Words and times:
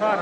Jag 0.00 0.12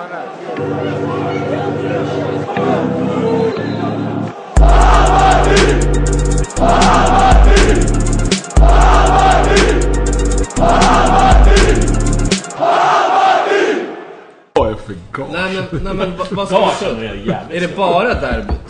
är 14.70 14.74
för 14.74 14.94
galen. 15.12 15.32
Nej 15.32 15.54
men, 15.70 15.84
nej, 15.84 15.94
men 15.94 16.16
vad, 16.16 16.50
vad 16.50 16.74
ska 16.74 16.94
vi 16.94 17.06
är 17.06 17.14
jävligt 17.14 17.62
Är 17.62 17.68
det 17.68 17.76
bara 17.76 18.14
derbyt? 18.14 18.60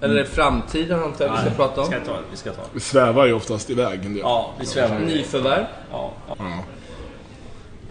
Eller 0.00 0.14
är 0.14 0.18
det 0.18 0.26
framtiden 0.26 1.02
antar 1.02 1.24
jag 1.24 1.32
vi 1.32 1.38
ska 1.38 1.50
prata 1.50 1.80
om? 1.80 1.86
Ska 1.86 2.00
ta, 2.00 2.18
vi 2.30 2.36
ska 2.36 2.52
ta. 2.52 2.62
Vi 2.72 2.80
svävar 2.80 3.26
ju 3.26 3.32
oftast 3.32 3.70
iväg 3.70 4.04
en 4.04 4.14
del. 4.14 4.22
Ja, 4.22 4.50
vi 4.60 4.66
svävar. 4.66 4.98
Nyförvärv? 4.98 5.64
Ja, 5.92 6.12
ja. 6.28 6.34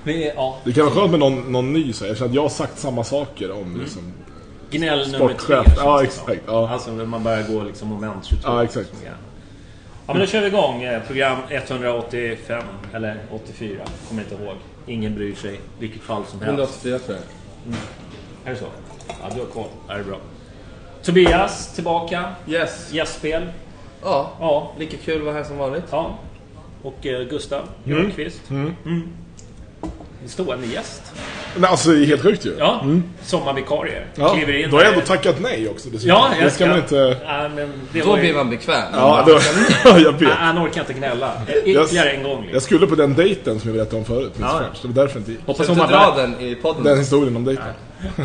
Vi, 0.06 0.31
ja. 0.36 0.58
Det 0.64 0.73
kan 0.73 0.86
vara 0.86 0.95
skönt 0.95 1.11
med 1.11 1.20
någon, 1.20 1.52
någon 1.52 1.73
ny 1.73 1.94
så 1.94 2.03
här. 2.03 2.09
Jag 2.09 2.17
känner 2.17 2.30
att 2.30 2.36
jag 2.36 2.42
har 2.42 2.50
sagt 2.50 2.80
samma 2.80 3.03
saker 3.03 3.52
om 3.52 3.80
liksom... 3.81 4.02
Gnäll 4.72 5.12
nummer 5.12 5.34
tre. 5.34 5.58
Ja, 5.78 6.03
exakt, 6.03 6.42
ja. 6.47 6.70
Alltså 6.70 6.92
när 6.92 7.06
man 7.06 7.23
börjar 7.23 7.44
gå 7.44 7.64
liksom 7.64 7.88
moment 7.88 8.25
22. 8.25 8.42
Ja, 8.45 8.64
exakt. 8.64 8.89
Ja, 9.06 9.12
men 10.08 10.20
då 10.20 10.25
kör 10.25 10.42
vi 10.42 10.47
igång. 10.47 10.84
eh, 10.84 11.02
Program 11.02 11.38
185, 11.50 12.64
eller 12.94 13.17
84, 13.31 13.78
kommer 14.09 14.22
inte 14.22 14.36
ihåg. 14.44 14.56
Ingen 14.88 15.16
bryr 15.16 15.36
sig, 15.36 15.59
vilket 15.80 16.02
fall 16.02 16.23
som 16.25 16.40
helst. 16.42 16.86
184 16.86 17.00
tror 17.00 17.17
jag. 17.17 17.75
Är 18.45 18.52
det 18.53 18.59
så? 18.59 18.66
Ja, 19.08 19.30
du 19.36 19.40
har 19.40 19.47
koll. 19.47 19.67
Ja, 19.88 19.94
det 19.94 20.00
är 20.00 20.03
bra. 20.03 20.17
Tobias, 21.03 21.73
tillbaka. 21.75 22.23
Yes. 22.47 22.90
Gästspel. 22.94 23.44
Ja, 24.03 24.31
Ja. 24.40 24.72
lika 24.80 24.97
kul 24.97 25.17
att 25.17 25.23
vara 25.23 25.36
här 25.36 25.44
som 25.44 25.58
vanligt. 25.58 25.84
ja. 25.92 26.17
Och 26.81 27.06
eh, 27.06 27.23
Gustav 27.28 27.67
Ljungqvist. 27.84 28.50
Mm. 28.50 28.73
En 28.86 29.14
stående 30.28 30.68
gäst. 30.68 31.02
Men 31.56 31.66
alltså 31.66 31.90
det 31.92 32.04
är 32.04 32.06
helt 32.06 32.22
sjukt 32.22 32.45
ju. 32.45 32.56
Ja, 32.59 32.86
sommarvikarie. 33.23 34.02
Ja, 34.16 34.30
Kliver 34.36 34.54
in 34.54 34.70
Då 34.72 34.78
har 34.78 34.84
jag 34.84 34.94
ändå 34.94 35.06
tackat 35.06 35.36
nej 35.40 35.70
också 35.70 35.90
dessutom. 35.90 36.09
Ja, 36.09 36.30
jag 36.36 36.45
det 36.45 36.52
ska 36.52 36.66
man 36.68 36.78
inte... 36.78 37.18
Ja, 37.26 37.50
men 37.56 37.72
det 37.92 38.02
Då 38.02 38.16
ju... 38.16 38.22
blir 38.22 38.34
man 38.34 38.50
bekväm. 38.50 38.84
Ja, 38.94 39.23
då... 39.28 39.40
jag 40.00 40.12
vet. 40.20 40.30
Han 40.30 40.66
orkar 40.66 40.81
inte 40.81 40.94
gnälla. 40.94 41.31
Ytterligare 41.66 42.09
en 42.09 42.23
gång. 42.23 42.36
Jag 42.38 42.44
Liksom. 42.44 42.62
skulle 42.62 42.88
på 42.88 42.96
den 42.96 43.14
dejten 43.16 43.59
som 43.59 43.70
jag 43.70 43.78
berättade 43.78 43.98
om 43.98 44.06
förut. 44.06 44.34
Ja, 44.40 44.46
ja, 44.46 44.62
ja. 44.62 44.80
Det 44.81 44.88
var 44.88 44.96
därför 44.96 45.16
jag 45.16 45.22
inte 45.22 45.31
gick. 45.31 45.42
Hoppas 45.46 45.68
hon 45.68 45.78
dra 45.78 46.14
den 46.18 46.40
i 46.40 46.56
podden? 46.56 46.84
Den 46.84 46.98
historien 47.00 47.36
om 47.36 47.44
dejten. 47.46 47.64
Eller? 47.66 47.76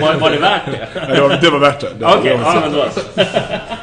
Var, 0.00 0.14
var 0.14 0.30
det 0.30 0.38
värt 0.38 0.66
det? 0.66 0.88
Det, 1.14 1.20
var, 1.20 1.38
det 1.40 1.50
var 1.50 1.58
värt 1.58 1.80
det. 1.80 1.88
det 1.98 2.06
Okej, 2.06 2.30
det 2.30 2.36
var- 2.36 2.54
ja, 2.54 2.60
men 2.60 2.72
då. 2.72 2.84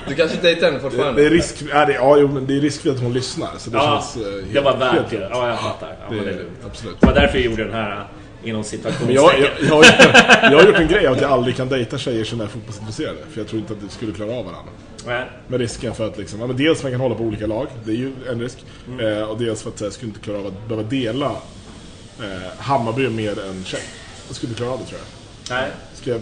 du 0.08 0.16
kanske 0.16 0.38
dejtar 0.41 0.66
henne 0.68 0.78
det, 0.78 0.81
fortfarande? 0.84 1.22
det 1.22 1.28
är 1.28 1.31
risk... 1.31 1.56
Ja, 1.74 1.86
det, 1.86 1.94
ja, 1.94 2.18
jo, 2.18 2.28
men 2.28 2.47
det 2.47 2.58
är 2.58 2.62
risk 2.62 2.81
för 2.81 2.90
att 2.90 3.00
hon 3.00 3.14
lyssnar. 3.14 3.50
Så 3.58 3.69
det 3.69 3.78
Ja, 3.78 4.03
känns... 4.14 4.25
eh, 4.28 4.34
helt, 4.34 4.53
det 4.53 4.62
var 4.62 4.78
värt 4.78 5.09
det. 5.09 5.30
Ja, 5.31 5.47
jag 5.50 5.59
fattar. 5.59 5.88
Ja, 5.90 6.06
men 6.09 6.18
det, 6.18 6.24
är 6.24 6.34
Det, 6.34 6.40
lugnt. 6.40 6.58
absolut. 6.66 7.00
det 7.00 7.06
var 7.08 7.14
därför 7.14 7.38
jag 7.38 7.46
gjorde 7.46 7.64
den 7.64 7.74
här 7.74 8.03
inom 8.44 8.64
Men 9.06 9.14
jag, 9.14 9.34
jag, 9.40 9.50
jag, 9.62 9.75
har 9.75 9.84
gjort- 9.84 9.94
jag 10.41 10.58
har 10.59 10.64
gjort 10.66 10.75
en 10.80 10.88
grej 10.88 11.08
att 11.08 11.22
jag 11.22 11.31
aldrig 11.31 11.56
kan 11.56 11.70
dejta 11.70 11.97
tjejer 11.97 12.24
som 12.24 12.41
är 12.41 12.47
fotbollsintresserade. 12.47 13.18
För 13.31 13.40
jag 13.41 13.47
tror 13.47 13.62
inte 13.62 13.74
att 13.74 13.81
det 13.81 13.90
skulle 13.90 14.12
klara 14.14 14.30
av 14.31 14.46
varandra. 14.46 14.72
Nej. 15.08 15.24
Med 15.47 15.59
risken 15.59 15.94
för 15.94 16.08
att 16.08 16.18
liksom, 16.18 16.40
ja, 16.40 16.47
men 16.47 16.58
dels 16.58 16.84
man 16.84 16.91
kan 16.91 17.02
hålla 17.02 17.16
på 17.16 17.24
olika 17.24 17.47
lag, 17.47 17.68
det 17.84 17.91
är 17.91 17.96
ju 17.96 18.12
en 18.30 18.40
risk. 18.41 18.58
Mm. 18.88 19.18
Eh, 19.18 19.24
och 19.24 19.38
dels 19.38 19.64
för 19.64 19.70
att 19.70 19.81
jag 19.81 19.94
skulle 19.94 20.09
inte 20.09 20.20
klara 20.22 20.38
av 20.38 20.47
att 20.47 20.68
behöva 20.68 20.88
dela 20.90 21.25
eh, 21.25 22.50
Hammarby 22.59 23.09
med 23.09 23.38
en 23.40 23.64
tjej. 23.66 23.81
Jag 24.28 24.36
skulle 24.36 24.54
klara 24.54 24.78
det 24.78 24.86
tror 24.86 25.00
jag. 25.00 25.58
Nej. 25.58 25.72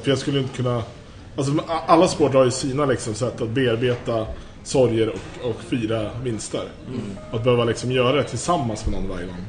För 0.04 0.10
jag 0.10 0.18
skulle 0.18 0.40
inte 0.40 0.56
kunna... 0.56 0.84
Alltså 1.38 1.54
alla 1.68 2.08
sporter 2.08 2.38
har 2.38 2.46
ju 2.46 2.52
sina 2.52 2.86
liksom, 2.86 3.14
sätt 3.14 3.42
att 3.42 3.50
bearbeta 3.50 4.26
sorger 4.64 5.10
och, 5.10 5.50
och 5.50 5.62
fira 5.62 6.10
vinster. 6.24 6.64
Att 7.32 7.44
behöva 7.44 7.64
liksom 7.64 7.92
göra 7.92 8.16
det 8.16 8.24
tillsammans 8.24 8.86
med 8.86 9.02
någon 9.02 9.10
varje 9.10 9.26
gång. 9.26 9.46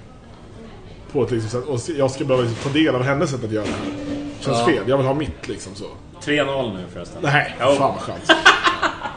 På 1.13 1.25
ett 1.25 1.31
liksom, 1.31 1.51
sätt. 1.51 1.65
Och 1.69 1.81
jag 1.99 2.11
ska 2.11 2.25
behöva 2.25 2.49
liksom, 2.49 2.73
ta 2.73 2.79
del 2.79 2.95
av 2.95 3.03
hennes 3.03 3.31
sätt 3.31 3.45
att 3.45 3.53
göra 3.53 3.65
det 3.65 3.71
här. 3.71 4.17
Känns 4.41 4.65
fel, 4.65 4.83
jag 4.89 4.97
vill 4.97 5.07
ha 5.07 5.15
mitt 5.15 5.49
liksom 5.49 5.75
så. 5.75 5.85
3-0 6.23 6.75
nu 6.75 6.85
förresten. 6.93 7.19
Nej, 7.23 7.57
Jo. 7.61 7.67
fan 7.67 7.95
vad 7.95 8.01
skönt. 8.01 8.33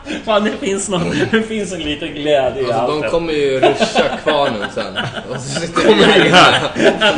Fan, 0.26 0.44
det 0.44 0.52
finns, 0.52 0.90
någon, 0.90 1.10
det 1.32 1.42
finns 1.44 1.74
en 1.74 1.80
liten 1.80 2.14
glädje 2.14 2.62
i 2.62 2.66
Alltså, 2.66 2.80
allt. 2.80 3.04
de 3.04 3.10
kommer 3.10 3.34
ju 3.34 3.60
ruscha 3.60 4.04
kvarnen 4.24 4.66
sen. 4.74 4.98
Och 5.30 5.36
så 5.36 5.60
sitter 5.60 5.82
Kommer 5.82 5.96
vi 6.20 6.26
in 6.28 6.34
här. 6.34 6.54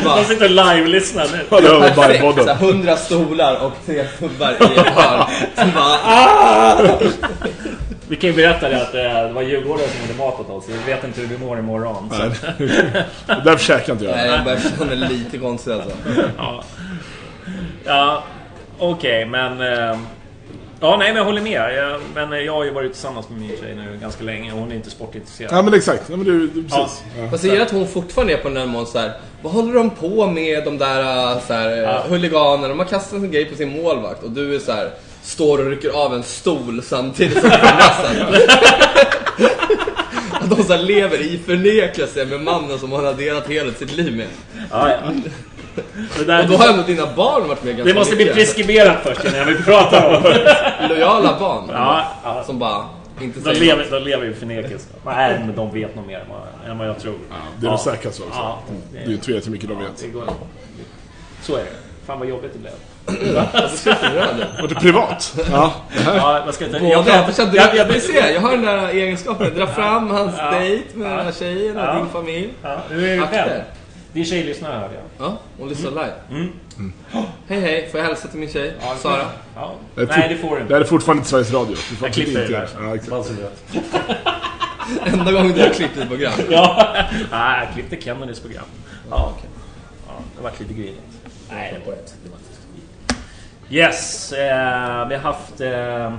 De 0.18 0.26
sitter 0.26 0.46
och 0.46 0.52
live-lyssnar 0.52 1.28
nu. 1.32 1.40
Ja, 1.50 1.62
det 1.62 1.68
har 1.68 1.90
vi 1.90 1.96
bara 1.96 2.16
i 2.16 2.20
Perfekt! 2.20 2.60
Så 2.60 2.66
100 2.66 2.98
stolar 2.98 3.66
och 3.66 3.72
tre 3.86 4.06
gubbar 4.20 4.52
i 4.52 4.80
ett 4.80 4.88
hörn. 4.88 5.24
Som 5.56 5.72
bara, 5.76 7.00
Vi 8.08 8.16
kan 8.16 8.30
ju 8.30 8.36
berätta 8.36 8.70
det 8.70 8.82
att 8.82 8.96
eh, 8.96 9.02
det 9.28 9.32
var 9.34 9.42
Djurgården 9.42 9.86
som 9.88 10.08
gjorde 10.08 10.24
mat 10.24 10.40
åt 10.40 10.50
oss. 10.50 10.66
Vi 10.70 10.92
vet 10.94 11.04
inte 11.04 11.22
hur 11.22 11.28
du 11.28 11.38
mår 11.38 11.60
imorgon. 11.60 12.10
Så. 12.12 12.18
Nej. 12.58 13.04
Därför 13.46 13.66
käkar 13.66 13.94
inte 13.94 14.06
jag. 14.06 14.16
Nej, 14.16 14.30
jag 14.30 14.44
börjar 14.44 14.60
känna 14.78 14.94
lite 15.08 15.38
konstigt 15.38 15.74
alltså. 15.74 15.90
Ja, 16.38 16.64
ja 17.86 18.24
okej, 18.80 19.26
men... 19.26 19.62
Ja, 20.84 20.98
nej, 20.98 21.08
men 21.08 21.16
jag 21.18 21.26
håller 21.26 21.42
med. 21.42 21.74
Jag, 21.76 22.02
men 22.16 22.46
jag 22.46 22.54
har 22.54 22.64
ju 22.64 22.72
varit 22.72 22.92
tillsammans 22.94 23.30
med 23.30 23.40
min 23.40 23.50
tjej 23.50 23.76
nu 23.76 23.98
ganska 24.02 24.24
länge 24.24 24.54
och 24.54 24.60
hon 24.60 24.72
är 24.72 24.76
inte 24.76 24.90
sportintresserad. 24.90 25.52
Ja 25.54 25.62
men 25.62 25.74
exakt, 25.74 26.04
ja, 26.10 26.16
men 26.16 26.26
du, 26.26 26.48
du 26.48 26.64
precis. 26.64 27.04
Ja. 27.20 27.30
Fast 27.32 27.44
jag 27.44 27.54
gillar 27.54 27.66
att 27.66 27.72
hon 27.72 27.88
fortfarande 27.88 28.34
är 28.34 28.38
på 28.38 28.50
den 28.50 28.68
nivån 28.72 28.86
så 28.88 29.00
här. 29.00 29.12
Vad 29.42 29.54
håller 29.54 29.74
de 29.74 29.90
på 29.90 30.28
med 30.28 30.64
de 30.66 30.78
där, 30.78 31.40
så 31.48 31.54
här 31.54 31.70
Ja. 31.78 32.04
huliganerna? 32.10 32.68
De 32.68 32.80
har 32.80 32.86
kastat 32.86 33.14
en 33.20 33.32
grej 33.32 33.46
på 33.46 33.56
sin 33.56 33.82
målvakt 33.82 34.24
och 34.24 34.32
du 34.32 34.56
är 34.56 34.60
så 34.60 34.72
här. 34.72 34.92
Står 35.24 35.60
och 35.60 35.66
rycker 35.66 35.90
av 36.06 36.14
en 36.16 36.24
stol 36.24 36.82
samtidigt 36.84 37.40
som 37.42 37.50
du 37.50 37.56
är 37.56 37.62
Att 40.34 40.50
de 40.50 40.64
så 40.64 40.74
här 40.74 40.84
lever 40.84 41.22
i 41.22 41.40
förnekelse 41.46 42.26
med 42.26 42.42
mannen 42.42 42.80
som 42.80 42.92
hon 42.92 43.06
har 43.06 43.14
delat 43.14 43.48
hela 43.48 43.72
sitt 43.74 43.98
liv 43.98 44.18
med. 44.18 44.28
Ja, 44.72 44.90
ja. 44.90 44.96
Det, 46.18 46.24
där, 46.26 46.44
Och 46.44 46.50
då 46.50 46.58
har 46.58 46.68
ändå 46.70 46.84
dina 46.84 47.06
barn 47.16 47.48
varit 47.48 47.64
med 47.64 47.78
ganska 47.78 47.94
det 47.94 48.00
måste 48.00 48.16
bli 48.16 48.26
mycket. 48.26 48.38
preskriberat 48.38 48.98
först 49.04 49.24
innan 49.26 49.38
jag 49.38 49.46
vill 49.46 49.64
prata 49.64 50.08
om 50.18 50.24
det. 50.24 50.58
Lojala 50.90 51.40
barn. 51.40 51.64
Ja, 51.72 52.06
ja. 52.24 52.44
Som 52.46 52.60
bara 52.60 52.86
inte 53.22 53.40
De 53.40 53.44
säger 53.44 53.60
lever, 53.60 53.84
något. 53.84 53.92
de 53.92 54.10
lever 54.10 54.26
i 54.26 54.34
förnekelse. 54.34 54.88
Nej, 55.06 55.40
men 55.46 55.56
de 55.56 55.72
vet 55.74 55.96
nog 55.96 56.08
mer 56.08 56.20
än 56.20 56.26
vad, 56.30 56.72
än 56.72 56.78
vad 56.78 56.88
jag 56.88 57.00
tror. 57.00 57.16
Ja, 57.30 57.36
det 57.60 57.66
är 57.66 57.70
nog 57.72 57.80
säkert 57.80 58.14
så. 58.14 58.24
Också. 58.24 58.40
Ja, 58.40 58.60
det 58.94 59.00
är 59.04 59.08
ju 59.08 59.14
inte 59.14 59.32
vet 59.32 59.46
hur 59.48 59.52
mycket 59.52 59.70
de 59.70 59.78
vet. 59.80 60.02
det 60.02 60.08
går. 60.08 60.24
Så 61.42 61.56
är 61.56 61.60
det. 61.60 61.66
Fan 62.08 62.20
vad 62.20 62.28
jobbigt 62.28 62.52
det 62.54 62.60
blev. 62.60 62.74
Var 64.62 64.68
det 64.68 64.76
privat? 64.76 65.40
Ja. 65.52 65.74
Ja, 66.06 66.42
jag 66.46 66.54
ska 66.54 66.66
inte... 66.66 66.78
Jag, 66.78 66.88
jag, 66.88 67.08
jag, 67.08 67.54
jag, 67.76 67.90
jag, 67.92 68.02
ser, 68.02 68.34
jag 68.34 68.42
har 68.42 68.52
den 68.52 68.66
där 68.66 68.88
egenskapen. 68.90 69.56
Dra 69.56 69.68
fram 69.68 70.10
hans 70.10 70.36
Ja. 70.38 70.52
dejt 70.52 70.84
med 70.98 71.12
den 71.12 71.26
här 71.26 71.32
tjejen 71.32 71.78
och 71.78 71.84
Ja. 71.84 71.94
din 71.94 72.10
familj. 72.10 72.50
ja, 72.64 72.78
hur 72.90 73.04
är 73.04 73.18
det? 73.32 73.66
Din 74.14 74.26
tjej 74.26 74.44
lyssnar 74.44 74.80
hörde 74.80 74.94
jag. 74.94 75.04
Ja, 75.28 75.38
och 75.60 75.68
lyssna 75.68 75.90
live. 75.90 76.14
Hej 77.48 77.60
hej, 77.60 77.90
får 77.92 78.00
jag 78.00 78.08
hälsa 78.08 78.28
till 78.28 78.40
min 78.40 78.50
tjej? 78.50 78.74
Ja, 78.82 78.96
Sara? 79.00 79.26
Ja. 79.56 79.74
Det 79.96 80.06
Nej, 80.06 80.30
det 80.30 80.38
får 80.38 80.50
du 80.50 80.56
Det 80.56 80.62
inte. 80.62 80.74
här 80.74 80.82
är 80.82 80.86
fortfarande 80.86 81.20
inte 81.20 81.30
Sveriges 81.30 81.54
Radio. 81.54 81.76
Du 81.90 81.96
får 81.96 82.08
Jag 82.08 82.14
klipper 82.14 82.34
det 82.34 82.42
inte- 82.42 82.54
där. 82.54 82.70
Ja. 83.12 83.82
Enda 85.06 85.32
gången 85.32 85.52
du 85.54 85.62
har 85.62 85.70
klippt 85.70 85.98
ett 85.98 86.08
program. 86.10 86.34
Ja, 86.50 86.94
Nej, 87.32 87.66
jag 87.66 87.74
klippte 87.74 88.02
Kennedys 88.02 88.40
program. 88.40 88.64
Ja, 89.10 89.34
okej. 89.38 89.50
Ja, 90.08 90.14
det 90.38 90.44
var 90.44 90.52
lite 90.60 90.74
grinigt. 90.74 91.02
Nej, 91.50 91.74
det 91.86 91.90
var. 91.90 91.96
Det 91.96 92.02
inte 92.02 92.12
så 93.70 93.74
Yes, 93.76 94.32
eh, 94.34 95.08
vi 95.08 95.16
har 95.16 95.22
haft... 95.22 95.62
Eh, 95.62 96.14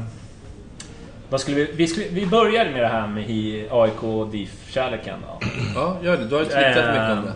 vad 1.31 1.41
skulle 1.41 1.57
vi, 1.57 1.73
vi, 1.77 1.87
skulle, 1.87 2.07
vi 2.09 2.27
började 2.27 2.71
med 2.71 2.83
det 2.83 2.89
här 2.89 3.07
med 3.07 3.25
AIK 3.71 4.31
DIF-kärleken. 4.33 5.19
då. 5.29 5.47
Ja, 5.75 5.97
gör 6.03 6.17
det. 6.17 6.25
Du 6.25 6.35
har 6.35 6.43
ju 6.43 6.47
twittrat 6.49 6.75
mycket 6.77 7.11
om 7.19 7.25
det. 7.25 7.33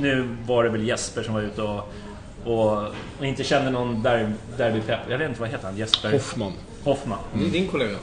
Nu 0.00 0.28
var 0.46 0.64
det 0.64 0.70
väl 0.70 0.88
Jesper 0.88 1.22
som 1.22 1.34
var 1.34 1.40
ute 1.40 1.62
och, 1.62 1.92
och, 2.44 2.82
och 3.18 3.26
inte 3.26 3.44
kände 3.44 3.70
någon 3.70 4.02
der, 4.02 4.32
derbypepp. 4.56 5.00
Jag 5.10 5.18
vet 5.18 5.28
inte 5.28 5.40
vad 5.40 5.50
heter 5.50 5.66
han? 5.66 5.76
Jesper 5.76 6.12
Hoffman. 6.12 6.52
Hoffman. 6.84 7.18
Det 7.34 7.44
är 7.44 7.50
din 7.50 7.68
kollega. 7.68 7.96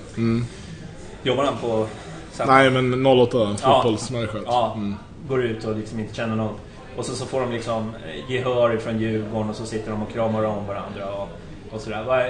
Jobbar 1.23 1.43
han 1.43 1.57
på 1.57 1.87
Sen, 2.31 2.47
Nej, 2.47 2.69
men 2.69 3.05
08, 3.05 3.55
fotbollsmänniska. 3.57 4.37
Ja, 4.45 4.73
Mm. 4.75 4.95
går 5.29 5.43
ut 5.43 5.65
och 5.65 5.75
liksom 5.77 5.99
inte 5.99 6.15
känner 6.15 6.35
någon. 6.35 6.53
Och 6.97 7.05
så, 7.05 7.15
så 7.15 7.25
får 7.25 7.39
de 7.41 7.51
liksom 7.51 7.93
eh, 8.05 8.31
gehör 8.31 8.77
från 8.77 8.99
Djurgården 8.99 9.49
och 9.49 9.55
så 9.55 9.65
sitter 9.65 9.91
de 9.91 10.01
och 10.01 10.11
kramar 10.11 10.43
om 10.43 10.67
varandra 10.67 11.11
och, 11.13 11.29
och 11.71 11.81
sådär. 11.81 12.03
Vad, 12.03 12.23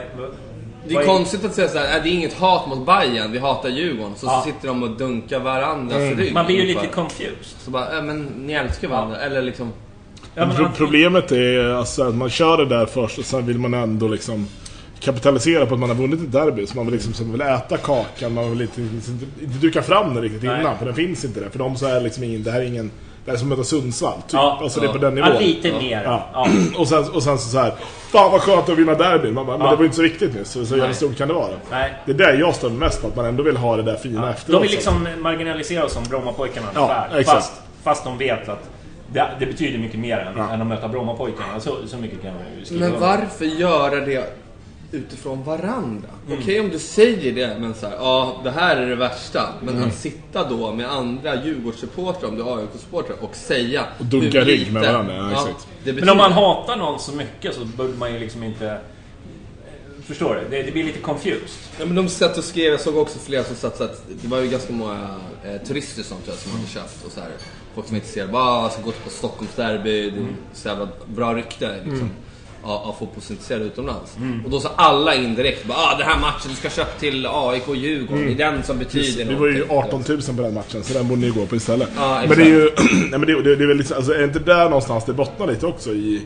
Det 0.88 0.96
är 0.96 1.06
konstigt 1.06 1.46
att 1.46 1.54
säga 1.54 1.68
så 1.68 1.78
här, 1.78 1.98
"Äh, 1.98 2.04
det 2.04 2.10
är 2.10 2.14
inget 2.14 2.34
hat 2.34 2.68
mot 2.68 2.86
Bayern, 2.86 3.32
vi 3.32 3.40
hatar 3.40 3.70
Djurgården. 3.70 4.14
Så, 4.16 4.26
Ja. 4.26 4.42
så 4.46 4.46
sitter 4.52 4.68
de 4.68 4.84
och 4.84 4.90
dunkar 4.90 5.40
varandras 5.40 6.18
rygg. 6.18 6.34
Man 6.34 6.46
blir 6.46 6.56
ju 6.56 6.62
ungefär. 6.62 6.82
lite 6.82 6.94
confused. 6.94 7.36
Så 7.60 7.72
bara, 7.72 7.98
äh, 7.98 8.04
men 8.04 8.24
ni 8.24 8.54
älskar 8.54 8.88
varandra. 8.88 9.18
Eller 9.20 9.42
liksom... 9.42 9.72
Ja, 10.36 10.46
men 10.46 10.56
Pro- 10.56 10.70
Problemet 10.78 11.32
är 11.32 11.70
alltså 11.74 12.04
att 12.04 12.16
man 12.16 12.30
kör 12.30 12.58
det 12.58 12.66
där 12.66 12.86
först 12.86 13.18
och 13.18 13.26
sen 13.26 13.46
vill 13.46 13.60
man 13.60 13.74
ändå 13.74 14.08
liksom 14.08 14.48
kapitalisera 15.00 15.66
på 15.66 15.74
att 15.74 15.80
man 15.80 15.90
har 15.90 15.96
vunnit 15.98 16.22
ett 16.22 16.32
derby. 16.32 16.68
Så 16.68 16.76
man 16.76 16.86
vill, 16.86 16.94
liksom, 16.94 17.14
så 17.14 17.24
man 17.24 17.32
vill 17.32 17.42
äta 17.42 17.78
kakan, 17.78 18.34
man 18.34 18.50
vill 18.52 18.62
inte, 18.62 18.82
inte, 18.82 19.12
inte 19.42 19.58
duka 19.58 19.82
fram 19.82 20.14
den 20.14 20.24
riktigt 20.24 20.44
Nej. 20.44 20.60
innan. 20.62 20.78
För 20.78 20.86
den 20.86 20.96
finns 20.96 21.26
inte 21.26 21.40
där. 21.40 21.50
För 21.50 21.60
dem 21.60 21.76
så 21.78 21.86
är 21.86 21.94
det 21.94 22.00
liksom 22.02 22.24
ingen, 22.24 22.44
det 22.44 22.52
här 22.52 22.62
är 22.62 22.66
ingen... 22.66 22.92
Det 23.26 23.32
är 23.32 23.36
som 23.38 23.52
att 23.52 23.58
möta 23.58 23.68
Sundsvall, 23.68 24.14
typ. 24.22 24.34
Ja. 24.34 24.60
alltså 24.62 24.80
det 24.80 24.88
är 24.88 24.92
på 24.92 24.98
den 24.98 25.16
nivån. 25.16 25.30
Ja, 25.34 25.40
lite 25.40 25.72
mer. 25.72 26.02
Ja. 26.04 26.30
Ja. 26.34 26.48
Och, 26.78 26.88
sen, 26.88 27.10
och 27.14 27.24
sen 27.24 27.38
så, 27.38 27.50
så 27.50 27.58
här, 27.60 27.74
Fan 28.12 28.32
vad 28.32 28.42
skönt 28.42 28.70
att 28.70 28.78
vinna 28.78 28.94
derbyn. 28.94 29.34
Man 29.34 29.46
bara, 29.46 29.58
men 29.58 29.66
Ja. 29.66 29.72
det 29.72 29.76
var 29.76 29.84
ju 29.84 29.86
inte 29.86 29.96
så 29.96 30.02
viktigt 30.02 30.36
nyss. 30.36 30.52
Så, 30.52 30.66
så 30.66 30.78
jävla 30.78 30.94
stort 30.94 31.18
kan 31.18 31.28
det 31.28 31.34
vara. 31.34 31.48
Nej. 31.72 31.94
Det 32.06 32.12
är 32.12 32.16
där 32.16 32.34
jag 32.34 32.56
stör 32.56 32.70
mest 32.70 33.02
på. 33.02 33.08
Att 33.08 33.16
man 33.16 33.26
ändå 33.26 33.44
vill 33.44 33.58
ha 33.58 33.78
det 33.78 33.84
där 33.84 33.96
fina 33.96 34.30
efteråt. 34.34 34.62
De 34.62 34.68
vill 34.68 34.72
liksom 34.76 35.08
marginalisera 35.20 35.86
oss 35.86 35.94
som 35.94 36.04
Brommapojkarna 36.04 36.68
Ja, 36.76 36.82
ungefär. 36.82 37.20
exakt. 37.20 37.38
Fast, 37.38 37.54
fast 37.84 38.04
de 38.04 38.18
vet 38.18 38.50
att 38.50 38.70
det, 39.14 39.28
det 39.40 39.46
betyder 39.46 39.80
mycket 39.80 40.00
mer 40.00 40.18
än, 40.18 40.34
Ja. 40.38 40.50
än 40.54 40.62
att 40.62 40.68
möta 40.68 40.88
Brommapojkarna. 40.88 41.60
Så, 41.60 41.76
så 41.88 41.98
mycket 41.98 42.22
kan 42.22 42.34
man 42.34 42.44
ju 42.60 42.66
skriva 42.66 42.90
Men 42.90 43.00
varför 43.00 43.46
göra 43.46 43.96
det 44.06 44.45
utifrån 44.92 45.44
varandra? 45.44 46.08
Okej 46.32 46.60
om 46.60 46.70
du 46.70 46.80
säger 46.80 47.32
det, 47.32 47.58
men 47.60 47.74
så 47.74 47.88
här, 47.88 47.96
ja 47.96 48.42
det 48.44 48.52
här 48.52 48.78
är 48.78 48.88
det 48.90 48.96
värsta. 48.96 49.50
Men 49.64 49.84
att 49.84 49.96
sitta 49.96 50.50
då 50.50 50.74
med 50.74 50.92
andra 50.92 51.46
Djurgårdssupportrar, 51.46 52.30
om 52.30 52.36
du 52.36 52.42
är 52.42 52.58
AIK-supportrar, 52.58 53.16
och 53.22 53.36
säga 53.36 53.86
Och 54.00 54.06
dunka 54.06 54.42
rygg 54.42 54.72
med 54.74 54.82
varandra, 54.84 55.16
ja, 55.16 55.32
exakt. 55.32 55.68
det 55.84 55.94
Men 55.94 56.10
om 56.10 56.18
man 56.18 56.30
betyder- 56.30 56.48
hatar 56.48 56.76
någon 56.76 57.00
så 57.00 57.12
mycket 57.12 57.56
så 57.56 57.66
borde 57.66 57.94
man 57.98 58.14
ju 58.14 58.20
liksom 58.20 58.44
inte... 58.44 58.78
Förstår 60.06 60.36
du? 60.36 60.58
Det, 60.58 60.64
det 60.64 60.72
blir 60.72 60.84
lite 60.84 61.00
confused. 61.00 61.50
Ja, 61.80 61.86
men 61.86 61.96
de 61.96 62.10
satt 62.10 62.38
och 62.38 62.44
skrev, 62.44 62.72
jag 62.72 62.80
såg 62.82 62.98
också 62.98 63.20
flera 63.20 63.44
som 63.44 63.56
satt 63.56 63.78
så 63.78 63.84
att 63.84 64.04
det 64.22 64.28
var 64.28 64.40
ju 64.40 64.48
ganska 64.50 64.74
många 64.74 65.10
eh, 65.46 65.68
turister 65.68 66.04
sånt 66.04 66.24
tror 66.26 66.36
jag, 66.36 66.40
som 66.44 66.52
hade 66.52 66.68
köpt 66.68 67.06
och 67.06 67.12
så 67.12 67.20
här. 67.20 67.30
Folk 67.76 67.88
som 67.88 67.96
är 67.96 68.00
intresserade, 68.00 68.32
bara 68.32 68.44
"Ah, 68.66 68.70
ska 68.70 68.82
gå 68.82 68.92
på 68.92 69.10
Stockholms 69.10 69.56
derby, 69.56 70.10
det 70.10 70.18
är 70.18 70.26
så 70.54 70.68
jävla 70.68 70.88
bra 71.06 71.34
rykte 71.36 71.76
liksom. 71.86 72.10
Av, 72.66 72.90
av 72.90 72.96
fotbollsintresserade 73.00 73.66
utomlands. 73.66 74.18
Och 74.46 74.52
då 74.52 74.60
sa 74.60 74.72
alla 74.76 75.16
indirekt 75.16 75.68
bara 75.68 75.78
ah, 75.78 75.98
den 75.98 76.08
här 76.08 76.20
matchen, 76.20 76.50
du 76.50 76.56
ska 76.56 76.70
köpa 76.70 77.00
till 77.00 77.28
AIK 77.32 77.68
och 77.68 77.76
Djurgården, 77.76 78.26
det 78.26 78.44
är 78.44 78.52
den 78.52 78.64
som 78.64 78.78
betyder 78.80 79.26
Vi 79.26 79.36
var 79.36 79.48
ju 79.48 79.68
någonting." 79.68 79.78
18 79.78 80.04
000 80.08 80.22
på 80.36 80.42
den 80.42 80.54
matchen, 80.54 80.84
så 80.84 80.94
den 80.94 81.08
borde 81.08 81.22
ni 81.22 81.30
gå 81.30 81.46
på 81.46 81.56
istället. 81.56 81.90
Ja, 81.98 82.24
men 82.28 82.38
det 82.38 82.44
är 82.44 82.48
ju... 82.48 82.70
nej, 83.10 83.20
men 83.20 83.22
det, 83.22 83.42
det, 83.44 83.56
det 83.56 83.64
är 83.64 83.68
väl 83.68 83.78
lite, 83.78 83.96
alltså, 83.96 84.14
är 84.14 84.24
inte 84.24 84.40
där 84.40 84.64
någonstans 84.64 85.06
det 85.06 85.14
bottnar 85.14 85.48
lite 85.48 85.66
också 85.66 85.92
i... 85.92 86.22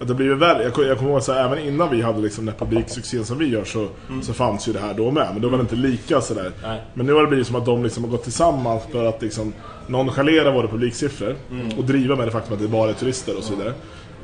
Att 0.00 0.08
det 0.08 0.14
blir 0.14 0.34
värre. 0.34 0.62
Jag, 0.62 0.86
jag 0.86 0.98
kommer 0.98 1.10
ihåg 1.10 1.18
att 1.18 1.28
även 1.28 1.58
innan 1.58 1.90
vi 1.90 2.02
hade 2.02 2.20
liksom 2.20 2.46
den 2.46 2.54
publiksuccén 2.54 3.24
som 3.24 3.38
vi 3.38 3.48
gör 3.48 3.64
så, 3.64 3.88
så 4.22 4.32
fanns 4.34 4.68
ju 4.68 4.72
det 4.72 4.78
här 4.78 4.94
då 4.94 5.10
med. 5.10 5.28
Men 5.32 5.42
då 5.42 5.48
var 5.48 5.58
det 5.58 5.62
inte 5.62 5.76
lika 5.76 6.20
sådär. 6.20 6.52
Nej. 6.62 6.80
Men 6.94 7.06
nu 7.06 7.12
har 7.12 7.22
det 7.22 7.28
blivit 7.28 7.46
som 7.46 7.56
att 7.56 7.66
de 7.66 7.82
liksom 7.84 8.04
har 8.04 8.10
gått 8.10 8.22
tillsammans 8.22 8.82
för 8.92 9.04
att 9.04 9.22
liksom 9.22 9.52
nonchalera 9.86 10.50
våra 10.50 10.68
publiksiffror. 10.68 11.36
Och 11.78 11.84
driva 11.84 12.16
med 12.16 12.26
det 12.26 12.30
faktum 12.30 12.54
att 12.54 12.60
det 12.60 12.68
bara 12.68 12.90
är 12.90 12.94
turister 12.94 13.38
och 13.38 13.44
så 13.44 13.54
vidare. 13.54 13.74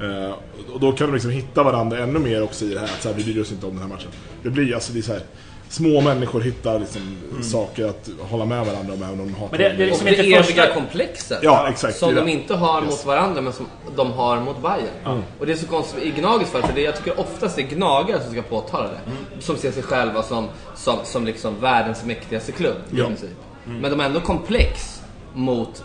Eh, 0.01 0.35
och 0.75 0.81
då 0.81 0.93
kan 0.93 1.07
de 1.07 1.13
liksom 1.15 1.31
hitta 1.31 1.63
varandra 1.63 1.99
ännu 1.99 2.19
mer 2.19 2.43
också 2.43 2.65
i 2.65 2.69
det 2.75 2.79
här. 2.81 2.87
Att 2.87 3.03
så 3.03 3.09
här, 3.09 3.17
vi 3.17 3.25
bryr 3.25 3.43
oss 3.43 3.53
inte 3.53 3.67
om 3.67 3.73
den 3.73 3.83
här 3.83 3.89
matchen. 3.89 4.09
Det 4.43 4.51
blir 4.51 4.75
alltså, 4.75 4.93
det 4.93 4.99
är 4.99 5.03
så 5.03 5.13
här, 5.13 5.23
Små 5.69 6.01
människor 6.01 6.41
hittar 6.41 6.79
liksom 6.79 7.03
saker 7.43 7.85
att 7.89 8.09
hålla 8.21 8.45
med 8.45 8.67
varandra 8.67 8.95
om 8.95 9.03
även 9.03 9.21
om 9.21 9.27
de 9.27 9.35
hatar 9.35 9.51
Men 9.51 9.61
det- 9.61 9.77
det 9.77 9.83
är 9.83 9.87
liksom 9.87 10.09
inte 10.09 10.21
eviga 10.21 10.43
första- 10.43 10.75
komplexet. 10.75 11.39
Ja, 11.43 11.69
exakt. 11.69 11.97
Som 11.97 12.15
de 12.15 12.29
inte 12.29 12.55
har 12.55 12.83
mot 12.83 13.07
varandra 13.07 13.41
men 13.41 13.53
som 13.53 13.67
de 13.97 14.13
har 14.13 14.41
mot 14.41 14.63
Bayern. 14.63 15.23
Och 15.39 15.47
det 15.47 15.53
är 15.53 15.57
så 15.57 15.67
konstigt 15.67 16.05
i 16.05 16.11
Gnagets 16.11 16.51
fall, 16.51 16.63
för 16.63 16.73
det, 16.75 16.81
jag 16.83 16.97
tycker 16.97 17.21
oftast 17.21 17.57
det 17.57 17.63
är 17.63 17.67
gnagare 17.67 18.23
som 18.23 18.33
ska 18.33 18.43
påtala 18.43 18.89
det. 18.89 19.01
Som 19.43 19.57
ser 19.57 19.73
sig 19.73 19.83
själva 19.83 20.23
som, 20.23 20.49
som, 20.77 20.97
som 21.05 21.25
liksom 21.25 21.61
världens 21.61 22.05
mäktigaste 22.05 22.53
klubb. 22.53 22.77
i 22.93 22.99
Ja. 22.99 23.07
princip. 23.07 23.31
Men 23.65 23.91
de 23.91 24.01
är 24.01 24.05
ändå 24.05 24.21
komplex 24.21 25.03
mot 25.35 25.85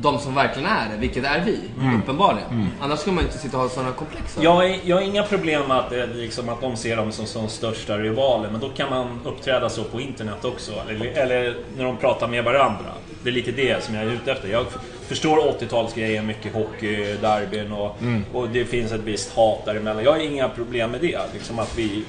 de 0.00 0.18
som 0.18 0.34
verkligen 0.34 0.68
är 0.68 0.88
det, 0.88 0.96
vilket 0.96 1.24
är 1.24 1.40
vi, 1.44 1.60
uppenbarligen. 2.02 2.68
Annars 2.80 2.98
skulle 2.98 3.14
man 3.14 3.24
inte 3.24 3.38
sitta 3.38 3.56
och 3.56 3.62
ha 3.62 3.70
sådana 3.70 3.92
komplex. 3.92 4.38
Jag, 4.40 4.80
jag 4.84 4.96
har 4.96 5.02
inga 5.02 5.22
problem 5.22 5.68
med 5.68 5.78
att, 5.78 5.90
det, 5.90 6.06
liksom, 6.06 6.48
att 6.48 6.60
de 6.60 6.76
ser 6.76 6.96
dem 6.96 7.12
som, 7.12 7.26
som 7.26 7.48
största 7.48 7.98
rivaler, 7.98 8.50
men 8.50 8.60
då 8.60 8.68
kan 8.68 8.90
man 8.90 9.20
uppträda 9.24 9.68
så 9.68 9.84
på 9.84 10.00
internet 10.00 10.44
också. 10.44 10.72
Eller, 10.88 11.06
eller 11.06 11.56
när 11.76 11.84
de 11.84 11.96
pratar 11.96 12.28
med 12.28 12.44
varandra. 12.44 12.90
Det 13.22 13.30
är 13.30 13.32
lite 13.32 13.52
det 13.52 13.84
som 13.84 13.94
jag 13.94 14.04
är 14.04 14.12
ute 14.12 14.32
efter. 14.32 14.48
Jag 14.48 14.66
förstår 15.08 15.36
80-talsgrejen, 15.36 16.22
mycket 16.22 16.54
hockey, 16.54 17.16
derbyn 17.20 17.72
och, 17.72 17.96
och 18.32 18.48
det 18.48 18.64
finns 18.64 18.92
ett 18.92 19.00
visst 19.00 19.36
hat 19.36 19.64
däremellan. 19.64 20.04
Jag 20.04 20.12
har 20.12 20.18
inga 20.18 20.48
problem 20.48 20.90
med 20.90 21.00
det. 21.00 21.20
Liksom 21.32 21.58
att 21.58 21.78
vi, 21.78 22.04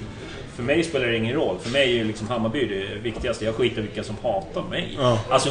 för 0.56 0.64
mig 0.64 0.84
spelar 0.84 1.08
det 1.08 1.18
ingen 1.18 1.36
roll. 1.36 1.58
För 1.62 1.72
mig 1.72 1.92
är 1.92 1.96
ju 1.96 2.04
liksom 2.04 2.28
Hammarby 2.28 2.66
det 2.66 3.00
viktigaste. 3.00 3.46
Jag 3.46 3.56
skiter 3.56 3.80
i 3.80 3.82
vilka 3.82 4.04
som 4.04 4.16
hatar 4.24 4.64
mig. 4.70 4.98
Ja. 5.00 5.20
Alltså, 5.30 5.50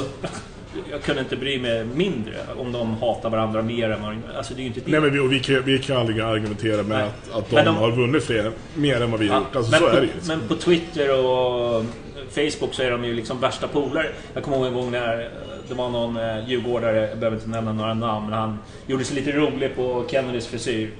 jag 0.91 1.03
kunde 1.03 1.21
inte 1.21 1.37
bry 1.37 1.59
mig 1.61 1.85
mindre 1.85 2.35
om 2.59 2.73
de 2.73 2.97
hatar 2.97 3.31
varandra 3.31 3.63
mer 3.63 3.91
än 3.91 4.03
vad 4.03 4.17
Alltså 4.37 4.55
det 4.55 4.61
är 4.61 4.63
ju 4.63 4.67
inte 4.69 4.81
det. 4.81 4.91
Nej 4.91 5.01
men 5.01 5.13
vi, 5.13 5.19
och 5.19 5.33
vi, 5.33 5.41
kan, 5.41 5.63
vi 5.65 5.79
kan 5.79 5.97
aldrig 5.97 6.21
argumentera 6.21 6.83
med 6.83 6.99
Nej. 6.99 7.03
att, 7.33 7.37
att 7.39 7.51
de, 7.51 7.65
de- 7.65 7.77
har 7.77 7.91
vunnit 7.91 8.25
fler, 8.25 8.51
mer 8.75 9.01
än 9.03 9.11
vad 9.11 9.21
vi 9.21 9.29
har 9.29 9.35
Ja, 9.37 9.41
gjort. 9.41 9.57
Alltså 9.57 9.71
men, 9.71 9.81
så 9.81 9.87
på, 9.87 9.97
är 9.97 10.01
det 10.01 10.07
ju. 10.07 10.13
men 10.29 10.41
på 10.49 10.55
Twitter 10.55 11.25
och 11.25 11.85
Facebook 12.31 12.75
så 12.75 12.83
är 12.83 12.91
de 12.91 13.05
ju 13.05 13.15
liksom 13.15 13.41
värsta 13.41 13.69
polare. 13.69 14.07
Jag 14.35 14.43
kommer 14.43 14.57
ihåg 14.57 14.67
en 14.67 14.75
gång 14.75 14.91
när 14.91 15.21
eh, 15.21 15.27
det 15.69 15.75
var 15.75 15.89
någon 15.91 16.17
eh, 16.17 16.49
djurgårdare, 16.49 17.09
jag 17.09 17.19
behöver 17.19 17.37
inte 17.37 17.49
nämna 17.49 17.73
några 17.73 17.95
namn, 17.95 18.27
men 18.31 18.39
han 18.39 18.59
gjorde 18.87 19.05
sig 19.05 19.17
lite 19.17 19.33
rolig 19.33 19.77
på 19.77 20.05
Kennedys 20.11 20.47
frisyr. 20.47 20.91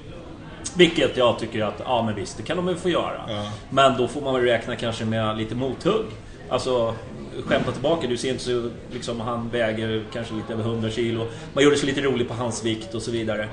Vilket 0.77 1.17
jag 1.17 1.39
tycker 1.39 1.63
att, 1.63 1.81
ja 1.85 2.03
men 2.05 2.15
visst, 2.15 2.37
det 2.37 2.43
kan 2.43 2.57
de 2.57 2.65
väl 2.65 2.75
få 2.75 2.89
göra. 2.89 3.21
Ja. 3.27 3.51
Men 3.69 3.97
då 3.97 4.07
får 4.07 4.21
man 4.21 4.33
väl 4.33 4.43
räkna 4.43 4.75
kanske 4.75 5.05
med 5.05 5.37
lite 5.37 5.55
mothugg. 5.55 6.05
Alltså, 6.49 6.93
skämta 7.47 7.71
tillbaka. 7.71 8.07
Du 8.07 8.17
ser 8.17 8.29
inte 8.29 8.43
så, 8.43 8.69
liksom, 8.91 9.19
han 9.19 9.49
väger 9.49 10.03
kanske 10.13 10.33
lite 10.33 10.53
över 10.53 10.63
100 10.63 10.89
kilo. 10.89 11.27
Man 11.53 11.63
gjorde 11.63 11.77
sig 11.77 11.87
lite 11.87 12.01
rolig 12.01 12.27
på 12.27 12.33
hans 12.33 12.65
vikt 12.65 12.93
och 12.93 13.01
så 13.01 13.11
vidare. 13.11 13.47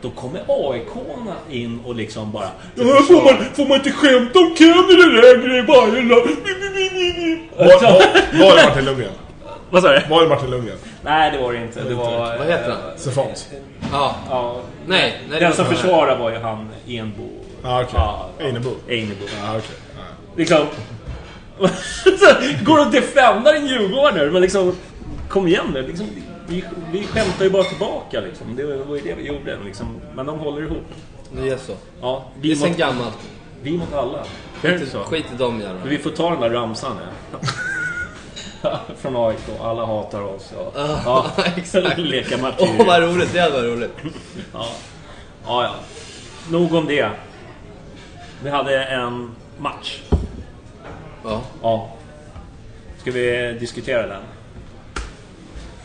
Då 0.00 0.10
kommer 0.10 0.40
AIK-arna 0.48 1.34
in 1.50 1.80
och 1.84 1.94
liksom 1.94 2.32
bara... 2.32 2.50
Ja, 2.74 2.84
får, 2.84 3.24
man, 3.24 3.44
får 3.54 3.66
man 3.68 3.76
inte 3.76 3.92
skämta 3.92 4.38
om 4.38 4.54
Kennedy 4.58 4.96
längre 4.96 5.58
i 5.58 5.62
Bayern 5.62 6.08
då? 6.08 6.26
Var, 7.56 8.58
är 8.58 8.66
Martin 8.68 8.84
Lundgren? 8.84 9.12
Vad 9.70 9.82
sa 9.82 9.92
du? 9.92 10.02
Var 10.08 10.22
är 10.22 10.28
Martin 10.28 10.50
Lundgren? 10.50 10.78
Nej, 11.02 11.30
det 11.30 11.38
var 11.38 11.52
det 11.52 11.62
inte. 11.62 11.82
Det 11.82 11.94
var... 11.94 12.38
Vad 12.38 12.46
heter 12.46 12.70
han? 12.70 12.98
Sefons? 12.98 13.48
Ja. 13.92 14.16
Ja, 14.30 14.60
Nej, 14.86 15.20
nej, 15.28 15.40
det 15.40 15.46
den 15.46 15.54
som 15.54 15.66
försvarar 15.66 16.18
var 16.18 16.30
ju 16.30 16.38
han 16.38 16.68
Enbo. 16.88 17.28
Ah, 17.62 17.80
okej. 17.82 17.92
Ja, 17.94 18.28
Einebo? 18.38 18.70
Einebo. 18.88 19.24
Ja, 19.42 19.56
okej. 19.56 19.76
Ja. 19.96 20.02
Liksom... 20.36 20.66
Går 22.64 22.86
och 22.86 22.92
defendar 22.92 23.54
en 23.54 23.66
djurgårdare, 23.66 24.30
men 24.30 24.42
liksom... 24.42 24.72
Kom 25.28 25.46
igen 25.48 25.66
nu. 25.72 25.82
Liksom, 25.82 26.06
vi, 26.48 26.64
vi 26.92 27.06
skämtar 27.06 27.44
ju 27.44 27.50
bara 27.50 27.64
tillbaka 27.64 28.20
liksom. 28.20 28.56
Det 28.56 28.64
var 28.64 28.96
ju 28.96 29.00
det 29.02 29.14
vi 29.14 29.26
gjorde. 29.26 29.58
Liksom. 29.64 30.00
Men 30.14 30.26
de 30.26 30.38
håller 30.38 30.62
ihop. 30.62 30.84
Det 31.32 31.48
är 31.48 31.56
så. 31.56 31.72
Ja, 32.00 32.24
Det 32.40 32.48
är 32.48 32.50
vi 32.50 32.56
sen 32.56 32.68
mot, 32.68 32.78
gammalt. 32.78 33.18
vi 33.62 33.78
mot 33.78 33.94
alla. 33.94 34.24
Så? 34.92 34.98
Skit 34.98 35.26
i 35.34 35.36
dem 35.36 35.60
jävlar. 35.60 35.82
Vi 35.84 35.98
får 35.98 36.10
ta 36.10 36.30
den 36.30 36.40
där 36.40 36.50
ramsan 36.50 36.96
nu. 36.96 37.38
Från 38.98 39.16
AIK. 39.16 39.38
Alla 39.62 39.86
hatar 39.86 40.22
oss. 40.22 40.52
Ja, 41.04 41.26
exakt. 41.56 41.98
Leka 41.98 42.34
Åh 42.34 42.40
martyr. 42.42 42.84
vad 42.86 43.02
roligt, 43.02 43.32
det 43.32 43.40
hade 43.40 43.52
varit 43.62 43.76
roligt. 43.76 43.96
Ja. 44.52 44.66
ja, 45.46 45.62
ja. 45.64 45.74
Nog 46.50 46.74
om 46.74 46.86
det. 46.86 47.10
Vi 48.42 48.50
hade 48.50 48.84
en 48.84 49.30
match. 49.58 50.00
Ja. 51.26 51.42
Ja. 51.62 51.88
Ska 53.00 53.10
vi 53.10 53.56
diskutera 53.60 54.06
den? 54.06 54.22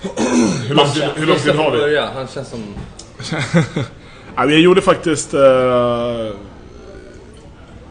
Hur 0.67 0.75
lång 0.75 0.87
tid, 0.87 1.03
hur 1.15 1.25
lång 1.27 1.37
tid 1.37 1.55
har 1.55 1.71
vi? 1.71 1.77
Börja. 1.77 2.09
Han 2.15 2.27
känns 2.27 2.49
som... 2.49 2.63
Ja, 4.35 4.45
jag 4.45 4.59
gjorde 4.59 4.81
faktiskt 4.81 5.33
eh, 5.33 6.27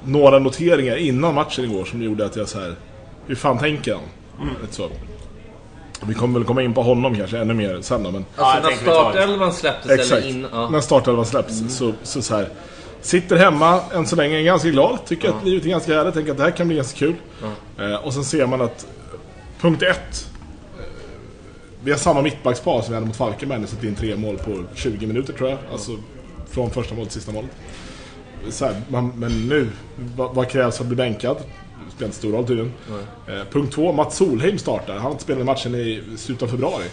några 0.05 0.39
noteringar 0.39 0.97
innan 0.97 1.35
matchen 1.35 1.65
igår 1.65 1.85
som 1.85 2.03
gjorde 2.03 2.25
att 2.25 2.37
jag 2.37 2.49
så 2.49 2.61
här. 2.61 2.75
Hur 3.27 3.35
fan 3.35 3.59
tänker 3.59 3.93
han? 3.95 4.03
Lite 4.63 4.75
så. 4.75 4.89
Vi 6.07 6.15
kommer 6.15 6.39
väl 6.39 6.47
komma 6.47 6.63
in 6.63 6.75
på 6.75 6.83
honom 6.83 7.15
kanske 7.17 7.39
ännu 7.39 7.55
mer 7.55 7.79
sen 7.83 8.03
då, 8.03 8.11
men 8.11 8.25
Ja, 8.37 8.45
Alltså 8.45 8.69
när 8.71 8.77
tar 8.77 9.05
det. 9.05 9.11
startelvan 9.13 9.53
släpptes 9.53 9.91
Exakt. 9.91 10.13
eller 10.13 10.29
in... 10.29 10.47
Ja. 10.53 10.69
När 10.71 10.81
startelvan 10.81 11.27
släpps 11.27 11.77
så, 11.77 11.93
så, 12.03 12.23
så 12.23 12.37
här. 12.37 12.49
Sitter 13.03 13.37
hemma 13.37 13.81
än 13.95 14.07
så 14.07 14.17
länge, 14.17 14.39
är 14.39 14.43
ganska 14.43 14.69
glad. 14.71 14.99
Tycker 15.07 15.29
att 15.29 15.45
livet 15.45 15.65
är 15.65 15.69
ganska 15.71 15.95
härligt. 15.95 16.15
Tänker 16.15 16.31
att 16.33 16.37
det 16.39 16.45
här 16.45 16.51
kan 16.51 16.67
bli 16.69 16.77
ganska 16.77 16.99
kul. 16.99 17.15
Eh, 17.79 17.95
och 17.95 18.15
sen 18.15 18.25
ser 18.25 18.47
man 18.47 18.61
att 18.61 18.87
punkt 19.61 19.83
ett. 19.83 20.29
eh, 20.79 20.85
Vi 21.85 21.91
har 21.91 21.99
samma 21.99 22.23
mittbackspar 22.23 22.81
som 22.83 22.91
vi 22.91 22.95
hade 22.95 23.07
mot 23.07 23.17
Falkenberg. 23.17 23.67
Sätter 23.67 23.87
in 23.89 23.95
tre 23.95 24.17
mål 24.17 24.39
på 24.39 24.65
20 24.75 25.07
minuter 25.07 25.33
tror 25.33 25.49
jag. 25.51 25.59
Alltså 25.73 25.91
från 26.51 26.71
första 26.71 26.95
målet 26.95 27.11
till 27.11 27.21
sista 27.21 27.33
målet. 27.33 27.51
Så 28.51 28.65
här, 28.65 28.83
man, 28.89 29.13
men 29.17 29.49
nu, 29.49 29.69
vad, 30.17 30.35
vad 30.35 30.49
krävs 30.49 30.77
för 30.77 30.85
att 30.85 30.89
bli 30.89 30.97
bänkad? 30.97 31.37
spelar 31.97 32.07
inte 32.07 32.19
stor 32.19 32.33
roll 32.33 32.47
tydligen. 32.47 32.73
Eh, 33.29 33.45
punkt 33.53 33.75
två, 33.75 33.93
Mats 33.93 34.17
Solheim 34.17 34.59
startar. 34.59 34.93
Han 34.93 35.03
har 35.03 35.11
inte 35.11 35.23
spelat 35.23 35.45
matchen 35.47 35.75
i 35.75 36.03
slutet 36.17 36.43
av 36.43 36.47
februari. 36.49 36.85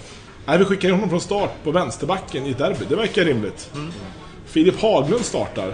Nej, 0.46 0.58
vi 0.58 0.66
skickar 0.66 0.88
in 0.90 0.94
honom 0.96 1.10
från 1.10 1.22
start 1.22 1.52
på 1.64 1.72
vänsterbacken 1.72 2.46
i 2.46 2.50
ett 2.52 2.58
derby. 2.58 2.86
Det 2.90 2.96
verkar 2.96 3.26
rimligt. 3.26 3.72
Filip 4.58 4.82
Haglund 4.82 5.26
startar 5.26 5.74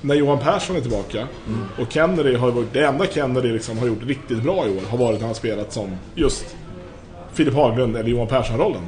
när 0.00 0.14
Johan 0.14 0.38
Persson 0.38 0.76
är 0.76 0.80
tillbaka. 0.80 1.28
Och 1.78 1.92
Kennedy 1.92 2.34
har 2.34 2.50
varit, 2.50 2.72
det 2.72 2.84
enda 2.84 3.06
Kennedy 3.06 3.52
liksom 3.52 3.78
har 3.78 3.86
gjort 3.86 4.02
riktigt 4.06 4.42
bra 4.42 4.66
i 4.66 4.70
år 4.70 4.82
har 4.90 4.98
varit 4.98 5.20
när 5.20 5.26
han 5.26 5.34
spelat 5.34 5.72
som 5.72 5.96
just 6.14 6.56
Filip 7.32 7.54
Haglund 7.54 7.96
eller 7.96 8.10
Johan 8.10 8.26
Persson-rollen. 8.26 8.82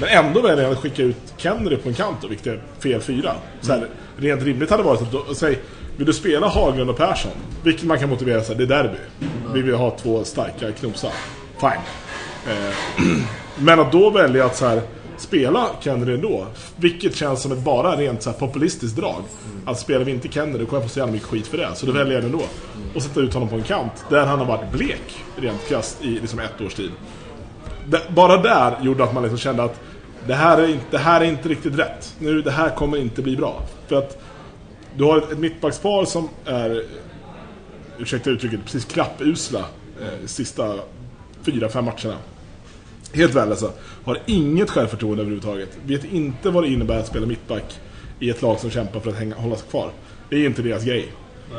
Men 0.00 0.08
ändå 0.08 0.40
väljer 0.40 0.64
han 0.64 0.72
att 0.72 0.78
skicka 0.78 1.02
ut 1.02 1.34
Kennedy 1.36 1.76
på 1.76 1.88
en 1.88 1.94
kant, 1.94 2.16
då, 2.22 2.28
vilket 2.28 2.46
är 2.46 2.60
fel 2.78 3.00
fyra. 3.00 3.32
Så 3.60 3.72
här, 3.72 3.88
rent 4.16 4.42
rimligt 4.42 4.70
hade 4.70 4.82
varit 4.82 5.02
att 5.02 5.12
då, 5.12 5.34
säg, 5.34 5.58
vill 5.96 6.06
du 6.06 6.12
spela 6.12 6.48
Haglund 6.48 6.90
och 6.90 6.96
Persson? 6.96 7.32
Vilket 7.62 7.84
man 7.84 7.98
kan 7.98 8.08
motivera 8.08 8.42
sig, 8.42 8.56
det 8.56 8.62
är 8.62 8.66
derby. 8.66 8.98
Vi 9.54 9.62
vill 9.62 9.74
ha 9.74 9.90
två 9.90 10.24
starka 10.24 10.72
knosar. 10.72 11.12
Fine. 11.60 11.82
Eh, 12.48 12.74
men 13.58 13.80
att 13.80 13.92
då 13.92 14.10
välja 14.10 14.44
att 14.44 14.56
så 14.56 14.66
här, 14.66 14.82
spela 15.20 15.66
Kennedy 15.80 16.14
ändå, 16.14 16.46
vilket 16.76 17.14
känns 17.16 17.42
som 17.42 17.52
ett 17.52 17.58
bara 17.64 17.96
rent 17.96 18.22
så 18.22 18.30
här, 18.30 18.38
populistiskt 18.38 18.96
drag. 18.96 19.22
Att 19.66 19.78
spelar 19.78 20.04
vi 20.04 20.12
inte 20.12 20.28
Kennedy, 20.28 20.64
kommer 20.64 20.82
jag 20.82 20.82
få 20.82 20.88
så 20.88 20.98
jävla 20.98 21.12
mycket 21.12 21.28
skit 21.28 21.46
för 21.46 21.58
det. 21.58 21.68
Så 21.74 21.86
då 21.86 21.92
väljer 21.92 22.14
jag 22.14 22.22
den 22.22 22.32
då. 22.32 22.42
Och 22.94 23.02
sätta 23.02 23.20
ut 23.20 23.34
honom 23.34 23.48
på 23.48 23.56
en 23.56 23.62
kant, 23.62 24.04
där 24.10 24.26
han 24.26 24.38
har 24.38 24.46
varit 24.46 24.72
blek, 24.72 25.24
rent 25.36 25.68
krasst, 25.68 26.04
i 26.04 26.06
liksom 26.08 26.38
ett 26.38 26.60
års 26.60 26.74
tid. 26.74 26.90
Det- 27.86 28.02
bara 28.10 28.36
där 28.42 28.76
gjorde 28.82 29.04
att 29.04 29.14
man 29.14 29.22
liksom 29.22 29.38
kände 29.38 29.62
att 29.62 29.80
det 30.26 30.34
här, 30.34 30.58
är 30.58 30.68
inte, 30.68 30.84
det 30.90 30.98
här 30.98 31.20
är 31.20 31.24
inte 31.24 31.48
riktigt 31.48 31.78
rätt. 31.78 32.14
Nu, 32.18 32.42
det 32.42 32.50
här 32.50 32.70
kommer 32.70 32.96
inte 32.96 33.22
bli 33.22 33.36
bra. 33.36 33.62
För 33.88 33.96
att 33.96 34.18
du 34.96 35.04
har 35.04 35.18
ett, 35.18 35.32
ett 35.32 35.38
mittbackspar 35.38 36.04
som 36.04 36.28
är, 36.44 36.82
ursäkta 37.98 38.30
uttrycket, 38.30 38.60
precis 38.64 38.84
klappusla 38.84 39.58
eh, 40.00 40.26
sista 40.26 40.74
fyra, 41.42 41.68
fem 41.68 41.84
matcherna. 41.84 42.14
Helt 43.12 43.34
väl 43.34 43.50
alltså. 43.50 43.72
Har 44.04 44.18
inget 44.26 44.70
självförtroende 44.70 45.22
överhuvudtaget. 45.22 45.78
Vet 45.84 46.04
inte 46.04 46.50
vad 46.50 46.64
det 46.64 46.68
innebär 46.68 46.98
att 46.98 47.06
spela 47.06 47.26
mittback 47.26 47.80
i 48.20 48.30
ett 48.30 48.42
lag 48.42 48.58
som 48.60 48.70
kämpar 48.70 49.00
för 49.00 49.10
att 49.10 49.16
hänga, 49.16 49.34
hålla 49.34 49.56
sig 49.56 49.68
kvar. 49.70 49.90
Det 50.30 50.36
är 50.36 50.46
inte 50.46 50.62
deras 50.62 50.84
grej. 50.84 51.12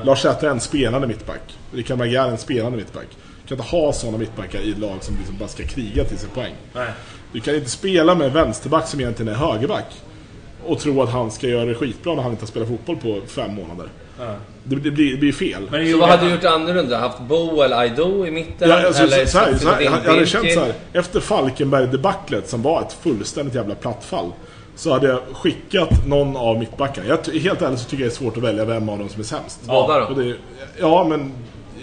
Lars 0.03 0.21
Säter 0.21 0.47
är 0.47 0.51
en 0.51 0.59
spelande 0.59 1.07
mittback. 1.07 1.57
Rickard 1.73 1.97
Magyar 1.97 2.27
är 2.27 2.31
en 2.31 2.37
spelande 2.37 2.77
mittback. 2.77 3.07
Du 3.43 3.47
kan 3.47 3.57
inte 3.57 3.75
ha 3.75 3.93
sådana 3.93 4.17
mittbackar 4.17 4.59
i 4.59 4.71
ett 4.71 4.77
lag 4.77 4.97
som 5.03 5.17
liksom 5.17 5.37
bara 5.37 5.49
ska 5.49 5.63
kriga 5.63 6.03
till 6.03 6.17
sig 6.17 6.29
poäng. 6.29 6.53
Nej. 6.73 6.91
Du 7.31 7.39
kan 7.39 7.55
inte 7.55 7.69
spela 7.69 8.15
med 8.15 8.27
en 8.27 8.33
vänsterback 8.33 8.87
som 8.87 8.99
egentligen 8.99 9.33
är 9.33 9.37
högerback 9.37 9.85
och 10.65 10.79
tro 10.79 11.01
att 11.01 11.09
han 11.09 11.31
ska 11.31 11.47
göra 11.47 11.65
det 11.65 11.75
skitbra 11.75 12.15
när 12.15 12.23
han 12.23 12.31
inte 12.31 12.41
har 12.41 12.47
spelat 12.47 12.67
fotboll 12.67 12.97
på 12.97 13.21
fem 13.27 13.55
månader. 13.55 13.89
Det, 14.63 14.75
det, 14.75 14.91
blir, 14.91 15.11
det 15.11 15.17
blir 15.17 15.31
fel. 15.31 15.67
Men 15.71 15.87
gjorde 15.87 16.01
vad 16.01 16.09
hade 16.09 16.25
du 16.25 16.31
gjort 16.31 16.43
annorlunda? 16.43 16.97
Haft 16.97 17.19
Bo 17.19 17.61
eller 17.61 17.77
Aido 17.77 18.25
i 18.25 18.31
mitten? 18.31 18.69
Ja, 18.69 18.87
alltså, 18.87 19.03
eller 19.03 19.25
så, 19.25 19.31
så 19.31 19.39
här, 19.39 19.57
så 19.57 19.69
här, 19.69 19.81
in 19.81 19.91
jag 20.05 20.11
hade 20.11 20.25
känt 20.25 20.51
så 20.53 20.59
här, 20.59 20.73
efter 20.93 21.19
Falkenberg-debaclet 21.19 22.49
som 22.49 22.61
var 22.61 22.81
ett 22.81 22.93
fullständigt 22.93 23.55
jävla 23.55 23.75
plattfall 23.75 24.31
så 24.75 24.93
hade 24.93 25.07
jag 25.07 25.19
skickat 25.33 26.07
någon 26.07 26.37
av 26.37 26.59
mittbackarna. 26.59 27.07
Jag, 27.07 27.33
helt 27.39 27.61
ärligt 27.61 27.79
så 27.79 27.89
tycker 27.89 28.03
jag 28.03 28.11
det 28.11 28.15
är 28.15 28.17
svårt 28.17 28.37
att 28.37 28.43
välja 28.43 28.65
vem 28.65 28.89
av 28.89 28.99
dem 28.99 29.09
som 29.09 29.19
är 29.19 29.25
sämst. 29.25 29.59
Båda 29.65 30.05
Och 30.05 30.15
då? 30.15 30.21
det, 30.21 30.35
ja, 30.79 31.05
men 31.09 31.31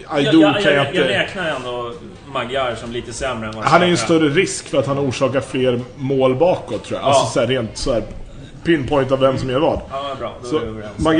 Jag, 0.03 0.17
Aido 0.17 0.41
jag, 0.41 0.55
kan 0.55 0.63
jag, 0.63 0.73
jag 0.73 0.87
jag 0.87 0.95
inte... 0.95 1.09
räknar 1.09 1.51
ändå 1.57 1.93
Magyar 2.27 2.75
som 2.75 2.93
lite 2.93 3.13
sämre 3.13 3.49
än 3.49 3.55
vad 3.57 3.65
Han 3.65 3.83
är 3.83 3.87
ju 3.87 3.93
en 3.93 3.99
större 3.99 4.29
risk 4.29 4.69
för 4.69 4.79
att 4.79 4.87
han 4.87 4.99
orsakar 4.99 5.41
fler 5.41 5.81
mål 5.97 6.35
bakåt 6.35 6.85
tror 6.85 7.01
jag. 7.01 7.09
Ja. 7.09 7.13
Alltså 7.13 7.33
så 7.33 7.41
här, 7.41 7.47
rent 7.47 7.77
så 7.77 7.93
här 7.93 8.03
pinpoint 8.67 9.13
av 9.13 9.21
vem 9.21 9.39
som 9.39 9.51
gör 9.51 9.61
vad. 9.61 9.81
Ja, 9.91 10.17
bra. 10.19 10.35
Då 10.43 10.49
Så 10.49 10.59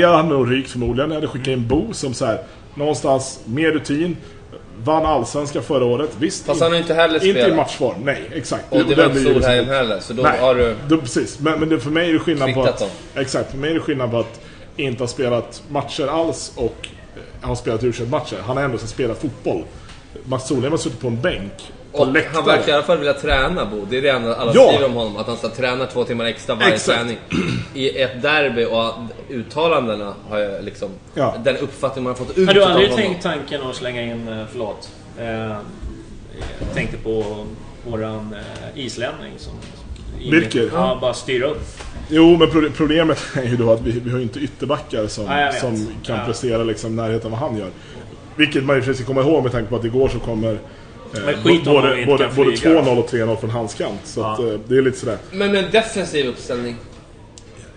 hade 0.07 0.29
nog 0.29 0.51
rykt 0.51 0.71
förmodligen. 0.71 1.11
Jag 1.11 1.15
hade 1.15 1.27
skickat 1.27 1.47
in 1.47 1.67
Bo 1.67 1.93
som 1.93 2.13
så 2.13 2.25
här, 2.25 2.39
någonstans 2.75 3.39
mer 3.45 3.71
rutin. 3.71 4.17
Vann 4.83 5.05
allsvenskan 5.05 5.63
förra 5.63 5.85
året. 5.85 6.09
Visst, 6.19 6.45
Fast 6.45 6.61
han 6.61 6.71
har 6.71 6.77
inte 6.79 6.93
heller 6.93 7.15
inte 7.15 7.27
i 7.27 7.31
spelat. 7.31 7.55
matchform. 7.55 7.95
Nej, 8.03 8.29
exakt. 8.33 8.65
Och 8.69 8.85
det 8.85 8.95
var 8.95 9.05
inte 9.05 9.23
Solheim 9.23 9.65
heller, 9.65 9.99
så 9.99 10.13
då 10.13 10.23
Nej, 10.23 10.39
har 10.39 10.55
du... 10.55 10.75
då, 10.87 10.97
precis. 10.97 11.39
Men, 11.39 11.59
men 11.59 11.69
det, 11.69 11.79
för 11.79 11.89
mig 11.91 12.09
är 12.09 12.13
det 12.13 12.19
skillnad 12.19 12.53
på 12.53 12.63
att... 12.63 12.91
Exakt, 13.15 13.51
för 13.51 13.57
mig 13.57 13.69
är 13.69 13.73
det 13.73 13.79
skillnad 13.79 14.11
på 14.11 14.19
att 14.19 14.39
inte 14.75 15.03
ha 15.03 15.07
spelat 15.07 15.63
matcher 15.69 16.07
alls 16.07 16.51
och 16.55 16.87
eh, 17.41 17.47
har 17.47 17.55
spelat 17.55 17.83
u 17.83 17.93
matcher 18.11 18.37
Han 18.45 18.57
har 18.57 18.63
ändå 18.63 18.77
spelat 18.77 19.17
fotboll. 19.21 19.63
Mats 20.23 20.47
Solheim 20.47 20.71
har 20.71 20.77
suttit 20.77 20.99
på 20.99 21.07
en 21.07 21.21
bänk. 21.21 21.53
På 21.97 22.03
Och 22.03 22.11
läktaren. 22.13 22.35
han 22.35 22.45
verkar 22.45 22.69
i 22.69 22.71
alla 22.75 22.83
fall 22.83 22.97
vilja 22.97 23.13
träna 23.13 23.65
Bo. 23.65 23.85
Det 23.89 23.97
är 23.97 24.01
det 24.01 24.09
enda 24.09 24.35
alla 24.35 24.51
Ja. 24.55 24.67
skriver 24.67 24.85
om 24.85 24.93
honom. 24.93 25.17
Att 25.17 25.27
han 25.27 25.37
ska 25.37 25.49
träna 25.49 25.85
två 25.85 26.03
timmar 26.03 26.25
extra 26.25 26.55
varje 26.55 26.73
Exakt. 26.73 26.97
träning. 26.99 27.17
I 27.73 28.01
ett 28.01 28.21
derby 28.21 28.65
och 28.65 28.93
uttalandena 29.29 30.13
har 30.29 30.39
jag 30.39 30.63
liksom... 30.63 30.89
Ja. 31.13 31.35
Den 31.43 31.57
uppfattning 31.57 32.03
man 32.03 32.11
har 32.13 32.25
fått 32.25 32.37
ut 32.37 32.47
Har 32.47 32.53
du 32.53 32.63
av 32.63 32.69
aldrig 32.71 32.89
honom. 32.89 33.05
tänkt 33.05 33.23
tanken 33.23 33.61
att 33.61 33.75
slänga 33.75 34.01
in, 34.01 34.27
eh, 34.27 34.43
förlåt, 34.51 34.89
eh, 35.19 35.25
jag 36.59 36.73
tänkte 36.73 36.97
på 36.97 37.45
våran 37.87 38.35
eh, 38.73 38.79
islänning 38.85 39.33
som... 39.37 39.53
som- 39.53 40.31
Birker? 40.31 40.69
Ja, 40.73 40.97
bara 41.01 41.13
styra 41.13 41.47
upp. 41.47 41.61
Jo, 42.09 42.37
men 42.37 42.49
pro- 42.49 42.69
problemet 42.77 43.19
är 43.35 43.43
ju 43.43 43.57
då 43.57 43.71
att 43.73 43.81
vi, 43.81 43.91
vi 43.91 44.09
har 44.09 44.17
ju 44.17 44.23
inte 44.23 44.39
ytterbackar 44.39 45.07
som, 45.07 45.25
Ja, 45.25 45.51
som 45.51 45.87
kan 46.05 46.15
Ja. 46.19 46.25
prestera 46.25 46.63
liksom 46.63 46.95
närheten 46.95 47.33
av 47.33 47.39
vad 47.39 47.49
han 47.49 47.57
gör. 47.59 47.69
Vilket 48.35 48.63
man 48.63 48.75
ju 48.75 48.81
precis 48.81 48.97
ska 48.97 49.05
komma 49.13 49.21
ihåg 49.21 49.43
med 49.43 49.51
tanke 49.51 49.69
på 49.69 49.75
att 49.75 49.85
igår 49.85 50.07
så 50.09 50.19
kommer 50.19 50.59
Men 51.11 51.43
skit 51.43 51.67
om 51.67 51.73
både, 51.73 52.05
både, 52.05 52.29
både 52.35 52.57
flyga. 52.57 52.81
2-0 52.81 52.97
och 52.99 53.09
3-0 53.09 53.35
från 53.39 53.49
hans 53.49 53.73
kant. 53.73 53.99
Så 54.03 54.19
Ja. 54.19 54.33
att, 54.33 54.39
eh, 54.39 54.45
det 54.67 54.77
är 54.77 54.81
lite 54.81 54.97
sådär. 54.99 55.17
Men 55.31 55.51
med 55.51 55.65
en 55.65 55.71
defensiv 55.71 56.27
uppställning. 56.27 56.75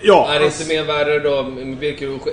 Ja, 0.02 0.28
Är 0.34 0.38
det 0.38 0.44
alltså- 0.44 0.62
inte 0.62 0.74
mer 0.74 0.84
värre 0.84 1.18
då 1.18 1.46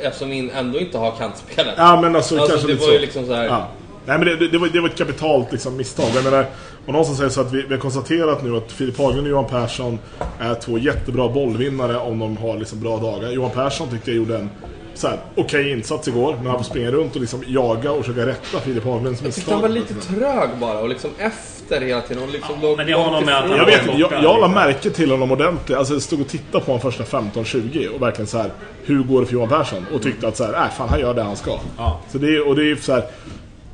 eftersom 0.04 0.30
vi 0.30 0.51
ändå 0.56 0.80
inte 0.80 0.98
har 0.98 1.12
kantspelare? 1.12 1.74
Ja, 1.77 2.01
men 2.01 2.16
alltså, 2.16 2.36
Alltså, 2.36 2.50
kanske 2.51 2.68
det 2.68 2.74
lite 2.74 2.86
var 2.86 2.92
ju 2.92 2.98
så. 2.98 3.01
liksom 3.01 3.25
så 3.25 3.34
här- 3.34 3.46
Ja. 3.46 3.68
Nej, 4.06 4.18
men 4.18 4.27
det, 4.27 4.36
det, 4.36 4.48
det, 4.48 4.58
var, 4.58 4.68
det 4.68 4.80
var 4.82 4.89
ett 4.89 4.98
kapitalt 4.98 5.51
liksom, 5.51 5.77
misstag. 5.77 6.06
Jag 6.16 6.24
menar, 6.24 6.46
och 6.86 6.94
någon 6.94 7.06
som 7.06 7.16
säger 7.16 7.30
så 7.30 7.42
att 7.42 7.54
vi, 7.54 7.62
vi 7.62 7.74
har 7.74 7.82
konstaterat 7.82 8.44
nu 8.44 8.58
att 8.58 8.72
Filip 8.72 8.98
Haglund 8.98 9.22
och 9.22 9.32
Johan 9.32 9.46
Persson 9.50 10.00
är 10.39 10.56
två 10.56 10.77
jättebra 10.77 11.27
bollvinnare 11.30 11.98
om 11.98 12.20
de 12.20 12.38
har 12.38 12.58
liksom, 12.58 12.80
bra 12.80 12.98
dagar. 12.98 13.32
Johan 13.32 13.51
Persson 13.51 13.89
tyckte 13.89 14.10
jag 14.12 14.18
gjorde 14.18 14.36
en 14.38 14.50
så 14.98 15.08
här, 15.08 15.20
okej 15.36 15.72
insats 15.72 16.08
igår, 16.08 16.36
men 16.36 16.48
han 16.48 16.58
får 16.58 16.63
springa 16.63 16.92
runt 16.92 17.16
och 17.16 17.22
liksom 17.22 17.44
jaga 17.48 17.92
och 17.92 18.06
försöka 18.06 18.25
rätta 18.25 18.60
Filip 18.60 18.84
Haglunds 18.84 19.22
Jag 19.22 19.25
misstag. 19.25 19.54
han 19.54 19.62
var 19.62 19.70
lite 19.70 19.94
trög 19.94 20.50
bara 20.60 20.80
och 20.80 20.89
liksom 20.89 21.12
efter 21.18 21.82
hela 21.82 22.01
tiden. 22.01 22.24
Och 22.24 22.30
liksom 22.30 22.62
låg 22.62 22.77
men 22.77 22.88
det 22.88 22.94
har 22.94 23.22
med 23.22 23.38
att 23.38 23.58
Jag, 23.58 23.66
vet, 23.66 23.82
jag, 23.98 24.13
jag 24.24 24.39
la 24.42 24.48
märke 24.48 24.89
till 24.89 25.12
honom 25.12 25.32
ordentligt. 25.32 25.77
Alltså 25.77 25.94
jag 25.94 26.01
stod 26.01 26.22
och 26.22 26.27
tittade 26.27 26.66
på 26.66 26.72
honom 26.72 26.92
första 26.92 27.04
15-20 27.04 27.88
och 27.88 28.01
verkligen 28.01 28.27
så 28.27 28.38
här, 28.38 28.51
hur 28.84 29.04
går 29.04 29.22
det 29.22 29.27
för 29.27 29.34
Johan 29.34 29.50
Persson? 29.50 29.86
Och 29.94 30.01
tyckte 30.01 30.27
att 30.27 30.38
så 30.38 30.44
här, 30.44 30.54
äh, 30.54 30.70
fan 30.77 30.89
han 30.89 31.00
gör 31.00 31.13
det 31.13 31.24
han 31.24 31.36
ska. 31.36 31.60
Ja. 31.77 32.01
Så 32.12 32.18
det, 32.18 32.39
och 32.39 32.56
det 32.56 32.72
är 32.72 32.75
så 32.75 32.94
här, 32.94 33.04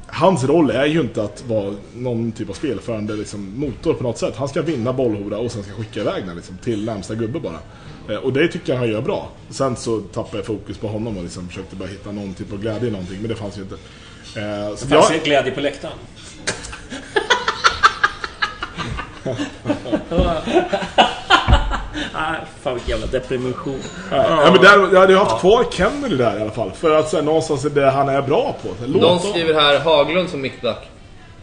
hans 0.08 0.44
roll 0.44 0.70
är 0.70 0.86
ju 0.86 1.02
inte 1.02 1.24
att 1.24 1.44
vara 1.48 1.74
någon 1.96 2.32
typ 2.32 2.50
av 2.50 2.54
spelförande 2.54 3.14
liksom, 3.14 3.60
motor 3.60 3.94
på 3.94 4.04
något 4.04 4.18
sätt. 4.18 4.34
Han 4.38 4.48
ska 4.48 4.62
vinna 4.62 4.94
bollhora 4.94 5.38
och 5.38 5.52
sen 5.52 5.64
ska 5.64 5.74
skicka 5.74 6.00
iväg 6.00 6.24
den 6.28 6.36
liksom, 6.36 6.58
till 6.64 6.86
närmsta 6.86 7.16
gubbe 7.16 7.40
bara. 7.40 7.60
Eh, 8.10 8.16
Och 8.16 8.34
det 8.34 8.48
tycker 8.48 8.74
jag 8.74 8.80
han 8.80 8.90
gör 8.90 9.02
bra. 9.02 9.30
Sen 9.50 9.76
så 9.76 10.00
tappade 10.00 10.38
jag 10.38 10.46
fokus 10.46 10.78
på 10.78 10.88
honom 10.88 11.18
och 11.18 11.24
liksom 11.24 11.48
försökte 11.48 11.76
bara 11.76 11.90
hitta 11.90 12.12
någon 12.12 12.34
typ 12.34 12.52
av 12.54 12.60
glädje 12.60 12.88
i 12.88 12.92
någonting, 12.92 13.18
men 13.20 13.30
det 13.30 13.36
fanns 13.36 13.58
ju 13.58 13.62
inte. 13.62 13.76
Eh, 13.76 14.76
så 14.76 14.86
Det 14.86 14.96
fanns 14.96 15.10
jag, 15.10 15.18
en 15.18 15.24
glädje 15.24 15.52
på 15.52 15.62
läktaren. 15.62 15.94
Ah, 22.16 22.34
fan 22.64 22.74
vilken 22.74 22.90
jävla 23.00 23.08
depression. 23.08 23.80
ja, 24.12 24.50
men 24.52 24.62
där, 24.62 24.94
jag 24.94 25.00
hade 25.00 25.14
ju 25.14 25.20
haft 25.20 25.40
kvar 25.40 25.66
Kennedy 25.72 26.16
där 26.16 26.40
i 26.40 26.42
alla 26.42 26.52
fall. 26.52 26.72
För 26.72 27.00
att 27.00 27.10
så 27.10 27.16
här, 27.16 27.24
någonstans 27.24 27.66
är 27.66 27.70
det 27.70 27.90
han 27.92 28.10
är 28.10 28.22
bra 28.22 28.56
på. 28.62 28.70
Låt 28.86 29.02
Någon 29.02 29.20
skriver 29.20 29.54
här 29.54 29.80
Haglund 29.80 30.30
som 30.30 30.42
mittback. 30.42 30.90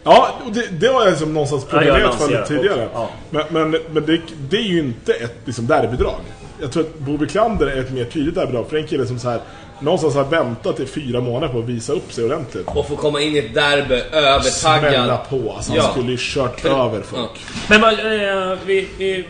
Ja, 0.03 0.29
och 0.45 0.51
det, 0.51 0.67
det 0.79 0.87
har 0.87 1.01
jag 1.01 1.09
liksom 1.09 1.33
någonstans 1.33 1.65
Ja, 1.71 1.83
jag 1.83 1.95
proklamerat 1.95 2.47
för 2.47 2.55
tidigare. 2.55 2.89
ja. 2.93 3.09
Men, 3.29 3.43
men, 3.49 3.71
men 3.91 4.05
det, 4.05 4.21
det 4.49 4.57
är 4.57 4.61
ju 4.61 4.79
inte 4.79 5.13
ett 5.13 5.35
liksom, 5.45 5.67
derbydrag. 5.67 6.19
Jag 6.61 6.71
tror 6.71 6.83
att 6.83 6.99
Bo 6.99 7.17
Wiklander 7.17 7.67
är 7.67 7.79
ett 7.81 7.91
mer 7.91 8.05
tydligt 8.05 8.35
derbydrag. 8.35 8.69
För 8.69 8.77
en 8.77 8.87
kille 8.87 9.05
som 9.05 9.19
så 9.19 9.29
här, 9.29 9.39
någonstans 9.79 10.15
har 10.15 10.23
väntat 10.23 10.79
i 10.79 10.85
fyra 10.85 11.21
månader 11.21 11.53
på 11.53 11.59
att 11.59 11.65
visa 11.65 11.93
upp 11.93 12.13
sig 12.13 12.25
ordentligt. 12.25 12.67
Och 12.67 12.87
få 12.87 12.95
komma 12.95 13.21
in 13.21 13.35
i 13.35 13.37
ett 13.37 13.53
derby 13.53 14.01
Smälla 14.11 14.87
övertaggad. 14.87 15.19
på. 15.29 15.53
Alltså, 15.53 15.73
Ja. 15.75 15.81
Han 15.81 15.91
skulle 15.91 16.11
ju 16.11 16.17
kört 16.19 16.65
över 16.65 17.01
folk. 17.01 17.29
Ja. 17.33 17.51
Men 17.69 17.81
vad, 17.81 17.93
eh, 17.93 18.57
vi, 18.65 18.87
vi, 18.97 19.25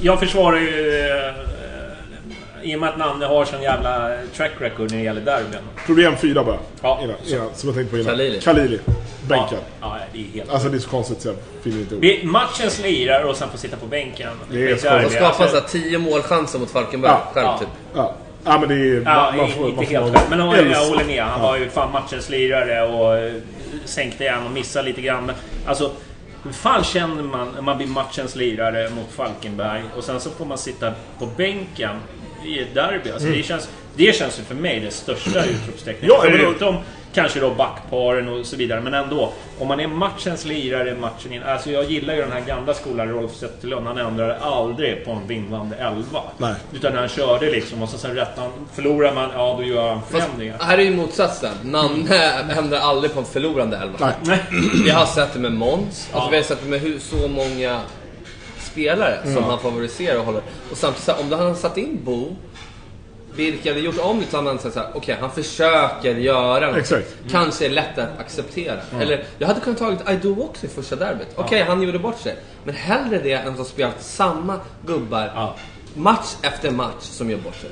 jag 0.00 0.20
försvarar 0.20 0.56
ju... 0.60 0.98
Eh, 1.00 2.70
I 2.70 2.76
och 2.76 2.80
med 2.80 2.88
att 2.88 2.98
Nanne 2.98 3.26
har 3.26 3.44
sån 3.44 3.62
jävla 3.62 4.12
track 4.36 4.52
record 4.58 4.90
när 4.90 4.98
det 4.98 5.04
gäller 5.04 5.20
derbyn. 5.20 5.58
Problem 5.86 6.16
fyra 6.16 6.44
bara. 6.44 6.58
Ja. 6.82 7.00
Innan, 7.02 7.16
innan, 7.26 7.48
som 7.54 7.68
jag 7.68 7.76
tänkte 7.76 7.90
på 7.90 7.98
innan. 7.98 8.10
Khalili. 8.16 8.40
Khalili. 8.40 8.78
Bänkad. 9.28 9.58
Ja, 9.80 9.98
det 10.12 10.18
är 10.18 10.22
helt... 10.34 10.50
Alltså 10.50 10.68
det 10.68 10.76
är 10.76 10.78
så 10.80 10.88
konstigt 10.88 11.20
så 11.22 11.28
jag 11.28 11.36
finner 11.62 11.80
inte 11.80 11.94
ord. 11.94 12.00
Vi- 12.00 12.24
Matchens 12.24 12.82
lirare 12.82 13.24
och 13.24 13.36
sen 13.36 13.48
får 13.50 13.58
sitta 13.58 13.76
på 13.76 13.86
bänken. 13.86 14.30
Det 14.50 14.62
är. 14.70 14.70
De 14.70 14.78
skapar 15.10 15.26
Alltså, 15.26 15.48
så 15.48 15.54
här 15.54 15.68
10 15.68 15.98
målchanser 15.98 16.58
mot 16.58 16.70
Falkenberg 16.70 17.10
Ja. 17.12 17.22
själv 17.34 17.46
Ja. 17.46 17.58
typ. 17.58 17.68
Ja. 17.94 18.14
ja, 18.44 18.58
men 18.58 18.68
det 18.68 18.74
är... 18.74 19.02
Ja, 19.04 19.32
man 19.36 19.48
får- 19.50 19.68
inte 19.68 19.76
man 19.76 19.86
får 19.86 19.92
helt 19.92 20.16
själv. 20.16 20.30
Men 20.30 20.38
jag, 20.38 20.66
jag 20.70 20.84
håller 20.88 21.04
med. 21.04 21.24
Han 21.24 21.40
var 21.42 21.56
ju 21.56 21.68
fan 21.70 21.92
matchens 21.92 22.28
lirare 22.30 22.82
och 22.88 23.16
eh, 23.18 23.32
sänkte 23.84 24.24
igen 24.24 24.46
och 24.46 24.52
missade 24.52 24.88
lite 24.88 25.00
grann. 25.00 25.26
Men 25.26 25.34
alltså, 25.66 25.90
hur 26.44 26.52
fan 26.52 26.84
känner 26.84 27.22
man 27.22 27.48
när 27.54 27.62
man 27.62 27.76
blir 27.76 27.86
matchens 27.86 28.36
lirare 28.36 28.90
mot 28.90 29.12
Falkenberg 29.12 29.82
och 29.96 30.04
sen 30.04 30.20
så 30.20 30.30
får 30.30 30.44
man 30.44 30.58
sitta 30.58 30.92
på 31.18 31.26
bänken 31.36 31.96
i 32.46 32.60
ett 32.60 32.74
derby. 32.74 33.10
Alltså, 33.10 33.26
Mm. 33.26 33.38
det, 33.38 33.44
känns, 33.44 33.68
det 33.96 34.16
känns 34.16 34.38
ju 34.38 34.42
för 34.42 34.54
mig 34.54 34.80
det 34.80 34.90
största 34.90 35.44
utropstecknet. 35.44 36.08
Ja, 36.10 36.18
Förutom 36.22 36.76
kanske 37.14 37.40
då 37.40 37.50
backparen 37.50 38.28
och 38.28 38.46
så 38.46 38.56
vidare. 38.56 38.80
Men 38.80 38.94
ändå, 38.94 39.32
om 39.58 39.68
man 39.68 39.80
är 39.80 39.86
matchens 39.88 40.44
lirare, 40.44 40.94
matchen 40.94 41.32
in. 41.32 41.42
Alltså 41.42 41.70
jag 41.70 41.84
gillar 41.90 42.14
ju 42.14 42.20
den 42.20 42.32
här 42.32 42.40
gamla 42.40 42.74
skolan, 42.74 43.08
Rolf 43.08 43.34
Zetterlund. 43.34 43.86
Han 43.86 43.98
ändrade 43.98 44.38
aldrig 44.38 45.04
på 45.04 45.10
en 45.10 45.26
vinnande 45.26 45.76
elva. 45.76 46.20
Nej. 46.38 46.54
Utan 46.72 46.94
han 46.96 47.08
körde 47.08 47.50
liksom 47.50 47.82
och 47.82 47.88
så 47.88 47.98
sen 47.98 48.14
rättade 48.14 48.40
han. 48.40 48.50
Förlorar 48.74 49.14
man, 49.14 49.30
ja 49.34 49.54
då 49.58 49.64
gör 49.64 49.88
han 49.88 50.00
Fast 50.02 50.12
förändringar. 50.24 50.56
här 50.60 50.78
är 50.78 50.82
ju 50.82 50.96
motsatsen. 50.96 51.52
Nanne 51.62 52.30
ändrar 52.58 52.78
aldrig 52.78 53.14
på 53.14 53.18
en 53.20 53.26
förlorande 53.26 53.76
elva. 53.76 54.12
Nej. 54.22 54.38
Vi 54.84 54.90
har 54.90 55.06
sett 55.06 55.32
det 55.32 55.38
med 55.38 55.52
Måns. 55.52 55.82
Alltså 55.84 56.08
Ja. 56.12 56.28
vi 56.30 56.36
har 56.36 56.44
sett 56.44 56.62
det 56.62 56.68
med 56.68 56.80
hur, 56.80 56.98
så 56.98 57.28
många 57.28 57.80
spelare 58.58 59.18
som 59.34 59.44
han 59.44 59.58
favoriserar 59.58 60.18
och 60.18 60.24
håller. 60.24 60.42
Och 60.70 60.76
samtidigt, 60.76 61.20
om 61.20 61.32
hade 61.38 61.54
satt 61.54 61.76
in 61.78 62.00
Bo, 62.04 62.36
Birke 63.36 63.68
hade 63.68 63.80
gjort 63.80 63.98
om 63.98 64.20
det 64.20 64.26
så 64.30 64.36
hade 64.36 64.48
man 64.48 64.58
sagt 64.58 64.74
såhär, 64.74 64.88
okej 64.94 65.16
han 65.20 65.30
försöker 65.30 66.14
göra 66.14 66.66
något. 66.66 66.76
Exakt. 66.76 67.16
Kanske 67.30 67.66
är 67.66 67.70
lätt 67.70 67.98
att 67.98 68.18
acceptera. 68.20 68.80
Eller, 69.00 69.24
jag 69.38 69.46
hade 69.46 69.60
kunnat 69.60 69.78
tagit 69.78 70.08
Aido 70.08 70.36
också 70.40 70.66
i 70.66 70.68
första 70.68 70.96
derbyt. 70.96 71.28
Okej, 71.36 71.62
han 71.62 71.82
gjorde 71.82 71.98
bort 71.98 72.18
sig. 72.18 72.36
Men 72.64 72.74
hellre 72.74 73.18
det 73.18 73.32
än 73.32 73.60
att 73.60 73.66
spela 73.66 73.92
samma 74.00 74.60
gubbar 74.86 75.30
Ja. 75.34 75.56
match 75.94 76.34
efter 76.42 76.70
match 76.70 77.00
som 77.00 77.30
gör 77.30 77.38
bort 77.38 77.56
sig. 77.56 77.70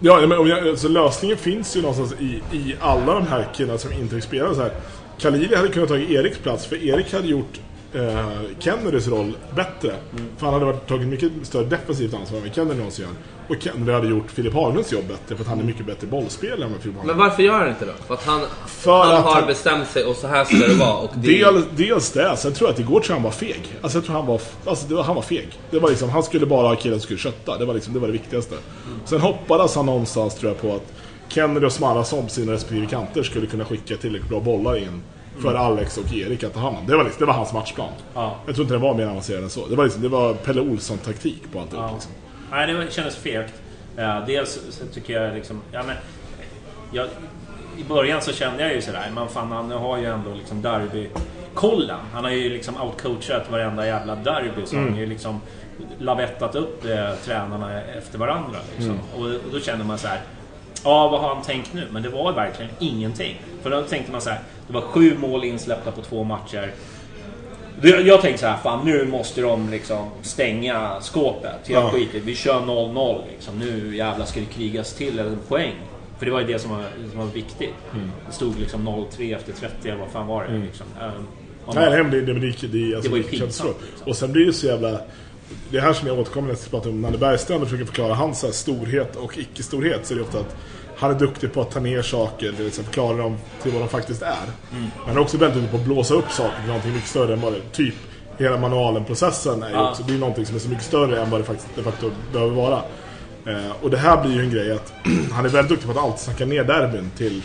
Ja, 0.00 0.20
men 0.26 0.38
om 0.38 0.48
jag, 0.48 0.68
alltså, 0.68 0.88
lösningen 0.88 1.36
finns 1.36 1.76
ju 1.76 1.80
någonstans 1.82 2.14
i, 2.20 2.42
i 2.56 2.76
alla 2.80 3.14
de 3.14 3.26
här 3.26 3.48
killarna 3.54 3.78
som 3.78 3.92
inte 3.92 4.14
fick 4.14 4.24
spela 4.24 4.54
så 4.54 4.60
här. 4.62 4.72
Khalili 5.18 5.54
hade 5.56 5.68
kunnat 5.68 5.88
ta 5.88 5.96
Eriks 5.98 6.38
plats, 6.38 6.66
för 6.66 6.84
Erik 6.84 7.12
hade 7.12 7.28
gjort 7.28 7.60
eh, 7.92 8.28
Kennedys 8.58 9.08
roll 9.08 9.36
bättre. 9.56 9.94
För 10.36 10.44
han 10.46 10.52
hade 10.54 10.64
varit, 10.64 10.86
tagit 10.88 11.08
mycket 11.08 11.32
större 11.42 11.64
defensivt 11.64 12.14
ansvar 12.14 12.38
än 12.38 12.44
vad 12.44 12.54
Kennedy 12.54 12.76
någonsin 12.78 13.04
gör. 13.04 13.14
Och 13.56 13.62
Kennedy 13.62 13.92
hade 13.92 14.08
gjort 14.08 14.30
Filip 14.30 14.54
Haglunds 14.54 14.92
jobb 14.92 15.04
bättre, 15.08 15.36
för 15.36 15.42
att 15.44 15.48
han 15.48 15.60
är 15.60 15.64
mycket 15.64 15.86
bättre 15.86 16.06
bollspelare 16.06 16.64
än 16.64 16.70
Filip 16.80 16.96
Haglund 16.96 17.06
Men 17.06 17.18
varför 17.28 17.42
gör 17.42 17.58
han 17.58 17.68
inte 17.68 17.84
då? 17.84 17.92
För 18.06 18.14
att 18.14 18.24
han, 18.24 18.40
För 18.66 19.04
han 19.04 19.16
att 19.16 19.24
har 19.24 19.34
han- 19.34 19.46
bestämt 19.46 19.88
sig 19.88 20.04
och 20.04 20.16
så 20.16 20.26
här 20.26 20.44
ska 20.44 20.56
det 20.56 20.74
vara. 20.74 20.96
Och 20.96 21.10
det 21.14 21.38
Del, 21.38 21.62
dels 21.76 22.10
det, 22.12 22.36
sen 22.36 22.52
tror 22.52 22.68
jag 22.68 22.74
att 22.74 22.80
igår 22.80 23.00
tror 23.00 23.14
han 23.14 23.22
var 23.22 23.30
feg. 23.30 23.62
Alltså 23.82 23.98
jag 23.98 24.04
tror 24.04 24.14
han 24.16 24.26
var, 24.26 24.40
alltså 24.66 24.86
det 24.88 24.94
var, 24.94 25.02
han 25.02 25.14
var 25.14 25.22
feg. 25.22 25.48
Det 25.70 25.78
var 25.78 25.88
liksom, 25.88 26.10
han 26.10 26.22
skulle 26.22 26.46
bara 26.46 26.68
ha 26.68 26.76
killen 26.76 26.98
som 27.00 27.04
skulle 27.04 27.18
kötta. 27.18 27.58
Det 27.58 27.64
var 27.64 27.74
liksom, 27.74 27.94
det 27.94 27.98
var 28.00 28.06
det 28.06 28.12
viktigaste. 28.12 28.54
Sen 29.04 29.20
hoppades 29.20 29.74
han 29.76 29.86
någonstans 29.86 30.34
tror 30.34 30.52
jag 30.52 30.60
på 30.60 30.74
att 30.76 30.92
Kennedy 31.28 31.66
och 31.66 31.72
Smarason 31.72 32.22
på 32.24 32.28
sina 32.30 32.52
respektive 32.52 32.86
kanter 32.86 33.22
skulle 33.22 33.46
kunna 33.46 33.64
skicka 33.64 33.96
tillräckligt 33.96 34.30
bra 34.30 34.40
bollar 34.40 34.76
in 34.76 35.02
för 35.42 35.54
Alex 35.54 35.98
och 35.98 36.12
Erik 36.14 36.44
att 36.44 36.54
ta 36.54 36.60
hand 36.60 36.76
om. 36.76 36.86
Det 36.86 36.96
var, 36.96 37.04
liksom, 37.04 37.20
det 37.20 37.26
var 37.26 37.34
hans 37.34 37.52
matchplan. 37.52 37.88
Ja. 38.14 38.36
Jag 38.46 38.54
tror 38.54 38.64
inte 38.64 38.74
det 38.74 38.78
var 38.80 38.94
mer 38.94 39.06
avancerad 39.06 39.42
än 39.42 39.50
så. 39.50 39.66
Det 39.66 39.76
var, 39.76 39.84
liksom, 39.84 40.02
det 40.02 40.08
var 40.08 40.34
Pelle 40.34 40.60
Olsson-taktik 40.60 41.42
på 41.52 41.60
allt 41.60 41.68
Ja. 41.72 41.90
liksom. 41.92 42.12
Nej, 42.50 42.66
det 42.74 42.92
kändes 42.92 43.16
fegt. 43.16 43.52
Eh, 43.96 44.26
dels 44.26 44.58
så 44.70 44.86
tycker 44.94 45.22
jag 45.22 45.34
liksom... 45.34 45.60
Ja, 45.72 45.82
men, 45.86 45.96
jag, 46.92 47.06
I 47.78 47.84
början 47.88 48.22
så 48.22 48.32
kände 48.32 48.62
jag 48.62 48.74
ju 48.74 48.82
sådär, 48.82 49.10
men 49.14 49.28
fan 49.28 49.52
han 49.52 49.70
har 49.70 49.98
ju 49.98 50.04
ändå 50.04 50.34
liksom 50.34 50.62
derby-kollen. 50.62 52.00
Han 52.12 52.24
har 52.24 52.30
ju 52.30 52.48
liksom 52.48 52.76
outcoachat 52.82 53.50
varenda 53.50 53.86
jävla 53.86 54.14
derby. 54.14 54.66
Så 54.66 54.76
han 54.76 54.92
har 54.92 54.98
ju 54.98 55.06
liksom 55.06 55.40
lavettat 55.98 56.54
upp 56.54 56.84
eh, 56.84 57.14
tränarna 57.24 57.82
efter 57.82 58.18
varandra. 58.18 58.58
Liksom. 58.76 58.98
Och, 59.16 59.24
och 59.24 59.52
då 59.52 59.60
känner 59.60 59.84
man 59.84 59.98
så 59.98 60.08
här. 60.08 60.20
Ja, 60.84 61.08
vad 61.08 61.20
har 61.20 61.34
han 61.34 61.42
tänkt 61.44 61.72
nu? 61.74 61.86
Men 61.90 62.02
det 62.02 62.08
var 62.08 62.32
verkligen 62.32 62.70
ingenting. 62.78 63.40
För 63.62 63.70
då 63.70 63.82
tänkte 63.82 64.12
man 64.12 64.20
så 64.20 64.30
här. 64.30 64.40
Det 64.66 64.72
var 64.72 64.80
sju 64.80 65.18
mål 65.18 65.44
insläppta 65.44 65.90
på 65.90 66.02
två 66.02 66.24
matcher. 66.24 66.72
Jag 67.82 68.20
tänkte 68.20 68.40
så 68.40 68.46
här, 68.46 68.56
fan 68.56 68.84
nu 68.86 69.06
måste 69.06 69.40
de 69.40 69.70
liksom 69.70 70.10
stänga 70.22 71.00
skåpet. 71.00 71.50
Helt 71.52 71.70
Ja. 71.70 71.90
skitigt. 71.90 72.24
Vi 72.24 72.34
kör 72.34 72.60
0-0 72.60 73.22
liksom. 73.32 73.58
Nu 73.58 73.96
jävlar 73.96 74.26
ska 74.26 74.40
det 74.40 74.46
krigas 74.46 74.94
till 74.94 75.18
en 75.18 75.38
poäng. 75.48 75.74
För 76.18 76.26
det 76.26 76.32
var 76.32 76.40
ju 76.40 76.46
det 76.46 76.58
som 76.58 76.70
var, 76.70 76.84
som 77.10 77.18
var 77.18 77.26
viktigt. 77.26 77.74
Det 78.26 78.32
stod 78.32 78.58
liksom 78.60 78.88
0-3 78.88 79.36
efter 79.36 79.52
30 79.52 79.88
eller 79.88 80.00
vad 80.00 80.08
fan 80.08 80.26
var 80.26 80.44
det 80.44 80.58
liksom. 80.58 80.86
Um, 81.02 81.26
Nej, 81.74 81.90
det, 82.04 82.20
det, 82.20 82.32
det, 82.32 82.94
alltså, 82.94 83.02
Det 83.02 83.08
var 83.08 83.16
ju 83.16 83.22
pinsamt, 83.22 83.76
liksom. 83.90 84.08
Och 84.08 84.16
sen 84.16 84.32
blir 84.32 84.46
det 84.46 84.52
så 84.52 84.66
jävla... 84.66 85.00
Det 85.70 85.80
här 85.80 85.92
som 85.92 86.08
jag 86.08 86.18
återkommer 86.18 86.48
när 86.48 86.54
jag 86.54 86.70
pratar 86.70 86.90
om 86.90 87.02
Nanne 87.02 87.18
Bergstrand 87.18 87.62
och 87.62 87.68
försöker 87.68 87.86
förklara 87.86 88.14
hans 88.14 88.42
här, 88.42 88.50
storhet 88.50 89.16
och 89.16 89.38
icke-storhet 89.38 90.06
så 90.06 90.14
är 90.14 90.18
det 90.18 90.24
ofta 90.24 90.38
att 90.38 90.56
han 90.96 91.10
är 91.10 91.18
duktig 91.18 91.52
på 91.52 91.60
att 91.60 91.70
ta 91.70 91.80
ner 91.80 92.02
saker, 92.02 92.52
det 92.56 92.62
vill 92.62 92.72
säga 92.72 92.84
förklara 92.84 93.16
dem 93.16 93.36
till 93.62 93.72
vad 93.72 93.82
de 93.82 93.88
faktiskt 93.88 94.22
är. 94.22 94.28
Mm. 94.28 94.52
Men 94.72 94.90
han 95.06 95.16
är 95.16 95.20
också 95.20 95.36
väldigt 95.36 95.54
duktig 95.54 95.70
på 95.70 95.76
att 95.76 95.84
blåsa 95.84 96.14
upp 96.14 96.30
saker 96.30 96.56
till 96.56 96.66
någonting 96.66 96.92
mycket 96.92 97.08
större 97.08 97.32
än 97.32 97.40
vad 97.40 97.52
det 97.52 97.60
Typ 97.72 97.94
hela 98.38 98.56
manualen-processen 98.56 99.62
är 99.62 99.70
ju 99.70 99.76
också, 99.76 100.02
det 100.02 100.14
är 100.14 100.18
någonting 100.18 100.46
som 100.46 100.56
är 100.56 100.60
så 100.60 100.68
mycket 100.68 100.84
större 100.84 101.20
än 101.22 101.30
vad 101.30 101.40
det 101.40 101.44
faktiskt 101.44 101.68
de 101.74 101.82
facto 101.82 102.10
behöver 102.32 102.54
vara. 102.54 102.82
Eh, 103.46 103.70
och 103.82 103.90
det 103.90 103.96
här 103.96 104.22
blir 104.22 104.34
ju 104.34 104.40
en 104.40 104.50
grej 104.50 104.72
att 104.72 104.92
han 105.32 105.44
är 105.44 105.48
väldigt 105.48 105.68
duktig 105.68 105.86
på 105.86 105.98
att 105.98 106.04
alltid 106.04 106.20
snacka 106.20 106.46
ner 106.46 106.64
derbyn 106.64 107.10
till 107.16 107.42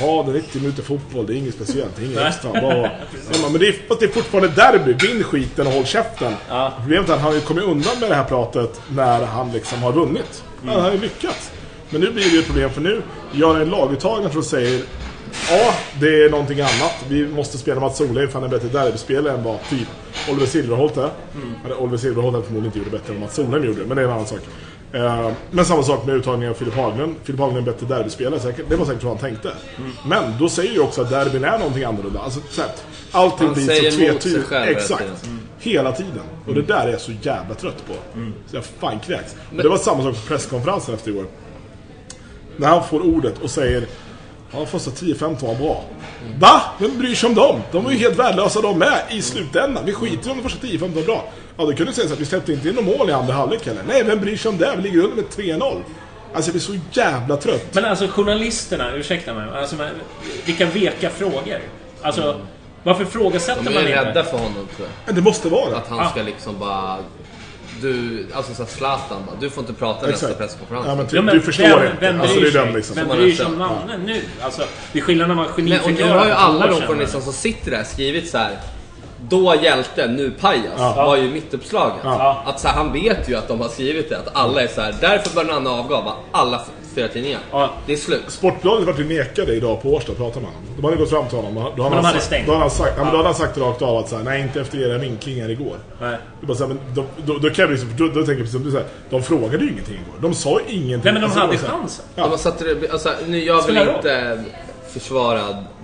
Ja, 0.00 0.22
det 0.26 0.30
är 0.32 0.34
90 0.34 0.60
minuter 0.60 0.82
fotboll, 0.82 1.26
det 1.26 1.34
är 1.34 1.36
inget 1.36 1.54
speciellt, 1.54 1.96
det 1.96 2.02
är 2.02 2.06
inget 2.06 2.20
extra. 2.20 2.52
Bara, 2.52 2.90
Ja, 3.32 3.48
men 3.50 3.60
det 3.60 3.68
är, 3.68 3.74
det 3.98 4.04
är 4.04 4.08
fortfarande 4.08 4.48
derby, 4.48 4.92
vinn 4.92 5.24
skiten 5.24 5.66
och 5.66 5.72
håll 5.72 5.84
käften. 5.84 6.32
Ja. 6.48 6.72
Problemet 6.80 7.08
är 7.08 7.14
att 7.14 7.20
han 7.20 7.32
har 7.32 7.40
kommit 7.40 7.64
undan 7.64 8.00
med 8.00 8.10
det 8.10 8.14
här 8.14 8.24
pratet 8.24 8.80
när 8.90 9.26
han 9.26 9.52
liksom 9.52 9.82
har 9.82 9.92
vunnit. 9.92 10.44
Mm. 10.62 10.74
Han 10.74 10.84
har 10.84 10.92
ju 10.92 11.00
lyckats. 11.00 11.50
Men 11.90 12.00
nu 12.00 12.10
blir 12.10 12.30
det 12.30 12.38
ett 12.38 12.46
problem 12.46 12.70
för 12.70 12.80
nu 12.80 13.02
gör 13.32 13.60
en 13.60 13.70
laguttagning 13.70 14.32
som 14.32 14.42
säger 14.42 14.82
Ja, 15.50 15.74
det 16.00 16.24
är 16.24 16.30
någonting 16.30 16.60
annat. 16.60 17.04
Vi 17.08 17.26
måste 17.26 17.58
spela 17.58 17.80
Mats 17.80 17.96
Solheim 17.96 18.28
för 18.28 18.40
han 18.40 18.44
är 18.44 18.48
bättre 18.48 18.68
derbyspelare 18.68 19.34
än 19.34 19.42
vad 19.42 19.58
typ 19.70 19.88
Oliver 20.30 20.46
Silverholt 20.46 20.96
är. 20.96 21.10
Mm. 21.34 21.78
Oliver 21.78 21.96
Silverholt 21.96 22.34
hade 22.34 22.46
förmodligen 22.46 22.66
inte 22.66 22.78
gjort 22.78 22.90
det 22.92 22.98
bättre 22.98 23.14
än 23.14 23.20
Mats 23.20 23.34
Solheim 23.34 23.64
gjorde, 23.64 23.84
men 23.84 23.96
det 23.96 24.02
är 24.02 24.06
en 24.06 24.12
annan 24.12 24.26
sak. 24.26 24.40
Eh, 24.92 25.30
men 25.50 25.64
samma 25.64 25.82
sak 25.82 26.06
med 26.06 26.14
uttagningen 26.14 26.50
av 26.50 26.54
Filip 26.54 26.74
Haglund. 26.74 27.14
Filip 27.24 27.40
Haglund 27.40 27.68
är 27.68 27.72
en 27.72 27.78
bättre 27.78 27.96
derbyspelare, 27.96 28.40
säkert. 28.40 28.68
det 28.68 28.76
var 28.76 28.86
säkert 28.86 29.02
så 29.02 29.08
han 29.08 29.18
tänkte. 29.18 29.52
Mm. 29.78 29.90
Men 30.06 30.38
då 30.38 30.48
säger 30.48 30.72
ju 30.72 30.80
också 30.80 31.02
att 31.02 31.10
derbyn 31.10 31.44
är 31.44 31.58
någonting 31.58 31.84
annorlunda. 31.84 32.20
Alltså, 32.20 32.40
så 32.50 32.60
här, 32.60 32.70
allting 33.12 33.46
Han 33.46 33.54
blir 33.54 33.90
så 33.90 33.96
tvetydigt. 33.96 34.52
Exakt. 34.52 35.00
tiden. 35.00 35.40
Hela 35.58 35.92
tiden. 35.92 36.22
Och 36.46 36.54
det 36.54 36.62
där 36.62 36.86
är 36.86 36.92
jag 36.92 37.00
så 37.00 37.12
jävla 37.22 37.54
trött 37.54 37.86
på. 37.86 37.92
Så 38.50 38.56
jag 38.56 38.64
fan 38.64 39.00
kräks. 39.00 39.36
Och 39.56 39.62
det 39.62 39.68
var 39.68 39.78
samma 39.78 40.02
sak 40.02 40.14
på 40.14 40.28
presskonferensen 40.28 40.94
efter 40.94 41.10
igår. 41.10 41.26
När 42.56 42.68
han 42.68 42.84
får 42.84 43.00
ordet 43.00 43.38
och 43.42 43.50
säger 43.50 43.86
Ja, 44.52 44.66
första 44.66 44.90
10-15 44.90 45.46
var 45.46 45.54
bra. 45.54 45.84
Va? 46.38 46.62
Vem 46.78 46.98
bryr 46.98 47.14
sig 47.14 47.28
om 47.28 47.34
dem? 47.34 47.60
De 47.72 47.84
var 47.84 47.90
ju 47.90 47.98
helt 47.98 48.18
värdelösa 48.18 48.60
de 48.60 48.78
med 48.78 49.02
i 49.10 49.22
slutändan. 49.22 49.84
Vi 49.86 49.92
skiter 49.92 50.28
i 50.28 50.32
om 50.32 50.36
de 50.36 50.42
första 50.42 50.66
10-15 50.66 50.94
var 50.94 51.02
bra. 51.02 51.24
Ja, 51.58 51.64
då 51.64 51.72
kunde 51.72 51.84
du 51.84 51.92
säga 51.92 52.08
så 52.08 52.14
att 52.14 52.20
vi 52.20 52.24
släppte 52.24 52.52
inte 52.52 52.68
in 52.68 52.74
några 52.74 52.98
mål 52.98 53.10
i 53.10 53.12
andra 53.12 53.34
halvlek 53.34 53.66
heller. 53.66 53.82
Nej, 53.88 54.04
vem 54.04 54.20
bryr 54.20 54.36
sig 54.36 54.48
om 54.48 54.58
det? 54.58 54.72
Vi 54.76 54.82
ligger 54.82 54.98
under 55.02 55.16
med 55.16 55.24
3-0. 55.24 55.82
Alltså 56.34 56.48
jag 56.48 56.52
blir 56.52 56.60
så 56.60 56.74
jävla 56.92 57.36
trött. 57.36 57.74
Men 57.74 57.84
alltså 57.84 58.08
journalisterna, 58.08 58.94
ursäkta 58.94 59.34
mig. 59.34 59.48
Alltså, 59.54 59.76
vilka 60.44 60.66
veka 60.66 61.10
frågor. 61.10 61.60
Alltså, 62.02 62.40
varför 62.82 63.04
frågasätter 63.04 63.64
De 63.64 63.74
man 63.74 63.82
är 63.84 63.88
inte? 63.88 64.04
rädda 64.04 64.24
för 64.24 64.38
honom 64.38 64.68
tror 64.76 64.88
jag. 65.06 65.14
Det 65.14 65.20
måste 65.20 65.48
vara 65.48 65.70
det. 65.70 65.76
Att 65.76 65.88
han 65.88 66.00
Ah. 66.00 66.10
ska 66.10 66.22
liksom 66.22 66.58
bara... 66.58 66.96
Du, 67.82 68.26
alltså 68.34 68.54
såhär 68.54 68.70
Zlatan 68.70 69.22
bara, 69.26 69.36
du 69.40 69.50
får 69.50 69.60
inte 69.62 69.72
prata 69.72 70.06
nästa 70.06 70.26
Exakt. 70.26 70.38
presskonferens. 70.38 70.86
Ja, 70.86 70.94
men 70.94 71.06
typ, 71.06 71.14
Ja, 71.14 71.22
men 71.22 71.34
du 71.34 71.40
förstår 71.40 71.64
vem, 71.64 71.74
inte. 71.86 71.96
Vem 72.00 72.20
alltså, 72.20 72.40
bryr 72.40 72.48
är 72.48 72.52
den 72.52 72.64
sig? 72.66 72.74
liksom. 72.74 72.96
Vem 72.96 73.08
bryr 73.08 73.34
sig 73.34 73.46
om 73.46 73.58
namnen 73.58 74.00
nu? 74.06 74.20
Alltså, 74.42 74.62
det 74.92 74.98
är 74.98 75.02
skillnad 75.02 75.28
när 75.28 75.34
man 75.34 75.46
och 75.46 75.58
nu 75.58 75.64
geniförklarar 75.70 76.18
har 76.18 76.26
ju 76.26 76.32
alla 76.32 76.66
de 76.66 76.80
journalister 76.82 77.20
som 77.20 77.32
sitter 77.32 77.70
där 77.70 77.84
skrivit 77.84 78.30
så 78.30 78.38
här. 78.38 78.56
Då 79.28 79.54
hjälte, 79.62 80.06
nu 80.06 80.30
pajas, 80.30 80.62
Ja. 80.78 80.92
var 81.06 81.16
ju 81.16 81.30
mittuppslaget. 81.30 81.96
Ja. 82.04 82.42
Att 82.46 82.60
så 82.60 82.68
här, 82.68 82.74
han 82.74 82.92
vet 82.92 83.28
ju 83.28 83.34
att 83.36 83.48
de 83.48 83.60
har 83.60 83.68
skrivit 83.68 84.08
det, 84.10 84.18
att 84.18 84.28
alla 84.32 84.62
är 84.62 84.66
så 84.66 84.80
här. 84.80 84.94
därför 85.00 85.34
bör 85.34 85.44
Nanne 85.44 85.70
avgå, 85.70 85.94
va? 85.94 86.12
alla 86.32 86.62
fyra 86.94 87.08
tidningar. 87.08 87.40
Ja. 87.50 87.70
Det 87.86 87.92
är 87.92 87.96
slut. 87.96 88.24
Sportbladet 88.28 88.86
vart 88.86 88.98
ju 88.98 89.04
nekade 89.04 89.54
idag 89.54 89.82
på 89.82 89.88
Årsta 89.94 90.12
att 90.12 90.18
prata 90.18 90.40
med 90.40 90.48
honom. 90.48 90.62
De 90.76 90.84
hade 90.84 90.96
gått 90.96 91.10
fram 91.10 91.28
till 91.28 91.36
honom. 91.38 91.54
Då 91.54 91.60
hade 91.60 91.76
de 91.76 91.82
han 91.82 91.92
hade 92.04 92.08
sagt, 92.18 92.24
stängt. 92.24 92.46
Då 92.46 92.52
hade 92.52 92.62
han 92.64 92.70
sagt, 92.70 92.92
ja. 92.96 93.02
men 93.04 93.12
då 93.12 93.16
hade 93.16 93.28
han 93.28 93.34
sagt 93.38 93.58
rakt 93.58 93.82
av 93.82 93.96
att 93.96 94.08
så 94.08 94.16
här, 94.16 94.24
nej 94.24 94.42
inte 94.42 94.60
efter 94.60 94.90
era 94.90 94.98
vinklingar 94.98 95.50
igår. 95.50 95.76
Nej. 96.00 96.10
Det 96.40 96.44
är 96.44 96.46
bara 96.46 96.56
så 96.56 96.66
här, 96.66 96.74
men 96.74 96.94
då, 96.94 97.04
då, 97.26 97.38
då 97.38 97.50
kan 97.50 97.62
jag 97.62 97.70
liksom, 97.70 97.88
då, 97.98 98.04
då 98.06 98.12
tänker 98.12 98.30
jag 98.30 98.38
precis 98.38 98.52
som 98.52 98.64
du 98.64 98.70
säger, 98.70 98.86
de 99.10 99.22
frågade 99.22 99.64
ju 99.64 99.70
ingenting 99.72 99.94
igår. 99.94 100.28
De 100.28 100.34
sa 100.34 100.60
ingenting. 100.68 101.00
Nej 101.04 101.12
men 101.12 101.14
de 101.14 101.24
Alltså, 101.24 101.40
hade 101.40 101.52
det 101.52 101.56
var 101.58 101.64
så 101.68 101.70
här- 101.72 101.80
chansen. 101.80 102.04
Ja. 102.14 102.26
De 102.28 102.38
satt 102.38 102.62
alltså, 102.92 103.10
nu, 103.26 103.44
jag 103.44 103.66
vill 103.66 103.76
inte 103.78 104.44
försvara 104.92 105.40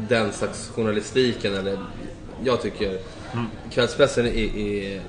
den 0.09 0.33
slags 0.33 0.71
journalistiken 0.77 1.55
eller 1.55 1.79
jag 2.45 2.63
tycker 2.63 2.99
kvällspressen 3.71 4.27
är, 4.27 4.57
är, 4.59 5.01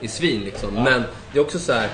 är 0.00 0.08
svin 0.08 0.40
liksom. 0.40 0.74
Men 0.74 1.02
det 1.32 1.38
är 1.38 1.42
också 1.42 1.58
så 1.58 1.72
här. 1.72 1.88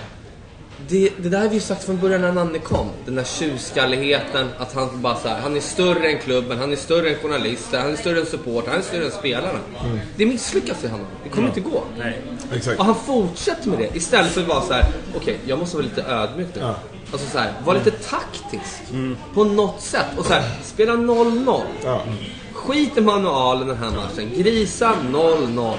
Det, 0.88 1.12
det 1.16 1.28
där 1.28 1.40
har 1.40 1.48
vi 1.48 1.54
ju 1.54 1.60
sagt 1.60 1.84
från 1.84 1.98
början 1.98 2.20
när 2.20 2.32
Nanne 2.32 2.58
kom. 2.58 2.88
Den 3.04 3.14
där 3.14 3.24
tjurskalligheten, 3.24 4.48
att 4.58 4.74
han 4.74 5.02
bara 5.02 5.16
så 5.16 5.28
här, 5.28 5.40
han 5.40 5.56
är 5.56 5.60
större 5.60 6.08
än 6.10 6.18
klubben, 6.18 6.58
han 6.58 6.72
är 6.72 6.76
större 6.76 7.10
än 7.10 7.16
journalister, 7.16 7.80
han 7.80 7.92
är 7.92 7.96
större 7.96 8.20
än 8.20 8.26
supporter, 8.26 8.70
han 8.70 8.78
är 8.78 8.82
större 8.84 9.04
än 9.04 9.10
spelarna. 9.10 9.58
Det 10.16 10.26
misslyckas 10.26 10.84
i 10.84 10.88
honom. 10.88 11.06
Det 11.24 11.30
kommer 11.30 11.48
inte 11.48 11.60
gå. 11.60 11.84
Nej. 11.98 12.22
Exakt. 12.54 12.78
Och 12.78 12.84
han 12.84 12.94
fortsätter 12.94 13.68
med 13.68 13.78
det 13.78 13.96
istället 13.96 14.30
för 14.30 14.40
att 14.40 14.48
vara 14.48 14.60
så 14.60 14.72
här: 14.72 14.84
okej, 15.16 15.38
jag 15.46 15.58
måste 15.58 15.76
vara 15.76 15.86
lite 15.86 16.02
ödmjuk 16.02 16.48
nu. 16.54 16.60
Ja. 16.60 16.74
Alltså 17.12 17.30
så 17.30 17.38
här, 17.38 17.52
var 17.64 17.74
lite 17.74 17.90
taktisk 17.90 18.82
på 19.34 19.44
något 19.44 19.80
sätt. 19.80 20.06
Och 20.16 20.26
så 20.26 20.32
här, 20.32 20.42
spela 20.64 20.92
0-0. 20.92 21.60
Ja. 21.84 22.02
Skit 22.66 22.96
i 22.96 23.00
manualen 23.00 23.68
den 23.68 23.76
här 23.76 23.90
matchen. 23.90 24.30
Grisa 24.36 24.94
0-0. 25.10 25.74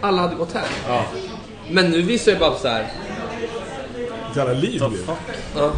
Alla 0.00 0.22
hade 0.22 0.34
gått 0.34 0.52
hem. 0.52 0.64
Men 1.70 1.90
nu 1.90 2.02
visar 2.02 2.32
jag 2.32 2.40
bara 2.40 2.58
så 2.58 2.68
här. 2.68 2.92
Jävla 4.36 4.52
liv 4.52 4.82
blir 4.88 5.06
det. 5.06 5.16
Ja. 5.56 5.72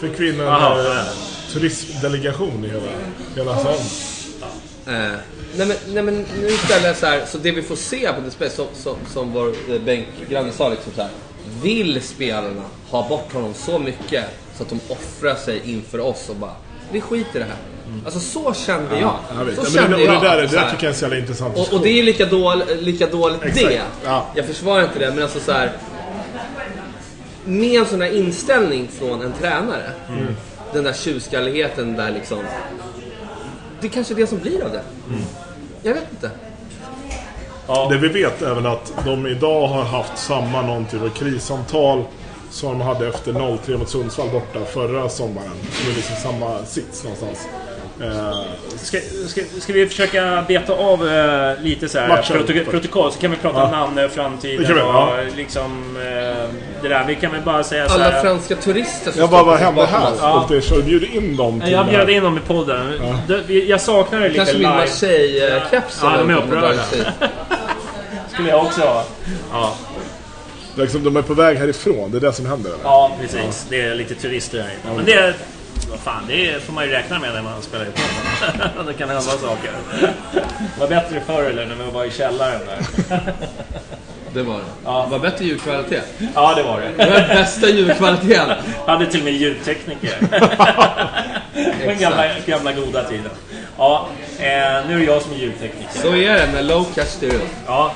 För 0.00 0.14
kvinnan 0.16 0.46
Aha, 0.46 0.78
eh, 0.78 0.84
ja. 0.84 1.04
turismdelegation 1.52 2.64
i 2.64 2.68
hela, 2.68 2.82
hela 3.36 3.58
salen. 3.58 3.80
Eh, 4.86 5.18
nej, 5.56 5.66
men, 5.66 5.76
nej 5.86 6.02
men 6.02 6.26
nu 6.40 6.46
istället 6.46 6.98
så 6.98 7.06
här, 7.06 7.26
så 7.26 7.38
det 7.38 7.52
vi 7.52 7.62
får 7.62 7.76
se 7.76 8.12
på 8.12 8.20
display, 8.20 8.50
som, 8.50 8.66
som, 8.74 8.96
som 9.12 9.32
vår 9.32 9.48
eh, 9.48 9.80
bänkgranne 9.84 10.52
sa 10.52 10.68
liksom 10.68 10.92
så 10.92 11.02
här. 11.02 11.10
Vill 11.62 12.02
spelarna 12.02 12.62
ha 12.90 13.08
bort 13.08 13.32
honom 13.32 13.54
så 13.54 13.78
mycket 13.78 14.24
så 14.56 14.62
att 14.62 14.68
de 14.68 14.80
offrar 14.88 15.34
sig 15.34 15.62
inför 15.64 16.00
oss 16.00 16.28
och 16.28 16.36
bara, 16.36 16.56
vi 16.92 17.00
skiter 17.00 17.40
i 17.40 17.42
det 17.42 17.48
här. 17.48 17.56
Alltså 18.04 18.20
så 18.20 18.54
kände 18.54 19.00
jag. 19.00 19.14
Jag 19.38 19.44
vet. 19.44 19.54
Så 19.56 19.62
Ja, 19.64 19.82
kände 19.82 19.96
det, 19.96 20.02
jag. 20.02 20.22
det 20.22 20.28
där, 20.28 20.36
det 20.36 20.46
där 20.46 20.70
tycker 20.70 20.84
jag 20.86 20.92
är 20.92 20.96
så 20.96 21.04
jävla 21.04 21.18
intressant 21.18 21.56
och, 21.56 21.72
och 21.72 21.80
det 21.80 21.88
är 21.88 22.02
lika, 22.02 22.26
dål, 22.26 22.62
lika 22.80 23.06
dåligt 23.06 23.42
Exakt. 23.42 23.66
det. 23.68 23.82
Ja. 24.04 24.26
Jag 24.34 24.46
försvarar 24.46 24.82
inte 24.82 24.98
det, 24.98 25.10
men 25.10 25.22
alltså 25.22 25.40
så 25.40 25.52
här. 25.52 25.72
Med 27.44 27.80
en 27.80 27.86
sån 27.86 28.00
här 28.00 28.16
inställning 28.16 28.88
från 28.98 29.22
en 29.22 29.32
tränare. 29.32 29.90
Mm. 30.08 30.36
Den 30.72 30.84
där 30.84 30.92
tjurskalligheten 30.92 31.96
där 31.96 32.10
liksom. 32.10 32.38
Det 33.80 33.86
är 33.86 33.90
kanske 33.90 34.14
är 34.14 34.16
det 34.16 34.26
som 34.26 34.38
blir 34.38 34.64
av 34.64 34.70
det. 34.72 34.82
Mm. 35.08 35.22
Jag 35.82 35.94
vet 35.94 36.06
inte. 36.10 36.30
Ja. 37.66 37.88
Det 37.90 37.98
vi 37.98 38.08
vet 38.08 38.42
är 38.42 38.54
väl 38.54 38.66
att 38.66 38.92
de 39.04 39.26
idag 39.26 39.66
har 39.68 39.84
haft 39.84 40.18
samma 40.18 40.62
någon 40.62 40.84
typ 40.84 41.02
av 41.02 41.08
krissamtal 41.08 42.04
som 42.56 42.78
de 42.78 42.80
hade 42.80 43.08
efter 43.08 43.32
0-3 43.32 43.78
mot 43.78 43.88
Sundsvall 43.88 44.28
borta 44.32 44.58
förra 44.72 45.08
sommaren. 45.08 45.50
Som 45.72 45.90
är 45.90 45.94
liksom 45.94 46.16
samma 46.16 46.64
sits 46.64 47.04
någonstans. 47.04 47.48
Eh, 48.02 48.38
Ska, 48.76 48.98
ska, 49.28 49.40
ska 49.60 49.72
vi 49.72 49.86
försöka 49.86 50.44
beta 50.48 50.72
av 50.72 51.08
eh, 51.08 51.62
lite 51.62 51.88
så 51.88 51.98
här 51.98 52.08
protok- 52.22 52.70
protokoll 52.70 53.12
så 53.12 53.18
kan 53.20 53.30
vi 53.30 53.36
prata 53.36 53.58
Ja. 53.58 53.64
om 53.64 53.70
namn, 53.94 54.10
framtiden 54.10 54.62
Det 54.62 54.66
kan 54.66 54.74
vi, 54.74 54.80
och 54.82 54.86
ja. 54.86 55.12
liksom 55.36 55.96
eh, 55.96 56.48
det 56.82 56.88
där. 56.88 57.04
Vi 57.06 57.14
kan 57.14 57.32
väl 57.32 57.42
bara 57.42 57.64
säga 57.64 57.88
så 57.88 57.94
Alla 57.94 58.04
här. 58.10 58.20
franska 58.22 58.56
turister 58.56 59.12
som 59.12 59.20
ja, 59.20 59.26
står 59.26 59.44
vad, 59.44 59.58
hände 59.58 59.86
här? 59.86 60.10
Ja. 60.20 60.46
Ja. 60.50 60.60
Så 60.60 60.82
bjöd 60.82 61.02
in 61.02 61.36
dem 61.36 61.60
till 61.60 61.72
Jag 61.72 61.86
bjöd 61.86 62.10
in 62.10 62.22
dem 62.22 62.36
i 62.38 62.40
podden. 62.40 62.92
Vi- 63.46 63.70
Jag 63.70 63.80
saknar 63.80 64.20
det 64.20 64.28
lite 64.28 64.36
Kanske 64.38 64.54
min 64.54 64.62
live. 64.62 64.76
Marseille-keps. 64.76 66.00
Ja, 66.02 66.12
de 66.18 66.30
är 66.30 66.36
upprörda. 66.36 66.82
Skulle 68.32 68.48
jag 68.48 68.62
också 68.64 68.80
ha. 68.80 69.04
Ja, 69.52 69.74
Liksom, 70.76 71.04
de 71.04 71.16
är 71.16 71.22
på 71.22 71.34
väg 71.34 71.58
härifrån, 71.58 72.10
det 72.10 72.16
är 72.16 72.20
det 72.20 72.32
som 72.32 72.46
händer. 72.46 72.70
Eller? 72.70 72.84
ja 72.84 73.16
precis. 73.20 73.66
Det 73.68 73.80
är 73.80 73.94
lite 73.94 74.14
turister 74.14 74.62
här 74.62 74.70
inne. 74.70 74.96
Men 74.96 75.04
det... 75.04 75.34
Vad 75.90 75.98
fan, 76.00 76.22
det 76.28 76.62
får 76.62 76.72
man 76.72 76.84
ju 76.84 76.90
räkna 76.90 77.18
med 77.18 77.34
när 77.34 77.42
man 77.42 77.62
spelar 77.62 77.84
i 77.84 77.88
podden. 77.88 78.86
det 78.86 78.92
kan 78.92 79.08
hända 79.08 79.22
saker. 79.22 79.70
Det 80.58 80.80
var 80.80 80.88
bättre 80.88 81.20
förr 81.26 81.42
eller 81.42 81.66
när 81.66 81.84
vi 81.84 81.90
var 81.90 82.04
i 82.04 82.10
källaren 82.10 82.60
där. 82.66 83.20
Det 84.34 84.42
var 84.42 84.54
det. 84.54 84.64
Ja. 84.84 85.04
Det 85.04 85.10
var 85.10 85.18
bättre 85.18 85.44
ljudkvalitet. 85.44 86.04
Ja, 86.34 86.54
det 86.54 86.62
var 86.62 86.80
det. 86.80 87.04
Det 87.04 87.10
var 87.10 87.28
bästa 87.28 87.68
ljudkvaliteten. 87.68 88.50
Hade 88.86 89.06
till 89.06 89.20
och 89.20 89.24
med 89.24 89.34
ljudtekniker. 89.34 90.16
Den 91.86 91.98
gamla, 91.98 92.24
gamla 92.46 92.72
goda 92.72 93.04
tiden. 93.04 93.30
Ja, 93.78 94.08
eh, 94.38 94.44
nu 94.88 94.94
är 94.94 94.98
det 94.98 95.04
jag 95.04 95.22
som 95.22 95.32
är 95.32 95.36
ljudtekniker. 95.36 95.98
Så 96.02 96.16
är 96.16 96.32
det 96.32 96.52
med 96.52 96.64
low 96.64 96.84
catch 96.94 97.08
stereo. 97.08 97.40
Ja, 97.66 97.92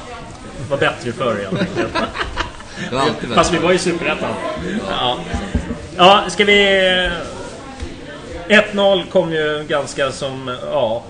det 0.58 0.70
var 0.70 0.78
bättre 0.78 1.12
förr 1.12 1.46
enkelt. 1.50 1.96
Det 2.88 2.94
var 2.94 3.02
alltid 3.02 3.34
Fast 3.34 3.54
vi 3.54 3.58
var 3.58 3.72
i 3.72 3.78
Superettan. 3.78 4.34
Ja. 4.88 5.18
ja, 5.96 6.24
ska 6.28 6.44
vi... 6.44 7.10
1-0 8.48 9.10
kom 9.10 9.32
ju 9.32 9.64
ganska 9.68 10.12
som... 10.12 10.56
Ja. 10.72 11.02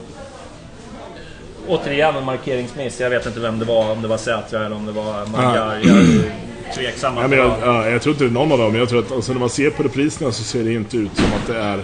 Återigen 1.68 2.16
en 2.16 2.24
markeringsmiss. 2.24 3.00
Jag 3.00 3.10
vet 3.10 3.26
inte 3.26 3.40
vem 3.40 3.58
det 3.58 3.64
var. 3.64 3.92
Om 3.92 4.02
det 4.02 4.08
var 4.08 4.16
Sätra 4.16 4.66
eller 4.66 4.76
om 4.76 4.86
det 4.86 4.92
var 4.92 5.26
Magyar. 5.26 5.78
Jag 5.82 5.96
är 5.96 6.32
tveksam. 6.74 7.16
Ja, 7.16 7.28
men 7.28 7.38
jag, 7.38 7.52
ja, 7.62 7.88
jag 7.88 8.02
tror 8.02 8.12
inte 8.12 8.24
det 8.24 8.30
är 8.30 8.32
någon 8.32 8.52
av 8.52 8.58
dem. 8.58 8.74
Jag 8.74 8.88
tror 8.88 8.98
att 8.98 9.12
alltså, 9.12 9.32
när 9.32 9.40
man 9.40 9.50
ser 9.50 9.70
på 9.70 9.82
repriserna 9.82 10.32
så 10.32 10.42
ser 10.42 10.64
det 10.64 10.72
inte 10.72 10.96
ut 10.96 11.16
som 11.16 11.24
att 11.24 11.46
det 11.46 11.58
är 11.58 11.80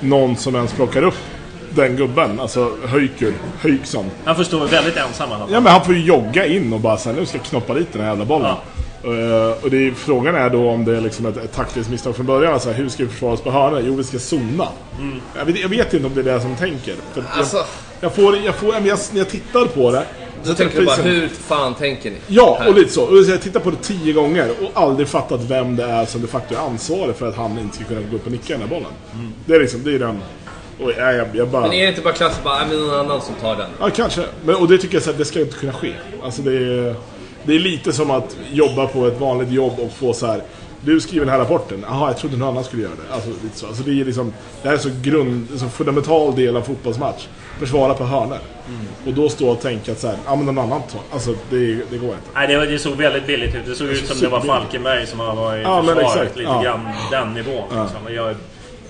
någon 0.00 0.36
som 0.36 0.54
ens 0.54 0.72
plockar 0.72 1.02
upp 1.02 1.18
den 1.70 1.96
gubben. 1.96 2.40
Alltså 2.40 2.72
Höjkur, 2.84 3.34
Höjksson. 3.60 4.10
Han 4.24 4.36
får 4.36 4.44
stå 4.44 4.64
väldigt 4.64 4.96
ensam 4.96 5.30
i 5.30 5.32
alla 5.32 5.44
fall. 5.44 5.52
Ja 5.52 5.60
men 5.60 5.72
han 5.72 5.84
får 5.84 5.94
ju 5.94 6.04
jogga 6.04 6.46
in 6.46 6.72
och 6.72 6.80
bara 6.80 6.96
säga 6.96 7.16
nu 7.16 7.26
ska 7.26 7.38
jag 7.38 7.46
knoppa 7.46 7.74
dit 7.74 7.92
den 7.92 8.02
här 8.02 8.08
jävla 8.08 8.24
bollen. 8.24 8.50
Eh, 8.50 8.56
och 9.62 9.70
det 9.70 9.88
är, 9.88 9.94
frågan 9.94 10.34
är 10.34 10.50
då 10.50 10.68
om 10.70 10.84
det 10.84 10.96
är 10.96 11.00
liksom 11.00 11.26
ett, 11.26 11.36
ett 11.36 11.52
taktiskt 11.52 11.90
misstag 11.90 12.16
från 12.16 12.26
början. 12.26 12.52
Alltså, 12.52 12.70
hur 12.70 12.88
ska 12.88 13.02
vi 13.04 13.08
försvara 13.08 13.32
oss 13.32 13.40
på 13.40 13.50
hörnor? 13.50 13.82
Jo, 13.86 13.94
vi 13.96 14.04
ska 14.04 14.18
zona. 14.18 14.68
Jag, 15.38 15.44
vet, 15.44 15.60
jag 15.60 15.68
vet 15.68 15.94
inte 15.94 16.06
om 16.06 16.14
det 16.14 16.20
är 16.20 16.24
det 16.34 16.40
som 16.40 16.56
tänker. 16.56 16.94
För 17.14 17.24
Alltså- 17.32 17.56
jag, 17.56 17.66
jag 18.00 18.14
får, 18.14 18.36
jag 18.44 18.54
får, 18.54 18.74
jag, 18.74 18.82
när 18.84 19.18
jag 19.18 19.28
tittar 19.28 19.64
på 19.66 19.90
det. 19.90 20.04
Så 20.42 20.54
tänker 20.54 20.80
du 20.80 20.86
bara, 20.86 20.96
reprisen- 20.96 21.20
hur 21.20 21.28
fan 21.28 21.74
tänker 21.74 22.10
ni? 22.10 22.16
Ja, 22.26 22.56
Här. 22.60 22.68
och 22.68 22.74
lite 22.74 22.92
så. 22.92 23.02
Och 23.04 23.16
jag 23.18 23.42
tittar 23.42 23.60
på 23.60 23.70
det 23.70 23.76
tio 23.82 24.12
gånger 24.12 24.50
och 24.62 24.82
aldrig 24.82 25.08
fattat 25.08 25.40
vem 25.42 25.76
det 25.76 25.84
är 25.84 26.06
som 26.06 26.20
de 26.20 26.26
facto 26.26 26.54
är 26.54 26.58
ansvarig 26.58 27.16
för 27.16 27.28
att 27.28 27.36
han 27.36 27.58
inte 27.58 27.76
ska 27.76 27.84
kunna 27.84 28.00
gå 28.10 28.16
upp 28.16 28.26
och 28.26 28.32
nicka 28.32 28.52
den 28.52 28.60
här 28.60 28.68
bollen. 28.68 28.90
Det 29.46 29.54
är 29.54 29.60
liksom, 29.60 29.82
det 29.84 29.94
är 29.94 29.98
den... 29.98 30.18
Och 30.80 30.90
jag, 30.98 31.26
jag, 31.34 31.48
bara... 31.48 31.62
Men 31.62 31.72
är 31.72 31.82
det 31.82 31.88
inte 31.88 32.00
bara 32.00 32.14
klassiskt 32.14 32.44
bara, 32.44 32.58
"Nej, 32.58 32.66
men 32.68 32.86
någon 32.86 33.00
annan 33.00 33.20
som 33.20 33.34
tar 33.34 33.56
den? 33.56 33.66
Ja, 33.80 33.90
kanske. 33.96 34.22
Men, 34.44 34.54
och 34.54 34.68
det 34.68 34.78
tycker 34.78 34.94
jag 34.94 35.02
så 35.02 35.10
att 35.10 35.18
det 35.18 35.24
ska 35.24 35.40
inte 35.40 35.56
kunna 35.58 35.72
ske. 35.72 35.92
Alltså 36.22 36.42
det 36.42 36.52
är, 36.56 36.94
det 37.46 37.54
är 37.54 37.58
lite 37.58 37.92
som 37.92 38.10
att 38.10 38.36
jobba 38.52 38.86
på 38.86 39.06
ett 39.06 39.20
vanligt 39.20 39.50
jobb 39.50 39.72
och 39.78 39.92
få 39.92 40.12
så 40.12 40.26
här. 40.26 40.42
Du 40.80 41.00
skriver 41.00 41.26
den 41.26 41.32
här 41.32 41.38
rapporten. 41.40 41.84
Jaha, 41.88 42.08
jag 42.08 42.16
trodde 42.18 42.36
någon 42.36 42.48
annan 42.48 42.64
skulle 42.64 42.82
göra 42.82 42.92
det. 43.08 43.14
Alltså, 43.14 43.30
lite 43.42 43.58
så. 43.58 43.66
Alltså, 43.66 43.82
det, 43.82 44.00
är 44.00 44.04
liksom, 44.04 44.32
det 44.62 44.68
här 44.68 44.74
är 44.74 44.78
så 44.78 44.90
grund, 45.02 45.48
så 45.56 45.68
fundamental 45.68 46.34
del 46.36 46.56
av 46.56 46.62
fotbollsmatch. 46.62 47.26
Försvara 47.58 47.94
på 47.94 48.04
hörnor. 48.04 48.38
Och 49.06 49.12
då 49.14 49.28
stå 49.28 49.48
och 49.48 49.60
tänka 49.60 49.92
att 49.92 50.00
så 50.00 50.06
här, 50.06 50.16
ja 50.26 50.36
men 50.36 50.46
någon 50.46 50.58
annan 50.58 50.82
tar. 50.82 51.00
Alltså 51.12 51.34
det, 51.50 51.66
det 51.90 51.98
går 51.98 52.08
inte. 52.10 52.28
Nej, 52.34 52.46
det, 52.48 52.66
det 52.66 52.78
såg 52.78 52.92
väldigt 52.96 53.26
billigt 53.26 53.54
ut. 53.54 53.66
Det 53.66 53.74
såg 53.74 53.88
ut 53.88 54.06
som 54.06 54.20
det 54.20 54.28
var. 54.28 54.40
Falkenberg 54.40 55.06
som 55.06 55.20
har 55.20 55.34
varit 55.34 55.60
i 55.60 55.62
Ja, 55.62 55.82
försvaret. 55.82 56.36
Lite 56.36 56.50
Ja. 56.50 56.62
grann 56.62 56.80
den 57.10 57.34
nivån. 57.34 57.62
Liksom. 57.62 58.04
Och 58.06 58.12
jag 58.12 58.28
är 58.30 58.36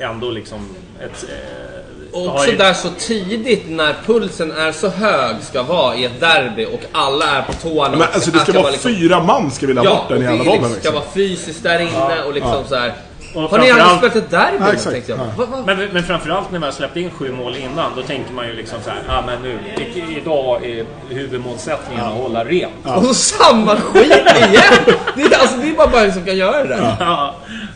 ändå 0.09 0.31
liksom 0.31 0.69
ett... 1.01 1.25
Eh, 1.29 1.74
Och 1.74 1.74
också 2.15 2.51
där 2.59 2.73
så 2.75 2.89
tidigt 2.99 3.65
när 3.71 3.95
pulsen 4.07 4.51
är 4.51 4.73
så 4.73 4.89
hög 4.89 5.37
ska 5.43 5.63
vara 5.63 5.95
i 5.97 6.05
ett 6.05 6.21
derby 6.21 6.65
och 6.67 6.81
alla 6.93 7.25
är 7.31 7.43
på 7.43 7.53
tårna. 7.53 7.89
Men 7.91 8.01
och 8.01 8.15
alltså 8.15 8.31
det 8.31 8.39
ska 8.39 8.53
vara 8.53 8.71
liksom- 8.71 8.95
fyra 8.95 9.23
man 9.23 9.51
ska 9.51 9.67
vilja 9.67 9.83
ha 9.83 9.89
Ja, 9.89 9.95
bort 9.95 10.03
och 10.11 10.15
den 10.15 10.19
det 10.19 10.25
jävla 10.25 10.45
är 10.45 10.47
bollen. 10.47 10.63
liksom, 10.63 10.71
ska 10.71 10.77
Liksom. 10.91 10.95
vara 10.95 11.05
fysiskt 11.15 11.63
där 11.63 11.79
inne 11.81 12.23
och 12.27 12.35
liksom 12.35 12.65
så 12.69 12.75
här. 12.77 12.93
Och 13.35 13.43
Har 13.43 13.59
ni 13.59 13.71
aldrig 13.71 13.99
spelat 13.99 14.17
ett 14.17 14.31
derby? 14.31 14.57
Ja, 14.61 14.67
då, 14.67 14.73
exakt. 14.73 14.93
tänkte 14.93 15.13
jag. 15.13 15.21
Ja. 15.21 15.25
Va, 15.37 15.47
va? 15.51 15.63
Men, 15.67 15.89
men 15.93 16.03
framförallt 16.03 16.51
när 16.51 16.59
man 16.59 16.67
har 16.67 16.73
släppt 16.75 16.97
in 16.97 17.11
sju 17.11 17.33
mål 17.33 17.57
innan, 17.57 17.93
då 17.97 18.03
tänker 18.03 18.33
man 18.33 18.47
ju 18.47 18.53
liksom 18.55 18.79
så 18.85 18.91
här, 18.91 18.99
ah, 19.09 19.23
men 19.27 19.43
nu, 19.43 19.59
i, 19.95 20.17
idag 20.21 20.65
är 20.65 20.85
huvudmålsättningen 21.09 22.05
att 22.05 22.13
hålla 22.13 22.45
rent. 22.45 22.73
Ja, 22.85 22.97
Och 22.97 23.17
samma 23.17 23.77
skit 23.77 24.07
igen! 24.07 24.63
Det 25.17 25.23
är, 25.23 25.39
alltså, 25.41 25.57
det 25.57 25.69
är 25.69 25.75
bara 25.77 25.87
Bayern 25.87 26.13
som 26.13 26.25
kan 26.25 26.37
göra 26.37 26.63
det 26.63 26.69
där. 26.69 26.97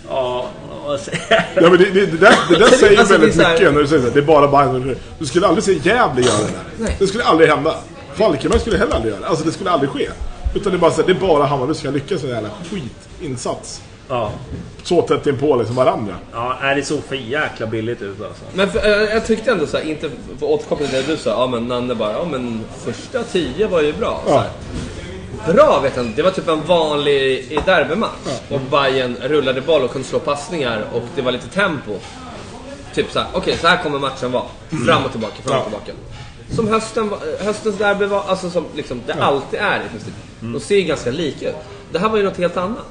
ja, 0.09 0.47
Ja, 1.55 1.71
men 1.71 1.73
det, 1.79 1.91
det, 1.91 2.07
det 2.07 2.17
där, 2.17 2.35
det 2.49 2.59
där 2.59 2.67
säger 2.79 2.99
Alltså, 2.99 3.15
väldigt 3.19 3.41
här- 3.43 3.53
mycket 3.53 3.73
när 3.75 3.81
du 3.81 3.87
säger 3.87 4.03
så 4.03 4.09
här, 4.09 4.15
det 4.15 4.21
är 4.21 4.25
bara 4.25 4.49
Bayern. 4.49 4.97
Du 5.19 5.27
skulle 5.27 5.47
aldrig 5.47 5.65
se 5.65 5.73
Gävle 5.73 6.23
göra 6.23 6.39
det. 6.39 6.83
Nej. 6.85 6.97
Det 6.99 7.07
skulle 7.07 7.25
aldrig 7.25 7.51
hända. 7.51 7.75
Falkenberg 8.15 8.61
skulle 8.61 8.79
heller 8.79 8.95
aldrig 8.95 9.13
göra 9.13 9.21
det. 9.23 9.29
Alltså 9.29 9.45
det 9.45 9.53
skulle 9.53 9.71
aldrig 9.71 9.91
ske. 9.91 10.09
Utan 10.55 10.73
det 10.73 10.77
är 10.77 10.81
bara 10.81 10.91
så 10.91 11.01
här, 11.01 11.07
det 11.07 11.13
är 11.13 11.21
bara 11.29 11.45
Hammarby 11.47 11.75
som 11.75 11.83
kan 11.85 11.93
lyckas 11.95 12.23
med 12.23 12.31
en 12.31 12.37
jävla 12.37 12.51
skitinsats. 12.71 13.83
ja, 14.09 14.33
Så 14.83 15.03
tätt 15.03 15.27
inpå 15.27 15.57
liksom 15.57 15.77
varandra. 15.77 16.15
ja, 16.33 16.57
det 16.77 16.83
såg 16.83 17.01
för 17.09 17.17
jäkla 17.17 17.67
billigt 17.67 18.03
ut 18.03 18.17
alltså. 18.23 18.43
Men 18.55 18.71
för, 18.71 18.79
eh, 18.87 19.15
jag 19.15 19.27
tyckte 19.27 19.51
ändå 19.51 19.67
så 19.67 19.77
här, 19.77 19.85
inte 19.85 20.09
för 20.11 20.35
att 20.37 20.43
återkoppla 20.43 20.87
till 20.87 20.97
det 20.97 21.13
du 21.13 21.17
sa, 21.17 21.31
ja 21.31 21.47
men 21.47 21.69
Nanne 21.69 21.95
bara, 21.95 22.13
ja 22.13 22.25
men 22.31 22.61
första 22.85 23.23
tio 23.23 23.67
var 23.69 23.83
ju 23.83 23.93
bra. 23.93 24.23
Så 24.27 24.33
Ja. 24.33 24.45
Bra 25.47 25.81
vet 25.81 25.97
jag 25.97 26.05
inte, 26.05 26.17
det 26.17 26.23
var 26.23 26.31
typ 26.31 26.49
en 26.49 26.65
vanlig 26.67 27.61
derbymatch. 27.67 28.13
Och 28.51 28.61
Bayern 28.61 29.17
rullade 29.23 29.61
boll 29.61 29.83
och 29.83 29.91
kunde 29.93 30.09
slå 30.09 30.19
passningar 30.19 30.85
och 30.95 31.03
det 31.17 31.23
var 31.23 31.33
lite 31.33 31.49
tempo. 31.49 31.93
Typ 32.95 33.13
så 33.13 33.19
här, 33.19 33.29
okej 33.33 33.57
så 33.61 33.67
här 33.67 33.83
kommer 33.83 33.99
matchen 33.99 34.33
vara. 34.33 34.45
Fram 34.87 35.05
och 35.05 35.11
tillbaka, 35.11 35.35
fram 35.45 35.57
och 35.61 35.65
Ja. 35.73 35.79
tillbaka. 35.85 35.93
Som 36.57 36.69
hösten, 36.69 37.11
höstens 37.41 37.79
derby 37.79 38.05
var, 38.07 38.23
alltså 38.29 38.51
som 38.51 38.65
liksom, 38.75 39.01
det 39.07 39.13
alltid 39.15 39.61
är 39.61 39.77
i 39.87 39.89
princip. 39.89 40.15
De 40.41 40.61
ser 40.61 40.77
ju 40.77 40.83
ganska 40.83 41.11
lika 41.11 41.49
ut. 41.49 41.55
Det 41.93 41.99
här 41.99 42.09
var 42.09 42.17
ju 42.19 42.23
något 42.25 42.37
helt 42.39 42.57
annat. 42.57 42.87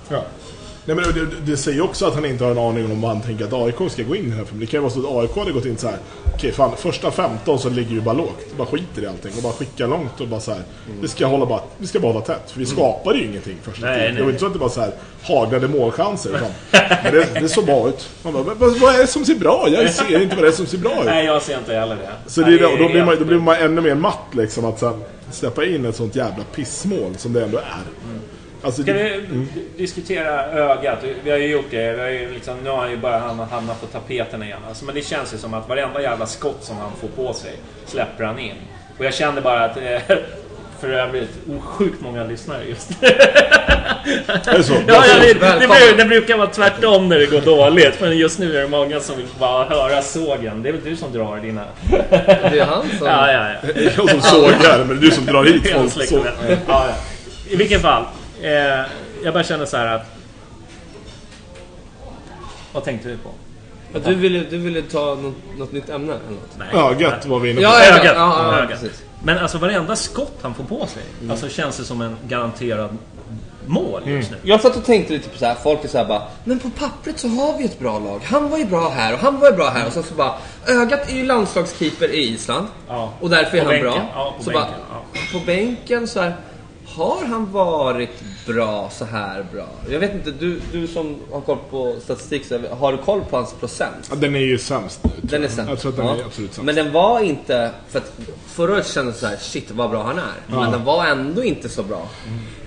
Nej, 0.88 0.96
men 0.96 1.06
det, 1.06 1.52
det 1.52 1.58
säger 1.58 1.82
också 1.82 2.06
att 2.06 2.14
han 2.14 2.26
inte 2.26 2.44
har 2.44 2.52
en 2.52 2.58
aning 2.58 2.92
om 2.92 3.02
vad 3.02 3.12
han 3.12 3.22
tänker 3.22 3.46
att 3.46 3.54
AIK 3.54 3.92
ska 3.92 4.04
gå 4.04 4.16
in 4.16 4.26
i 4.26 4.30
den 4.30 4.38
här 4.38 4.46
filmen. 4.46 4.60
Det 4.60 4.66
kan 4.66 4.78
ju 4.78 4.82
vara 4.82 4.92
så 4.92 5.00
att 5.00 5.24
AIK 5.24 5.36
hade 5.38 5.52
gått 5.52 5.66
in 5.66 5.78
så 5.78 5.88
här. 5.88 5.98
Okej, 6.34 6.52
fan, 6.52 6.72
första 6.78 7.12
15 7.12 7.60
så 7.60 7.70
ligger 7.70 7.92
ju 7.92 8.02
bara 8.02 8.14
lågt. 8.14 8.58
Bara 8.58 8.68
skiter 8.68 9.02
i 9.04 9.08
allting 9.08 9.32
och 9.38 9.44
bara 9.44 9.54
skickar 9.54 9.88
långt 9.88 10.22
och 10.22 10.28
bara 10.28 10.40
så 10.40 10.52
här. 10.52 10.62
Vi 11.02 11.08
ska 11.08 11.26
hålla 11.26 11.46
bara, 11.46 11.62
vi 11.78 11.88
ska 11.88 12.00
bara 12.00 12.12
hålla 12.14 12.26
tätt. 12.26 12.52
För 12.52 12.60
vi 12.60 12.66
skapade 12.66 13.20
ju 13.20 13.26
ingenting 13.26 13.58
första 13.64 13.86
Nej, 13.86 14.00
tiden. 14.00 14.08
Det 14.08 14.14
nej. 14.14 14.24
var 14.24 14.30
inte 14.30 14.40
så 14.40 14.46
att 14.46 14.54
det 14.54 14.60
bara 14.60 14.70
så 14.70 14.82
här 14.82 14.92
haglade 15.24 15.68
målchanser. 15.68 16.30
Utan, 16.30 16.52
men 17.04 17.14
det, 17.14 17.28
det 17.40 17.50
såg 17.50 17.66
bra 17.66 17.90
ut. 17.90 18.10
Man 18.24 18.34
bara, 18.34 18.44
vad, 18.44 18.80
vad 18.80 18.96
är 18.96 19.00
det 19.00 19.08
som 19.08 19.26
ser 19.26 19.36
bra? 19.36 19.68
Jag 19.70 19.94
ser 19.94 20.22
inte 20.22 20.36
vad 20.36 20.46
det 20.46 20.50
är 20.50 20.52
som 20.52 20.66
ser 20.66 20.78
bra 20.78 21.00
ut. 21.00 21.06
Nej, 21.06 21.26
jag 21.26 21.42
ser 21.42 21.58
inte 21.58 21.74
heller 21.74 21.96
det. 21.96 22.32
Så 22.32 22.42
det 22.42 22.54
är 22.54 22.60
det, 22.60 22.66
och 22.66 22.78
då 22.78 22.90
blir, 22.90 23.06
man, 23.06 23.16
då 23.20 23.26
blir 23.26 23.40
man 23.40 23.56
ännu 23.56 23.82
mer 23.82 23.96
matt 23.96 24.28
liksom 24.32 24.66
att 24.66 24.80
sen 24.80 25.04
släppa 25.32 25.66
in 25.66 25.86
ett 25.86 25.96
sånt 25.96 26.16
jävla 26.16 26.44
pissmål 26.56 27.16
som 27.18 27.34
det 27.34 27.44
ändå 27.44 27.58
är. 27.58 27.84
Alltså, 28.62 28.84
Ska 28.84 28.94
vi 28.94 29.22
diskutera 29.78 30.46
ögat? 30.46 31.00
Vi 31.24 31.32
har 31.32 31.38
ju 31.38 31.48
gjort 31.48 31.72
det. 31.72 31.94
Vi 31.94 32.02
har 32.02 32.10
ju 32.10 32.34
liksom, 32.34 32.58
nu 32.64 32.70
har 32.70 32.78
han 32.78 32.92
ju 32.92 32.98
bara 32.98 33.18
hamnat 33.18 33.52
hamnat 33.52 33.82
på 33.82 33.88
tapeten 33.88 34.44
igen. 34.44 34.60
Alltså, 34.68 34.86
men 34.86 34.96
det 34.96 35.02
känns 35.02 35.34
ju 35.34 35.38
som 35.38 35.54
att 35.54 35.70
varenda 35.70 36.02
jävla 36.02 36.26
skott 36.26 36.64
som 36.64 36.78
han 36.78 36.92
får 37.02 37.08
på 37.08 37.34
sig 37.34 37.52
släpper 37.86 38.24
han 38.24 38.40
in. 38.40 38.56
Och 38.98 39.06
jag 39.06 39.14
kände 39.14 39.42
bara 39.42 39.66
att... 39.66 39.78
Eh, 39.78 40.18
för 40.80 40.90
övrigt 40.90 41.30
sjukt 41.62 42.02
många 42.02 42.24
lyssnare 42.24 42.64
just 42.70 42.92
Är 43.04 44.58
det 44.58 44.64
så? 44.64 44.74
Ja, 44.88 45.06
ja 45.08 45.20
det, 45.20 45.34
det, 45.34 45.94
det 45.98 46.06
brukar 46.06 46.38
vara 46.38 46.48
tvärtom 46.48 47.10
när 47.10 47.20
det 47.20 47.26
går 47.26 47.42
dåligt. 47.42 48.02
Men 48.02 48.18
just 48.18 48.40
nu 48.40 48.58
är 48.58 48.62
det 48.62 48.68
många 48.68 49.00
som 49.00 49.18
vill 49.18 49.26
bara 49.40 49.66
höra 49.66 50.02
sågen. 50.02 50.64
Det 50.64 50.70
är 50.70 50.74
väl 50.74 50.84
du 50.84 50.96
som 50.96 51.14
drar 51.14 51.38
dina... 51.38 51.64
Det 51.90 52.60
är 52.60 52.66
han 52.66 52.84
som... 52.98 53.08
Ja, 53.08 53.32
ja, 53.32 53.50
ja. 53.64 53.82
Jag 53.98 54.10
som 54.10 54.22
sågar, 54.22 54.78
men 54.78 54.88
det 54.88 54.94
är 54.94 55.10
du 55.10 55.12
som 55.12 55.26
drar 55.26 55.46
hit 55.46 55.72
folk. 55.72 56.10
Så, 56.10 56.26
Ja, 56.48 56.58
ja. 56.68 56.86
I 57.50 57.56
vilken 57.56 57.80
fall. 57.80 58.04
Eh, 58.42 58.86
jag 59.24 59.34
bara 59.34 59.44
känner 59.44 59.66
så 59.66 59.78
här 59.78 59.96
att... 59.96 60.06
Vad 62.74 62.84
tänkte 62.84 63.10
du 63.10 63.18
på? 63.18 63.30
Ja, 63.94 64.00
Du 64.00 64.16
ville, 64.16 64.40
du 64.50 64.58
ville 64.58 64.82
ta 64.82 65.00
något, 65.16 65.36
något 65.58 65.72
nytt 65.72 65.90
ämne 65.90 66.14
eller 66.14 66.30
något? 66.32 66.58
Nej. 66.58 66.68
ögat 67.06 67.26
var 67.26 67.40
vi 67.40 67.50
inne 67.50 67.58
på. 67.58 67.64
Ja, 67.64 67.84
ja, 67.84 67.92
Ögat. 68.00 68.06
ja, 68.06 68.12
ja, 68.16 68.58
ja, 68.58 68.64
Ögat. 68.64 68.84
Men 69.24 69.38
alltså 69.38 69.58
varenda 69.58 69.96
skott 69.96 70.38
han 70.42 70.54
får 70.54 70.64
på 70.64 70.88
sig. 70.88 71.04
Mm. 71.20 71.32
Alltså 71.32 71.50
känns 71.50 71.78
det 71.78 71.84
som 71.84 72.02
en 72.02 72.16
garanterad 72.28 72.98
mål 73.66 74.02
just 74.06 74.32
nu. 74.32 74.38
Jag 74.44 74.62
satt 74.62 74.76
och 74.76 74.86
tänkte 74.86 75.14
lite 75.14 75.30
på 75.30 75.38
så 75.38 75.46
här, 75.46 75.56
folk 75.56 75.84
är 75.84 75.88
så 75.88 75.98
här 75.98 76.06
bara 76.06 76.22
Men 76.44 76.60
på 76.60 76.70
pappret 76.70 77.20
så 77.20 77.28
har 77.28 77.58
vi 77.58 77.66
ett 77.66 77.80
bra 77.80 78.00
lag. 78.00 78.22
Han 78.26 78.50
var 78.50 78.58
ju 78.58 78.66
bra 78.66 78.90
här 78.90 79.14
och 79.14 79.20
han 79.20 79.40
var 79.40 79.50
ju 79.50 79.56
bra 79.56 79.70
här. 79.70 79.88
Och 79.88 79.94
sen 79.94 80.04
så 80.04 80.14
bara 80.14 80.34
Ögat 80.68 81.10
är 81.12 81.16
ju 81.16 81.26
landslagskeeper 81.26 82.12
i 82.12 82.18
Island. 82.18 82.68
Ja. 82.88 83.14
Och 83.22 83.30
därför 83.30 83.58
är 83.58 83.62
På 83.62 83.68
han 83.68 83.82
bänken. 83.82 83.92
bra. 83.92 84.10
Ja, 84.16 84.34
på 84.38 84.44
så 84.44 84.50
bänken, 84.50 84.74
bara, 84.90 85.40
På 85.40 85.46
bänken 85.46 86.08
så 86.08 86.22
här. 86.22 86.36
Har 86.98 87.26
han 87.26 87.52
varit 87.52 88.10
bra 88.48 88.90
så 88.94 89.06
här 89.06 89.46
bra? 89.54 89.66
Jag 89.90 90.00
vet 90.00 90.14
inte, 90.14 90.32
du, 90.32 90.60
du 90.72 90.88
som 90.88 91.16
har 91.32 91.42
koll 91.42 91.58
på 91.70 91.96
statistik, 92.04 92.46
så 92.46 92.60
har 92.80 92.92
du 92.92 92.98
koll 92.98 93.22
på 93.30 93.36
hans 93.38 93.54
procent? 93.54 94.08
Ja, 94.10 94.16
Den 94.16 94.36
är 94.36 94.40
ju 94.40 94.58
sämst 94.58 95.00
nu, 95.04 95.10
tror 95.10 95.22
Den 95.30 95.40
är 95.40 95.44
jag. 95.46 95.52
sämst. 95.52 95.70
Jag 95.70 95.80
tror 95.80 95.92
att 95.92 95.98
den 95.98 96.06
Ja. 96.06 96.16
är 96.16 96.26
absolut 96.26 96.54
sämst. 96.54 96.66
Men 96.66 96.76
den 96.76 96.92
var 96.92 97.20
inte, 97.20 97.72
för 97.90 98.00
att 98.00 98.12
förra 98.48 98.74
året 98.74 98.88
kändes 98.88 99.16
det 99.16 99.22
så 99.22 99.28
här, 99.28 99.38
shit 99.38 99.72
vad 99.72 99.90
bra 99.90 100.04
han 100.04 100.18
är. 100.18 100.58
Men 100.62 100.72
den 100.72 100.84
var 100.84 101.06
ändå 101.06 101.44
inte 101.44 101.70
så 101.70 101.84
bra. 101.84 102.08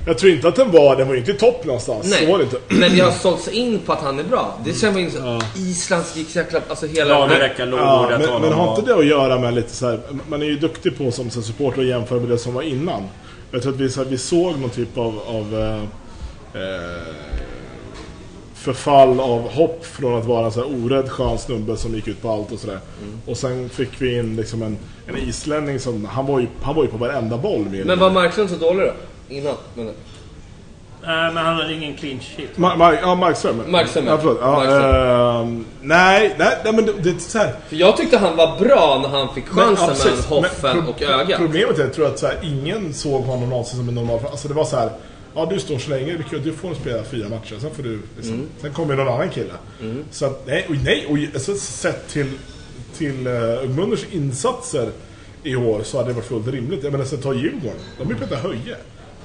Jag 0.07 0.19
tror 0.19 0.33
inte 0.33 0.49
att 0.49 0.57
den 0.57 0.71
var, 0.71 0.97
den 0.97 1.07
var 1.07 1.15
ju 1.15 1.21
inte 1.21 1.33
i 1.33 1.35
topp 1.37 1.65
någonstans. 1.65 2.19
Så 2.19 2.27
var 2.27 2.39
det 2.39 2.45
inte. 2.45 2.59
Men 2.69 2.97
jag 2.97 3.05
har 3.05 3.13
sålt 3.13 3.41
sig 3.41 3.55
in 3.55 3.79
på 3.79 3.93
att 3.93 4.01
han 4.03 4.19
är 4.19 4.25
bra. 4.25 4.59
Det 4.65 4.73
känner 4.81 4.93
man 4.93 5.03
ju 5.03 5.11
så, 5.11 5.41
Islands 5.57 6.17
gick 6.17 6.31
så 6.31 6.39
jäkla, 6.39 6.61
alltså 6.69 6.87
hela... 6.87 7.11
Ja, 7.11 7.21
jag 7.21 7.29
men, 7.29 8.27
talar 8.27 8.41
men 8.41 8.53
om 8.53 8.59
har 8.59 8.77
inte 8.79 8.93
det 8.93 8.99
att 8.99 9.07
göra 9.07 9.39
med 9.39 9.55
lite 9.55 9.77
så 9.77 9.87
här, 9.87 10.01
man 10.29 10.43
är 10.43 10.47
ju 10.47 10.57
duktig 10.59 10.99
på 10.99 11.11
som 11.11 11.31
som 11.31 11.43
supporter 11.43 11.81
att 11.81 11.87
jämföra 11.87 12.21
med 12.21 12.29
det 12.29 12.39
som 12.39 12.55
var 12.55 12.63
innan. 12.63 13.03
Jag 13.51 13.63
tror 13.63 13.73
att 13.73 13.81
vi, 13.81 13.91
så 13.91 14.05
vi 14.05 14.19
såg 14.19 14.59
någon 14.59 14.71
typ 14.71 14.99
av, 14.99 15.19
av 15.27 15.55
eh, 15.55 15.83
eh, 16.63 17.15
förfall 18.55 19.21
av 19.21 19.49
hopp 19.49 19.85
från 19.87 20.19
att 20.19 20.27
vara 20.27 20.47
en 20.47 20.53
så 20.53 20.61
här 20.61 20.85
orädd 20.85 21.11
skön 21.11 21.39
snubbe 21.39 21.77
som 21.77 21.95
gick 21.95 22.09
ut 22.09 22.23
på 22.23 22.31
allt 22.31 22.53
och 22.53 22.59
sådär. 22.59 22.79
Och 23.27 23.37
sen 23.37 23.69
fick 23.69 24.03
vi 24.03 24.19
in 24.19 24.37
liksom 24.37 24.63
en, 24.63 24.79
en 25.07 25.17
islänning 25.17 25.79
som, 25.79 26.05
han 26.05 26.27
var, 26.27 26.41
ju, 26.41 26.47
han 26.63 26.75
var 26.75 26.83
ju 26.83 26.91
på 26.91 26.97
varenda 26.97 27.39
boll 27.39 27.67
Men 27.85 27.99
var 27.99 28.11
Marklund 28.11 28.51
så 28.51 28.57
dålig 28.57 28.87
då? 28.87 28.93
Innan? 29.35 29.55
Men, 29.75 29.91
men 31.03 31.37
han 31.37 31.57
hade 31.57 31.75
ingen 31.75 31.97
clean 31.97 32.21
sheet. 32.21 32.51
Ma- 32.57 32.77
Ma- 32.77 32.99
ja, 33.03 33.15
Markström. 33.15 33.63
Markström, 33.69 34.07
ja. 34.07 34.13
ja. 34.13 34.19
Förlåt. 34.19 34.39
Ja, 34.41 34.53
Markström. 34.53 34.95
ehm, 35.47 35.65
nej, 35.81 36.35
nej, 36.39 36.57
nej, 36.65 36.73
men 36.73 36.87
det, 36.87 36.93
det 37.03 37.11
är 37.11 37.19
så 37.19 37.39
här. 37.39 37.55
för 37.69 37.77
jag 37.77 37.97
tyckte 37.97 38.19
han 38.19 38.37
var 38.37 38.59
bra 38.59 38.99
när 39.03 39.09
han 39.19 39.35
fick 39.35 39.47
chansen 39.49 39.89
ja, 39.89 39.95
precis. 39.95 40.31
med 40.31 40.39
Hoffen 40.41 40.77
Men 40.77 40.89
och 40.89 41.03
ögat. 41.03 41.39
Problemet 41.41 41.79
är, 41.79 41.83
jag 41.83 41.93
tror 41.95 42.07
att 42.07 42.19
så 42.19 42.27
här, 42.27 42.37
ingen 42.43 42.95
såg 42.95 43.23
honom 43.23 43.49
någonsin 43.49 43.79
som 43.79 43.89
en 43.89 43.95
normal... 43.95 44.21
Alltså 44.31 44.49
det 44.49 44.55
var 44.55 44.65
så 44.65 44.77
här. 44.77 44.91
Ja, 45.35 45.47
du 45.51 45.59
står 45.59 45.79
så 45.79 45.91
länge, 45.91 46.17
du 46.45 46.53
får 46.53 46.75
spela 46.75 47.03
fyra 47.03 47.29
matcher, 47.29 47.55
sen 47.61 47.71
får 47.75 47.83
du... 47.83 48.01
Liksom, 48.17 48.35
Mm. 48.35 48.47
Sen 48.61 48.73
kommer 48.73 48.97
någon 48.97 49.09
annan 49.09 49.31
kille. 49.31 49.53
Så 50.11 50.27
att, 50.27 50.47
nej, 50.47 50.67
och 50.69 50.75
nej, 50.85 51.07
och 51.07 51.35
alltså, 51.35 51.55
sett 51.55 52.09
till, 52.09 52.31
till 52.97 53.27
uh, 53.27 53.65
Ugmunders 53.65 54.05
insatser 54.13 54.91
i 55.43 55.57
år 55.57 55.83
så 55.85 55.97
hade 55.97 56.09
det 56.11 56.15
varit 56.15 56.27
fullt 56.27 56.49
rimligt. 56.49 56.85
Jag 56.85 56.93
menar, 56.93 57.05
så 57.05 57.17
ta 57.17 57.35
Djurgården, 57.35 57.79
de 57.99 58.09
ju 58.09 58.15
petat 58.15 58.43
Höje. 58.43 58.77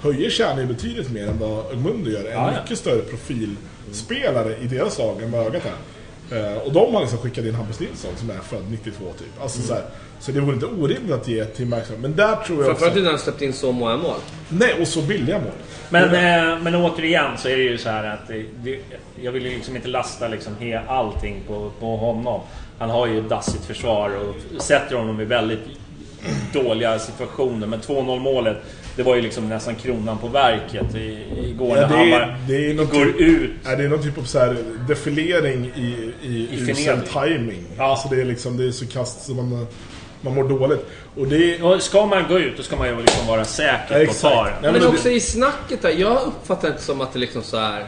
Höje 0.06 0.30
tjänar 0.30 0.62
ju 0.62 0.68
betydligt 0.68 1.12
mer 1.12 1.28
än 1.28 1.40
vad 1.40 1.72
Ugmunder 1.72 2.12
gör. 2.12 2.20
En 2.20 2.26
Ja, 2.26 2.52
ja. 2.54 2.62
mycket 2.62 2.78
större 2.78 3.02
profilspelare 3.02 4.56
i 4.62 4.68
deras 4.68 4.98
lag 4.98 5.22
än 5.22 5.32
vad 5.32 5.48
Ögat 5.48 5.64
är. 5.66 5.72
Eh, 6.32 6.58
och 6.58 6.74
de 6.74 6.94
har 6.94 7.02
liksom 7.02 7.20
skickat 7.20 7.46
in 7.46 7.56
Hampus 7.56 7.80
Nilsson 7.80 8.12
som 8.18 8.30
är 8.30 8.38
född 8.38 8.64
92 8.72 9.06
typ. 9.20 9.42
Alltså, 9.42 9.62
så, 9.62 9.74
här, 9.74 9.84
så 10.20 10.32
det 10.32 10.40
vore 10.40 10.54
inte 10.54 10.66
orimligt 10.66 11.12
att 11.12 11.28
ge 11.28 11.46
till 11.46 11.66
Markström. 11.68 12.02
Men 12.02 12.16
där 12.16 12.36
tror 12.36 12.58
jag 12.58 12.66
Framförallt 12.66 12.92
också... 12.94 13.04
när 13.04 13.10
han 13.10 13.20
släppte 13.20 13.46
in 13.46 13.54
så 13.54 13.72
många 13.72 13.98
mål. 13.98 14.16
Nej, 14.50 14.82
och 14.82 14.88
så 14.88 15.02
billiga 15.02 15.40
mål. 15.40 15.52
Men, 15.90 16.04
eh, 16.04 16.64
men 16.64 16.76
återigen 16.76 17.38
så 17.38 17.50
är 17.50 17.58
det 17.58 17.64
ju 17.64 17.78
så 17.78 17.90
här 17.90 18.04
att 18.04 18.28
det, 18.64 18.80
jag 19.22 19.32
vill 19.32 19.46
ju 19.46 19.50
liksom 19.50 19.76
inte 19.76 19.88
lasta 19.88 20.28
liksom 20.28 20.54
he, 20.60 20.82
allting 20.88 21.42
på, 21.48 21.72
på 21.80 21.98
honom. 21.98 22.42
Han 22.80 22.90
har 22.90 23.08
ju 23.08 23.20
ett 23.20 23.30
dassigt 23.30 23.66
försvar 23.66 24.12
och 24.16 24.62
sätter 24.62 24.96
honom 24.96 25.22
i 25.22 25.26
väldigt 25.26 25.60
dåliga 26.54 27.00
situationer. 27.00 27.68
Men 27.68 27.80
2-0 27.80 28.20
målet, 28.20 28.58
det 28.96 29.04
var 29.04 29.16
ju 29.16 29.22
liksom 29.22 29.50
nästan 29.50 29.76
kronan 29.76 30.18
på 30.18 30.28
verket 30.28 30.96
i, 30.96 31.20
igår 31.44 31.78
Ja, 31.78 31.88
när 31.88 31.98
han 31.98 32.12
bara 32.12 32.38
det 32.48 32.70
är 32.72 32.74
går 32.74 33.06
typ, 33.06 33.16
ut. 33.20 33.52
Ja, 33.66 33.76
det 33.76 33.84
är 33.84 33.90
någon 33.90 34.04
typ 34.04 34.18
av 34.18 34.24
så 34.24 34.40
här 34.40 34.58
defilering 34.88 35.72
i, 35.76 36.14
i, 36.24 36.50
I 36.52 36.72
usel 36.72 37.02
timing. 37.02 37.66
Ja. 37.78 37.84
Alltså 37.92 38.08
det 38.08 38.22
är 38.22 38.26
liksom, 38.26 38.58
det 38.58 38.68
är 38.68 38.72
så 38.72 38.86
kast 38.88 39.26
så 39.26 39.34
man, 39.34 39.68
man 40.22 40.36
mår 40.36 40.44
dåligt. 40.50 40.86
Och 41.18 41.28
det 41.28 41.56
är... 41.56 41.64
Och 41.66 41.82
ska 41.82 42.06
man 42.06 42.24
gå 42.30 42.40
ut, 42.40 42.58
då 42.58 42.64
ska 42.64 42.76
man 42.76 42.88
ju 42.88 42.96
liksom 43.02 43.28
vara 43.28 43.46
säker 43.46 43.86
Ja, 43.90 43.96
på 43.96 44.02
exakt. 44.02 44.22
taren. 44.22 44.54
Ja, 44.64 44.72
Men 44.72 44.82
det- 44.82 44.88
också 44.88 45.10
i 45.10 45.20
snacket 45.20 45.82
där, 45.82 45.90
jag 45.90 46.22
uppfattar 46.28 46.68
inte 46.68 46.82
som 46.82 47.02
att 47.02 47.14
det 47.14 47.20
liksom 47.20 47.44
så 47.44 47.58
här. 47.58 47.86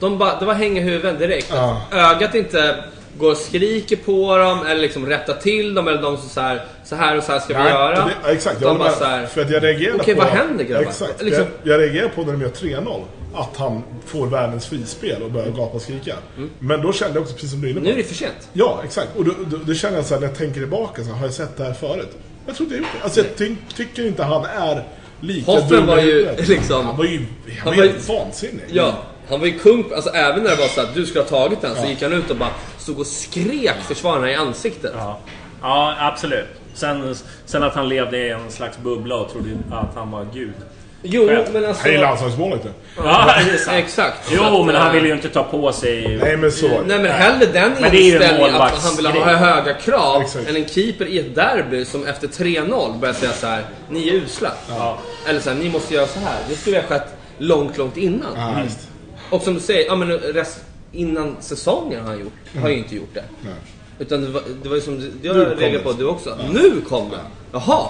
De 0.00 0.18
bara, 0.18 0.38
det 0.38 0.44
var 0.44 0.54
hänga 0.54 0.82
huvuden 0.82 1.18
direkt. 1.18 1.48
Ja. 1.52 1.80
Ögat 1.92 2.34
inte 2.34 2.84
går 3.18 3.30
och 3.30 3.36
skriker 3.36 3.96
på 3.96 4.36
dem 4.36 4.66
eller 4.66 4.80
liksom 4.80 5.06
rättar 5.06 5.34
till 5.34 5.74
dem 5.74 5.88
eller 5.88 6.02
de 6.02 6.16
som 6.16 6.28
så 6.28 6.40
här, 6.40 6.64
så 6.84 6.96
här 6.96 7.16
och 7.16 7.24
så 7.24 7.32
här 7.32 7.38
ska 7.40 7.48
vi 7.54 7.54
Nej, 7.64 7.72
göra. 7.72 8.04
det, 8.04 8.10
ja, 8.24 8.30
exakt, 8.30 8.60
De 8.60 8.66
jag 8.66 8.78
bara 8.78 8.92
så 8.92 9.04
här, 9.04 9.26
För 9.26 9.40
att 9.40 9.50
jag 9.50 9.62
reagerade 9.62 9.98
Okej, 10.00 10.14
på... 10.14 10.20
vad 10.20 10.30
händer, 10.30 10.64
grabbar? 10.64 10.82
Exakt. 10.88 11.22
Liksom- 11.22 11.44
Jag, 11.62 11.72
jag 11.74 11.80
reagerar 11.80 12.08
på 12.08 12.22
när 12.22 12.32
de 12.32 12.40
gör 12.42 12.48
3-0. 12.48 13.02
Att 13.34 13.56
han 13.56 13.82
får 14.06 14.26
världens 14.26 14.66
frispel 14.66 15.22
och 15.22 15.30
börjar 15.30 15.48
gapa 15.50 15.76
och 15.76 15.82
skrika. 15.82 16.14
Men 16.58 16.82
då 16.82 16.92
kände 16.92 17.14
jag 17.14 17.22
också, 17.22 17.34
precis 17.34 17.50
som 17.50 17.60
du 17.60 17.66
är 17.66 17.70
inne 17.70 17.80
på. 17.80 17.86
Mm. 17.86 17.94
nu 17.96 18.00
är 18.00 18.02
det 18.02 18.08
för 18.08 18.14
sent. 18.14 18.48
Ja, 18.52 18.80
exakt. 18.84 19.08
Och 19.16 19.24
då, 19.24 19.32
då, 19.50 19.56
då 19.56 19.74
känner 19.74 19.96
jag 19.96 20.04
så 20.06 20.14
här, 20.14 20.20
när 20.20 20.28
jag 20.28 20.36
tänker 20.36 20.60
tillbaka, 20.60 21.02
så 21.02 21.08
här, 21.08 21.16
har 21.18 21.26
jag 21.26 21.34
sett 21.34 21.56
det 21.56 21.64
här 21.64 21.72
förut? 21.72 22.10
Jag 22.46 22.56
tror 22.56 22.66
inte 22.66 22.74
jag 22.76 22.82
gjort 22.82 22.92
det. 22.98 23.04
Alltså 23.04 23.20
jag 23.20 23.36
ty 23.36 23.56
tycker 23.76 24.06
inte 24.06 24.22
han 24.22 24.44
är 24.44 24.84
lika 25.20 25.50
Hoffen 25.50 25.86
var 25.86 25.98
ju 26.00 26.28
liksom- 26.36 26.86
Han 26.86 26.96
var 26.96 27.04
ju, 27.04 27.20
han 27.64 27.76
var 27.76 27.84
ju 27.84 27.92
vansinnig. 28.08 28.64
Ja, 28.72 28.94
han 29.28 29.40
var 29.40 29.46
ju 29.46 29.58
kung, 29.58 29.84
alltså 29.94 30.10
även 30.10 30.42
när 30.42 30.50
det 30.50 30.56
var 30.56 30.66
så 30.68 30.80
att 30.80 30.94
du 30.94 31.06
skulle 31.06 31.20
ha 31.24 31.28
tagit 31.28 31.60
den 31.62 31.76
så 31.76 31.86
gick 31.86 32.02
han 32.02 32.12
ut 32.12 32.30
och 32.30 32.36
bara 32.36 32.50
stod 32.84 32.98
och 32.98 33.06
skrek 33.06 33.76
försvararna 33.88 34.30
i 34.30 34.34
ansiktet. 34.34 34.92
Ja, 34.96 35.18
ja 35.62 35.96
absolut. 35.98 36.48
Sen, 36.74 37.14
sen 37.46 37.62
att 37.62 37.74
han 37.74 37.88
levde 37.88 38.18
i 38.18 38.30
en 38.30 38.50
slags 38.50 38.78
bubbla 38.78 39.16
och 39.16 39.32
trodde 39.32 39.50
att 39.70 39.94
han 39.94 40.10
var 40.10 40.26
gud. 40.34 40.54
Jo, 41.02 41.26
Själv. 41.26 41.44
men 41.52 41.64
alltså... 41.64 41.82
Han 41.82 41.94
är 41.94 42.00
landslagsmålet 42.00 42.64
nu. 42.64 42.70
Ja. 42.96 43.34
Exakt. 43.70 44.30
Jo, 44.32 44.42
att, 44.42 44.66
men 44.66 44.74
han 44.74 44.86
eh, 44.86 44.92
ville 44.92 45.08
ju 45.08 45.14
inte 45.14 45.28
ta 45.28 45.44
på 45.44 45.72
sig... 45.72 46.18
Nej 46.22 46.36
men 46.36 46.52
så. 46.52 46.68
Nej 46.68 46.98
men 46.98 47.06
hellre 47.06 47.46
den 47.46 47.72
Men 47.80 47.92
ju 47.92 48.12
inställningen 48.12 48.54
att 48.54 48.82
han 48.84 48.96
vill 48.96 49.06
ha 49.06 49.34
höga 49.34 49.74
krav 49.74 50.22
Exakt. 50.22 50.48
än 50.48 50.56
en 50.56 50.68
keeper 50.68 51.06
i 51.06 51.18
ett 51.18 51.34
derby 51.34 51.84
som 51.84 52.06
efter 52.06 52.28
3-0 52.28 52.98
börjar 52.98 53.14
säga 53.14 53.32
så 53.32 53.46
här: 53.46 53.62
ni 53.90 54.08
är 54.08 54.12
usla. 54.12 54.52
Ja. 54.68 54.98
Eller 55.28 55.40
så 55.40 55.50
här, 55.50 55.56
ni 55.56 55.68
måste 55.68 55.94
göra 55.94 56.06
så 56.06 56.18
här. 56.18 56.38
Det 56.48 56.54
skulle 56.54 56.76
ha 56.76 56.84
skett 56.84 57.16
långt, 57.38 57.78
långt 57.78 57.96
innan. 57.96 58.32
Ja, 58.36 58.62
just. 58.64 58.88
Och 59.30 59.42
som 59.42 59.54
du 59.54 59.60
säger, 59.60 59.86
ja 59.86 59.96
men 59.96 60.18
rest, 60.18 60.60
innan 60.94 61.36
säsongen 61.40 62.00
har 62.04 62.10
han 62.10 62.20
gjort, 62.20 62.32
har 62.62 62.68
ju 62.68 62.76
inte 62.78 62.96
gjort 62.96 63.14
det. 63.14 63.24
Nej. 63.42 63.52
Utan 63.98 64.20
det 64.20 64.28
var, 64.28 64.42
det 64.62 64.68
var 64.68 64.76
ju 64.76 64.82
som 64.82 65.00
du, 65.00 65.12
jag 65.22 65.36
Nu 65.36 65.44
kom 65.44 65.50
reagerade 65.50 65.78
det. 65.78 65.84
på 65.84 65.92
du 65.92 66.04
också. 66.04 66.36
Nu 66.52 66.80
kom 66.88 67.10
det! 67.10 67.16
Jaha! 67.52 67.86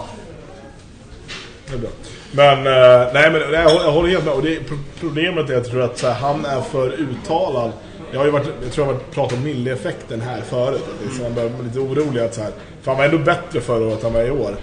Det 1.69 1.75
är 1.75 1.79
bra. 1.79 1.91
Men, 2.33 2.59
eh, 2.59 3.13
nej 3.15 3.31
men 3.33 3.41
jag, 3.53 3.69
håller- 3.69 3.85
jag 3.85 3.93
håller 3.93 4.09
helt 4.09 4.25
med. 4.25 4.35
Och 4.35 4.43
det, 4.43 4.57
pro- 4.69 4.77
problemet 5.01 5.39
är 5.39 5.43
att 5.43 5.51
jag 5.51 5.65
tror 5.71 5.83
att 5.83 6.03
här, 6.03 6.13
han 6.15 6.45
är 6.45 6.61
för 6.61 6.93
uttalad. 6.93 7.73
Jag 8.13 8.19
har 8.21 8.25
ju 8.27 8.31
varit, 8.33 8.47
jag 8.63 8.73
tror 8.73 8.87
jag 8.87 8.95
har 8.95 9.01
pratat 9.01 9.39
om 9.39 9.45
Mille-effekten 9.45 10.21
här 10.21 10.41
förut. 10.41 10.83
Att 10.89 11.01
det 11.03 11.15
är 11.15 11.17
så 11.17 11.23
man 11.23 11.35
börjar 11.35 11.49
bli 11.49 11.67
lite 11.67 11.79
orolig 11.79 12.21
att 12.21 12.35
så 12.35 12.41
här, 12.43 12.51
för 12.83 12.91
han 12.91 12.99
var 12.99 13.05
ändå 13.05 13.19
bättre 13.19 13.61
förra 13.61 13.87
året 13.87 14.05
än 14.05 14.13
vad 14.13 14.23
han 14.23 14.31
var 14.31 14.39
i 14.39 14.41
år. 14.47 14.57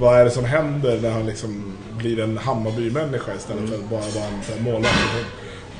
Vad 0.00 0.20
är 0.20 0.24
det 0.24 0.30
som 0.30 0.44
händer 0.44 0.98
när 1.02 1.10
han 1.10 1.26
liksom 1.26 1.76
blir 1.98 2.20
en 2.20 2.38
Hammarby-människa 2.38 3.34
istället 3.34 3.68
för 3.68 3.76
att 3.76 3.90
bara 3.90 4.00
vara 4.00 4.56
en 4.56 4.62
målvakt? 4.64 4.98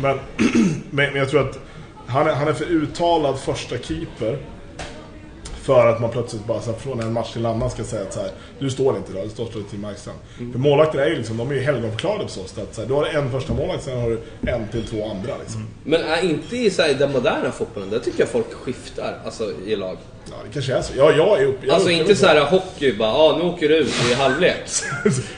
Men, 0.00 0.18
men, 0.90 1.12
men 1.12 1.16
jag 1.16 1.28
tror 1.30 1.48
att 1.48 1.58
han 2.06 2.26
är, 2.26 2.32
han 2.32 2.48
är 2.48 2.52
för 2.52 2.64
uttalad 2.64 3.38
första 3.38 3.78
keeper. 3.78 4.38
För 5.62 5.86
att 5.86 6.00
man 6.00 6.10
plötsligt 6.10 6.46
bara 6.46 6.60
så 6.60 6.70
här, 6.70 6.78
från 6.78 7.00
en 7.00 7.12
match 7.12 7.32
till 7.32 7.44
en 7.44 7.50
annan 7.50 7.70
ska 7.70 7.84
säga 7.84 8.02
att 8.02 8.12
så 8.12 8.20
här, 8.20 8.30
du 8.58 8.70
står 8.70 8.96
inte 8.96 9.12
idag, 9.12 9.24
du 9.24 9.30
står 9.30 9.46
till 9.46 9.78
Markstrand. 9.78 10.18
För 10.52 10.58
målvakter 10.58 10.98
är 10.98 11.06
ju 11.06 11.16
liksom, 11.16 11.36
de 11.36 11.50
är 11.50 11.54
ju 11.54 11.60
helgonförklarade 11.60 12.24
på 12.24 12.30
så 12.30 12.44
sätt. 12.44 12.58
att 12.58 12.74
Så 12.74 12.80
här, 12.80 12.88
du 12.88 12.94
har 12.94 13.04
en 13.04 13.30
första 13.30 13.54
målvakt, 13.54 13.84
sen 13.84 14.00
har 14.00 14.10
du 14.10 14.20
en 14.50 14.68
till 14.68 14.86
två 14.86 15.10
andra 15.10 15.32
liksom. 15.40 15.66
Men 15.84 16.00
är 16.00 16.24
inte 16.24 16.56
i 16.56 16.70
så 16.70 16.82
här, 16.82 16.94
den 16.94 17.12
moderna 17.12 17.50
fotbollen, 17.50 17.90
där 17.90 17.98
tycker 17.98 18.20
jag 18.20 18.28
folk 18.28 18.52
skiftar 18.52 19.18
alltså, 19.24 19.52
i 19.66 19.76
lag. 19.76 19.96
Ja, 20.30 20.36
det 20.46 20.52
kanske 20.52 20.74
är 20.74 20.82
så. 20.82 20.92
Ja, 20.96 21.12
jag 21.12 21.40
är 21.42 21.46
uppe. 21.46 21.66
Jag 21.66 21.74
Alltså 21.74 21.90
är 21.90 21.94
inte 21.94 22.16
så 22.16 22.26
här 22.26 22.40
hockey 22.40 22.92
bara, 22.92 23.08
ja 23.08 23.36
nu 23.42 23.44
åker 23.48 23.68
du 23.68 23.76
ut 23.76 23.92
i 24.10 24.14
halvlek. 24.14 24.56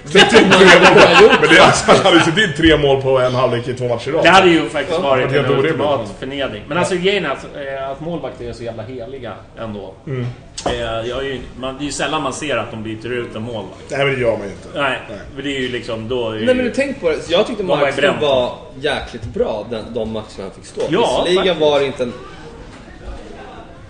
Släppt 0.04 0.32
in 0.32 0.50
tre 0.50 0.66
mål. 0.94 1.30
Men 1.40 1.48
det 1.50 1.56
är 1.56 1.60
alltså, 1.66 1.84
han 1.90 1.96
hade 1.96 2.16
ju 2.16 2.22
släppt 2.22 2.38
in 2.38 2.52
tre 2.56 2.76
mål 2.76 3.02
på 3.02 3.18
en 3.18 3.34
halvlek 3.34 3.68
i 3.68 3.74
två 3.74 3.88
matcher 3.88 4.08
idag. 4.08 4.22
Det 4.24 4.28
hade 4.30 4.50
ju 4.50 4.68
faktiskt 4.68 5.00
varit 5.00 5.30
det 5.30 5.38
är 5.38 5.44
en 5.44 5.58
ultimat 5.58 6.14
förnedring. 6.18 6.62
Men 6.68 6.78
alltså 6.78 6.94
grejen 6.94 7.24
är 7.24 7.30
att, 7.30 7.44
eh, 7.44 7.90
att 7.90 8.00
målvakter 8.00 8.44
är 8.48 8.52
så 8.52 8.62
jävla 8.62 8.82
heliga 8.82 9.34
ändå. 9.58 9.94
Mm. 10.06 10.26
Eh, 10.66 10.72
Jag 10.80 11.18
är 11.18 11.22
ju, 11.22 11.40
man, 11.56 11.74
det 11.78 11.82
är 11.82 11.86
ju 11.86 11.92
sällan 11.92 12.22
man 12.22 12.32
ser 12.32 12.56
att 12.56 12.70
de 12.70 12.82
byter 12.82 13.12
ut 13.12 13.36
en 13.36 13.42
målvakt. 13.42 13.90
Nej, 13.90 14.04
men 14.04 14.14
det 14.14 14.20
gör 14.20 14.30
man 14.38 14.46
ju 14.46 14.52
inte. 14.52 14.68
Nej, 14.80 14.98
för 15.36 15.42
det 15.42 15.56
är 15.56 15.60
ju 15.60 15.68
liksom 15.68 16.08
då... 16.08 16.30
Är 16.30 16.34
Nej 16.36 16.46
men 16.46 16.56
ju, 16.56 16.62
du 16.62 16.70
tänk 16.70 17.00
på 17.00 17.08
det, 17.10 17.28
jag 17.30 17.46
tyckte 17.46 17.62
Markström 17.64 18.20
var 18.20 18.52
jäkligt 18.80 19.24
bra 19.24 19.66
den, 19.70 19.84
de 19.94 20.12
matcherna 20.12 20.26
han 20.38 20.50
fick 20.50 20.66
stå. 20.66 20.80
Ja, 20.88 21.24
Visserligen 21.26 21.58
var 21.58 21.80
det 21.80 21.86
inte 21.86 22.02
en... 22.02 22.12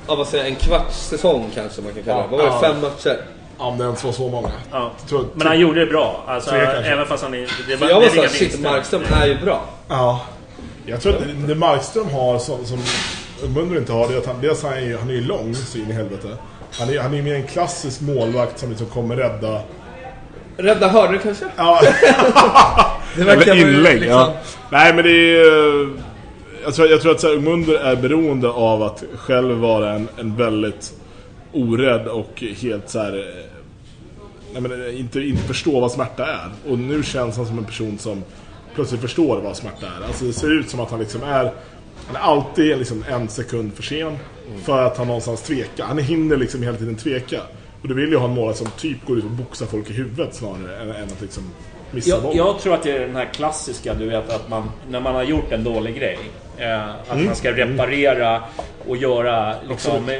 Ja, 0.09 0.15
vad 0.15 0.27
säger 0.29 0.45
jag, 0.45 0.51
en 0.53 0.57
kvarts 0.59 0.97
säsong 1.09 1.51
kanske 1.55 1.83
man 1.83 1.93
kan 1.95 2.03
kalla 2.03 2.23
det. 2.23 2.29
Vad 2.31 2.39
var 2.41 2.47
det, 2.47 2.53
Ja. 2.53 2.61
fem 2.61 2.81
matcher? 2.81 3.21
Om 3.59 3.79
det 3.79 3.85
ens 3.85 4.05
var 4.05 4.13
så 4.13 4.29
många. 4.29 4.51
ja. 4.73 4.91
Tror- 5.09 5.27
Men 5.35 5.47
han 5.47 5.61
gjorde 5.61 5.81
det 5.81 5.87
bra. 5.87 6.25
Alltså, 6.27 6.51
även 6.57 7.07
fast 7.07 7.23
han 7.23 7.35
är... 7.35 7.39
Det 7.69 7.87
jag 7.89 8.01
var 8.01 8.09
såhär, 8.09 8.29
shit. 8.29 8.61
Markström 8.61 9.03
är 9.23 9.27
ju 9.27 9.39
bra. 9.45 9.61
Ja. 9.89 10.21
Jag 10.87 11.01
tror 11.03 11.13
att 11.15 11.19
det- 11.21 11.47
det 11.47 11.55
Markström 11.55 12.09
har 12.11 12.39
som, 12.39 12.65
som 12.65 12.79
Munder 13.55 13.77
inte 13.77 13.93
har, 13.93 14.09
det 14.09 14.15
är 14.15 14.19
att 14.19 14.27
han, 14.27 14.41
dels 14.41 14.63
han 14.63 14.73
är 14.73 14.81
ju, 14.81 14.99
han 14.99 15.09
är 15.11 15.15
ju 15.15 15.21
lång 15.25 15.55
så 15.55 15.79
in 15.79 15.91
i 15.91 15.93
helvete. 15.93 16.29
Han 16.79 16.89
är, 16.91 17.01
han 17.01 17.15
är 17.15 17.23
mer 17.23 17.35
en 17.35 17.47
klassisk 17.47 18.01
målvakt 18.01 18.59
som 18.59 18.69
liksom 18.69 18.87
kommer 18.87 19.17
rädda... 19.17 19.61
Rädda 20.57 20.89
hörnor 20.89 21.19
kanske? 21.23 21.45
Ja, 21.57 21.81
Det 23.17 23.25
verkar 23.25 23.53
eller 23.53 23.61
inlägg. 23.69 24.01
liksom- 24.01 24.19
Ja. 24.19 24.33
Nej 24.71 24.95
men 24.95 25.05
det 25.05 25.11
är... 25.11 25.81
eh, 25.83 25.89
Jag 26.65 26.75
tror, 26.75 26.89
jag 26.89 27.01
tror 27.03 27.13
att 27.13 27.21
så 27.21 27.29
här, 27.29 27.41
Munder 27.41 27.75
är 27.75 27.97
beroende 27.97 28.49
av 28.49 28.83
att 28.83 29.05
själv 29.17 29.57
vara 29.59 29.93
en, 29.93 30.09
en 30.19 30.37
väldigt 30.37 30.93
orädd 31.53 32.07
och 32.09 32.43
helt 32.61 32.89
så 32.91 32.99
här... 32.99 33.17
eh, 33.19 33.45
Nej, 34.53 34.63
men 34.63 34.87
eh, 34.87 35.01
inte, 35.01 35.21
inte 35.21 35.43
förstå 35.43 35.81
vad 35.81 35.93
smärta 35.93 36.27
är. 36.27 36.51
Och 36.71 36.79
nu 36.79 37.03
känns 37.03 37.37
han 37.37 37.47
som 37.47 37.59
en 37.59 37.65
person 37.65 37.99
som 37.99 38.23
plötsligt 38.75 39.01
förstår 39.01 39.41
vad 39.41 39.57
smärta 39.57 39.87
är. 39.87 40.07
Alltså 40.07 40.25
det 40.25 40.33
ser 40.33 40.59
ut 40.61 40.71
som 40.71 40.81
att 40.81 40.91
han 40.91 41.01
liksom 41.01 41.23
är... 41.23 41.53
Han 42.07 42.17
är 42.17 42.21
alltid 42.21 42.79
liksom 42.79 43.05
en 43.11 43.29
sekund 43.29 43.75
för 43.75 43.83
sen. 43.83 44.17
För 44.65 44.83
att 44.83 44.97
han 44.97 45.07
någonstans 45.07 45.43
tvekar. 45.43 45.85
Han 45.85 45.99
hinner 45.99 46.37
liksom 46.37 46.63
hela 46.63 46.77
tiden 46.77 46.97
tveka. 46.97 47.41
Och 47.83 47.89
du 47.89 47.95
vill 47.95 48.09
ju 48.11 48.17
ha 48.17 48.29
en 48.29 48.35
målare 48.35 48.55
som 48.57 48.67
typ 48.79 49.07
går 49.07 49.19
ut 49.19 49.25
och 49.25 49.31
boxar 49.31 49.67
folk 49.67 49.91
i 49.91 49.93
huvudet 49.93 50.35
snarare 50.35 50.77
än, 50.77 50.91
än 50.91 51.03
att 51.05 51.21
liksom 51.21 51.43
missa 51.91 52.09
Jag, 52.11 52.23
bollen. 52.23 52.37
jag 52.37 52.59
tror 52.61 52.75
att 52.75 52.83
det 52.83 52.93
är 52.93 53.01
den 53.01 53.17
här 53.17 53.29
klassiska, 53.35 53.95
du 53.95 54.07
vet 54.09 54.31
att 54.31 54.49
man, 54.49 54.71
när 54.91 55.01
man 55.01 55.15
har 55.15 55.23
gjort 55.23 55.53
en 55.53 55.65
dålig 55.65 55.97
grej. 55.97 56.19
Eh, 56.59 56.91
att 56.91 57.13
Mm. 57.13 57.27
man 57.27 57.37
ska 57.37 57.53
reparera 57.53 58.43
och 58.89 58.97
göra, 58.97 59.55
liksom, 59.69 60.11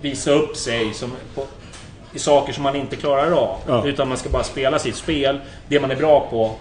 visa 0.00 0.30
upp 0.30 0.56
sig 0.56 0.94
som, 0.94 1.12
på, 1.34 1.46
i 2.12 2.18
saker 2.18 2.52
som 2.52 2.62
man 2.62 2.76
inte 2.76 2.96
klarar 2.96 3.30
av. 3.32 3.56
Ja. 3.68 3.86
Utan 3.86 4.08
man 4.08 4.16
ska 4.18 4.28
bara 4.28 4.42
spela 4.44 4.78
sitt 4.78 4.96
spel, 4.96 5.40
det 5.68 5.80
man 5.80 5.90
är 5.90 5.96
bra 5.96 6.26
på. 6.30 6.54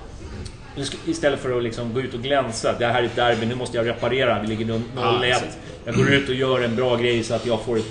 Istället 1.06 1.40
för 1.40 1.58
att 1.58 1.64
liksom 1.64 1.94
gå 1.94 2.02
ut 2.02 2.14
och 2.14 2.20
glänsa. 2.22 2.74
Det 2.80 2.86
här 2.86 3.02
är 3.02 3.06
ett 3.06 3.16
derby, 3.16 3.46
nu 3.46 3.56
måste 3.56 3.78
jag 3.78 3.88
reparera. 3.88 4.40
Vi 4.42 4.48
ligger 4.48 4.66
0-1. 4.66 4.82
Ja, 4.96 5.26
exakt. 5.26 5.58
jag 5.86 5.96
går 5.96 6.14
ut 6.14 6.30
och 6.30 6.36
gör 6.36 6.62
en 6.62 6.76
bra 6.76 6.96
grej 6.96 7.24
så 7.24 7.34
att 7.34 7.46
jag 7.46 7.62
får 7.62 7.78
ett... 7.78 7.86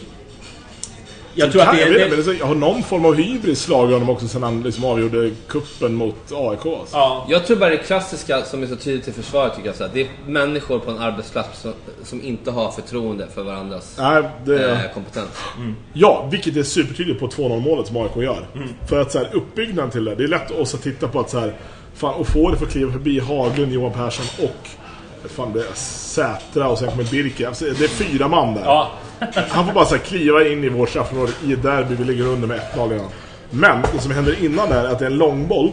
Jag 1.35 1.53
tror 1.53 1.63
att 1.63 1.73
det 1.73 1.81
jag, 1.81 1.89
är... 1.89 1.93
vet, 1.93 2.11
Det, 2.11 2.17
men 2.17 2.27
det 2.27 2.39
så- 2.39 2.47
har 2.47 2.55
någon 2.55 2.83
form 2.83 3.05
av 3.05 3.15
hybris 3.15 3.63
slagit 3.63 3.93
honom 3.93 4.11
också 4.11 4.29
sen 4.29 4.43
han 4.43 4.63
liksom 4.63 4.85
avgjorde 4.85 5.31
kuppen 5.49 5.95
mot 5.95 6.33
AIK. 6.33 6.67
Alltså. 6.67 6.97
ja, 6.97 7.27
Jag 7.29 7.47
tror 7.47 7.57
bara 7.57 7.71
det 7.71 7.77
klassiska 7.77 8.43
som 8.43 8.63
är 8.63 8.67
så 8.67 8.77
tydligt 8.77 9.09
i 9.09 9.13
försvaret 9.13 9.55
tycker 9.57 9.69
jag 9.69 9.77
så 9.77 9.83
här, 9.85 9.91
det 9.95 10.01
är 10.01 10.09
människor 10.27 10.79
på 10.79 10.91
en 10.91 10.99
arbetsplats 10.99 11.61
som, 11.61 11.73
som 12.05 12.23
inte 12.23 12.51
har 12.51 12.71
förtroende 12.71 13.27
för 13.35 13.43
varandras 13.43 13.97
Nej, 13.99 14.23
det, 14.45 14.71
eh, 14.71 14.79
kompetens. 14.95 15.29
Ja, 15.93 16.29
vilket 16.31 16.57
är 16.57 16.63
supertydligt 16.63 17.21
på 17.21 17.29
2-0 17.29 17.61
målet 17.61 17.87
som 17.87 17.97
AIK 17.97 18.17
gör. 18.17 18.47
Mm. 18.55 18.69
För 18.89 19.01
att 19.01 19.13
så 19.13 19.19
här, 19.19 19.29
uppbyggnaden 19.33 19.91
till 19.91 20.05
det, 20.05 20.15
det 20.15 20.25
är 20.25 20.29
lätt 20.29 20.51
oss 20.51 20.75
att 20.75 20.83
titta 20.83 21.09
på 21.09 21.21
att 21.21 21.31
så 21.31 21.39
här, 21.39 21.55
fan, 21.95 22.15
och 22.15 22.27
få 22.29 22.51
det 22.51 22.57
för 22.57 22.67
att 22.67 22.73
kliva 22.73 22.93
förbi 22.93 23.21
Haglund, 23.21 23.73
Johan 23.73 23.93
Persson 23.93 24.27
och 24.49 24.69
fan, 25.31 25.53
det 25.53 25.61
är 25.61 25.75
Sätra 25.75 26.69
och 26.69 26.79
sen 26.79 26.91
kommer 26.91 27.05
Birke. 27.05 27.49
Alltså, 27.49 27.65
det 27.65 27.85
är 27.85 27.89
fyra 27.89 28.29
man 28.29 28.55
där. 28.55 28.63
ja, 28.65 28.91
han 29.49 29.67
får 29.67 29.73
bara 29.73 29.85
så 29.85 29.95
här, 29.95 30.03
kliva 30.03 30.49
in 30.49 30.65
i 30.65 30.69
vårt 30.69 30.89
straffområde 30.89 31.33
i 31.45 31.53
ett 31.53 31.63
derby, 31.63 31.95
vi 31.95 32.05
ligger 32.05 32.27
under 32.27 32.49
med 32.49 32.61
1-0 32.75 32.91
redan. 32.91 33.07
Men 33.51 33.83
det 33.93 34.01
som 34.01 34.13
händer 34.13 34.45
innan 34.45 34.69
där 34.69 34.85
är 34.85 34.89
att 34.89 34.99
det 34.99 35.05
är 35.05 35.11
en 35.11 35.19
långboll 35.19 35.73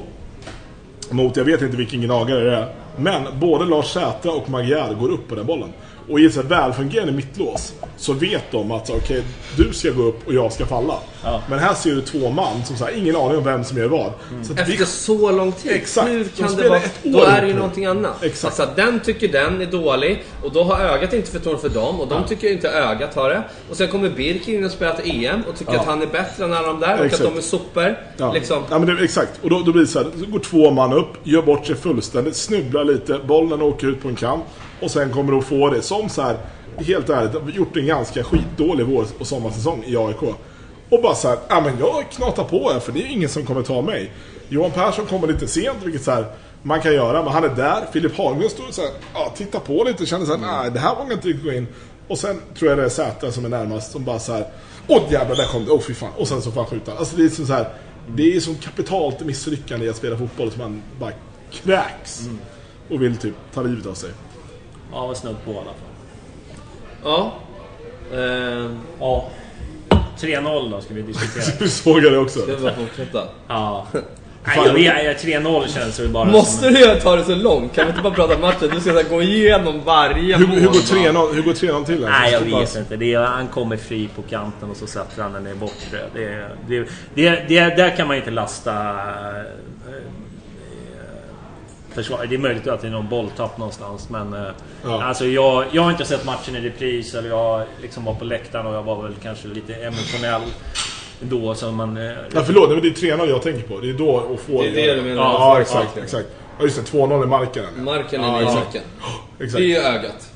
mot, 1.10 1.38
jag 1.38 1.46
vet 1.46 1.62
inte 1.62 1.78
vilken 1.78 2.02
gnagare 2.02 2.44
det 2.44 2.56
är. 2.56 2.74
Men 2.98 3.40
både 3.40 3.66
Lars 3.66 3.86
Sätra 3.86 4.32
och 4.32 4.50
Magyar 4.50 4.94
går 4.94 5.10
upp 5.10 5.28
på 5.28 5.36
den 5.36 5.46
bollen. 5.46 5.70
Och 6.10 6.20
i 6.20 6.26
ett 6.26 6.36
välfungerande 6.38 7.14
mittlås 7.14 7.74
så 7.98 8.14
vet 8.14 8.52
de 8.52 8.72
att 8.72 8.90
okej, 8.90 9.24
du 9.58 9.74
ska 9.74 9.90
gå 9.92 10.04
upp 10.04 10.28
och 10.28 10.34
jag 10.34 10.54
ska 10.54 10.66
falla. 10.66 10.94
Ja. 11.24 11.42
Men 11.50 11.60
här 11.60 11.74
ser 11.74 11.96
du 11.96 12.02
två 12.02 12.30
man 12.30 12.66
som 12.66 12.76
så 12.78 12.86
här, 12.86 12.98
ingen 12.98 13.16
aning 13.16 13.38
om 13.38 13.44
vem 13.44 13.64
som 13.64 13.78
gör 13.78 13.88
vad. 13.88 14.12
Så 14.44 14.54
att 14.54 14.70
vi- 14.70 14.74
Efter 14.74 14.86
så 14.86 15.32
lång 15.32 15.52
tid, 15.52 15.72
Exakt. 15.72 16.10
hur 16.10 16.20
De 16.24 16.30
kan 16.30 16.46
det 16.48 16.52
spelar 16.54 16.70
vara? 16.70 16.80
ett 16.80 17.06
år 17.06 17.12
Då 17.12 17.24
är 17.24 17.42
det 17.42 17.48
ju 17.48 17.54
någonting 17.54 17.86
annat. 17.86 18.24
Exakt. 18.24 18.60
Alltså, 18.60 18.76
den 18.76 19.00
tycker 19.00 19.28
den 19.28 19.62
är 19.62 19.66
dålig 19.66 20.24
och 20.44 20.52
då 20.54 20.64
har 20.64 20.80
ögat 20.80 21.14
inte 21.14 21.32
förtroende 21.32 21.62
för 21.62 21.70
dem 21.70 22.00
och 22.02 22.08
de 22.08 22.24
tycker 22.28 22.52
inte 22.52 22.70
ögat 22.70 23.16
har 23.16 23.30
det. 23.30 23.44
Och 23.70 23.78
sen 23.78 23.88
kommer 23.88 24.10
Birker 24.10 24.54
in 24.54 24.66
och 24.66 24.72
spelar 24.72 24.96
till 24.96 25.26
EM 25.26 25.42
och 25.50 25.58
tycker 25.58 25.74
Ja. 25.74 25.80
att 25.80 25.86
han 25.86 26.02
är 26.02 26.08
bättre 26.08 26.44
än 26.46 26.54
alla 26.54 26.68
de 26.68 26.80
där 26.80 27.00
och 27.00 27.06
Exakt. 27.06 27.24
att 27.26 27.32
de 27.34 27.38
är 27.38 27.42
sopor. 27.42 27.98
Ja. 28.18 28.34
Liksom. 28.34 28.64
ja 28.70 28.80
men 28.80 28.96
det, 28.96 29.04
exakt. 29.04 29.32
Och 29.44 29.50
då, 29.50 29.60
då 29.60 29.72
blir 29.72 29.82
det 29.82 29.88
så 29.88 30.00
här, 30.00 30.08
så 30.20 30.26
går 30.32 30.40
två 30.40 30.72
man 30.72 30.94
upp, 30.94 31.14
gör 31.24 31.42
bort 31.42 31.66
sig 31.66 31.76
fullständigt, 31.76 32.36
snubblar 32.36 32.84
lite, 32.84 33.20
bollen 33.28 33.62
åker 33.62 33.88
ut 33.88 34.02
på 34.02 34.08
en 34.08 34.16
kant. 34.16 34.44
Och 34.82 34.92
sen 34.92 35.12
kommer 35.12 35.32
du 35.32 35.38
att 35.38 35.46
få 35.46 35.70
det 35.70 35.82
som 35.82 36.10
så 36.10 36.22
här, 36.22 36.38
helt 36.78 37.10
ärligt, 37.10 37.34
har 37.34 37.50
gjort 37.50 37.78
en 37.78 37.86
ganska 37.86 38.24
skitdålig 38.24 38.86
vår 38.86 39.06
och 39.20 39.28
sommarsäsong 39.28 39.84
i 39.88 39.98
AIK. 39.98 40.22
Och 40.90 41.02
bara 41.02 41.16
så 41.16 41.28
här, 41.28 41.38
ja 41.50 41.62
men 41.62 41.80
jag 41.80 42.12
knatar 42.12 42.44
på 42.44 42.70
här 42.74 42.80
för 42.80 42.92
det 42.92 43.00
är 43.00 43.08
ingen 43.08 43.30
som 43.30 43.46
kommer 43.46 43.62
ta 43.62 43.82
mig. 43.82 44.12
Johan 44.50 44.72
Persson 44.72 45.06
kommer 45.06 45.28
lite 45.28 45.48
sent, 45.48 45.78
vilket 45.84 46.04
så 46.04 46.12
här, 46.12 46.26
man 46.64 46.82
kan 46.82 46.94
göra, 46.94 47.24
men 47.24 47.34
han 47.34 47.44
är 47.44 47.56
där. 47.56 47.86
Filip 47.94 48.18
Haglund 48.18 48.52
står 48.52 48.72
så 48.72 48.82
här, 48.82 48.92
ja, 49.14 49.34
tittar 49.38 49.60
på 49.60 49.84
lite 49.84 50.04
och 50.04 50.08
känner 50.08 50.26
så 50.26 50.38
här, 50.38 50.62
nej 50.62 50.72
det 50.72 50.80
här 50.80 50.96
vågar 50.96 51.14
inte 51.14 51.28
riktigt 51.28 51.46
gå 51.46 51.52
in. 51.52 51.68
Och 52.08 52.18
sen 52.18 52.42
tror 52.58 52.70
jag 52.70 52.78
det 52.78 52.86
är 52.86 52.90
Zäta 52.90 53.32
som 53.32 53.46
är 53.46 53.50
närmast 53.50 53.92
som 53.92 54.04
bara 54.04 54.20
så 54.20 54.34
här, 54.34 54.46
åh 54.88 55.02
jävlar 55.10 55.36
där 55.36 55.46
kom 55.46 55.66
det, 55.66 55.72
åh 55.72 55.82
fy 55.82 55.94
fan. 55.94 56.12
Och 56.18 56.28
sen 56.28 56.42
så 56.42 56.52
får 56.52 56.62
han 56.62 56.70
skjuta. 56.70 56.98
Alltså 56.98 57.18
det 57.18 57.24
är 57.24 57.30
som 57.30 57.46
så 57.46 57.54
här, 57.54 57.70
det 58.08 58.36
är 58.36 58.40
som 58.40 58.56
kapitalt 58.56 59.26
misslyckande 59.26 59.86
i 59.86 59.90
att 59.90 59.96
spela 59.96 60.18
fotboll 60.18 60.52
som 60.52 60.62
man 60.62 60.82
bara 61.00 61.12
kräks. 61.52 62.30
Och 62.90 63.02
vill 63.02 63.18
typ 63.18 63.36
ta 63.54 63.62
livet 63.62 63.86
av 63.86 63.94
sig. 63.94 64.10
Ja, 64.92 65.08
var 65.08 65.14
snudd 65.14 65.36
på 65.46 65.52
i 65.52 65.56
alla 65.56 65.64
fall. 65.64 65.74
Ja. 67.04 67.34
Eh, 68.14 68.72
Ja. 69.00 69.30
3-0 70.20 70.72
då 70.72 70.82
ska 70.82 70.94
vi 70.94 71.02
diskutera. 71.02 71.44
Du 71.60 71.70
såg 71.70 72.04
jag 72.04 72.12
det 72.12 72.18
också. 72.18 72.40
det 72.46 72.56
var 72.56 72.72
fortsätta. 72.72 73.24
Ja. 73.48 73.88
Nej, 74.44 74.86
jag 74.86 75.04
vet, 75.04 75.24
3-0 75.26 75.68
känns 75.68 76.00
väl 76.00 76.10
bara 76.10 76.26
Måste 76.26 76.64
som... 76.64 76.74
du 76.74 77.00
ta 77.00 77.16
det 77.16 77.24
så 77.24 77.36
långt? 77.36 77.76
Kan 77.76 77.86
vi 77.86 77.90
inte 77.90 78.02
bara 78.02 78.14
prata 78.14 78.38
matchen? 78.38 78.70
Du 78.74 78.82
ska 78.82 78.92
så 78.92 78.98
här, 78.98 79.10
gå 79.10 79.22
igenom 79.22 79.82
varje 79.86 80.38
Hur, 80.38 80.48
mål. 80.48 80.58
hur, 80.58 80.66
går 80.68 80.74
bara. 80.74 81.28
3-0 81.30 81.34
hur 81.34 81.42
går 81.42 81.54
3-0 81.54 81.86
till? 81.86 82.00
Nej, 82.02 82.32
jag 82.32 82.40
vet 82.60 82.76
inte. 82.76 82.96
Det 82.96 83.14
är, 83.14 83.20
han 83.20 83.48
kommer 83.48 83.78
fri 83.78 84.10
på 84.16 84.22
kanten 84.22 84.70
och 84.70 84.78
så 84.78 84.88
sätter 84.88 85.22
han 85.22 85.34
den 85.34 85.48
i 85.48 85.56
bortre. 85.56 86.00
Det, 86.14 86.48
det, 86.68 86.88
det, 87.16 87.30
det, 87.48 87.60
där 87.76 87.96
kan 87.98 88.08
man 88.08 88.18
inte 88.18 88.32
lasta 88.32 88.74
eh, 88.80 89.44
försvar. 91.94 92.26
Det 92.30 92.36
är 92.36 92.40
möjligt 92.40 92.68
att 92.68 92.82
det 92.82 92.88
är 92.88 92.92
någon 92.92 93.10
bolltapp 93.10 93.58
någonstans. 93.58 94.10
Men 94.10 94.34
eh, 94.34 94.52
Ja. 94.84 95.04
alltså 95.04 95.26
jag, 95.26 95.66
jag 95.72 95.82
har 95.82 95.92
inte 95.92 96.06
sett 96.06 96.26
matchen 96.26 96.56
i 96.56 96.62
repris. 96.62 97.14
Eller 97.16 97.30
jag 97.30 97.64
liksom 97.82 98.06
var 98.06 98.14
på 98.14 98.26
läktaren 98.26 98.66
och 98.68 98.74
jag 98.76 98.84
var 98.84 99.04
väl 99.04 99.14
kanske 99.24 99.48
lite 99.48 99.74
emotionell 99.74 100.42
då. 101.20 101.56
Så 101.56 101.72
man, 101.72 101.98
eh, 101.98 102.04
Ja, 102.34 102.44
förlåt, 102.46 102.70
men 102.70 102.82
det 102.82 102.88
är 102.88 103.18
3-0 103.18 103.30
jag 103.30 103.42
tänker 103.42 103.68
på. 103.68 103.80
Det 103.80 103.90
är 103.90 103.94
då 103.94 104.18
att 104.34 104.40
få... 104.40 104.62
Det 104.62 104.68
är 104.68 104.88
det 104.88 104.96
du 104.96 105.02
menar? 105.02 105.24
Ja, 105.24 105.34
Ja, 105.56 105.62
exakt, 105.62 105.92
ja. 105.96 106.04
exakt. 106.04 106.28
Ja, 106.58 106.64
just 106.64 106.92
det. 106.92 106.98
2-0 106.98 107.24
i 107.24 107.28
marken. 107.28 107.64
Marken 107.78 108.22
Ja, 108.24 108.38
är 108.38 108.42
i 108.42 108.44
exakt. 108.44 108.64
marken. 108.66 108.82
Exakt. 109.40 109.58
Det 109.58 109.76
är 109.76 109.94
ögat. 109.94 110.30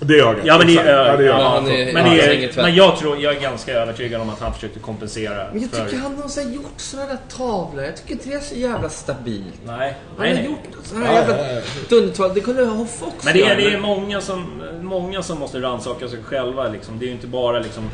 Det 0.00 0.18
är 0.18 0.22
ögat. 0.26 0.44
Ja 0.46 0.58
men 0.58 0.66
det 0.66 0.76
är 0.78 0.92
Ja, 1.08 1.16
det 1.16 1.24
är 1.24 1.28
ja, 1.28 1.34
ögat. 1.34 1.52
han 1.52 1.66
är- 1.66 1.92
men, 1.92 2.06
ja, 2.06 2.12
det 2.26 2.44
är, 2.44 2.62
men 2.62 2.74
jag 2.74 2.98
tror, 2.98 3.18
jag 3.20 3.36
är 3.36 3.40
ganska 3.40 3.72
övertygad 3.72 4.20
om 4.20 4.30
att 4.30 4.40
han 4.40 4.54
försökte 4.54 4.78
kompensera. 4.78 5.48
Men 5.52 5.62
jag 5.62 5.70
för- 5.70 5.84
tycker 5.84 5.98
han 5.98 6.16
har 6.22 6.28
så 6.28 6.40
här 6.40 6.50
gjort 6.50 6.72
såna 6.76 7.06
där 7.06 7.18
tavlor. 7.36 7.84
Jag 7.84 7.96
tycker 7.96 8.12
inte 8.12 8.28
det 8.28 8.34
är 8.34 8.40
så 8.40 8.54
jävla 8.54 8.88
stabilt. 8.88 9.44
Nej, 9.66 9.76
Han 9.76 9.86
nej, 10.18 10.28
har 10.28 10.34
nej. 10.34 10.44
gjort 10.44 10.84
såna 10.84 11.00
Ja, 11.06 11.12
här 11.12 11.20
jävla 11.20 11.60
dundertavlor. 11.88 12.34
Det 12.34 12.40
kunde 12.40 12.64
Hoff 12.64 13.02
också 13.02 13.12
Men 13.24 13.32
det 13.34 13.42
är, 13.42 13.56
det 13.56 13.72
är 13.74 13.78
många, 13.80 14.20
som, 14.20 14.62
många 14.82 15.22
som 15.22 15.38
måste 15.38 15.60
rannsaka 15.60 16.08
sig 16.08 16.18
själva. 16.24 16.68
Liksom. 16.68 16.98
Det 16.98 17.04
är 17.04 17.06
ju 17.06 17.12
inte 17.12 17.26
bara 17.26 17.58
liksom, 17.58 17.90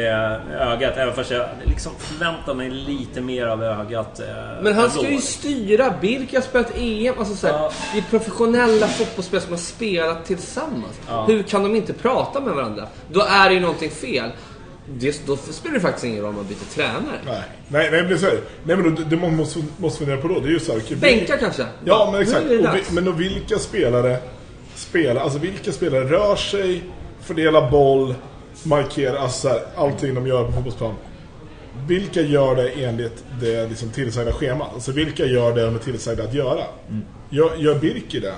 ögat. 0.00 0.96
Även 0.96 1.14
fast 1.14 1.30
jag 1.30 1.46
liksom 1.64 1.92
förväntar 1.98 2.54
mig 2.54 2.70
lite 2.70 3.20
mer 3.20 3.46
av 3.46 3.62
ögat. 3.64 4.20
Eh, 4.20 4.26
Men 4.62 4.74
han 4.74 4.90
ska 4.90 5.10
ju 5.10 5.20
styra. 5.20 5.94
Birk 6.00 6.34
har 6.34 6.40
spelat 6.40 6.72
EM. 6.76 7.14
Alltså 7.18 7.34
så 7.36 7.46
här, 7.46 7.54
Ja. 7.54 7.70
Det 7.92 7.98
är 7.98 8.02
professionella 8.10 8.86
fotbollsspelare 8.88 9.42
som 9.44 9.52
har 9.52 9.58
spelat 9.58 10.24
tillsammans. 10.24 11.00
Ja. 11.08 11.24
Hur 11.28 11.42
kan 11.42 11.62
de 11.62 11.76
inte 11.76 11.92
prata 11.92 12.40
med 12.40 12.54
varandra? 12.54 12.86
Då 13.12 13.20
är 13.20 13.48
det 13.48 13.54
ju 13.54 13.60
någonting 13.60 13.90
fel. 13.90 14.30
Det, 14.86 15.26
då 15.26 15.36
spelar 15.36 15.74
det 15.74 15.80
faktiskt 15.80 16.04
ingen 16.04 16.20
roll 16.20 16.28
om 16.28 16.34
man 16.36 16.46
byter 16.46 16.74
tränare. 16.74 17.18
Nej, 17.26 17.42
nej, 17.68 17.88
nej, 17.90 18.02
men 18.02 18.18
så 18.18 18.26
här. 18.26 18.40
Nej, 18.64 18.76
men 18.76 19.08
det 19.10 19.16
man 19.16 19.36
måste, 19.36 19.58
måste 19.76 19.98
fundera 19.98 20.20
på 20.22 20.28
då, 20.28 20.40
det 20.40 20.46
är 20.48 20.52
ju 20.52 20.60
så 20.60 20.72
här... 20.72 20.96
Bänka 20.96 21.36
kanske? 21.38 21.66
Ja, 21.84 22.08
men 22.12 22.20
exakt. 22.22 22.44
Och 22.44 22.50
vi, 22.50 22.82
men 22.94 23.04
då 23.04 23.12
vilka 23.12 23.58
spelare 23.58 24.16
spelar, 24.74 25.20
alltså 25.22 25.38
vilka 25.38 25.72
spelare 25.72 26.04
rör 26.04 26.36
sig, 26.36 26.82
fördelar 27.20 27.70
boll, 27.70 28.14
markera, 28.64 29.18
alltså 29.18 29.40
så 29.40 29.48
här, 29.48 29.62
allting 29.76 30.14
de 30.14 30.26
gör 30.26 30.44
på 30.44 30.52
fotbollsplan. 30.52 30.94
Vilka 31.86 32.20
gör 32.20 32.56
det 32.56 32.68
enligt 32.68 33.24
det 33.40 33.68
liksom, 33.68 33.90
tillsagda 33.90 34.32
schemat? 34.32 34.68
Alltså 34.74 34.92
vilka 34.92 35.26
gör 35.26 35.54
det 35.54 35.64
de 35.64 35.74
är 35.74 35.78
tillsagda 35.78 36.24
att 36.24 36.34
göra? 36.34 36.64
Gör, 37.30 37.56
gör 37.56 37.78
Birki 37.78 38.20
det? 38.20 38.34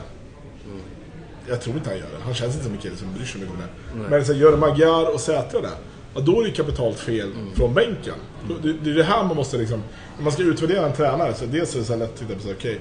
Jag 1.49 1.61
tror 1.61 1.77
inte 1.77 1.91
han 1.91 1.99
gör 1.99 2.07
det. 2.07 2.25
Han 2.25 2.35
känns 2.35 2.53
inte 2.53 2.65
som 2.65 2.73
en 2.73 2.79
kille 2.79 2.97
som 2.97 3.15
bryr 3.15 3.25
sig 3.25 3.41
mycket 3.41 3.55
om 3.55 3.61
det. 3.61 4.09
Men 4.11 4.25
så 4.25 4.33
här, 4.33 4.41
gör 4.41 4.57
Magyar 4.57 5.15
och 5.15 5.21
Sätra 5.21 5.61
det? 5.61 5.69
Ja, 6.15 6.21
då 6.21 6.41
är 6.41 6.45
det 6.45 6.51
kapitalt 6.51 6.99
fel 6.99 7.33
från 7.55 7.75
bänken. 7.75 8.15
Det, 8.62 8.73
det 8.73 8.91
är 8.91 8.95
det 8.95 9.05
här 9.05 9.25
man 9.25 9.37
måste 9.37 9.57
liksom... 9.57 9.83
När 10.17 10.25
man 10.25 10.33
ska 10.33 10.43
utvärdera 10.43 10.87
en 10.87 10.93
tränare 10.93 11.35
så 11.35 11.47
dels 11.47 11.75
är 11.75 11.79
det 11.79 11.85
så 11.85 11.97
lätt 11.97 12.11
att 12.11 12.19
titta 12.19 12.35
på 12.35 12.41
så 12.41 12.49
här, 12.49 12.55
okej, 12.55 12.81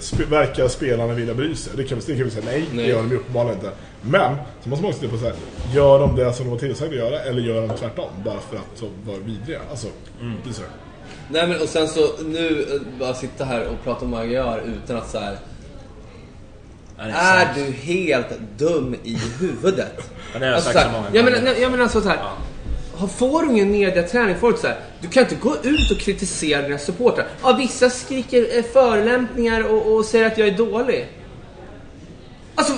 sp- 0.00 0.26
verkar 0.30 0.68
spelarna 0.68 1.14
vilja 1.14 1.34
bry 1.34 1.54
sig? 1.54 1.72
Det 1.76 1.84
kan, 1.84 1.98
vi- 1.98 2.12
det 2.12 2.16
kan 2.18 2.24
vi 2.24 2.30
säga 2.30 2.44
nej, 2.46 2.64
Nej. 2.72 2.84
det 2.86 2.90
gör 2.90 2.98
de 2.98 3.10
ju 3.10 3.16
uppenbarligen 3.16 3.56
inte. 3.56 3.70
Men, 4.02 4.36
så 4.62 4.68
måste 4.68 4.82
man 4.82 4.88
också 4.90 5.00
titta 5.00 5.12
på 5.12 5.18
så 5.18 5.24
här, 5.24 5.34
gör 5.74 5.98
de 5.98 6.16
det 6.16 6.32
som 6.32 6.44
de 6.46 6.50
var 6.50 6.58
tillsagda 6.58 6.92
att 6.92 6.98
göra 7.10 7.20
eller 7.20 7.42
gör 7.42 7.68
de 7.68 7.76
tvärtom? 7.76 8.10
Bara 8.24 8.40
för 8.50 8.56
att 8.56 8.80
de 8.80 9.10
var 9.12 9.18
vidriga. 9.18 9.60
Alltså, 9.70 9.86
det 10.44 10.50
är 10.50 10.54
så. 10.54 10.62
Nej 11.30 11.46
men 11.46 11.60
och 11.62 11.68
sen 11.68 11.88
så 11.88 12.00
nu 12.24 12.66
eh, 12.74 12.98
bara 13.00 13.14
sitta 13.14 13.44
här 13.44 13.66
och 13.68 13.84
prata 13.84 14.04
om 14.04 14.10
vad 14.10 14.20
jag 14.20 14.32
gör 14.32 14.62
utan 14.84 14.96
att 14.96 15.10
så 15.10 15.18
här. 15.18 15.36
Ja, 16.98 17.04
Är 17.04 17.44
sant. 17.44 17.50
du 17.54 17.72
helt 17.72 18.26
dum 18.58 18.96
i 19.04 19.18
huvudet? 19.40 19.92
Ja, 20.32 20.38
det 20.38 20.38
har 20.38 20.46
jag 20.46 20.54
Alltså, 20.54 20.72
sagt 20.72 20.78
så 20.82 20.84
så 20.84 20.88
här, 20.90 20.98
många 20.98 21.10
jag 21.12 21.24
gånger. 21.24 21.38
menar, 21.40 21.52
nej, 21.52 21.62
jag 21.62 21.70
menar 21.70 21.82
alltså 21.84 22.00
så 22.00 22.08
här. 22.08 22.16
har- 22.16 22.36
Får 23.08 23.42
du 23.42 23.50
ingen 23.50 23.70
mediaträning, 23.70 24.36
får 24.36 24.52
så 24.52 24.66
här, 24.66 24.76
du 25.00 25.08
kan 25.08 25.22
inte 25.22 25.34
gå 25.34 25.56
ut 25.62 25.90
och 25.90 25.98
kritisera 25.98 26.62
dina 26.62 26.78
supportrar. 26.78 27.26
Ja, 27.42 27.52
vissa 27.58 27.90
skriker 27.90 28.58
eh, 28.58 28.62
förolämpningar 28.62 29.62
och, 29.62 29.94
och 29.94 30.04
säger 30.04 30.26
att 30.26 30.38
jag 30.38 30.48
är 30.48 30.56
dålig. 30.56 31.08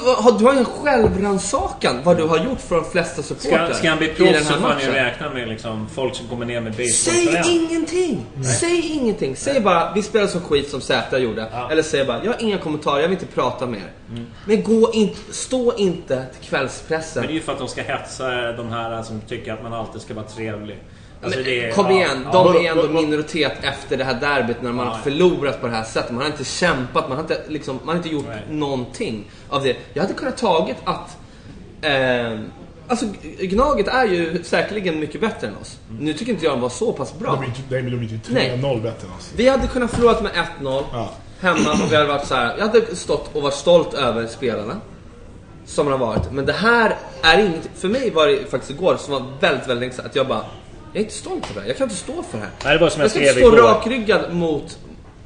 Har- 0.05 0.39
du 0.39 0.45
har 0.45 0.55
en 0.55 0.65
självrannsakan 0.65 2.01
vad 2.05 2.17
du 2.17 2.23
har 2.23 2.39
gjort 2.39 2.61
för 2.61 2.75
de 2.77 2.85
flesta 2.85 3.23
supportrar 3.23 3.67
Ska, 3.67 3.75
ska 3.75 3.89
han 3.89 3.99
bli 3.99 4.09
proffs 4.09 4.47
så 4.49 4.55
får 4.55 4.69
han 4.69 4.81
ju 4.81 4.87
räkna 4.93 5.31
med 5.31 5.49
liksom, 5.49 5.89
folk 5.95 6.15
som 6.15 6.29
kommer 6.29 6.47
ner 6.47 6.61
med 6.61 6.75
Säg 6.75 6.87
basebollträn. 7.27 7.45
ingenting! 7.51 8.27
Säg 8.61 8.93
ingenting! 8.93 9.37
Säg 9.37 9.61
bara, 9.61 9.93
vi 9.95 10.03
spelar 10.03 10.27
som 10.27 10.41
skit 10.41 10.69
som 10.71 10.81
Zäta 10.81 11.19
gjorde. 11.19 11.49
Ja. 11.53 11.71
Eller 11.71 11.83
säg 11.83 12.05
bara, 12.05 12.25
jag 12.25 12.33
har 12.33 12.43
inga 12.43 12.59
kommentarer, 12.59 13.01
jag 13.01 13.09
vill 13.09 13.19
inte 13.19 13.35
prata 13.35 13.67
mer. 13.67 13.93
Men 14.47 14.63
gå 14.63 14.93
inte, 14.93 15.19
stå 15.33 15.77
inte 15.77 16.27
till 16.39 16.49
kvällspressen. 16.49 17.21
Men 17.21 17.27
det 17.27 17.33
är 17.33 17.35
ju 17.35 17.41
för 17.43 17.53
att 17.53 17.59
de 17.59 17.69
ska 17.69 17.83
hetsa 17.83 18.53
de 18.53 18.69
här 18.71 19.03
som 19.03 19.21
tycker 19.21 19.53
att 19.53 19.63
man 19.63 19.73
alltid 19.73 20.01
ska 20.03 20.15
vara 20.15 20.27
trevlig. 20.27 20.79
Alltså, 21.23 21.39
Men, 21.39 21.45
det 21.49 21.65
är- 21.65 21.73
kom 21.73 21.87
ja, 21.87 21.93
igen, 21.93 22.23
ja. 22.25 22.33
de 22.33 22.47
Vadå, 22.47 22.59
är 22.59 22.71
ändå 22.71 22.83
vad- 22.83 22.91
minoritet 22.95 23.53
efter 23.63 23.97
det 23.97 24.05
här 24.05 24.15
derbyt 24.15 24.63
när 24.63 24.73
man 24.73 24.87
Ja. 24.87 24.93
har 24.93 24.99
förlorat 25.01 25.61
på 25.61 25.67
det 25.67 25.73
här 25.73 25.85
sättet. 25.85 26.11
Man 26.11 26.21
har 26.21 26.27
inte 26.31 26.45
kämpat, 26.45 27.09
man 27.09 27.17
har 27.17 27.23
inte, 27.25 27.41
liksom, 27.49 27.77
man 27.85 27.89
har 27.89 27.97
inte 27.97 28.09
gjort 28.09 28.25
Nej. 28.29 28.43
någonting 28.51 29.31
av 29.49 29.63
det. 29.63 29.77
Jag 29.95 30.03
hade 30.03 30.15
kunnat 30.15 30.37
tagit 30.37 30.77
att... 30.85 31.17
Eh, 31.83 32.39
alltså 32.89 33.07
Gnaget 33.41 33.89
är 33.89 34.05
ju 34.05 34.43
säkerligen 34.45 35.01
mycket 35.01 35.21
bättre 35.21 35.47
än 35.47 35.57
oss. 35.57 35.79
Nu 36.01 36.13
tycker 36.13 36.33
inte 36.33 36.45
jag 36.45 36.53
de 36.55 36.61
var 36.61 36.69
så 36.69 36.93
pass 36.93 37.19
bra. 37.19 37.31
De 37.33 37.39
är 37.39 37.43
ju 37.43 37.49
inte- 37.49 37.61
nej, 37.69 37.83
men 37.83 37.93
de 37.93 37.99
är 38.07 38.11
ju 38.11 38.19
Nej. 38.29 38.59
3-0 38.63 38.81
bättre 38.83 39.07
än 39.09 39.15
oss. 39.19 39.33
Vi 39.37 39.49
hade 39.49 39.67
kunnat 39.67 39.91
förlorat 39.91 40.23
med 40.23 40.33
1-0 40.35 40.85
Ja. 40.93 41.11
hemma 41.41 41.73
och 41.73 41.93
vi 41.93 41.97
hade 41.97 42.09
varit 42.09 42.27
så 42.27 42.35
här. 42.35 42.55
Jag 42.59 42.67
hade 42.67 42.97
stått 42.97 43.31
och 43.37 43.43
varit 43.43 43.55
stolt 43.55 43.95
över 43.95 44.27
spelarna. 44.27 44.77
Som 45.67 45.87
man 45.87 46.01
har 46.01 46.07
varit. 46.07 46.33
Men 46.33 46.47
det 46.47 46.53
här 46.53 46.97
är 47.23 47.39
inget... 47.39 47.69
För 47.75 47.89
mig 47.89 48.11
var 48.11 48.27
det 48.27 48.51
faktiskt 48.51 48.71
igår 48.71 48.97
som 48.97 49.13
var 49.13 49.23
väldigt, 49.41 49.69
väldigt 49.69 49.81
länge 49.97 50.09
att 50.09 50.17
jag 50.17 50.27
bara... 50.29 50.45
Jag 50.93 51.01
är 51.01 51.05
inte 51.05 51.15
stolt 51.15 51.45
över 51.45 51.55
det 51.55 51.61
här. 51.61 51.69
Jag 51.69 51.77
kan 51.77 51.85
inte 51.85 51.97
stå 51.97 52.13
för 52.13 52.39
det 52.39 52.45
här. 52.45 52.51
Nej, 52.65 52.75
det 52.75 52.81
var 52.85 52.89
som 52.91 53.01
jag 53.01 53.05
jag 53.05 53.11
ska 53.11 53.21
inte 53.21 53.33
stå 53.33 53.49
igår. 53.49 53.57
rakryggad 53.69 54.35
mot, 54.35 54.79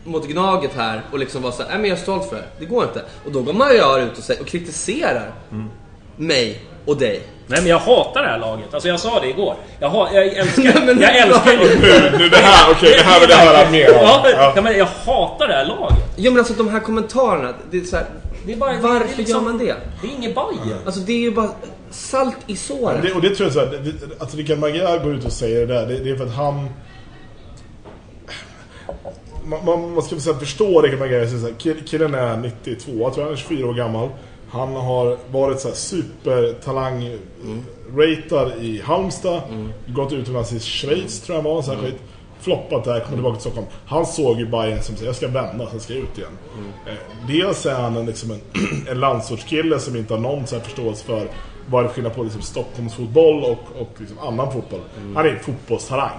mot 0.05 0.27
Gnaget 0.29 0.71
här 0.77 1.03
och 1.13 1.19
liksom 1.19 1.43
vara 1.43 1.53
så 1.53 1.63
här, 1.63 1.69
nej 1.69 1.79
men 1.79 1.91
jag 1.91 1.99
är 1.99 2.03
stolt 2.03 2.29
för 2.29 2.37
det. 2.37 2.43
Det 2.59 2.65
går 2.65 2.85
inte. 2.85 3.03
Och 3.25 3.33
då 3.33 3.43
går 3.43 3.53
Magyar 3.53 4.01
ut 4.01 4.19
och, 4.19 4.25
säger, 4.25 4.41
och 4.41 4.47
kritiserar 4.47 5.31
Mm. 5.53 5.67
mig 6.17 6.61
och 6.87 6.97
dig. 6.97 7.23
Nej 7.47 7.61
men 7.61 7.71
jag 7.71 7.79
hatar 7.79 8.23
det 8.23 8.29
här 8.29 8.39
laget. 8.39 8.75
Alltså 8.75 8.89
jag 8.89 9.01
sa 9.01 9.21
det 9.21 9.29
igår. 9.29 9.55
Jag, 9.81 9.91
ha, 9.91 10.13
jag 10.13 10.27
älskar... 10.27 10.63
Nej, 10.63 10.83
men- 10.87 11.01
jag 11.01 11.17
älskar 11.17 11.53
ju... 11.53 11.59
Nu, 11.59 12.19
nu 12.19 12.29
det 12.29 12.37
här, 12.37 12.73
okej, 12.73 12.95
det 12.99 13.03
här 13.05 13.21
vill 13.21 13.31
jag 13.31 13.37
höra 13.37 13.71
mer 13.71 13.91
om. 13.91 14.01
Ja, 14.03 14.53
Ja. 14.57 14.63
men 14.63 14.79
jag 14.79 14.87
hatar 15.07 15.49
det 15.49 15.55
här 15.55 15.65
laget. 15.65 15.99
Ja 16.17 16.31
men 16.31 16.39
alltså 16.39 16.55
de 16.55 16.69
här 16.69 16.81
kommentarerna, 16.81 17.55
det 17.71 17.77
är 17.79 17.85
så 17.85 17.97
här, 17.97 18.07
Det 18.47 18.53
är 18.53 18.57
bara, 18.57 18.73
varför 18.73 19.07
det 19.07 19.13
är 19.13 19.17
liksom- 19.17 19.45
gör 19.45 19.51
man 19.53 19.59
det? 19.59 19.75
Det 20.03 20.07
är 20.09 20.13
inget 20.17 20.35
Bajen. 20.35 20.79
Alltså 20.87 21.01
det 21.01 21.13
är 21.13 21.19
ju 21.19 21.31
bara 21.31 21.51
salt 21.97 22.37
i 22.47 22.57
såren. 22.57 23.03
Det, 23.03 23.13
och 23.13 23.21
det 23.21 23.31
tror 23.35 23.47
jag 23.47 23.53
så 23.53 23.61
här, 23.61 23.67
det- 23.85 24.23
att 24.23 24.35
Rickard 24.35 24.59
Magyar 24.59 25.05
går 25.05 25.15
ut 25.15 25.25
och 25.25 25.33
säger 25.33 25.67
det 25.67 25.75
där, 25.75 25.87
det, 25.87 25.99
det 25.99 26.11
är 26.11 26.17
för 26.17 26.25
att 26.27 26.35
han... 26.35 26.69
Man, 29.45 29.65
man, 29.65 29.95
man 29.95 30.03
ska 30.03 30.17
säga 30.21 30.39
förstå 30.39 30.83
Rickard 30.83 30.99
Magyar, 30.99 31.27
så 31.27 31.37
här, 31.47 31.55
kill- 31.59 31.83
killen 31.87 32.15
är 32.15 32.37
92, 32.37 32.93
jag 32.99 33.15
tror 33.15 33.25
han 33.25 33.33
är 33.33 33.37
24 33.37 33.67
år 33.69 33.75
gammal. 33.75 34.09
Han 34.51 34.77
har 34.77 35.19
varit 35.31 35.61
så 35.61 35.69
här 35.69 35.75
supertalang 35.75 37.19
ratad 37.97 38.53
i 38.61 38.81
Halmstad, 38.81 39.41
gått 39.87 40.13
utomlands 40.13 40.53
i 40.53 40.61
Schweiz 40.61 41.21
tror 41.21 41.37
jag 41.39 41.43
var, 41.43 41.63
så 41.63 41.73
här 41.75 41.79
skit. 41.83 41.97
Floppat 42.41 42.85
där, 42.85 43.01
kommer 43.01 43.17
tillbaka 43.17 43.35
till 43.35 43.41
Stockholm. 43.41 43.67
Han 43.87 44.07
såg 44.07 44.39
ju 44.39 44.47
Bayern 44.47 44.83
som 44.83 44.95
säger 44.97 45.09
jag 45.09 45.17
ska 45.17 45.29
vända, 45.29 45.67
sen 45.71 45.81
ska 45.81 45.95
jag 45.95 46.03
ut 46.03 46.19
igen. 46.19 46.31
Eh, 46.87 46.93
dels 47.29 47.67
är 47.67 47.75
han 47.75 47.97
en, 47.97 48.07
liksom 48.07 48.31
en, 48.31 48.41
en 48.91 49.01
landsortskille 49.01 49.79
som 49.79 49.97
inte 49.97 50.15
har 50.15 50.21
någon 50.21 50.47
så 50.47 50.57
här 50.57 50.63
förståelse 50.63 51.05
för 51.05 51.27
vad 51.71 51.83
det 51.83 51.87
är 51.87 51.89
för 51.89 51.95
skillnad 51.95 52.15
på 52.15 52.23
liksom 52.23 52.43
Stockholmsfotboll 52.43 53.45
och, 53.45 53.81
och 53.81 53.91
liksom 53.99 54.19
annan 54.19 54.53
fotboll. 54.53 54.81
Han 55.15 55.27
är 55.27 55.31
en 55.31 55.41
fotbollstalang. 55.41 56.19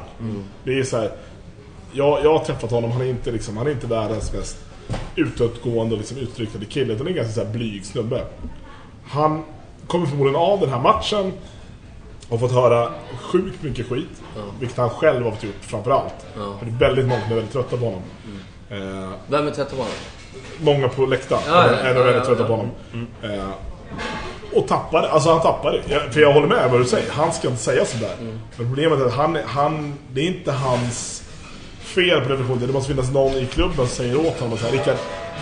Det 0.64 0.80
är 0.80 0.84
så 0.84 0.98
här, 0.98 1.12
jag, 1.92 2.24
jag 2.24 2.38
har 2.38 2.46
träffat 2.46 2.72
honom, 2.72 2.92
han 2.92 3.02
är 3.02 3.06
inte, 3.06 3.32
liksom, 3.32 3.58
han 3.58 3.68
är 3.68 3.72
inte 3.72 3.88
världens 3.88 4.34
mest 4.34 4.58
utåtgående 5.16 5.94
och 5.94 6.00
liksom 6.00 6.18
utryckande 6.18 6.66
kille, 6.66 6.94
utan 6.94 7.08
är 7.08 7.12
en 7.12 7.16
ganska 7.16 7.34
så 7.34 7.46
här 7.46 7.54
blyg 7.54 7.86
snubbe. 7.86 8.24
Han 9.08 9.44
kommer 9.88 10.06
förmodligen 10.06 10.42
av 10.42 10.60
den 10.60 10.70
här 10.70 10.80
matchen 10.80 11.34
och 12.30 12.40
fått 12.40 12.52
höra 12.52 12.92
sjukt 13.22 13.64
mycket 13.64 13.90
skit, 13.90 14.22
vilket 14.60 14.78
han 14.78 14.90
själv 14.90 15.24
har 15.24 15.32
fått 15.32 15.44
gjort 15.44 15.56
framförallt. 15.62 16.26
För 16.34 16.66
det 16.66 16.72
är 16.72 16.80
väldigt 16.90 17.08
många 17.08 17.22
som 17.22 17.32
är 17.32 17.36
väldigt 17.36 17.54
trötta 17.54 17.78
på 17.78 17.86
honom. 17.86 18.02
Eh, 18.70 19.10
Vem 19.28 19.48
är 19.48 19.52
trött 19.52 19.70
på 19.70 19.76
honom? 19.76 19.92
många 20.60 20.90
på 20.90 21.06
läktaren 21.06 21.42
Ja, 21.48 21.54
ja, 21.68 21.74
är 21.74 21.96
ja, 21.96 22.04
väldigt 22.04 22.16
ja, 22.16 22.26
trötta 22.26 22.42
ja. 22.42 22.48
på 22.48 22.56
honom. 22.56 22.70
Eh, 23.22 23.50
och 24.54 24.68
tappade, 24.68 25.10
alltså 25.10 25.30
han 25.30 25.42
tappade. 25.42 25.82
Jag, 25.90 26.14
för 26.14 26.22
jag 26.22 26.34
håller 26.34 26.48
med 26.48 26.72
vad 26.72 26.82
du 26.82 26.86
säger, 26.86 27.12
han 27.12 27.34
ska 27.34 27.48
inte 27.48 27.62
säga 27.64 27.86
sådär. 27.86 28.16
Men 28.58 28.68
problemet 28.68 29.00
är 29.00 29.06
att 29.06 29.14
han, 29.14 29.38
han, 29.46 29.94
det 30.14 30.22
är 30.22 30.26
inte 30.28 30.52
hans 30.52 31.24
fel 31.80 32.22
på 32.22 32.30
revolutionen. 32.30 32.68
Det 32.68 32.74
måste 32.74 32.92
finnas 32.94 33.12
någon 33.12 33.34
i 33.34 33.46
klubben 33.46 33.76
som 33.76 33.88
säger 33.88 34.20
åt 34.28 34.40
honom 34.40 34.58
så 34.58 34.66
här, 34.66 34.72
Rickard, 34.72 34.96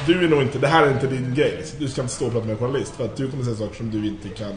du 0.07 0.25
är 0.25 0.29
nog 0.29 0.41
inte, 0.41 0.59
det 0.59 0.67
här 0.67 0.83
är 0.87 0.91
inte 0.91 1.07
din 1.07 1.33
grej. 1.35 1.63
Du 1.79 1.87
ska 1.87 2.01
inte 2.01 2.13
stå 2.13 2.25
och 2.25 2.31
prata 2.31 2.45
med 2.45 2.53
en 2.53 2.59
journalist 2.59 2.93
för 2.97 3.05
att 3.05 3.15
du 3.15 3.31
kommer 3.31 3.43
säga 3.43 3.55
saker 3.55 3.75
som 3.75 3.91
du 3.91 4.07
inte 4.07 4.29
kan 4.29 4.51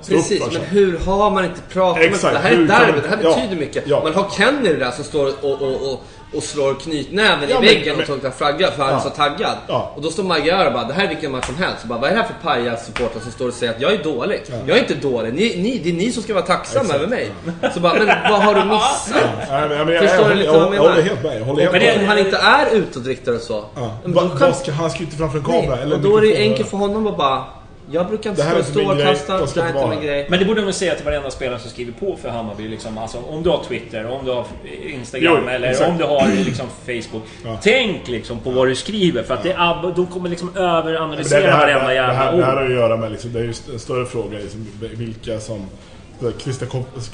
stå 0.00 0.14
Precis, 0.14 0.40
upp 0.40 0.52
för. 0.52 0.58
men 0.60 0.68
hur 0.68 0.98
har 0.98 1.30
man 1.30 1.44
inte 1.44 1.60
pratat 1.72 2.02
Exakt, 2.02 2.22
med 2.34 2.34
Det 2.34 2.38
här 2.48 2.52
är 2.52 2.62
ett 2.62 2.68
derby, 2.68 3.00
det 3.00 3.08
här 3.08 3.18
ja, 3.22 3.34
betyder 3.34 3.56
mycket. 3.56 3.84
ja. 3.86 4.00
Man 4.02 4.14
har 4.14 4.30
Kenny 4.36 4.76
där 4.76 4.90
som 4.90 5.04
står 5.04 5.26
och, 5.44 5.62
och, 5.62 5.92
och, 5.92 6.02
och 6.34 6.42
slår 6.42 6.74
knytnäven 6.74 7.38
Ja, 7.42 7.46
i 7.48 7.52
men- 7.52 7.62
väggen 7.62 7.96
men- 7.96 8.14
och 8.16 8.22
tar 8.22 8.30
flagga 8.30 8.70
för 8.70 8.82
han 8.82 8.92
är 8.92 8.96
Ja. 8.96 9.00
så 9.00 9.10
taggad. 9.10 9.56
Ja. 9.68 9.92
Och 9.96 10.02
då 10.02 10.10
står 10.10 10.22
Magyar 10.22 10.66
och 10.66 10.72
bara, 10.72 10.84
det 10.84 10.94
här 10.94 11.04
är 11.04 11.08
vilken 11.08 11.32
match 11.32 11.46
som 11.46 11.56
helst. 11.56 11.82
Och 11.82 11.88
bara, 11.88 11.98
vad 11.98 12.10
är 12.10 12.14
det 12.14 12.20
här 12.20 12.26
för 12.28 12.48
pajas-supportrar 12.48 13.20
som 13.22 13.32
står 13.32 13.48
och 13.48 13.54
säger 13.54 13.72
att 13.74 13.80
jag 13.80 13.92
är 13.92 14.02
dålig? 14.04 14.42
Jag 14.66 14.76
är 14.76 14.80
inte 14.82 14.94
dålig, 14.94 15.34
ni, 15.34 15.56
ni, 15.62 15.78
det 15.84 15.88
är 15.90 15.94
ni 15.94 16.12
som 16.12 16.22
ska 16.22 16.34
vara 16.34 16.44
tacksamma 16.44 16.84
Exakt. 16.84 17.00
över 17.00 17.06
mig. 17.08 17.30
Så 17.74 17.80
bara, 17.80 17.94
men 17.94 18.06
vad 18.06 18.42
har 18.42 18.54
du 18.54 18.64
missat? 18.64 19.22
Nej, 19.50 19.68
men, 19.68 19.86
men, 19.86 19.98
Förstår 20.02 20.20
jag, 20.20 20.30
du 20.30 20.34
lite 20.34 20.44
jag, 20.50 20.52
vad 20.52 20.62
jag 20.66 20.74
jag, 20.74 20.80
håller 20.80 20.94
menar? 20.94 21.02
helt 21.08 21.22
med. 21.22 21.40
Jag 21.40 21.44
håller 21.44 21.60
helt 21.62 21.72
Men 21.72 21.82
med. 21.82 21.98
Om 22.00 22.06
han 22.06 22.18
inte 22.18 22.36
är 22.36 22.74
utåtriktad 22.76 23.32
och 23.32 23.40
så. 23.40 23.64
Ja. 23.74 23.98
men 24.04 24.12
då 24.12 24.28
kan- 24.28 24.54
ska, 24.54 24.72
han 24.72 24.90
ska 24.90 24.98
ju 24.98 25.04
inte 25.04 25.16
framför 25.16 25.38
en 25.38 25.44
kamera. 25.44 25.74
Nej, 25.74 25.82
eller 25.82 25.96
och 25.96 26.02
då 26.02 26.16
är 26.16 26.20
det 26.20 26.26
ju 26.26 26.36
enkelt 26.36 26.68
för 26.70 26.76
honom 26.76 27.06
att 27.06 27.16
bara, 27.16 27.44
jag 27.90 28.08
brukar 28.08 28.30
inte 28.30 28.42
Det 28.42 28.48
här 28.48 28.62
stå 28.62 28.80
är 28.90 29.42
och 29.42 29.48
ska 29.48 29.60
det 29.60 29.66
här 29.66 29.74
är 29.74 29.82
inte 29.82 29.96
min 29.96 30.06
grej. 30.06 30.26
Men 30.30 30.38
det 30.38 30.44
borde 30.44 30.60
de 30.60 30.64
väl 30.64 30.74
säga 30.74 30.94
till 30.94 31.04
varenda 31.04 31.30
spelare 31.30 31.58
som 31.58 31.70
skriver 31.70 31.92
på 31.92 32.16
för 32.16 32.28
Hammarby. 32.28 32.68
Liksom, 32.68 32.98
alltså, 32.98 33.18
om 33.18 33.42
du 33.42 33.50
har 33.50 33.64
Twitter, 33.64 34.06
om 34.06 34.24
du 34.24 34.30
har 34.30 34.44
Instagram 34.82 35.42
Jo, 35.42 35.48
eller 35.48 35.68
exakt. 35.68 35.90
om 35.90 35.98
du 35.98 36.04
har 36.04 36.44
liksom, 36.44 36.66
Facebook. 36.86 37.22
Ja. 37.44 37.58
Tänk 37.62 38.08
liksom 38.08 38.38
på 38.38 38.50
vad 38.50 38.68
du 38.68 38.74
skriver. 38.74 39.22
För 39.22 39.34
att 39.34 39.42
det 39.42 39.52
är, 39.52 39.92
de 39.96 40.06
kommer 40.06 40.28
liksom 40.28 40.50
Men 40.54 40.62
det, 40.62 40.70
det, 40.70 40.78
överanalysera 40.78 41.50
här, 41.50 41.58
varenda 41.58 41.88
det, 41.88 41.94
jävla 41.94 42.14
här, 42.14 42.36
det 42.36 42.44
här 42.44 42.56
har 42.56 42.64
att 42.64 42.70
göra 42.70 42.96
med, 42.96 43.12
liksom, 43.12 43.32
det 43.32 43.38
är 43.38 43.42
ju 43.42 43.54
en 43.72 43.78
större 43.78 44.06
fråga, 44.06 44.38
liksom, 44.38 44.66
vilka 44.80 45.40
som... 45.40 45.66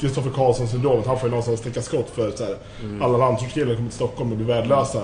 Kristoffer 0.00 0.30
Karlsson-syndromet, 0.34 1.06
han 1.06 1.18
får 1.18 1.26
ju 1.26 1.30
någonstans 1.30 1.60
sticka 1.60 1.82
skott 1.82 2.10
för 2.14 2.30
så 2.30 2.44
här, 2.44 2.56
alla 3.00 3.18
landsortskillar 3.18 3.74
kommer 3.74 3.88
till 3.88 3.96
Stockholm 3.96 4.30
och 4.30 4.36
blir 4.36 4.46
värdelösa. 4.46 5.02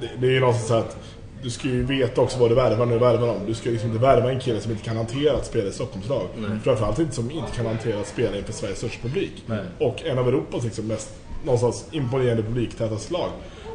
Det, 0.00 0.10
det 0.18 0.26
är 0.26 0.30
ju 0.30 0.40
någonstans 0.40 0.68
så 0.68 0.74
att 0.74 0.96
du 1.42 1.50
ska 1.50 1.68
ju 1.68 1.82
veta 1.84 2.20
också 2.20 2.38
vad 2.38 2.50
du 2.50 2.54
värvar 2.54 2.86
när 2.86 2.92
du 2.92 2.98
värvar 2.98 3.26
dem. 3.26 3.40
Du 3.46 3.54
ska 3.54 3.66
ju 3.66 3.72
liksom 3.72 3.90
inte 3.90 4.02
värva 4.02 4.32
en 4.32 4.40
kille 4.40 4.60
som 4.60 4.72
inte 4.72 4.84
kan 4.84 4.96
hantera 4.96 5.36
att 5.36 5.46
spela 5.46 5.68
i 5.68 5.72
Stockholmslag. 5.72 6.28
Framförallt 6.64 6.98
inte 6.98 7.14
som 7.14 7.30
inte 7.30 7.52
kan 7.52 7.66
hantera 7.66 8.00
att 8.00 8.08
spela 8.08 8.36
inför 8.36 8.52
Sveriges 8.52 8.78
största 8.78 9.02
publik. 9.02 9.44
Och 9.78 10.02
en 10.04 10.18
av 10.18 10.28
Europas 10.28 10.64
liksom 10.64 10.86
mest 10.86 11.10
någonstans 11.44 11.86
imponerande 11.90 12.42
publiktätaste 12.42 13.12
lag. 13.12 13.28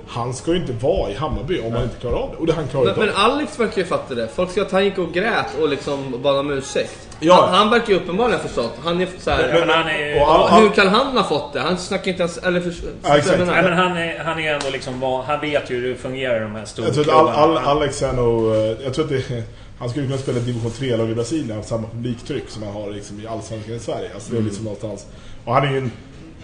Han 0.09 0.33
ska 0.33 0.51
ju 0.51 0.57
inte 0.57 0.73
vara 0.73 1.11
i 1.11 1.13
Hammarby 1.13 1.59
om 1.61 1.73
han 1.73 1.83
inte 1.83 1.95
klarar 1.99 2.15
av 2.17 2.31
det. 2.31 2.37
Och 2.37 2.47
det 2.47 2.53
han 2.53 2.67
klarar 2.67 2.85
Men, 2.85 2.93
inte 2.93 3.05
men 3.05 3.25
av. 3.25 3.31
Alex 3.31 3.59
verkar 3.59 3.77
ju 3.81 3.85
fatta 3.87 4.15
det. 4.15 4.27
Folk 4.27 4.51
ska 4.51 4.61
att 4.61 4.71
han 4.71 4.85
gick 4.85 4.97
och 4.97 5.13
grät 5.13 5.45
och 5.61 5.69
liksom 5.69 6.21
bad 6.23 6.39
om 6.39 6.51
ursäkt. 6.51 7.07
Ja. 7.19 7.45
Han, 7.45 7.53
han 7.53 7.69
verkar 7.69 7.89
ju 7.93 7.95
uppenbarligen 7.95 8.39
ha 8.41 8.47
förstått. 8.47 8.73
Han 8.83 9.01
är 9.01 9.07
så 9.19 9.31
här, 9.31 9.49
Ja, 9.53 9.59
men 9.59 9.69
han 9.69 9.87
är, 9.87 10.21
och 10.21 10.49
hur 10.61 10.69
kan 10.69 10.87
han 10.87 11.17
ha 11.17 11.23
fått 11.23 11.53
det? 11.53 11.59
Han 11.59 11.77
snackar 11.77 12.11
inte 12.11 12.23
ens... 12.23 12.37
Eller 12.37 12.61
för, 12.61 12.73
Ja, 13.03 13.17
exakt. 13.17 13.37
Nej, 13.39 13.63
men 13.63 13.73
han, 13.73 13.97
är, 13.97 14.19
han 14.19 14.39
är 14.39 14.53
ändå 14.53 14.69
liksom 14.69 15.01
Han 15.27 15.41
vet 15.41 15.71
ju 15.71 15.75
hur 15.75 15.89
det 15.89 15.95
fungerar 15.95 16.39
de 16.41 16.51
här 16.55 16.67
Jag 16.75 16.93
tror 16.93 17.09
att 17.09 17.15
all, 17.15 17.27
all, 17.29 17.57
Alex 17.57 18.01
är 18.01 18.13
nog... 18.13 18.55
eh, 18.55 18.61
Jag 18.83 18.93
tror 18.93 19.05
att 19.05 19.11
det, 19.11 19.43
Han 19.79 19.89
skulle 19.89 20.05
kunna 20.05 20.17
spela 20.17 20.37
i 20.37 20.41
division 20.41 20.71
3-lag 20.71 21.09
i 21.09 21.15
Brasilien, 21.15 21.55
har 21.57 21.63
samma 21.63 21.87
publiktryck 21.87 22.43
som 22.49 22.63
han 22.63 22.73
har 22.73 22.91
liksom, 22.91 23.19
i 23.19 23.27
allsvenskan 23.27 23.75
i 23.75 23.79
Sverige. 23.79 24.09
Alltså, 24.13 24.31
det 24.31 24.37
är 24.37 24.41
liksom 24.41 24.63
någonstans. 24.63 25.05
Och 25.45 25.53
han 25.53 25.67
är 25.67 25.71
ju 25.71 25.77
en, 25.77 25.91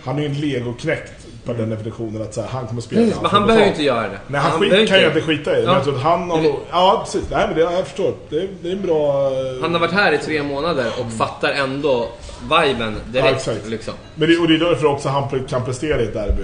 han 0.03 0.19
är 0.19 0.25
en 0.25 0.33
legoknäckt 0.33 1.22
på 1.45 1.53
den 1.53 1.69
definitionen 1.69 2.21
att 2.21 2.33
så 2.33 2.41
här, 2.41 2.47
han 2.47 2.67
kommer 2.67 2.81
spela. 2.81 3.01
Precis, 3.01 3.21
men 3.21 3.31
han 3.31 3.45
behöver 3.47 3.65
ju 3.65 3.69
inte 3.71 3.83
göra 3.83 4.01
det. 4.01 4.19
Nej, 4.27 4.41
han, 4.41 4.51
skit, 4.51 4.69
behöver 4.69 4.87
kan 4.87 4.99
ju 4.99 5.05
inte- 5.07 5.21
skita 5.21 5.57
i. 5.59 5.61
Ja. 5.61 5.65
Men 5.65 5.73
jag 5.75 5.83
tror 5.83 5.95
att 5.95 6.01
han 6.01 6.29
har 6.29 6.41
nog... 6.41 6.55
Ja, 6.71 7.01
precis. 7.05 7.29
Nej, 7.31 7.45
men 7.47 7.55
det, 7.55 7.61
jag 7.61 7.87
förstår. 7.87 8.13
Det, 8.29 8.47
det 8.61 8.67
är 8.69 8.73
en 8.73 8.81
bra... 8.81 9.27
eh, 9.27 9.61
Han 9.61 9.73
har 9.73 9.79
varit 9.79 9.91
här 9.93 10.11
i 10.13 10.17
tre 10.17 10.43
månader 10.43 10.85
och 10.99 11.11
fattar 11.13 11.49
ändå 11.51 12.07
viben 12.43 12.95
direkt. 13.05 13.27
Ja, 13.27 13.35
exakt. 13.35 13.67
liksom. 13.69 13.93
Men 14.15 14.29
det, 14.29 14.37
och 14.37 14.47
det 14.47 14.55
är 14.55 14.59
därför 14.59 14.85
också 14.85 15.09
han 15.09 15.45
kan 15.49 15.65
prestera 15.65 16.01
i 16.01 16.03
ett 16.03 16.13
derby. 16.13 16.43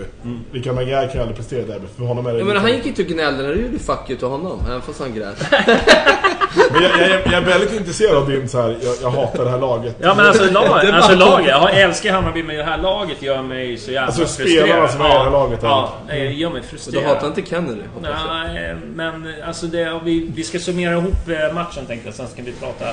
Rickard 0.52 0.76
Magyar 0.76 1.02
kan 1.06 1.14
ju 1.14 1.20
aldrig 1.20 1.38
prestera 1.38 1.60
i 1.60 1.62
ett 1.64 1.68
derby. 1.70 1.86
För 1.98 2.04
honom 2.04 2.28
är 2.28 2.34
det 2.34 2.40
Ja, 2.40 2.46
men 2.46 2.58
han 2.58 2.72
gick 2.72 2.86
inte 2.86 3.02
och 3.02 3.08
gnällde 3.08 3.44
när 3.44 3.50
du 3.54 3.62
gjorde 3.62 3.80
fuck 3.80 4.10
you 4.10 4.20
till 4.20 4.28
honom, 4.28 4.60
även 4.70 4.82
fast 4.82 5.00
han 5.00 5.14
grät. 5.14 5.38
Men 6.72 6.84
jag, 6.84 6.92
jag, 7.10 7.10
jag 7.26 7.34
är 7.34 7.42
väldigt 7.42 7.74
intresserad 7.74 8.16
av 8.18 8.30
din 8.30 8.50
så 8.50 8.62
här, 8.62 8.78
jag, 8.82 8.96
jag 9.02 9.10
hatar 9.10 9.44
det 9.46 9.50
här 9.52 9.58
laget. 9.60 9.96
Ja 10.02 10.16
men 10.16 10.26
alltså, 10.26 10.52
lag, 10.54 10.66
alltså 10.86 11.16
laget, 11.16 11.48
jag 11.48 11.80
älskar 11.80 12.14
Hammarby 12.14 12.44
men 12.44 12.56
det 12.58 12.64
här 12.64 12.78
laget 12.78 13.22
gör 13.22 13.42
mig 13.42 13.78
så 13.78 13.92
jävla 13.92 14.06
Alltså, 14.08 14.22
frustrerad. 14.22 14.66
spelarna 14.68 14.88
som 14.88 15.02
är 15.02 15.06
i 15.06 15.14
det 15.14 15.20
här 15.20 15.32
laget, 15.32 15.60
Ja, 15.64 15.94
det 16.08 16.18
gör 16.18 16.50
mig 16.50 16.62
Så 16.62 16.68
du 16.72 16.78
frustrerad. 16.78 17.08
hatar 17.08 17.28
inte 17.28 17.42
Kennedy? 17.42 17.82
Nej, 18.02 18.76
men 18.96 19.34
alltså 19.48 19.66
det, 19.66 20.00
vi, 20.04 20.32
vi 20.36 20.44
ska 20.44 20.60
summera 20.60 20.92
ihop 20.94 21.28
eh, 21.28 21.54
matchen 21.54 21.86
tänkte 21.88 22.08
jag. 22.08 22.16
Sen 22.16 22.28
ska 22.28 22.42
vi 22.44 22.52
prata 22.52 22.86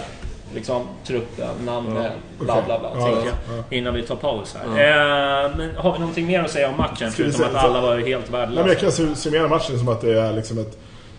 liksom 0.55 0.83
truppen, 1.07 1.49
namn, 1.65 1.95
bla 2.39 2.63
bla 2.67 2.79
bla. 2.79 2.91
Ja, 2.95 3.05
tänker 3.07 3.27
ja, 3.27 3.55
jag, 3.71 3.79
Innan 3.79 3.95
vi 3.95 4.03
tar 4.03 4.17
paus 4.17 4.57
här. 4.59 4.65
Eh, 5.45 5.51
men 5.57 5.77
har 5.77 5.93
vi 5.93 5.99
någonting 5.99 6.27
mer 6.27 6.41
att 6.45 6.51
säga 6.51 6.69
om 6.69 6.77
matchen? 6.77 7.11
Förutom 7.13 7.45
att 7.45 7.55
alla 7.65 7.81
var 7.81 7.97
helt 7.99 8.07
Nej, 8.09 8.21
men 8.31 8.41
jag 8.57 8.65
värdelösa. 8.65 8.81
kan 8.81 8.91
su- 8.91 9.15
summera 9.15 9.49
matchen 9.49 9.79
som 9.79 9.89
att 9.89 10.01
det 10.01 10.21
är 10.21 10.33
liksom 10.33 10.59
ett, 10.59 10.79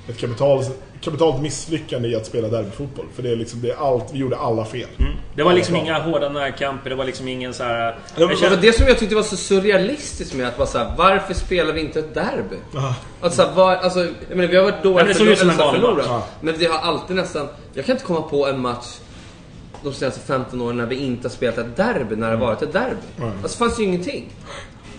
ett 0.09 0.17
kapital, 0.17 0.63
kapitalt 1.01 1.41
misslyckande 1.41 2.07
i 2.09 2.15
att 2.15 2.25
spela 2.25 2.47
derbyfotboll. 2.47 3.05
För 3.15 3.23
det 3.23 3.31
är 3.31 3.35
liksom, 3.35 3.61
det 3.61 3.69
är 3.71 3.75
allt, 3.93 4.05
vi 4.13 4.19
gjorde 4.19 4.37
alla 4.37 4.65
fel. 4.65 4.87
Det 5.35 5.43
var 5.43 5.53
liksom 5.53 5.75
inga 5.75 5.99
hårda 5.99 6.29
närkamper, 6.29 6.89
det 6.89 6.95
var 6.95 7.05
liksom 7.05 7.27
ingen 7.27 7.53
så 7.53 7.63
här... 7.63 7.97
Det 8.15 8.21
var- 8.25 8.31
Det 8.31 8.37
känner- 8.37 8.57
det 8.57 8.73
som 8.73 8.87
jag 8.87 8.97
tyckte 8.99 9.15
var 9.15 9.23
så 9.23 9.37
surrealistiskt 9.37 10.33
med 10.35 10.47
att 10.47 10.57
bara 10.57 10.67
såhär, 10.67 10.93
varför 10.97 11.33
spelar 11.33 11.73
vi 11.73 11.81
inte 11.81 11.99
ett 11.99 12.13
derby? 12.13 12.55
Att 13.21 13.33
så 13.33 13.41
här, 13.43 13.51
var, 13.53 13.75
alltså, 13.75 13.99
jag 13.99 14.37
menar, 14.37 14.47
vi 14.47 14.55
har 14.57 14.63
varit 14.63 14.83
dåliga 14.83 15.05
det 15.05 15.11
ut 15.23 15.37
som 15.39 15.49
en 15.49 15.55
förlorat. 15.57 16.07
match. 16.07 16.23
Men 16.41 16.55
det 16.59 16.65
har 16.65 16.79
alltid 16.79 17.15
nästan, 17.15 17.47
jag 17.73 17.85
kan 17.85 17.95
inte 17.95 18.05
komma 18.05 18.21
på 18.21 18.47
en 18.47 18.59
match 18.59 18.85
de 19.83 19.93
senaste 19.93 20.19
15 20.19 20.61
åren 20.61 20.77
när 20.77 20.85
vi 20.85 20.95
inte 20.95 21.27
har 21.27 21.33
spelat 21.33 21.57
ett 21.57 21.77
derby 21.77 22.15
när 22.15 22.31
det 22.31 22.37
har 22.37 22.45
varit 22.45 22.61
ett 22.61 22.73
derby. 22.73 22.95
Alltså 23.43 23.57
fanns 23.57 23.79
ju 23.79 23.83
ingenting. 23.83 24.29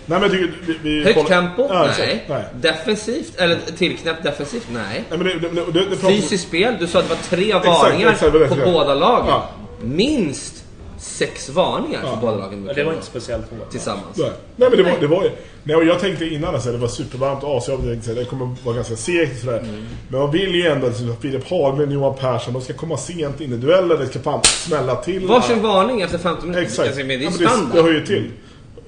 Nej, 0.09 0.19
men 0.19 0.29
tycker, 0.29 0.53
vi, 0.65 0.77
vi 0.83 1.03
Högt 1.03 1.15
kollar- 1.15 1.29
tempo? 1.29 1.67
Ja, 1.69 1.85
exakt. 1.85 2.07
nej. 2.07 2.25
nej. 2.27 2.43
Defensivt? 2.61 3.35
Eller 3.37 3.59
tillknäppt 3.77 4.23
defensivt? 4.23 4.67
Nej. 4.73 5.03
Nej, 5.09 5.19
men 5.19 5.27
det, 5.27 5.71
det, 5.71 5.89
det, 5.89 5.95
Fysiskt 5.95 6.47
spel? 6.47 6.75
Du 6.79 6.87
sa 6.87 6.99
att 6.99 7.05
det 7.09 7.15
var 7.15 7.21
tre 7.21 7.47
Exakt, 7.47 7.65
varningar 7.65 8.11
exakt, 8.11 8.49
på 8.49 8.71
båda 8.71 8.93
lagen. 8.93 9.27
Ja. 9.27 9.49
Minst 9.81 10.63
sex 10.99 11.49
varningar 11.49 12.01
för 12.01 12.17
båda 12.21 12.37
lagen. 12.37 12.69
Det 12.75 12.83
var 12.83 12.93
inte 12.93 13.05
speciellt 13.05 13.49
hårt. 13.49 13.71
Tillsammans. 13.71 14.17
Nej, 14.17 14.31
Nej 14.55 14.69
men 14.69 14.77
det 14.77 14.83
var, 14.83 14.99
det 14.99 15.07
var 15.07 15.23
ju... 15.23 15.29
Nej, 15.63 15.75
och 15.75 15.85
jag 15.85 15.99
tänkte 15.99 16.25
innan 16.25 16.53
alltså, 16.53 16.71
det 16.71 16.77
var 16.77 16.87
supervarmt 16.87 17.43
och 17.43 17.57
Asien, 17.57 17.79
jag 17.81 17.91
tänkte 17.91 18.11
att 18.11 18.17
det 18.17 18.25
kommer 18.25 18.55
vara 18.63 18.75
ganska 18.75 18.95
segt 18.95 19.33
och 19.33 19.39
sådär. 19.39 19.59
Mm. 19.59 19.85
Men 20.07 20.19
man 20.19 20.31
vill 20.31 20.55
ju 20.55 20.67
ändå 20.67 20.87
att 20.87 21.21
Filip 21.21 21.51
och 21.51 21.91
Johan 21.91 22.15
Persson, 22.15 22.53
de 22.53 22.61
ska 22.61 22.73
komma 22.73 22.97
sent 22.97 23.41
in 23.41 23.53
i 23.53 23.57
dueller, 23.57 23.97
det 23.97 24.07
ska 24.07 24.19
fan 24.19 24.43
smälla 24.43 24.95
till. 24.95 25.27
Varsin 25.27 25.61
varning 25.61 26.01
efter 26.01 26.17
15 26.17 26.49
minuter. 26.49 26.61
Exakt. 26.61 26.87
Alltså, 26.87 27.03
det 27.03 27.13
är 27.13 27.21
Ja, 27.21 27.29
det, 27.29 27.75
det 27.75 27.81
hör 27.81 27.93
ju 27.93 28.05
till. 28.05 28.31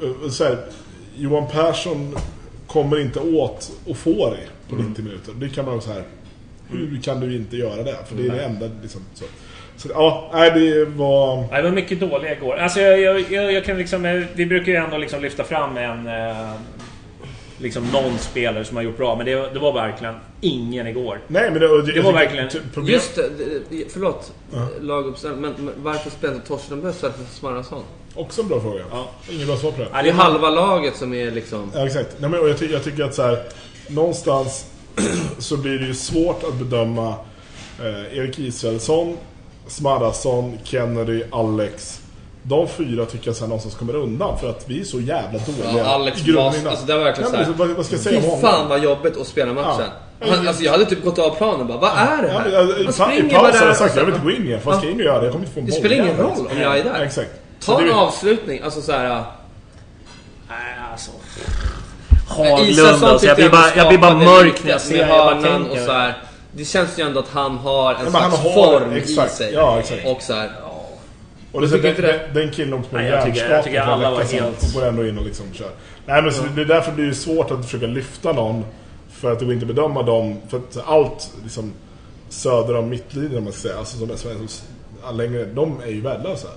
Uh, 0.04 0.30
Så 0.30 0.44
här, 0.44 0.58
Johan 1.22 1.48
Persson 1.48 2.16
kommer 2.68 3.02
inte 3.02 3.20
åt 3.20 3.72
att 3.90 3.98
få 3.98 4.30
det 4.30 4.38
på 4.70 4.76
Mm. 4.76 4.90
90 4.90 5.04
minuter. 5.06 5.34
Det 5.36 5.50
kan 5.50 5.66
man 5.66 5.76
ju 5.76 5.82
så 5.82 5.92
här. 5.94 6.04
Hur 6.70 7.00
kan 7.04 7.20
du 7.20 7.36
inte 7.36 7.58
göra 7.58 7.84
det? 7.84 7.96
För 8.10 8.16
det 8.16 8.28
är 8.28 8.32
det 8.32 8.44
enda 8.44 8.70
liksom, 8.82 9.02
så. 9.14 9.26
Så 9.78 9.90
ja, 9.94 10.30
nej 10.34 10.52
det 10.52 10.86
var... 10.86 11.36
Nej, 11.38 11.50
det 11.52 11.62
var 11.62 11.76
mycket 11.76 12.00
dåliga 12.00 12.36
igår. 12.38 12.56
Alltså 12.58 12.80
jag, 12.80 13.00
jag, 13.00 13.32
jag, 13.32 13.54
jag 13.54 13.66
kan 13.66 13.78
liksom, 13.78 14.06
eh, 14.06 14.22
vi 14.34 14.46
brukar 14.46 14.72
ju 14.72 14.78
ändå 14.78 14.98
liksom 14.98 15.22
lyfta 15.22 15.44
fram 15.44 15.78
en... 15.78 16.08
Liksom 17.62 17.84
någon 17.94 18.18
spelare 18.18 18.66
som 18.66 18.78
har 18.78 18.84
gjort 18.84 18.98
bra, 18.98 19.16
men 19.16 19.26
det, 19.26 19.36
det 19.54 19.60
var 19.60 19.74
verkligen 19.74 20.16
ingen 20.42 20.88
igår. 20.88 21.20
Nej 21.28 21.52
men 21.52 21.60
det, 21.62 21.82
Det 21.82 21.92
jag 21.96 22.04
var 22.04 22.14
verkligen- 22.14 22.50
problem- 22.74 22.94
Just 22.94 23.16
det, 23.16 23.30
det- 23.70 23.92
förlåt. 23.94 24.32
Laguppställning. 24.80 25.42
Men, 25.42 25.54
men 25.66 25.74
varför 25.84 26.10
spelar 26.10 26.36
inte 26.36 26.48
Torsten 26.48 26.82
Böss 26.82 26.96
istället 26.96 27.16
för 27.16 27.36
Smarrason? 27.40 27.84
Också 28.16 28.42
en 28.42 28.48
bra 28.48 28.62
fråga. 28.62 28.84
Ja. 28.92 29.10
Ingen 29.32 29.48
bra 29.48 29.58
svar 29.58 29.72
på 29.72 29.82
det. 29.82 29.88
Ja, 29.94 30.02
Det 30.04 30.10
är 30.10 30.14
halva 30.14 30.50
laget 30.50 30.96
som 30.96 31.14
är 31.14 31.32
liksom... 31.32 31.72
Ja, 31.76 31.86
exakt. 31.86 32.16
Nej, 32.20 32.30
men, 32.30 32.48
jag, 32.48 32.58
ty 32.60 32.66
jag 32.72 32.84
tycker 32.84 33.04
att 33.04 33.16
så 33.16 33.22
här, 33.22 33.44
någonstans 33.90 34.66
så 35.40 35.58
blir 35.58 35.80
det 35.80 35.86
ju 35.86 35.94
svårt 35.94 36.44
att 36.44 36.54
bedöma 36.56 37.16
eh, 37.80 38.18
Erik 38.18 38.40
Israelsson, 38.40 39.18
Smarrason, 39.68 40.58
Kennedy, 40.64 41.24
Alex. 41.32 42.01
De 42.44 42.68
fyra 42.68 43.06
tycker 43.06 43.28
jag 43.28 43.36
så 43.36 43.44
här 43.44 43.48
någonstans 43.50 43.76
kommer 43.76 43.96
undan 43.96 44.38
för 44.40 44.50
att 44.50 44.64
vi 44.68 44.82
är 44.82 44.86
så 44.86 45.00
jävla 45.00 45.40
dåliga 45.40 45.84
Ja, 45.84 45.86
Alex 45.86 46.28
innan. 46.28 46.46
alltså, 46.46 46.86
det 46.86 46.94
var 46.98 47.04
verkligen 47.04 47.32
Nej, 47.32 47.46
så 47.46 47.50
men 47.52 47.60
här. 47.60 47.68
Vad, 47.68 47.76
vad 47.78 47.86
ska 47.86 47.96
jag 47.96 48.04
säga 48.04 48.22
Fy 48.22 48.26
om 48.28 48.32
honom? 48.32 48.52
fan 48.52 48.70
vad 48.70 48.84
jobbigt 48.84 49.18
att 49.18 49.28
spela 49.28 49.54
matchen. 49.54 49.86
Ja. 50.20 50.28
Han, 50.36 50.48
alltså, 50.48 50.64
jag 50.64 50.72
hade 50.72 50.86
typ 50.86 51.04
gått 51.04 51.20
av 51.20 51.36
planen 51.36 51.62
och 51.62 51.66
bara, 51.68 51.78
vad 51.78 51.92
är 51.92 52.22
det 52.22 52.28
Ja, 52.34 52.40
här? 52.40 52.50
men, 52.50 52.60
alltså, 52.66 52.82
i, 52.82 52.86
Han 52.86 52.94
springer 52.94 53.30
paus 53.36 53.42
bara 53.42 53.52
där 53.52 53.68
jag 53.68 53.78
sagt 53.78 53.96
jag 53.96 54.06
vill 54.06 54.14
inte 54.14 54.26
gå 54.26 54.32
in 54.32 54.46
igen. 54.46 54.60
Vad 54.64 54.76
ska 54.76 54.86
jag 54.86 54.92
in 54.94 55.00
och 55.00 55.06
göra? 55.06 55.24
Jag 55.24 55.32
kommer 55.32 55.46
inte 55.46 55.54
få 55.54 55.60
en 55.60 55.66
Det 55.66 55.72
boll. 55.72 55.80
spelar 55.80 55.96
ingen 55.96 56.18
Ja, 56.18 56.24
roll 56.24 56.48
om 56.52 56.62
jag 56.62 56.78
är 56.80 56.84
där. 56.84 56.92
Ja, 57.00 57.06
exakt. 57.06 57.30
Ta 57.66 57.80
en 57.82 57.88
det- 57.88 57.94
avslutning, 57.94 58.62
alltså 58.62 58.82
såhär... 58.82 59.24
Nej, 60.50 60.58
alltså... 60.92 61.12
Haglund 62.30 63.04
alltså, 63.04 63.28
jag 63.28 63.36
blir 63.38 63.50
bara, 63.50 63.76
jag 63.76 63.88
blir 63.88 63.98
bara 63.98 64.14
mörk 64.16 64.64
när 64.64 64.72
jag 64.72 64.82
ser 64.82 65.04
hörnan 65.06 65.62
och 65.62 65.68
tänker. 65.68 65.86
så 65.86 65.92
här. 65.92 66.18
Det 66.54 66.66
känns 66.66 67.00
ju 67.00 67.04
ändå 67.06 67.20
att 67.20 67.30
han 67.34 67.58
har 67.58 67.94
en 67.94 68.02
men 68.04 68.12
slags 68.12 68.42
form 68.42 68.94
i 68.98 69.02
sig. 69.30 69.54
ja, 69.54 69.80
exakt. 69.80 70.06
Och 70.08 70.22
så 70.22 70.34
här, 70.34 70.52
Och 71.52 71.62
det, 71.62 71.68
den, 71.68 71.82
det? 71.82 72.30
den, 72.34 72.52
killen 72.52 72.84
tycker- 72.84 73.00
jag 73.00 73.12
hjärnskakning 73.12 73.74
för 73.74 73.82
alla 73.82 74.12
var 74.12 74.24
helt- 74.24 74.64
och 74.64 74.82
går 74.82 74.88
ändå 74.88 75.08
in 75.08 75.18
och 75.18 75.26
liksom 75.26 75.46
kör. 75.54 75.70
Nej 76.06 76.22
men 76.22 76.34
så 76.34 76.44
det 76.56 76.62
är 76.62 76.66
därför 76.66 76.92
det 76.92 77.14
svårt 77.14 77.52
att 77.52 77.66
försöka 77.66 77.88
lyfta 77.88 78.34
någon. 78.34 78.66
För 79.10 79.32
att 79.32 79.40
det 79.40 79.46
går 79.46 79.54
inte 79.54 79.66
att 79.66 79.76
bedöma 79.76 80.04
dem. 80.04 80.38
För 80.50 80.58
att 80.58 80.78
allt 80.86 81.32
liksom 81.44 81.74
söder 82.30 82.76
om 82.78 82.90
mittlinjen 82.90 83.38
om 83.38 83.44
man 83.44 83.54
ska 83.54 83.62
säga. 83.62 83.78
Alltså 83.78 83.98
som 83.98 84.12
är 84.12 84.16
svensk, 84.16 84.64
längre, 85.14 85.46
de 85.46 85.82
är 85.84 85.88
ju 85.88 86.02
värdelösa. 86.02 86.48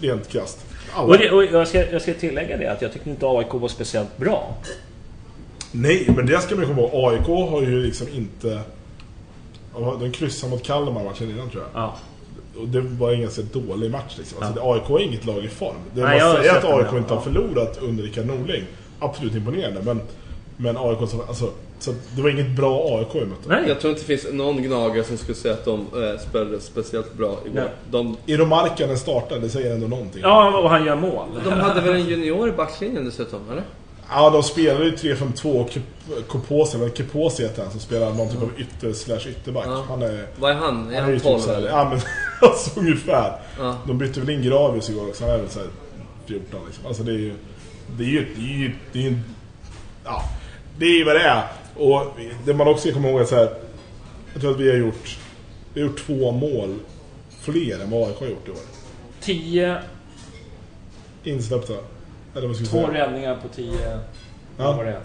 Rent 0.00 0.28
krasst. 0.28 0.66
Och, 0.96 1.18
det, 1.18 1.30
och 1.30 1.44
jag, 1.44 1.68
ska, 1.68 1.90
jag 1.90 2.02
ska 2.02 2.14
tillägga 2.14 2.56
det 2.56 2.66
att 2.72 2.82
jag 2.82 2.92
tyckte 2.92 3.10
inte 3.10 3.26
AIK 3.26 3.52
var 3.52 3.68
speciellt 3.68 4.16
bra. 4.16 4.54
Nej, 5.72 6.12
men 6.16 6.26
det 6.26 6.40
ska 6.40 6.56
man 6.56 6.66
komma 6.66 6.80
ihåg. 6.80 6.90
AIK 7.12 7.26
har 7.50 7.62
ju 7.62 7.82
liksom 7.82 8.06
inte... 8.14 8.60
De 10.00 10.12
kryssade 10.12 10.50
mot 10.50 10.62
Kalmar 10.62 11.04
matchen 11.04 11.30
innan 11.30 11.50
tror 11.50 11.62
jag. 11.62 11.82
Ja. 11.82 11.96
Och 12.60 12.68
det 12.68 12.80
var 12.80 13.12
en 13.12 13.20
ganska 13.20 13.42
dålig 13.42 13.90
match 13.90 14.14
liksom. 14.18 14.38
Alltså, 14.42 14.54
det- 14.54 14.70
AIK 14.72 14.90
är 14.90 15.00
inget 15.00 15.24
lag 15.26 15.44
i 15.44 15.48
form. 15.48 15.74
Det 15.94 16.00
Nej, 16.02 16.08
man 16.10 16.18
jag 16.18 16.26
har 16.26 16.34
säger 16.36 16.54
sett 16.54 16.64
att 16.64 16.70
AIK 16.78 16.86
ja. 16.92 16.98
inte 16.98 17.14
har 17.14 17.20
förlorat 17.20 17.78
under 17.82 18.02
Rickard 18.04 18.26
Norling. 18.26 18.64
Absolut 18.98 19.34
imponerande. 19.34 19.80
Men, 19.84 20.00
men 20.56 20.76
AIK 20.76 21.08
som, 21.10 21.20
alltså, 21.28 21.50
så 21.78 21.92
det 22.16 22.22
var 22.22 22.30
inget 22.30 22.56
bra 22.56 22.98
AIK 22.98 23.08
vi 23.14 23.20
mötte. 23.26 23.48
Nej. 23.48 23.64
jag 23.68 23.80
tror 23.80 23.90
inte 23.90 24.02
det 24.02 24.06
finns 24.18 24.32
någon 24.32 24.62
gnagare 24.62 25.04
som 25.04 25.16
skulle 25.16 25.34
säga 25.34 25.54
att 25.54 25.64
de 25.64 25.80
eh, 25.80 26.18
spelade 26.28 26.60
speciellt 26.60 27.14
bra 27.14 27.26
igår. 27.46 27.54
Nej. 27.54 27.68
De, 27.90 28.16
Iron 28.26 28.48
Markkanen 28.48 28.98
startade, 28.98 29.40
det 29.40 29.48
säger 29.48 29.74
ändå 29.74 29.86
någonting. 29.86 30.20
Ja, 30.22 30.58
och 30.58 30.70
han 30.70 30.84
gör 30.84 30.96
mål. 30.96 31.26
de 31.44 31.50
hade 31.50 31.80
väl 31.80 31.94
en 31.94 32.08
junior 32.08 32.48
i 32.48 32.52
backlinjen 32.52 33.04
dessutom, 33.04 33.40
eller? 33.52 33.62
Ja, 34.10 34.30
de 34.30 34.42
spelade 34.42 34.84
ju 34.84 34.94
3-5-2 34.94 35.60
och 35.60 35.78
Koposi, 36.28 36.78
men 36.78 36.90
Keposi 36.94 37.42
heter 37.42 37.62
han 37.62 37.70
som 37.70 37.80
spelar 37.80 38.14
någon 38.14 38.28
typ 38.28 38.42
av 38.42 38.50
ytter 38.58 38.92
slash 38.92 39.28
ytterback. 39.28 39.66
Ja. 39.66 39.84
Han 39.88 40.02
är... 40.02 40.26
Vad 40.38 40.50
är 40.50 40.54
han? 40.54 40.90
Är 40.90 41.00
Han 41.00 41.10
han 41.10 41.20
12 41.20 41.36
typ 41.36 41.44
såhär, 41.44 41.58
eller? 41.58 41.68
ja 41.68 41.88
men 41.90 42.00
alltså 42.50 42.80
ungefär. 42.80 43.40
Ja. 43.58 43.78
De 43.86 43.98
bytte 43.98 44.20
väl 44.20 44.30
in 44.30 44.42
Gravius 44.42 44.90
igår 44.90 45.08
också, 45.08 45.24
han 45.24 45.34
är 45.34 45.38
väl 45.38 45.48
såhär 45.50 45.68
14 46.26 46.60
liksom. 46.66 46.86
Alltså 46.86 47.02
det 47.02 47.12
är 47.12 47.18
ju... 47.18 47.34
Det 47.98 48.04
är 48.04 48.08
ju... 48.08 48.26
Det 48.36 48.42
är 48.42 48.58
ju... 48.58 48.72
Det 48.92 48.98
är 48.98 49.02
ju 49.02 49.18
ja, 50.04 50.22
det 50.78 50.84
är 50.84 50.98
ju 50.98 51.04
vad 51.04 51.14
det 51.14 51.22
är. 51.22 51.42
Och 51.76 52.16
det 52.44 52.54
man 52.54 52.68
också 52.68 52.80
ska 52.82 52.92
komma 52.92 53.08
ihåg 53.08 53.20
är 53.20 53.24
så 53.24 53.34
här. 53.34 53.54
Jag 54.32 54.42
tror 54.42 54.50
att 54.50 54.60
vi 54.60 54.70
har 54.70 54.76
gjort... 54.76 55.18
Vi 55.74 55.80
har 55.80 55.88
gjort 55.88 55.98
två 56.06 56.30
mål 56.32 56.78
fler 57.40 57.80
än 57.80 57.90
vad 57.90 58.08
AIK 58.08 58.20
har 58.20 58.26
gjort 58.26 58.48
i 58.48 58.50
år. 58.50 58.56
10, 59.20 59.78
Insläppta. 61.24 61.74
Eller 62.36 62.46
vad 62.46 62.56
ska 62.56 62.64
två 62.66 62.86
säga? 62.86 63.06
räddningar 63.06 63.36
på 63.42 63.48
10. 63.48 63.72
Ja. 64.58 64.72
Vad 64.72 64.86
det? 64.86 64.96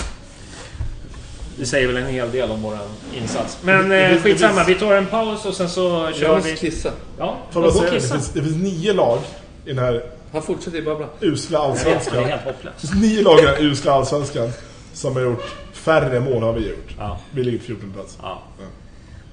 Det 1.58 1.66
säger 1.66 1.88
väl 1.88 1.98
en 1.98 2.08
hel 2.08 2.32
del 2.32 2.52
om 2.52 2.62
vår 2.62 2.78
insats. 3.14 3.58
Men 3.64 3.90
Det- 3.90 3.96
det- 3.96 4.06
eh, 4.06 4.14
det- 4.14 4.22
skitsamma, 4.22 4.64
vi 4.64 4.76
tar 4.76 4.94
en 4.96 5.06
paus 5.06 5.46
och 5.46 5.54
sen 5.54 5.70
så 5.70 5.82
Jag 5.82 6.16
kör 6.16 6.36
måste 6.36 6.52
vi... 6.52 6.58
kissa. 6.58 6.92
Ja, 7.18 7.38
Får 7.52 7.62
och 7.64 7.74
säga, 7.74 7.92
det, 7.92 8.00
kissa. 8.00 8.14
finns, 8.14 8.30
det 8.30 8.42
finns 8.42 8.56
nio 8.56 8.94
lag 8.94 9.20
i 9.66 9.70
den 9.70 9.80
här 9.80 10.04
Han 10.34 10.42
fortsätter 10.42 10.78
ju 10.78 10.84
babbla. 10.86 11.08
usla 11.22 11.58
Jag 11.60 11.68
Det 11.68 11.72
allsvenskan. 11.72 12.24
Det 12.24 12.80
finns 12.88 12.94
nio 13.02 13.24
lag 13.24 13.40
i 13.40 13.42
den 13.42 13.56
här 13.56 13.62
usla 13.64 13.92
allsvenskan 13.94 14.50
som 14.94 15.16
har 15.16 15.22
gjort 15.24 15.44
färre 15.74 16.20
mål 16.20 16.44
har 16.44 16.54
vi 16.54 16.70
gjort. 16.70 16.96
Ja. 17.00 17.20
Vi 17.32 17.44
ligger 17.44 17.58
på 17.58 17.64
14 17.64 17.94
plats. 17.94 18.18
Ja. 18.22 18.42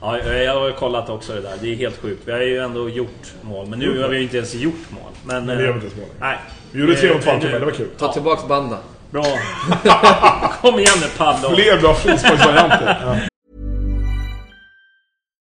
Ja, 0.01 0.19
jag 0.19 0.61
har 0.61 0.71
kollat 0.73 1.11
också 1.11 1.33
det 1.35 1.41
där. 1.41 1.55
Det 1.61 1.73
är 1.73 1.77
helt 1.77 1.97
sjukt. 1.97 2.23
Vi 2.25 2.33
har 2.33 2.41
ju 2.41 2.59
ändå 2.59 2.89
gjort 2.89 3.33
mål, 3.43 3.67
men 3.67 3.79
nu 3.79 4.03
har 4.03 4.09
vi 4.09 4.17
ju 4.17 4.23
inte 4.23 4.37
ens 4.37 4.55
gjort 4.55 4.75
mål. 4.91 5.03
Men, 5.25 5.47
Men 5.47 5.57
det 5.57 5.63
vi 5.63 5.69
eh, 5.69 5.75
inte 5.75 5.87
ens 5.87 5.99
mål. 5.99 6.09
Nej. 6.21 6.39
Vi 6.73 6.79
gjorde 6.81 6.97
tre 6.97 7.09
Eh, 7.09 7.15
mot 7.15 7.25
Falkenberg, 7.25 7.53
nu- 7.53 7.59
det 7.61 7.67
var 7.67 7.73
kul. 7.73 7.89
Ta 7.99 8.13
tillbaks 8.13 8.49
banda. 8.49 8.79
Bra. 9.11 9.25
Kom 10.61 10.79
igen 10.79 10.99
nu 11.01 11.07
Paddo. 11.19 11.49
Fler 11.55 11.81
bra 11.81 11.95
frisparksvarianter. 11.95 12.87
Ja. 13.19 13.27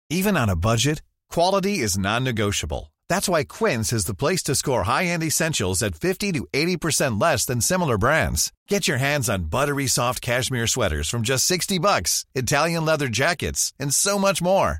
Even 0.10 0.36
on 0.38 0.50
a 0.50 0.56
budget, 0.56 1.02
quality 1.34 1.80
is 1.80 1.98
non-negotiable. 1.98 2.92
That's 3.08 3.30
why 3.30 3.44
Quince 3.46 3.94
is 3.94 4.06
the 4.06 4.14
place 4.14 4.44
to 4.44 4.56
score 4.56 4.84
high-end 4.84 5.24
essentials 5.24 5.82
at 5.84 5.96
50 5.96 6.32
to 6.34 6.48
80% 6.54 7.22
less 7.22 7.46
than 7.46 7.62
similar 7.62 7.98
brands. 7.98 8.52
Get 8.70 8.88
your 8.88 8.98
hands 9.00 9.30
on 9.30 9.46
buttery 9.50 9.88
soft 9.88 10.22
cashmere 10.22 10.68
sweaters 10.68 11.08
from 11.10 11.22
just 11.22 11.46
60 11.46 11.80
bucks, 11.80 12.26
Italian 12.36 12.84
leather 12.86 13.08
jackets, 13.08 13.74
and 13.80 13.94
so 13.94 14.18
much 14.20 14.42
more. 14.42 14.80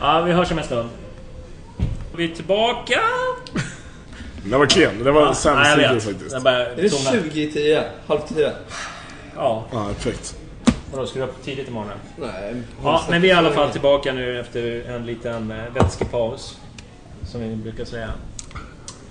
Ja, 0.00 0.20
vi 0.20 0.32
hörs 0.32 0.50
om 0.52 0.58
en 0.58 0.64
stund. 0.64 0.88
Vi 2.16 2.30
är 2.30 2.34
tillbaka. 2.34 3.00
Det 4.44 4.56
var 4.56 4.66
klen. 4.66 5.04
Det 5.04 5.10
var 5.10 5.22
Ja, 5.22 5.34
sämst 5.34 5.70
hittills 5.78 6.04
faktiskt. 6.04 6.30
Den 6.30 6.42
börjar 6.42 6.60
Är 6.60 6.76
det 6.76 6.88
tona. 6.90 7.10
20 7.22 7.42
i 7.42 7.52
10? 7.52 7.82
Halv 8.06 8.20
10? 8.34 8.52
Ja, 9.36 9.64
Ja, 9.72 9.86
perfekt. 9.94 10.36
vadå, 10.92 11.06
ska 11.06 11.18
du 11.18 11.24
upp 11.24 11.44
tidigt 11.44 11.68
imorgon? 11.68 11.90
Nej. 12.16 12.54
Ja, 12.84 13.02
men 13.10 13.22
vi 13.22 13.30
är 13.30 13.34
i 13.34 13.38
alla 13.38 13.50
fall 13.52 13.70
tillbaka 13.70 14.12
nu 14.12 14.40
efter 14.40 14.90
en 14.90 15.06
liten 15.06 15.50
eh, 15.50 15.64
vätskepaus. 15.74 16.58
Som 17.26 17.40
vi 17.40 17.56
brukar 17.56 17.84
säga. 17.84 18.10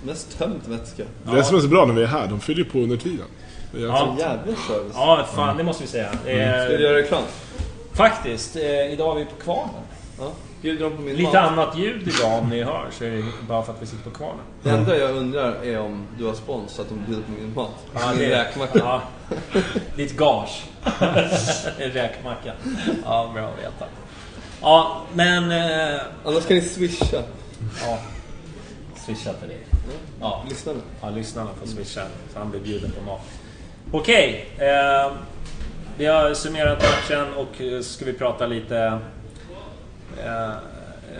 Mest 0.04 0.38
tömt 0.38 0.68
vätska. 0.68 1.02
Det 1.32 1.38
är 1.38 1.42
som 1.42 1.56
är 1.56 1.60
så 1.60 1.68
bra 1.68 1.86
när 1.86 1.94
vi 1.94 2.02
är 2.02 2.06
här. 2.06 2.26
De 2.26 2.40
fyller 2.40 2.58
ju 2.64 2.70
på 2.70 2.78
under 2.78 2.96
tiden. 2.96 3.26
Ja. 3.72 4.16
Jävla 4.18 4.42
service. 4.68 4.92
Ja, 4.94 5.26
fan 5.34 5.56
det 5.56 5.62
måste 5.64 5.82
vi 5.82 5.88
säga. 5.88 6.08
Är, 6.26 6.64
Ska 6.66 6.76
du 6.76 6.82
göra 6.82 6.96
reklam? 6.96 7.22
Faktiskt, 7.92 8.56
eh, 8.56 8.92
idag 8.92 9.16
är 9.16 9.18
vi 9.18 9.24
på 9.24 9.42
Kvarnen. 9.44 9.82
Ja. 10.18 10.32
Bjuder 10.62 10.84
de 10.90 10.96
på 10.96 11.02
min 11.02 11.16
Lite 11.16 11.32
mat? 11.32 11.52
annat 11.52 11.78
ljud 11.78 12.08
idag 12.08 12.38
om 12.38 12.48
ni 12.50 12.62
hör, 12.62 12.86
så 12.90 13.04
är 13.04 13.10
det 13.10 13.22
bara 13.48 13.62
för 13.62 13.72
att 13.72 13.82
vi 13.82 13.86
sitter 13.86 14.10
på 14.10 14.16
Kvarnen. 14.16 14.44
Det 14.62 14.70
enda 14.70 14.98
jag 14.98 15.10
undrar 15.16 15.52
är 15.64 15.80
om 15.80 16.06
du 16.18 16.24
har 16.26 16.34
spons 16.34 16.72
så 16.72 16.82
att 16.82 16.88
de 16.88 17.04
bjuder 17.06 17.22
på 17.22 17.30
min 17.30 17.54
mat. 17.54 17.70
min 18.10 18.18
det- 18.18 18.38
räkmacka. 18.44 18.78
Ja, 18.78 19.02
lite 19.96 20.14
gage. 20.14 20.62
En 21.78 21.90
räkmacka. 21.90 22.52
Ja, 23.04 23.30
bra 23.34 23.42
att 23.48 23.58
veta. 23.58 23.84
Ja, 24.60 25.02
men... 25.14 25.50
Eh, 25.50 26.00
Annars 26.24 26.46
kan 26.46 26.56
ni 26.56 26.62
swisha. 26.62 27.22
ja. 27.86 27.98
Swisha 28.96 29.32
till 29.32 29.48
dig. 29.48 29.58
Ja, 30.20 30.44
Lyssna 30.48 30.72
nu. 30.72 30.78
ja, 31.00 31.10
lyssnarna 31.10 31.50
får 31.60 31.66
swisha 31.66 32.00
så 32.32 32.38
han 32.38 32.50
blir 32.50 32.60
bjuden 32.60 32.90
på 32.98 33.04
mat. 33.04 33.20
Okej. 33.92 34.48
Eh, 34.58 35.12
vi 35.96 36.06
har 36.06 36.34
summerat 36.34 36.78
matchen 36.82 37.26
och 37.36 37.60
eh, 37.60 37.80
ska 37.80 38.04
vi 38.04 38.12
prata 38.12 38.46
lite 38.46 38.98
eh, 40.24 40.52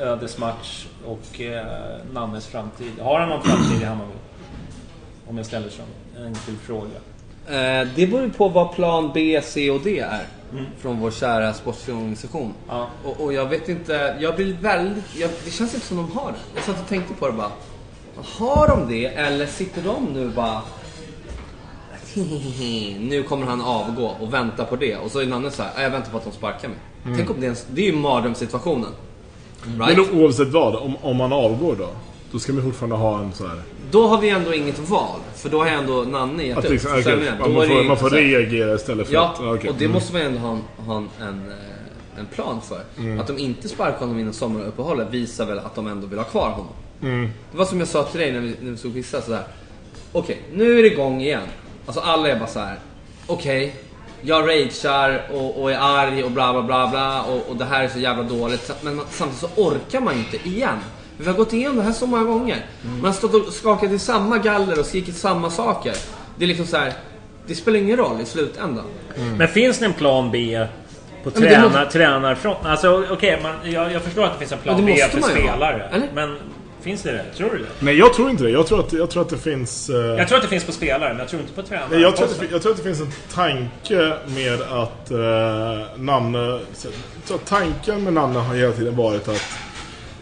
ödesmatch 0.03 0.87
och 1.07 1.41
eh, 1.41 1.67
Nannes 2.13 2.47
framtid. 2.47 2.93
Har 3.01 3.21
han 3.21 3.29
någon 3.29 3.43
framtid 3.43 3.83
i 3.83 3.85
Hammarby? 3.85 4.13
Om 5.29 5.37
jag 5.37 5.47
ställer 5.47 5.69
som 5.69 5.85
en 6.17 6.27
enkel 6.27 6.55
fråga. 6.57 6.91
Eh, 7.47 7.89
det 7.97 8.07
beror 8.07 8.23
ju 8.23 8.31
på 8.31 8.49
vad 8.49 8.75
plan 8.75 9.11
B, 9.15 9.41
C 9.45 9.71
och 9.71 9.81
D 9.81 9.99
är. 9.99 10.27
Från 10.79 11.01
vår 11.01 11.11
kära 11.11 11.53
sportorganisation. 11.55 12.55
Ja. 12.69 12.87
Och, 13.05 13.21
och 13.21 13.33
jag 13.33 13.47
vet 13.47 13.69
inte, 13.69 14.17
jag 14.21 14.37
blir 14.37 14.55
väldigt... 14.61 15.17
Jag, 15.17 15.31
det 15.45 15.51
känns 15.51 15.75
inte 15.75 15.87
som 15.87 15.97
de 15.97 16.13
har 16.13 16.33
det. 16.33 16.39
Jag 16.55 16.65
satt 16.65 16.81
och 16.83 16.89
tänkte 16.89 17.15
på 17.15 17.27
det 17.27 17.33
bara. 17.33 17.51
Har 18.39 18.69
de 18.69 18.89
det 18.89 19.07
eller 19.07 19.47
sitter 19.47 19.83
de 19.83 20.05
nu 20.05 20.29
bara... 20.29 20.63
Nu 23.01 23.23
kommer 23.29 23.47
han 23.47 23.61
avgå 23.63 24.07
och 24.21 24.35
vänta 24.35 24.65
på 24.65 24.77
det. 24.77 24.97
Och 24.97 25.11
så 25.11 25.21
är 25.21 25.27
Nanne 25.27 25.51
så 25.51 25.63
här, 25.63 25.71
"Ah, 25.77 25.83
jag 25.83 25.91
väntar 25.91 26.11
på 26.11 26.17
att 26.19 26.25
de 26.25 26.33
sparkar 26.33 26.69
mig. 26.69 26.79
Tänk 27.05 27.31
om 27.31 27.37
det 27.41 27.47
är 27.47 27.51
en, 27.51 27.57
Det 27.75 27.83
är 27.83 27.87
ju 27.87 27.97
mardrömssituationen. 27.97 28.91
Right? 29.79 29.99
Men 30.11 30.21
oavsett 30.23 30.49
vad, 30.49 30.77
om, 30.77 30.97
om 31.03 31.17
man 31.17 31.33
avgår 31.33 31.77
då? 31.79 31.89
Då 32.33 32.39
ska 32.39 32.53
vi 32.53 32.63
fortfarande 32.63 32.97
ha 32.97 33.21
en 33.21 33.33
så 33.33 33.47
här... 33.47 33.63
Då 33.91 34.07
har 34.07 34.21
vi 34.21 34.29
ändå 34.31 34.55
inget 34.55 34.79
val. 34.79 35.21
För 35.35 35.49
då 35.49 35.59
har 35.59 35.67
jag 35.67 35.75
ändå 35.79 36.03
Nanne 36.03 36.43
gett 36.47 36.59
Att 36.59 36.65
upp. 36.65 36.71
liksom, 36.71 36.91
jag 37.07 37.19
menar, 37.19 37.39
man, 37.39 37.69
får, 37.69 37.85
man 37.85 37.97
får 37.97 38.11
reagera 38.11 38.75
istället 38.75 39.07
för 39.07 39.15
Ja, 39.15 39.29
att... 39.35 39.41
okej. 39.41 39.71
och 39.71 39.77
det 39.79 39.85
Mm. 39.85 39.95
måste 39.95 40.13
man 40.13 40.23
ändå 40.23 40.39
ha 40.41 40.59
ha 40.87 40.97
en, 40.97 41.09
en, 41.21 41.49
eh, 41.51 42.19
en 42.21 42.27
plan 42.27 42.61
för. 42.69 42.81
Mm. 42.99 43.21
Att 43.21 43.27
de 43.27 43.39
inte 43.39 43.69
sparkar 43.69 43.99
honom 43.99 44.19
innan 44.19 44.33
sommaruppehållet 44.33 45.09
visar 45.11 45.47
väl 45.47 45.59
att 45.59 45.75
de 45.75 45.87
ändå 45.87 46.07
vill 46.07 46.19
ha 46.19 46.25
kvar 46.27 46.51
honom. 46.51 46.73
Mm. 47.03 47.31
Det 47.53 47.59
var 47.59 47.65
som 47.65 47.79
jag 47.79 47.89
sa 47.89 48.03
till 48.05 48.21
dig 48.21 48.33
när 48.33 48.41
vi, 48.41 48.55
när 48.63 48.71
vi 48.71 48.77
såg 48.77 48.93
vissa 48.93 49.23
sådär. 49.23 49.43
Okej, 50.13 50.39
nu 50.53 50.79
är 50.79 50.83
det 50.83 50.93
igång 50.93 51.21
igen. 51.23 51.43
Alltså 51.87 52.01
alla 52.01 52.29
är 52.29 52.39
bara 52.39 52.49
så 52.49 52.59
här. 52.61 52.79
Okej, 53.27 53.75
jag 54.23 54.49
ragear 54.49 55.23
och, 55.33 55.63
och 55.63 55.73
är 55.73 55.79
arg 55.81 56.25
och 56.25 56.31
bla 56.31 56.53
bla 56.53 56.63
bla 56.63 56.89
bla 56.89 57.23
och, 57.23 57.49
och 57.51 57.57
det 57.57 57.65
här 57.65 57.85
är 57.85 57.89
så 57.89 57.99
jävla 57.99 58.23
dåligt. 58.23 58.71
Men 58.83 58.95
man, 58.97 59.05
samtidigt 59.11 59.41
så 59.41 59.63
orkar 59.63 60.01
man 60.01 60.15
ju 60.15 60.21
inte 60.21 60.49
igen. 60.49 60.77
Vi 61.17 61.27
har 61.27 61.35
gått 61.35 61.53
igenom 61.53 61.77
det 61.77 61.83
här 61.83 61.93
så 61.93 62.07
många 62.07 62.25
gånger. 62.25 62.65
Man 62.83 63.05
har 63.05 63.13
stått 63.13 63.35
och 63.35 63.53
skakat 63.53 63.91
i 63.91 63.99
samma 63.99 64.39
galler 64.39 64.79
och 64.81 64.87
skrikit 64.87 65.17
samma 65.17 65.51
saker. 65.51 65.95
Det 66.37 66.45
är 66.45 66.49
liksom 66.49 66.67
så 66.67 66.77
här. 66.77 66.93
Det 67.47 67.55
spelar 67.55 67.79
ingen 67.79 67.97
roll 67.97 68.21
i 68.21 68.25
slutändan. 68.25 68.85
Men 69.39 69.49
finns 69.49 69.79
det 69.79 69.85
en 69.85 69.93
plan 69.93 70.31
B 70.31 70.67
på 71.25 71.31
tränar, 71.31 71.65
måste- 71.65 71.85
tränarfronten? 71.87 72.67
Alltså 72.67 73.05
okej, 73.11 73.41
man- 73.43 73.73
jag, 73.73 73.93
jag 73.93 74.03
förstår 74.03 74.25
att 74.25 74.33
det 74.33 74.39
finns 74.39 74.53
en 74.53 74.59
plan 74.59 74.87
B 74.87 74.93
för 75.11 75.21
spelare. 75.43 75.91
Men 76.15 76.37
finns 76.81 77.03
det 77.03 77.13
det? 77.13 77.25
Tror 77.37 77.51
du 77.51 77.59
det? 77.59 77.67
Nej, 77.81 77.99
jag 77.99 78.15
tror 78.15 78.31
inte 78.31 78.45
det. 78.45 78.51
Jag 78.51 78.67
tror 78.67 78.81
att, 78.81 78.93
jag 78.93 79.11
tror 79.11 79.23
att 79.23 79.29
det 79.29 79.39
finns... 79.39 79.91
eh, 79.91 79.97
Jag 79.97 80.29
tror 80.29 80.37
att 80.39 80.43
det 80.43 80.49
finns 80.49 80.65
på 80.65 80.73
spelare, 80.73 81.09
men 81.09 81.19
jag 81.19 81.29
tror 81.29 81.43
inte 81.43 81.55
på 81.55 81.63
tränare. 81.63 81.89
Nej, 81.91 82.01
jag, 82.01 82.17
tror 82.17 82.27
att 82.29 82.41
det, 82.41 82.47
jag 82.51 82.63
tror 82.63 82.73
att 82.73 82.79
det 82.79 82.85
finns 82.85 83.01
en 83.01 83.13
tanke 83.35 84.13
med 84.27 84.61
att 84.63 85.11
eh, 85.11 85.97
Nanne... 85.97 86.61
Så 87.25 87.39
tanken 87.39 88.05
med 88.05 88.13
Nanne 88.13 88.39
har 88.39 88.55
hela 88.55 88.73
tiden 88.73 88.97
varit 88.97 89.29
att 89.29 89.59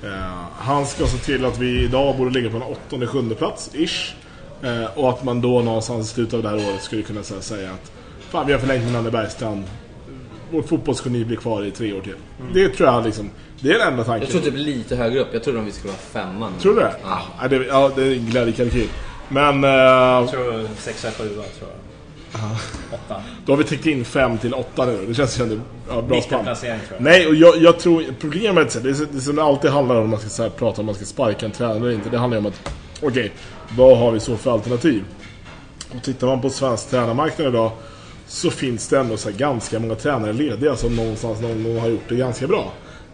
eh, 0.04 0.10
han 0.58 0.86
ska 0.86 1.06
se 1.06 1.18
till 1.18 1.44
att 1.44 1.58
vi 1.58 1.84
idag 1.84 2.16
borde 2.16 2.30
ligga 2.30 2.50
på 2.50 2.56
en 2.56 2.62
åttonde, 2.62 3.06
sjunde 3.06 3.34
plats, 3.34 3.70
ish. 3.74 4.14
Eh, 4.62 4.84
och 4.98 5.10
att 5.10 5.24
man 5.24 5.40
då 5.40 5.60
någonstans 5.62 6.10
i 6.10 6.14
slutet 6.14 6.34
av 6.34 6.42
det 6.42 6.48
här 6.48 6.56
året 6.56 6.82
skulle 6.82 7.02
kunna 7.02 7.20
här, 7.30 7.40
säga 7.40 7.70
att 7.70 7.92
Fan, 8.30 8.46
vi 8.46 8.52
har 8.52 8.60
förlängt 8.60 8.84
med 8.84 8.92
Nanne 8.92 9.10
Bergstrand. 9.10 9.64
Vårt 10.50 10.68
fotbollsgeni 10.68 11.24
blir 11.24 11.36
kvar 11.36 11.64
i 11.64 11.70
tre 11.70 11.92
år 11.92 12.00
till. 12.00 12.14
Det 12.54 12.68
tror 12.68 12.88
jag 12.88 13.04
liksom... 13.04 13.30
Det 13.60 13.72
är 13.74 13.78
den 13.78 13.88
enda 13.88 14.04
tanken. 14.04 14.22
Jag 14.22 14.30
tror 14.42 14.50
typ 14.52 14.60
lite 14.66 14.96
högre 14.96 15.20
upp. 15.20 15.28
Jag 15.32 15.42
trodde 15.42 15.60
vi 15.60 15.72
skulle 15.72 15.92
vara 15.92 16.24
femman. 16.24 16.52
Tror 16.62 16.74
du 16.74 16.80
det? 16.80 16.94
Ja. 17.04 17.20
Ja, 17.42 17.48
det, 17.48 17.56
ja, 17.66 17.90
det 17.96 18.02
är 18.02 18.12
en 18.12 18.26
glädjekalkyl. 18.26 18.88
Men... 19.28 19.64
eh, 19.64 19.70
Jag 19.70 20.30
tror 20.30 20.68
sexa, 20.78 21.10
sjua 21.10 21.28
tror 21.28 21.42
jag. 21.70 22.40
Åtta. 22.92 23.22
Då 23.46 23.52
har 23.52 23.56
vi 23.56 23.64
täckt 23.64 23.86
in 23.86 24.04
5 24.04 24.38
till 24.38 24.54
8 24.54 24.86
nu. 24.86 25.04
Det 25.08 25.14
känns 25.14 25.34
som 25.34 25.62
ja, 25.88 26.02
bra 26.02 26.02
spann. 26.02 26.38
Mittenplacering 26.38 26.80
tror 26.88 26.96
jag. 26.96 27.02
Nej, 27.02 27.26
och 27.26 27.34
jag, 27.34 27.56
jag 27.56 27.78
tror 27.78 28.04
problemet, 28.20 28.74
här, 28.74 28.80
det, 28.82 28.88
är, 28.90 29.06
det 29.12 29.20
som 29.20 29.36
det 29.36 29.42
alltid 29.42 29.70
handlar 29.70 29.96
om, 29.96 30.02
om 30.02 30.10
man 30.10 30.20
ska 30.20 30.28
så 30.28 30.42
här, 30.42 30.50
prata 30.50 30.80
om 30.80 30.86
man 30.86 30.94
ska 30.94 31.04
sparka 31.04 31.46
en 31.46 31.52
tränare 31.52 31.76
eller 31.76 31.90
inte. 31.90 32.10
Det 32.10 32.18
handlar 32.18 32.38
ju 32.38 32.46
om 32.46 32.52
att, 32.52 32.72
okej, 33.02 33.32
vad 33.76 33.98
har 33.98 34.10
vi 34.12 34.20
så 34.20 34.36
för 34.36 34.52
alternativ? 34.52 35.04
Och 35.96 36.02
tittar 36.02 36.26
man 36.26 36.40
på 36.40 36.50
svensk 36.50 36.90
tränarmarknad 36.90 37.48
idag 37.48 37.70
så 38.26 38.50
finns 38.50 38.88
det 38.88 38.98
ändå 38.98 39.16
så 39.16 39.30
här, 39.30 39.36
ganska 39.36 39.78
många 39.78 39.94
tränare 39.94 40.32
lediga 40.32 40.76
som 40.76 40.96
någonstans 40.96 41.40
någon 41.40 41.64
gång 41.64 41.78
har 41.78 41.88
gjort 41.88 42.08
det 42.08 42.14
ganska 42.16 42.46
bra. 42.46 42.72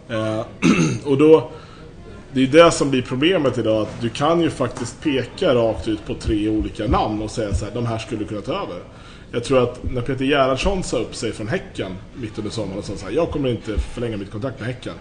Eh, 0.09 0.45
och 1.05 1.17
då, 1.17 1.51
det 2.31 2.43
är 2.43 2.47
det 2.47 2.71
som 2.71 2.89
blir 2.89 3.01
problemet 3.01 3.57
idag, 3.57 3.81
att 3.81 4.01
du 4.01 4.09
kan 4.09 4.41
ju 4.41 4.49
faktiskt 4.49 5.01
peka 5.01 5.55
rakt 5.55 5.87
ut 5.87 6.05
på 6.05 6.13
tre 6.13 6.49
olika 6.49 6.87
namn 6.87 7.21
och 7.21 7.31
säga 7.31 7.53
så 7.53 7.65
här, 7.65 7.71
de 7.73 7.85
här 7.85 7.97
skulle 7.97 8.25
kunna 8.25 8.41
ta 8.41 8.53
över. 8.53 8.79
Jag 9.31 9.43
tror 9.43 9.63
att 9.63 9.83
när 9.83 10.01
Peter 10.01 10.25
Gerhardsson 10.25 10.83
sa 10.83 10.97
upp 10.97 11.15
sig 11.15 11.31
från 11.31 11.47
Häcken 11.47 11.95
mitt 12.13 12.37
under 12.37 12.51
sommaren 12.51 12.79
och 12.79 12.85
sa 12.85 12.95
så 12.95 13.05
här, 13.05 13.13
jag 13.13 13.31
kommer 13.31 13.49
inte 13.49 13.77
förlänga 13.77 14.17
mitt 14.17 14.31
kontrakt 14.31 14.59
med 14.59 14.67
Häcken. 14.67 14.93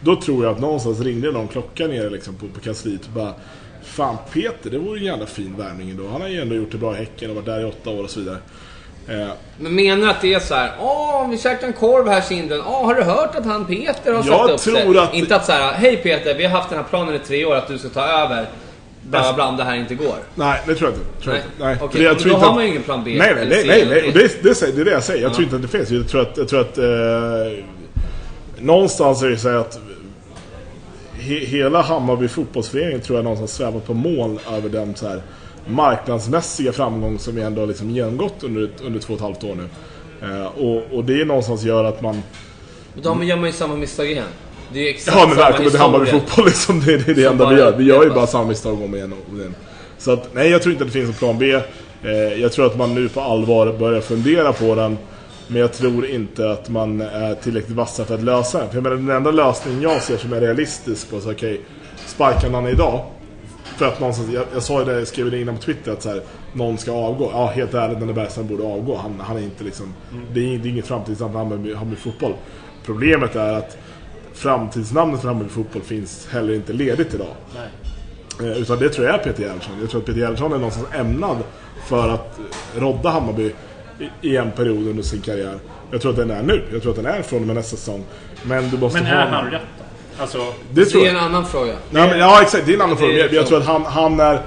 Då 0.00 0.20
tror 0.20 0.44
jag 0.44 0.54
att 0.54 0.60
någonstans 0.60 1.00
ringde 1.00 1.32
någon 1.32 1.48
klocka 1.48 1.86
nere 1.86 2.10
liksom 2.10 2.34
på, 2.34 2.48
på 2.48 2.60
kansliet 2.60 3.06
och 3.06 3.12
bara 3.12 3.34
Fan 3.82 4.16
Peter, 4.32 4.70
det 4.70 4.78
vore 4.78 4.98
en 4.98 5.04
jävla 5.04 5.26
fin 5.26 5.56
värvning 5.56 5.90
ändå. 5.90 6.08
Han 6.08 6.20
har 6.20 6.28
ju 6.28 6.40
ändå 6.40 6.54
gjort 6.54 6.72
det 6.72 6.78
bra 6.78 6.94
i 6.94 6.98
Häcken 6.98 7.30
och 7.30 7.36
varit 7.36 7.46
där 7.46 7.60
i 7.60 7.64
åtta 7.64 7.90
år 7.90 8.04
och 8.04 8.10
så 8.10 8.20
vidare. 8.20 8.38
Eh, 9.08 9.28
Men 9.58 9.74
menar 9.74 9.96
du 10.06 10.10
att 10.10 10.20
det 10.20 10.34
är 10.34 10.40
så 10.40 10.54
här, 10.54 10.72
åh, 10.80 11.28
vi 11.30 11.38
käkade 11.38 11.66
en 11.66 11.72
korv 11.72 12.08
här 12.08 12.20
kinden. 12.28 12.60
Åh, 12.66 12.86
har 12.86 12.94
du 12.94 13.02
hört 13.02 13.34
att 13.34 13.44
han 13.46 13.64
Peter 13.66 14.12
har 14.12 14.24
Jag 14.26 14.26
sagt 14.26 14.50
upp 14.50 14.60
sig? 14.60 14.98
att- 14.98 15.14
Inte 15.14 15.36
att 15.36 15.44
så 15.46 15.52
här, 15.52 15.72
hej 15.72 15.96
Peter, 15.96 16.34
vi 16.34 16.44
har 16.44 16.50
haft 16.58 16.68
den 16.70 16.78
här 16.78 16.84
planen 16.90 17.14
i 17.14 17.18
tre 17.18 17.44
år 17.44 17.54
att 17.56 17.68
du 17.68 17.78
ska 17.78 17.88
ta 17.88 18.00
över. 18.06 18.46
Bla 19.02 19.32
bla 19.32 19.48
om 19.48 19.56
det 19.56 19.64
här 19.64 19.76
inte 19.76 19.94
går. 19.94 20.14
Nej, 20.34 20.60
det 20.66 20.74
tror 20.74 20.90
jag 20.90 20.98
inte. 20.98 21.22
Tror 21.22 21.32
Nej. 21.32 21.42
inte. 21.42 21.64
Nej. 21.64 21.76
Jag 21.80 22.12
men 22.12 22.16
tror 22.16 22.30
då 22.30 22.34
inte 22.36 22.46
har 22.46 22.54
man 22.54 22.62
ju 22.64 22.70
ingen 22.70 22.82
plan 22.82 23.04
B 23.04 23.16
Nej, 23.18 23.32
nej, 23.34 23.46
nej. 23.48 23.64
Nej, 23.66 23.86
nej. 23.90 24.12
Det, 24.14 24.42
det, 24.42 24.60
det 24.72 24.80
är 24.80 24.84
det 24.84 24.90
jag 24.90 25.02
säger. 25.02 25.22
Jag 25.22 25.30
Ja. 25.30 25.34
tror 25.34 25.44
inte 25.44 25.56
att 25.56 25.62
det 25.62 25.68
finns. 25.68 25.90
Jag 25.90 26.08
tror 26.08 26.20
att... 26.22 26.36
Jag 26.36 26.48
tror 26.48 26.60
att 26.60 26.78
eh, 26.78 27.64
någonstans 28.58 29.22
är 29.22 29.28
det 29.30 29.36
så 29.38 29.48
att 29.48 29.78
he, 31.20 31.34
hela 31.34 31.82
Hammarby 31.82 32.28
fotbollsförening 32.28 33.00
tror 33.00 33.18
jag 33.18 33.24
någonstans 33.24 33.52
svävat 33.52 33.86
på 33.86 33.94
moln 33.94 34.38
över 34.56 34.68
den 34.68 34.94
så 34.94 35.08
här 35.08 35.22
marknadsmässiga 35.66 36.72
framgång 36.72 37.18
som 37.18 37.34
vi 37.34 37.42
ändå 37.42 37.62
har 37.62 37.66
liksom 37.66 37.90
genomgått 37.90 38.42
under, 38.42 38.70
under 38.82 39.00
två 39.00 39.12
och 39.12 39.18
ett 39.18 39.22
halvt 39.22 39.44
år 39.44 39.54
nu. 39.54 39.68
Eh, 40.22 40.46
och, 40.46 40.98
och 40.98 41.04
det 41.04 41.24
någonstans 41.24 41.62
gör 41.62 41.84
att 41.84 42.02
man... 42.02 42.22
Men 42.94 43.02
då 43.02 43.24
gör 43.24 43.36
man 43.36 43.46
ju 43.46 43.52
samma 43.52 43.74
misstag 43.74 44.10
igen. 44.10 44.24
Det 44.72 44.78
är 44.78 44.82
ju 44.82 44.88
exakt 44.88 45.16
Ja 45.16 45.26
men 45.26 45.36
välkommen 45.36 45.70
till 45.70 45.80
Hammarby 45.80 46.06
fotboll 46.06 46.44
liksom. 46.44 46.80
Det, 46.80 46.96
det 46.96 47.10
är 47.10 47.14
det 47.14 47.24
enda 47.24 47.48
vi 47.48 47.56
gör. 47.56 47.76
Vi 47.76 47.84
gör 47.84 48.04
ju 48.04 48.10
bara 48.10 48.26
samma 48.26 48.44
misstag 48.44 48.82
om 48.82 48.94
igen 48.94 49.12
och 49.12 49.32
om 49.32 49.40
igen. 49.40 49.54
Så 49.98 50.12
att, 50.12 50.34
nej 50.34 50.50
jag 50.50 50.62
tror 50.62 50.72
inte 50.72 50.84
att 50.84 50.92
det 50.92 50.98
finns 50.98 51.08
en 51.08 51.14
plan 51.14 51.38
B. 51.38 51.60
Eh, 52.04 52.10
jag 52.40 52.52
tror 52.52 52.66
att 52.66 52.76
man 52.76 52.94
nu 52.94 53.08
på 53.08 53.20
allvar 53.20 53.72
börjar 53.72 54.00
fundera 54.00 54.52
på 54.52 54.74
den. 54.74 54.98
Men 55.46 55.60
jag 55.60 55.72
tror 55.72 56.06
inte 56.06 56.50
att 56.50 56.68
man 56.68 57.00
är 57.00 57.34
tillräckligt 57.34 57.76
vassa 57.76 58.04
för 58.04 58.14
att 58.14 58.22
lösa 58.22 58.58
den. 58.58 58.68
För 58.68 58.76
jag 58.76 58.82
menar, 58.82 58.96
den 58.96 59.10
enda 59.10 59.30
lösningen 59.30 59.82
jag 59.82 60.02
ser 60.02 60.16
som 60.16 60.32
är 60.32 60.40
realistisk 60.40 61.10
på 61.10 61.20
så 61.20 61.30
okej, 61.30 61.60
sparka 62.06 62.48
någon 62.48 62.68
iddag. 62.68 63.00
För 63.76 63.86
att 63.86 64.00
någonstans, 64.00 64.30
jag, 64.32 64.44
jag 64.54 64.62
sa 64.62 64.78
ju 64.78 64.84
det, 64.84 64.98
jag 64.98 65.08
skrev 65.08 65.30
det 65.30 65.40
innan 65.40 65.56
på 65.56 65.62
Twitter 65.62 65.92
att 65.92 66.02
så 66.02 66.08
här, 66.08 66.22
någon 66.52 66.78
ska 66.78 66.92
avgå. 66.92 67.30
Ja, 67.32 67.46
helt 67.46 67.74
ärligt, 67.74 67.98
Nanne 67.98 68.12
Bergström 68.12 68.46
borde 68.46 68.62
avgå. 68.62 68.96
Han, 68.96 69.20
han 69.20 69.36
är 69.36 69.40
inte 69.42 69.64
liksom, 69.64 69.94
det, 70.32 70.40
är, 70.40 70.58
det 70.58 70.68
är 70.68 70.70
inget 70.70 70.86
framtidsnamn 70.86 71.32
för 71.32 71.38
Hammarby, 71.38 71.74
Hammarby 71.74 71.96
fotboll. 71.96 72.34
Problemet 72.84 73.36
är 73.36 73.52
att 73.52 73.78
framtidsnamnet 74.34 75.20
för 75.20 75.28
Hammarby 75.28 75.48
fotboll 75.48 75.82
finns 75.82 76.28
heller 76.30 76.54
inte 76.54 76.72
ledigt 76.72 77.14
idag. 77.14 77.34
Eh, 78.40 78.58
Utan 78.58 78.78
det 78.78 78.88
tror 78.88 79.06
jag 79.06 79.14
är 79.14 79.18
Peter 79.18 79.42
Gerhardsson. 79.42 79.74
Jag 79.80 79.90
tror 79.90 80.00
att 80.00 80.06
Peter 80.06 80.20
Gerhardsson 80.20 80.52
är 80.52 80.56
någonstans 80.56 80.86
ämnad 80.94 81.36
för 81.86 82.08
att 82.08 82.38
rodda 82.76 83.10
Hammarby 83.10 83.52
i, 84.20 84.36
en 84.36 84.50
period 84.50 84.88
under 84.88 85.02
sin 85.02 85.20
karriär. 85.20 85.58
Jag 85.90 86.00
tror 86.00 86.10
att 86.10 86.16
den 86.16 86.30
är 86.30 86.42
nu. 86.42 86.64
Jag 86.72 86.82
tror 86.82 86.90
att 86.90 86.96
den 86.96 87.06
är 87.06 87.22
från 87.22 87.40
och 87.40 87.46
med 87.46 87.56
nästa 87.56 87.76
säsong. 87.76 88.04
Men 88.42 88.70
du 88.70 88.78
måste 88.78 89.02
Men 89.02 89.12
ha... 89.12 89.18
är 89.18 89.26
han 89.26 89.50
rätt? 89.50 89.62
Alltså, 90.20 90.38
Det 90.72 90.84
Det 90.92 90.94
är 90.94 90.98
jag. 90.98 91.06
en 91.06 91.16
annan 91.16 91.46
fråga. 91.46 91.72
Nej, 91.90 92.08
men, 92.08 92.18
ja 92.18 92.42
exakt, 92.42 92.66
det 92.66 92.72
är 92.72 92.74
en 92.74 92.82
annan 92.82 92.96
fråga. 92.96 93.12
är 93.12 93.18
Jag, 93.18 93.32
jag 93.32 93.46
tror 93.46 93.58
att 93.58 93.66
han, 93.66 93.84
han 93.84 94.20
är 94.20 94.42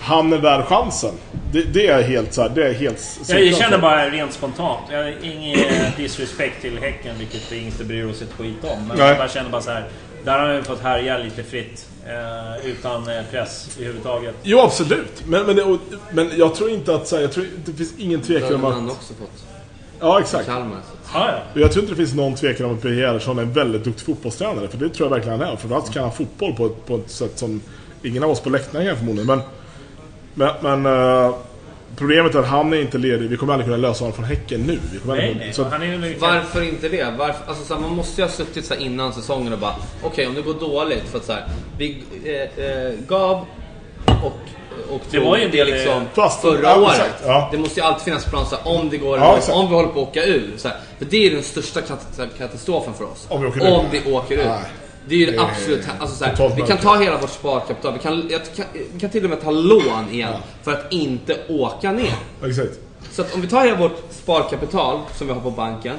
han 0.00 0.32
är 0.32 0.38
värd 0.38 0.64
chansen. 0.64 1.14
Det, 1.52 1.62
det 1.62 1.86
är 1.86 2.02
helt 2.02 2.34
så 2.34 2.42
här, 2.42 2.48
det 2.48 2.68
är 2.68 2.72
helt 2.74 3.16
jag 3.18 3.26
solklart. 3.26 3.58
känner 3.58 3.78
bara 3.78 4.10
rent 4.10 4.32
spontant. 4.32 4.80
Jag 4.90 4.98
har 4.98 5.14
ingen 5.22 5.58
disrespect 5.96 6.60
till 6.60 6.78
Häcken, 6.78 7.18
vilket 7.18 7.52
vi 7.52 7.58
inte 7.58 7.84
bryr 7.84 8.04
oss 8.10 8.22
ett 8.22 8.32
skit 8.38 8.56
om. 8.62 8.88
Men 8.88 8.96
Nej. 8.98 9.08
jag 9.08 9.18
bara 9.18 9.28
känner 9.28 9.50
bara 9.50 9.62
så 9.62 9.70
här. 9.70 9.88
Där 10.24 10.38
har 10.38 10.46
han 10.46 10.56
ju 10.56 10.62
fått 10.62 10.80
härja 10.82 11.18
lite 11.18 11.42
fritt. 11.42 11.86
Eh, 12.06 12.66
utan 12.70 13.08
eh, 13.08 13.22
press 13.30 13.68
överhuvudtaget. 13.78 14.34
Jo 14.42 14.60
absolut. 14.60 15.22
Men, 15.26 15.46
men, 15.46 15.56
det, 15.56 15.62
och, 15.62 15.78
men 16.10 16.30
jag 16.36 16.54
tror 16.54 16.70
inte 16.70 16.94
att 16.94 17.08
så 17.08 17.16
här, 17.16 17.22
jag 17.22 17.32
tror, 17.32 17.46
det 17.64 17.72
finns 17.72 17.92
ingen 17.98 18.20
Det 18.20 18.26
tvekan 18.26 18.54
om 18.54 18.62
har 18.62 18.70
att... 18.70 18.76
han 18.76 18.90
också 18.90 19.14
fått. 19.14 19.44
Ja 20.00 20.20
exakt. 20.20 20.46
Kalmar. 20.46 20.78
Ja, 21.14 21.30
ja. 21.54 21.60
Jag 21.60 21.72
tror 21.72 21.82
inte 21.82 21.92
det 21.92 21.96
finns 21.96 22.14
någon 22.14 22.34
tvekan 22.34 22.66
om 22.66 22.74
att 22.74 22.82
Peter 22.82 22.94
Gerhardsson 22.94 23.38
är 23.38 23.42
en 23.42 23.52
väldigt 23.52 23.84
duktig 23.84 24.06
fotbollstränare. 24.06 24.68
För 24.68 24.78
det 24.78 24.88
tror 24.88 25.08
jag 25.08 25.14
verkligen 25.14 25.40
han 25.40 25.48
är. 25.48 25.56
Framförallt 25.56 25.92
kan 25.92 26.02
han 26.02 26.12
fotboll 26.12 26.54
på 26.54 26.66
ett, 26.66 26.86
på 26.86 26.96
ett 26.96 27.10
sätt 27.10 27.38
som 27.38 27.60
ingen 28.02 28.24
av 28.24 28.30
oss 28.30 28.40
på 28.40 28.50
läktaren 28.50 28.86
kan 28.86 28.96
förmodligen. 28.96 29.26
Men, 29.26 29.40
men, 30.34 30.82
men 30.82 30.86
eh, 31.26 31.34
problemet 31.96 32.34
är 32.34 32.38
att 32.38 32.46
han 32.46 32.72
är 32.72 32.80
inte 32.80 32.98
ledig. 32.98 33.30
Vi 33.30 33.36
kommer 33.36 33.52
aldrig 33.52 33.66
kunna 33.66 33.88
lösa 33.88 34.04
honom 34.04 34.16
från 34.16 34.24
Häcken 34.24 34.60
nu. 34.60 34.78
Nej, 34.92 35.00
aldrig, 35.02 35.36
nej. 35.36 35.52
så 35.52 35.62
att, 35.62 35.72
Han 35.72 35.82
är 35.82 36.06
ju 36.06 36.18
Varför 36.18 36.62
inte 36.62 36.88
det? 36.88 37.14
Varför, 37.18 37.48
alltså, 37.48 37.64
så 37.64 37.74
här, 37.74 37.80
man 37.80 37.94
måste 37.94 38.20
ju 38.20 38.26
ha 38.26 38.32
suttit 38.32 38.64
så 38.64 38.74
här, 38.74 38.80
innan 38.80 39.12
säsongen 39.12 39.52
och 39.52 39.58
bara 39.58 39.74
Okej, 40.02 40.26
om 40.26 40.34
det 40.34 40.42
går 40.42 40.54
dåligt 40.54 41.08
för 41.08 41.18
att 41.18 41.24
så 41.24 41.32
här, 41.32 41.44
vi 41.78 42.02
eh, 42.24 42.64
eh, 42.64 42.92
gav 43.08 43.46
och 44.24 44.40
och 44.90 45.00
Det 45.10 45.18
var 45.18 45.36
ju 45.36 45.44
en 45.44 45.50
del, 45.50 45.66
liksom 45.66 46.02
Fast- 46.14 46.40
förra 46.40 46.60
ja, 46.62 46.76
året. 46.80 46.92
exakt, 46.94 47.22
ja. 47.26 47.48
Det 47.52 47.58
måste 47.58 47.80
ju 47.80 47.86
alltid 47.86 48.04
finnas 48.04 48.24
plan 48.24 48.46
så 48.46 48.56
här, 48.56 48.68
om 48.78 48.90
det 48.90 48.96
går 48.96 49.18
Ja, 49.18 49.38
om 49.52 49.68
vi 49.68 49.74
håller 49.74 49.88
på 49.88 50.02
att 50.02 50.08
åka 50.08 50.24
ur. 50.24 50.50
Så 50.56 50.68
här, 50.68 50.76
för 50.98 51.04
det 51.04 51.26
är 51.26 51.30
den 51.30 51.42
största 51.42 51.80
kat- 51.80 52.28
katastrofen 52.38 52.94
för 52.94 53.04
oss. 53.04 53.26
Om 53.28 53.42
vi 53.42 53.48
åker 53.48 53.60
ur. 53.66 53.72
Om 53.78 53.86
vi 53.92 54.12
åker 54.12 54.34
ur. 54.34 54.44
Nej. 54.44 54.60
Det 55.08 55.14
är 55.14 55.18
ju 55.18 55.26
det 55.26 55.40
absolut... 55.40 55.84
Alltså, 55.98 56.16
så 56.16 56.24
här, 56.24 56.52
vi 56.56 56.62
kan 56.62 56.78
ta 56.78 56.96
hela 56.96 57.18
vårt 57.18 57.30
sparkapital. 57.30 57.92
Vi 57.92 57.98
kan, 57.98 58.28
jag, 58.30 58.40
kan, 58.56 58.64
vi 58.94 59.00
kan 59.00 59.10
till 59.10 59.24
och 59.24 59.30
med 59.30 59.42
ta 59.42 59.50
lån 59.50 60.08
igen 60.12 60.32
för 60.62 60.72
att 60.72 60.92
inte 60.92 61.36
åka 61.48 61.92
ner. 61.92 62.14
exakt. 62.46 62.70
Så 63.12 63.22
att 63.22 63.34
om 63.34 63.40
vi 63.40 63.48
tar 63.48 63.64
hela 63.64 63.76
vårt 63.78 64.02
sparkapital 64.10 65.00
som 65.16 65.26
vi 65.26 65.32
har 65.32 65.40
på 65.40 65.50
banken 65.50 65.96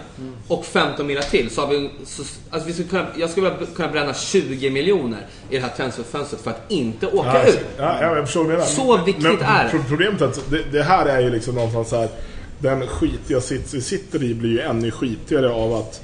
och 0.48 0.66
15 0.66 1.08
miljoner 1.08 1.28
till 1.30 1.50
så 1.50 1.62
har 1.62 1.68
vi... 1.68 1.90
Så, 2.06 2.24
alltså 2.50 2.68
vi 2.68 2.74
skulle 2.74 2.90
kunna, 2.90 3.06
jag 3.18 3.30
skulle 3.30 3.52
kunna 3.76 3.88
bränna 3.88 4.14
20 4.14 4.70
miljoner 4.70 5.28
i 5.50 5.56
det 5.56 5.62
här 5.62 5.70
transferfönstret 5.78 6.42
för 6.42 6.52
att 6.52 6.62
inte 6.72 7.08
åka 7.08 7.28
Ja, 7.34 7.38
exakt. 7.40 7.66
ja, 7.78 7.98
ja, 8.02 8.16
jag 8.16 8.26
förstår 8.26 8.40
vad 8.42 8.50
du 8.50 8.54
menar. 8.54 8.66
Så 8.66 8.98
viktigt 8.98 9.24
Men 9.24 9.42
är 9.42 9.64
det. 9.64 9.70
pro- 9.70 9.84
Problemet 9.90 10.22
är 10.22 10.26
att 10.26 10.50
det, 10.50 10.64
det 10.72 10.84
här 10.84 11.06
är 11.06 11.20
ju 11.20 11.30
liksom 11.30 11.56
någonstans 11.56 11.90
så 11.90 11.96
här. 12.00 12.10
Den 12.60 12.88
skitiga 12.88 13.42
sits 13.42 13.74
vi 13.74 13.82
sitter 13.82 14.24
i 14.24 14.34
blir 14.34 14.50
ju 14.50 14.60
ännu 14.62 14.92
skitigare 14.92 15.50
av 15.52 15.74
att 15.74 16.02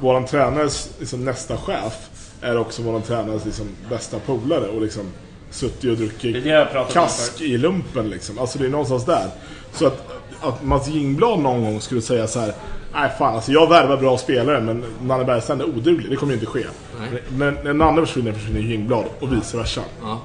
våran 0.00 0.24
tränares 0.26 0.90
liksom, 0.98 1.24
nästa 1.24 1.56
chef 1.56 2.08
är 2.40 2.58
också 2.58 2.82
våran 2.82 3.02
tränares 3.02 3.44
liksom, 3.44 3.66
bästa 3.90 4.18
polare 4.18 4.66
och 4.68 4.82
liksom 4.82 5.02
suttit 5.50 5.84
och 5.90 5.90
Det 5.90 5.94
druckit 5.96 6.44
det 6.44 6.86
kask 6.92 7.40
i 7.40 7.58
lumpen 7.58 8.10
liksom. 8.10 8.38
Alltså 8.38 8.58
det 8.58 8.66
är 8.66 8.70
någonstans 8.70 9.04
där. 9.04 9.26
Så 9.72 9.86
att, 9.86 10.06
att 10.40 10.64
Mats 10.64 10.88
Jingblad 10.88 11.38
någon 11.38 11.62
gång 11.62 11.80
skulle 11.80 12.02
säga 12.02 12.26
så 12.26 12.40
här. 12.40 12.52
Nej 12.94 13.10
fan, 13.18 13.34
alltså 13.34 13.52
jag 13.52 13.68
värvar 13.68 13.96
bra 13.96 14.18
spelare 14.18 14.60
men 14.60 14.84
Nanne 15.02 15.24
Bergstrand 15.24 15.60
är 15.60 15.68
oduglig. 15.68 16.10
Det 16.10 16.16
kommer 16.16 16.32
ju 16.32 16.38
inte 16.38 16.50
ske. 16.50 16.64
Nej. 17.00 17.22
Men 17.28 17.58
när 17.64 17.74
Nanne 17.74 18.06
försvinner 18.06 18.32
försvinner 18.32 18.60
Jingblad 18.60 19.04
och 19.20 19.32
vice 19.32 19.56
versa. 19.56 19.80
Ja. 20.02 20.20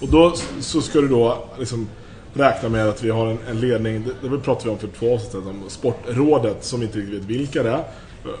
Och 0.00 0.08
då 0.08 0.34
så 0.60 0.80
ska 0.80 1.00
du 1.00 1.08
då 1.08 1.48
liksom 1.58 1.88
räkna 2.34 2.68
med 2.68 2.88
att 2.88 3.04
vi 3.04 3.10
har 3.10 3.26
en, 3.26 3.38
en 3.48 3.60
ledning, 3.60 4.04
det, 4.22 4.28
det 4.28 4.38
pratade 4.38 4.64
vi 4.64 4.70
om 4.70 4.78
för 4.78 4.88
två 4.98 5.14
avsnitt 5.14 5.34
om 5.34 5.62
Sportrådet 5.68 6.64
som 6.64 6.82
inte 6.82 6.98
riktigt 6.98 7.14
vet 7.14 7.24
vilka 7.24 7.62
det 7.62 7.70
är 7.70 7.84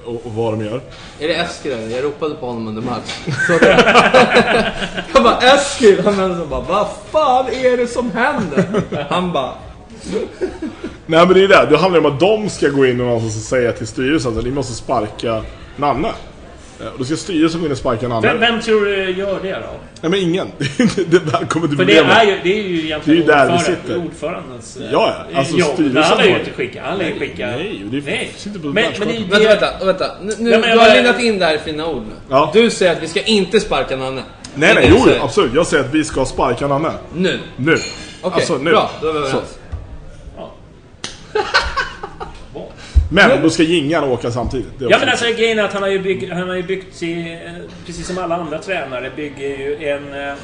och, 0.04 0.26
och 0.26 0.32
vad 0.32 0.52
de 0.52 0.64
gör. 0.64 0.80
Är 1.20 1.28
det 1.28 1.34
Eskil 1.34 1.72
eller? 1.72 1.96
Jag 1.96 2.04
ropade 2.04 2.34
på 2.34 2.46
honom 2.46 2.68
under 2.68 2.82
match. 2.82 3.18
Jag 5.14 5.22
bara 5.22 5.38
Eskil! 5.38 6.00
Han 6.04 6.48
bara 6.48 6.60
Vad 6.60 6.88
fan 7.10 7.46
är 7.46 7.76
det 7.76 7.86
som 7.86 8.10
händer? 8.10 8.64
Han 9.10 9.32
bara 9.32 9.52
Nej 11.06 11.26
men 11.26 11.28
det 11.34 11.44
är 11.44 11.48
det, 11.48 11.66
det 11.70 11.76
handlar 11.78 12.00
om 12.00 12.06
att 12.06 12.20
de 12.20 12.48
ska 12.50 12.68
gå 12.68 12.86
in 12.86 13.00
och 13.00 13.06
någonstans 13.06 13.36
och 13.36 13.42
säga 13.42 13.72
till 13.72 13.86
styrelsen 13.86 14.38
att 14.38 14.44
ni 14.44 14.50
måste 14.50 14.72
sparka 14.72 15.42
Nanne. 15.76 16.08
Eh, 16.80 16.86
Och 16.86 16.98
då 16.98 17.04
ska 17.04 17.16
styrelsen 17.16 17.60
gå 17.60 17.66
in 17.66 17.72
och 17.72 17.78
sparka 17.78 18.08
Nanne. 18.08 18.28
Vem, 18.28 18.40
vem 18.40 18.60
tror 18.60 18.84
du 18.84 19.10
gör 19.10 19.38
det 19.42 19.50
då? 19.52 19.80
Nej 20.00 20.10
men 20.10 20.14
ingen. 20.20 20.46
det 20.58 21.16
är 21.16 21.30
välkommen 21.32 21.68
till 21.68 21.78
För 21.78 21.84
det 21.84 21.96
är 21.98 22.24
ju, 22.26 22.38
det 22.42 22.58
är 22.58 22.62
ju 22.68 22.84
egentligen 22.84 23.00
Det 23.04 23.12
är 23.12 23.14
ju 23.14 23.22
där 23.22 23.46
vi 23.46 23.52
ordförande- 23.52 23.64
sitter. 23.82 23.96
ordförandens... 24.06 24.76
eh, 24.76 24.82
Ja, 24.92 25.14
ja. 25.32 25.38
Alltså, 25.38 25.56
jobb. 25.56 25.70
styrelsen 25.74 26.02
Han 26.02 26.18
lär 26.18 26.24
ju 26.24 26.38
inte 26.38 26.50
skicka. 26.52 26.82
Han 26.84 26.98
lär 26.98 27.08
ju 27.08 27.18
skicka... 27.18 27.46
Nej, 27.46 27.82
det 27.90 27.96
är- 27.98 28.28
sitter 28.36 28.58
på 28.60 28.66
men, 28.66 28.84
men 28.98 29.08
det, 29.08 29.14
Vänta, 29.38 29.48
vänta, 29.48 29.84
vänta. 29.84 30.06
Nu, 30.38 30.50
Ja, 30.50 30.58
du 30.74 30.78
har 30.78 30.94
lindat 30.96 31.20
in 31.20 31.38
det 31.38 31.44
här 31.46 31.54
i 31.54 31.58
fina 31.58 31.86
ord 31.86 32.02
nu. 32.02 32.14
Ja. 32.30 32.50
Du 32.54 32.70
säger 32.70 32.92
att 32.92 33.02
vi 33.02 33.08
ska 33.08 33.20
inte 33.22 33.60
sparka 33.60 33.96
Nanne. 33.96 34.22
Nej 34.54 34.70
är 34.70 34.74
nej, 34.74 34.86
jo 34.90 35.06
absolut. 35.22 35.54
Jag 35.54 35.66
säger 35.66 35.84
att 35.84 35.94
vi 35.94 36.04
ska 36.04 36.24
sparka 36.24 36.66
Nanne. 36.66 36.90
Nu. 37.14 37.38
Nu. 37.56 37.72
Okej, 38.22 38.34
Alltså, 38.34 38.58
nu. 38.58 38.70
bra. 38.70 38.90
Då 39.02 39.08
är 39.08 39.12
vi 39.12 39.18
Så. 39.20 39.26
överens. 39.26 39.55
Men 43.10 43.42
då 43.42 43.50
ska 43.50 43.62
Jingan 43.62 44.04
åka 44.04 44.30
samtidigt. 44.30 44.72
Ja 44.78 44.98
men 45.00 45.08
alltså 45.08 45.24
grejen 45.24 45.58
är 45.58 45.62
att 45.62 45.72
han 45.72 45.82
har 45.82 45.90
ju 45.90 45.98
byggt, 45.98 46.32
han 46.32 46.48
har 46.48 46.56
ju 46.56 46.62
byggt 46.62 46.96
sig, 46.96 47.32
eh, 47.32 47.52
precis 47.86 48.06
som 48.06 48.18
alla 48.18 48.36
andra 48.36 48.58
tränare, 48.58 49.10
bygger 49.16 49.48
ju 49.48 49.88
en, 49.88 50.14
eh, 50.14 50.34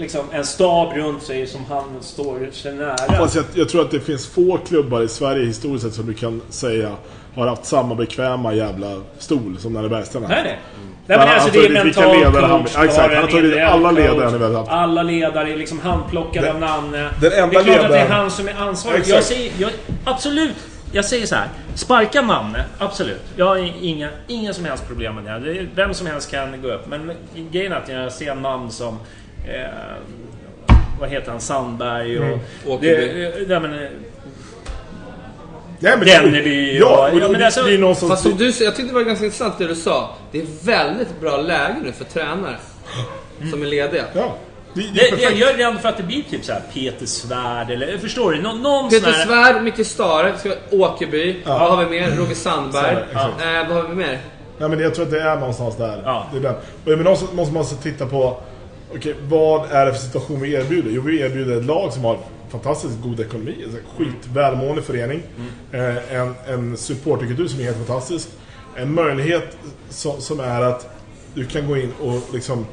liksom 0.00 0.24
en 0.32 0.44
stab 0.44 0.92
runt 0.96 1.22
sig 1.22 1.46
som 1.46 1.64
han 1.68 1.84
står 2.02 2.48
sig 2.52 2.74
nära. 2.74 2.96
Fast 3.18 3.34
jag, 3.36 3.44
jag 3.54 3.68
tror 3.68 3.80
att 3.82 3.90
det 3.90 4.00
finns 4.00 4.26
få 4.26 4.58
klubbar 4.68 5.02
i 5.02 5.08
Sverige 5.08 5.46
historiskt 5.46 5.84
sett 5.84 5.94
som 5.94 6.06
du 6.06 6.14
kan 6.14 6.40
säga 6.50 6.96
har 7.34 7.46
haft 7.46 7.64
samma 7.64 7.94
bekväma 7.94 8.54
jävla 8.54 9.02
stol 9.18 9.56
som 9.58 9.72
Nanne 9.72 9.88
Bergström. 9.88 10.22
Nej, 10.28 10.40
nej. 10.44 10.58
Nej, 11.06 11.18
Han 11.18 11.28
men 11.28 11.34
alltså 11.40 11.50
det 11.52 11.66
är 11.66 11.84
mental 11.84 12.16
ledare 12.16 12.46
han- 12.46 12.60
coach, 12.62 12.72
ja, 12.76 12.84
exakt, 12.84 13.14
han 13.14 13.22
har 13.22 13.30
tagit 13.30 13.58
alla 13.64 13.90
ledare 13.90 14.38
han 14.42 14.54
haft. 14.54 14.70
Alla 14.70 15.02
ledare 15.02 15.52
är 15.52 15.56
liksom 15.56 15.80
handplockade 15.80 16.50
av 16.52 16.60
Nanne. 16.60 17.08
den 17.20 17.32
enda 17.32 17.32
det 17.32 17.32
är 17.32 17.48
klart 17.48 17.58
att 17.58 17.64
det 17.66 17.72
är 17.72 17.88
ledaren- 17.88 18.10
han 18.12 18.30
som 18.30 18.48
är 18.48 18.54
ansvarig. 18.60 19.02
Jag 19.06 19.24
säger, 19.24 19.52
jag, 19.58 19.70
absolut. 20.04 20.56
Jag 20.92 21.04
säger 21.04 21.26
så 21.26 21.34
här. 21.34 21.48
Sparka 21.74 22.22
Nanne, 22.22 22.64
absolut. 22.78 23.20
Jag 23.36 23.46
har 23.46 23.84
inga, 23.84 24.08
inga 24.28 24.52
som 24.52 24.64
helst 24.64 24.86
problem 24.88 25.14
med 25.14 25.42
det. 25.42 25.66
Vem 25.74 25.94
som 25.94 26.06
helst 26.06 26.30
kan 26.30 26.62
gå 26.62 26.68
upp. 26.68 26.86
Men 26.86 27.12
grejen 27.50 27.72
är 27.72 27.76
att 27.76 27.88
jag 27.88 28.12
ser 28.12 28.34
namn 28.34 28.70
som... 28.70 28.98
Eh, 29.48 29.96
vad 31.00 31.08
heter 31.08 31.30
han? 31.30 31.40
Sandberg 31.40 32.18
och... 32.18 32.38
Åkerby. 32.66 33.44
Det, 33.48 33.60
men, 33.60 33.70
Nej, 35.82 35.96
men 35.98 36.06
Denneby 36.06 36.78
Ja, 36.78 37.06
och- 37.06 37.14
men 37.14 37.22
ja, 37.22 37.28
men 37.28 37.40
det, 37.40 37.46
alltså- 37.46 37.62
det 37.62 37.74
är. 37.74 38.08
Fast 38.08 38.22
som 38.22 38.36
du 38.36 38.52
säger, 38.52 38.64
jag 38.70 38.76
tyckte 38.76 38.90
det 38.92 38.94
var 38.94 39.02
ganska 39.02 39.24
intressant 39.24 39.58
det 39.58 39.66
du 39.66 39.74
sa. 39.74 40.16
Det 40.32 40.40
är 40.40 40.46
väldigt 40.64 41.20
bra 41.20 41.36
läge 41.36 41.76
nu 41.84 41.92
för 41.92 42.04
tränare. 42.04 42.56
Som 43.50 43.62
är 43.62 43.66
lediga. 43.66 44.04
Ja. 44.14 44.34
Det, 44.74 44.80
det 44.94 45.00
är 45.08 45.16
det, 45.16 45.22
jag 45.22 45.32
gör 45.34 45.56
det 45.56 45.62
ändå 45.62 45.80
för 45.80 45.88
att 45.88 45.96
det 45.96 46.02
blir 46.02 46.22
typ 46.22 46.44
så 46.44 46.52
här 46.52 46.62
Peter 46.74 47.06
Svärd 47.06 47.70
eller... 47.70 47.98
Förstår 47.98 48.32
du? 48.32 48.42
Nå, 48.42 48.52
någon 48.52 48.90
Peter 48.90 49.04
sån 49.04 49.12
här... 49.12 49.26
Svärd, 49.26 49.62
Micke 49.62 49.86
Stare, 49.86 50.32
Åkerby. 50.70 51.36
Vad 51.46 51.60
har 51.60 51.84
vi 51.84 51.90
mer? 52.00 52.10
Roger 52.10 52.34
Sandberg. 52.34 52.82
Sandberg, 52.84 53.04
exakt. 53.12 53.42
Eh, 53.42 53.68
vad 53.74 53.82
har 53.82 53.88
vi 53.88 53.94
mer? 53.94 54.18
Nej, 54.58 54.68
men 54.68 54.80
jag 54.80 54.94
tror 54.94 55.04
att 55.04 55.10
det 55.10 55.20
är 55.22 55.36
någonstans 55.36 55.76
där. 55.76 56.02
Ja. 56.04 56.26
Det 56.32 56.38
är 56.38 56.42
den. 56.42 56.54
Och 56.54 56.60
men 56.84 56.98
någonstans 56.98 57.32
måste 57.32 57.54
man 57.54 57.62
också 57.62 57.74
titta 57.74 58.06
på 58.06 58.40
Okej, 58.94 59.14
vad 59.28 59.70
är 59.70 59.86
det 59.86 59.92
för 59.92 60.00
situation 60.00 60.40
vi 60.40 60.54
erbjuder? 60.54 60.90
Jo, 60.90 61.02
vi 61.02 61.20
erbjuder 61.20 61.56
ett 61.56 61.64
lag 61.64 61.92
som 61.92 62.04
har 62.04 62.18
fantastiskt 62.48 63.02
god 63.02 63.20
ekonomi. 63.20 63.56
Alltså 63.64 63.78
en 63.78 63.84
skitvälmående 63.96 64.82
förening. 64.82 65.22
mm. 65.72 65.96
en, 66.10 66.34
en 66.54 66.76
supporterkultur 66.76 67.48
som 67.48 67.60
är 67.60 67.64
helt 67.64 67.76
fantastisk. 67.76 68.28
en 68.76 68.94
möjlighet 68.94 69.56
som, 69.88 70.20
som 70.20 70.40
är 70.40 70.60
att 70.60 70.90
du 71.34 71.44
kan 71.46 71.68
gå 71.68 71.76
in 71.76 71.92
och 72.00 72.34
liksom 72.34 72.66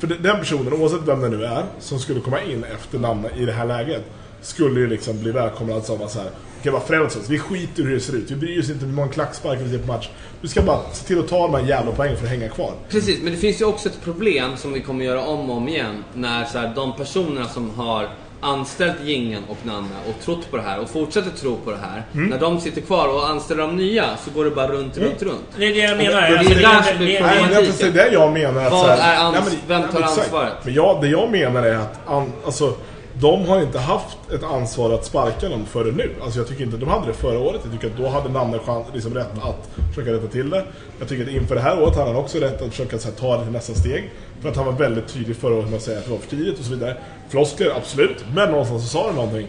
för 0.00 0.06
den 0.06 0.38
personen, 0.38 0.72
oavsett 0.72 1.08
vem 1.08 1.20
det 1.20 1.28
nu 1.28 1.44
är, 1.44 1.64
som 1.80 1.98
skulle 1.98 2.20
komma 2.20 2.42
in 2.42 2.64
efter 2.64 2.98
namn 2.98 3.26
i 3.36 3.44
det 3.44 3.52
här 3.52 3.66
läget, 3.66 4.02
skulle 4.42 4.80
ju 4.80 4.86
liksom 4.86 5.20
bli 5.20 5.32
välkomnad 5.32 5.84
som 5.84 6.02
att 6.02 6.10
så 6.10 6.18
här, 6.18 6.30
okej 6.60 6.72
vad 6.72 6.82
frälst 6.82 7.16
oss, 7.16 7.28
vi 7.28 7.38
skiter 7.38 7.82
hur 7.82 7.94
det 7.94 8.00
ser 8.00 8.12
ut, 8.16 8.30
vi 8.30 8.34
bryr 8.36 8.60
oss 8.60 8.70
inte 8.70 8.84
hur 8.86 8.92
många 8.92 9.08
klacksparkar 9.08 9.62
vi 9.64 9.70
ser 9.70 9.78
på 9.78 9.86
match. 9.92 10.08
Du 10.42 10.48
ska 10.48 10.62
bara 10.62 10.78
se 10.92 11.06
till 11.06 11.18
att 11.18 11.28
ta 11.28 11.38
de 11.42 11.54
här 11.54 11.68
jävla 11.68 11.92
poängen 11.92 12.16
för 12.16 12.24
att 12.24 12.30
hänga 12.30 12.48
kvar. 12.48 12.72
Precis, 12.88 13.22
men 13.22 13.32
det 13.32 13.38
finns 13.38 13.60
ju 13.60 13.64
också 13.64 13.88
ett 13.88 14.00
problem 14.04 14.56
som 14.56 14.72
vi 14.72 14.80
kommer 14.80 15.04
göra 15.04 15.20
om 15.24 15.50
och 15.50 15.56
om 15.56 15.68
igen. 15.68 16.04
När 16.14 16.44
så 16.44 16.58
här, 16.58 16.72
de 16.74 16.96
personerna 16.96 17.48
som 17.48 17.70
har 17.70 18.08
anställt 18.42 19.04
Gingen 19.04 19.42
och 19.48 19.56
Nanne 19.62 19.88
och 20.08 20.24
trott 20.24 20.50
på 20.50 20.56
det 20.56 20.62
här 20.62 20.80
och 20.80 20.90
fortsätter 20.90 21.30
tro 21.30 21.56
på 21.64 21.70
det 21.70 21.76
här. 21.76 22.02
När 22.12 22.38
de 22.40 22.60
sitter 22.60 22.80
kvar 22.80 23.08
och 23.08 23.28
anställer 23.28 23.62
de 23.62 23.76
nya 23.76 24.04
så 24.24 24.30
går 24.30 24.44
det 24.44 24.50
bara 24.50 24.68
runt, 24.68 24.98
runt, 24.98 25.22
runt. 25.22 25.44
Det 25.56 25.64
är 25.66 25.74
det 25.74 25.78
jag 25.80 25.96
menar. 25.96 26.20
det 26.20 26.26
är 26.26 26.38
Alltså, 26.38 26.54
där 26.54 26.82
som 26.82 26.98
blir 26.98 27.06
det- 27.20 27.20
Nej, 27.26 27.72
det 27.78 27.86
är 27.86 27.92
det 27.92 28.12
jag 28.12 28.32
menar. 28.32 28.64
Att 28.66 28.72
Vad 28.72 28.80
så 28.86 28.86
här, 29.02 29.14
är 29.14 29.18
ans- 29.18 29.32
nej, 29.32 29.42
men- 29.68 29.80
vem 29.82 29.90
tar 29.90 30.00
exakt. 30.00 30.18
ansvaret? 30.18 30.52
Men 30.64 30.74
jag, 30.74 31.00
det 31.02 31.08
jag 31.08 31.30
menar 31.30 31.62
är 31.62 31.74
att 31.76 31.98
an, 32.08 32.32
alltså, 32.44 32.74
de 33.20 33.48
har 33.48 33.60
inte 33.60 33.78
haft 33.78 34.18
ett 34.34 34.42
ansvar 34.42 34.92
att 34.92 35.04
sparka 35.04 35.48
någon 35.48 35.66
före 35.66 35.92
nu. 35.92 36.10
Alltså, 36.22 36.38
jag 36.38 36.48
tycker 36.48 36.64
inte 36.64 36.76
de 36.76 36.88
hade 36.88 37.06
det 37.06 37.12
förra 37.12 37.38
året. 37.38 37.60
Jag 37.62 37.72
tycker 37.72 37.86
att 37.86 37.96
då 37.96 38.08
hade 38.08 38.28
Nanne 38.28 38.58
chans, 38.58 38.86
liksom 38.94 39.14
rätt 39.14 39.32
att 39.42 39.70
försöka 39.88 40.12
rätta 40.12 40.26
till 40.26 40.50
det. 40.50 40.64
Jag 40.98 41.08
tycker 41.08 41.24
att 41.24 41.30
inför 41.30 41.54
det 41.54 41.60
här 41.60 41.82
året 41.82 41.96
hade 41.96 42.10
han 42.10 42.16
också 42.16 42.38
rätt 42.38 42.62
att 42.62 42.70
försöka 42.70 42.98
så 42.98 43.08
här, 43.08 43.16
ta 43.16 43.36
det 43.36 43.42
till 43.42 43.52
nästa 43.52 43.74
steg. 43.74 44.10
För 44.40 44.48
att 44.48 44.56
han 44.56 44.66
var 44.66 44.72
väldigt 44.72 45.08
tydlig 45.08 45.36
förra 45.36 45.54
året 45.54 45.68
med 45.68 45.76
att 45.76 45.82
säga 45.82 45.98
att 45.98 46.04
det 46.04 46.10
var 46.10 46.18
för 46.18 46.30
tidigt 46.30 46.58
och 46.58 46.64
så 46.64 46.70
vidare. 46.70 46.96
Floskler, 47.28 47.70
absolut. 47.76 48.24
Men 48.34 48.50
någonstans 48.50 48.82
så 48.82 48.88
sa 48.88 49.06
han 49.06 49.14
någonting. 49.14 49.46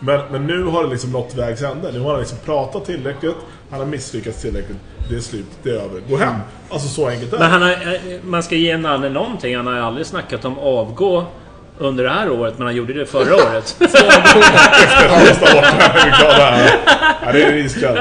Men, 0.00 0.20
men 0.30 0.46
nu 0.46 0.64
har 0.64 0.84
det 0.84 0.90
liksom 0.90 1.10
nått 1.10 1.34
vägs 1.34 1.62
ände. 1.62 1.92
Nu 1.92 2.00
har 2.00 2.10
han 2.10 2.20
liksom 2.20 2.38
pratat 2.44 2.84
tillräckligt. 2.84 3.36
Han 3.70 3.78
har 3.78 3.86
misslyckats 3.86 4.42
tillräckligt. 4.42 4.78
Det 5.08 5.16
är 5.16 5.20
slut, 5.20 5.46
det 5.62 5.70
är 5.70 5.74
över. 5.74 6.00
Gå 6.08 6.16
hem. 6.16 6.34
Alltså 6.70 6.88
så 6.88 7.08
enkelt 7.08 7.32
är 7.32 7.36
det. 7.36 7.42
Men 7.42 7.50
han 7.50 7.62
har, 7.62 7.70
eh, 7.70 8.20
man 8.22 8.42
ska 8.42 8.54
ge 8.54 8.76
Nanne 8.76 9.08
någonting. 9.08 9.56
Han 9.56 9.66
har 9.66 9.74
ju 9.74 9.80
aldrig 9.80 10.06
snackat 10.06 10.44
om 10.44 10.58
avgå 10.58 11.26
under 11.78 12.04
det 12.04 12.10
här 12.10 12.30
året, 12.30 12.54
men 12.58 12.66
han 12.66 12.76
gjorde 12.76 12.92
det 12.92 13.06
förra 13.06 13.34
året. 13.50 13.76
Det. 13.78 13.86
Ja, 17.24 17.32
det 17.32 17.42
är 17.42 17.54
iskallt. 17.54 17.98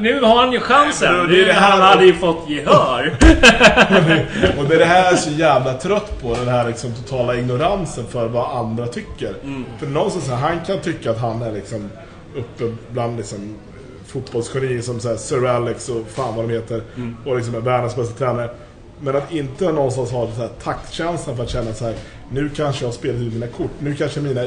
Nu 0.00 0.20
har 0.20 0.36
han 0.36 0.52
ju 0.52 0.60
chansen. 0.60 1.16
Men 1.16 1.28
det 1.30 1.42
är 1.42 1.46
det 1.46 1.52
här- 1.52 1.70
han 1.70 1.80
hade 1.80 2.04
ju 2.04 2.14
fått 2.14 2.48
gehör. 2.50 3.12
Och 4.58 4.64
det 4.68 4.74
är 4.74 4.78
det 4.78 4.84
här 4.84 5.04
jag 5.04 5.12
är 5.12 5.16
så 5.16 5.30
jävla 5.30 5.74
trött 5.74 6.22
på. 6.22 6.34
Den 6.34 6.48
här 6.48 6.66
liksom 6.68 6.92
totala 6.94 7.34
ignoransen 7.34 8.04
för 8.10 8.26
vad 8.28 8.56
andra 8.58 8.86
tycker. 8.86 9.34
För 9.78 9.86
någonstans 9.86 10.30
han 10.40 10.60
kan 10.66 10.78
tycka 10.78 11.10
att 11.10 11.18
han 11.20 11.42
är 11.42 11.52
liksom 11.52 11.90
uppe 12.36 12.74
bland 12.90 13.16
liksom 13.16 13.54
fotbollsgenier 14.06 14.82
som 14.82 15.00
så 15.00 15.08
här, 15.08 15.16
Sir 15.16 15.46
Alex 15.46 15.88
och 15.88 16.04
fan 16.14 16.36
vad 16.36 16.48
de 16.48 16.52
heter. 16.54 16.82
Och 17.26 17.36
liksom 17.36 17.54
är 17.54 17.60
världens 17.60 17.96
bästa 17.96 18.18
tränare. 18.18 18.50
Men 19.00 19.16
att 19.16 19.32
inte 19.32 19.72
någonstans 19.72 20.10
ha 20.10 20.26
så 20.34 20.40
här 20.40 20.50
taktkänslan 20.62 21.36
för 21.36 21.42
att 21.42 21.50
känna 21.50 21.74
så 21.74 21.84
här. 21.84 21.94
Nu 22.32 22.50
kanske 22.56 22.82
jag 22.84 22.88
har 22.88 22.94
spelat 22.94 23.20
ut 23.20 23.32
mina 23.32 23.46
kort. 23.46 23.70
Nu 23.78 23.94
kanske 23.94 24.20
mina 24.20 24.40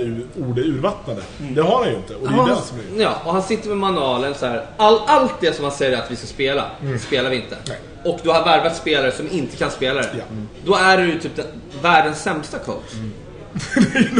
ord 0.48 0.60
är 0.60 0.64
urvattnade. 0.64 1.22
Det 1.38 1.62
har 1.62 1.78
han 1.84 1.90
ju 1.90 1.96
inte. 1.96 2.16
Och 2.16 2.28
det 2.28 2.34
är 2.34 2.38
Ja, 2.38 2.46
det 2.46 2.54
han, 2.54 2.64
som 2.64 2.78
är... 2.78 3.02
ja, 3.02 3.22
och 3.26 3.34
han 3.34 3.44
sitter 3.44 3.70
med 3.70 3.78
manualen 3.78 4.36
så 4.36 4.46
här. 4.46 4.66
All, 4.78 5.00
allt 5.08 5.34
det 5.40 5.54
som 5.56 5.64
han 5.64 5.74
säger 5.74 5.98
att 5.98 6.12
vi 6.12 6.16
ska 6.16 6.28
spela, 6.28 6.66
spelar 7.00 7.30
vi 7.30 7.36
inte. 7.36 7.58
Nej. 7.68 7.78
Och 8.04 8.20
du 8.24 8.30
har 8.30 8.46
värvat 8.46 8.76
spelare 8.76 9.12
som 9.12 9.32
inte 9.32 9.58
kan 9.58 9.72
spela 9.72 10.02
det. 10.02 10.10
Ja. 10.18 10.24
Då 10.66 10.76
är 10.76 10.98
du 10.98 11.20
typ 11.20 11.36
den, 11.36 11.46
världens 11.82 12.22
sämsta 12.22 12.60
coach. 12.60 12.94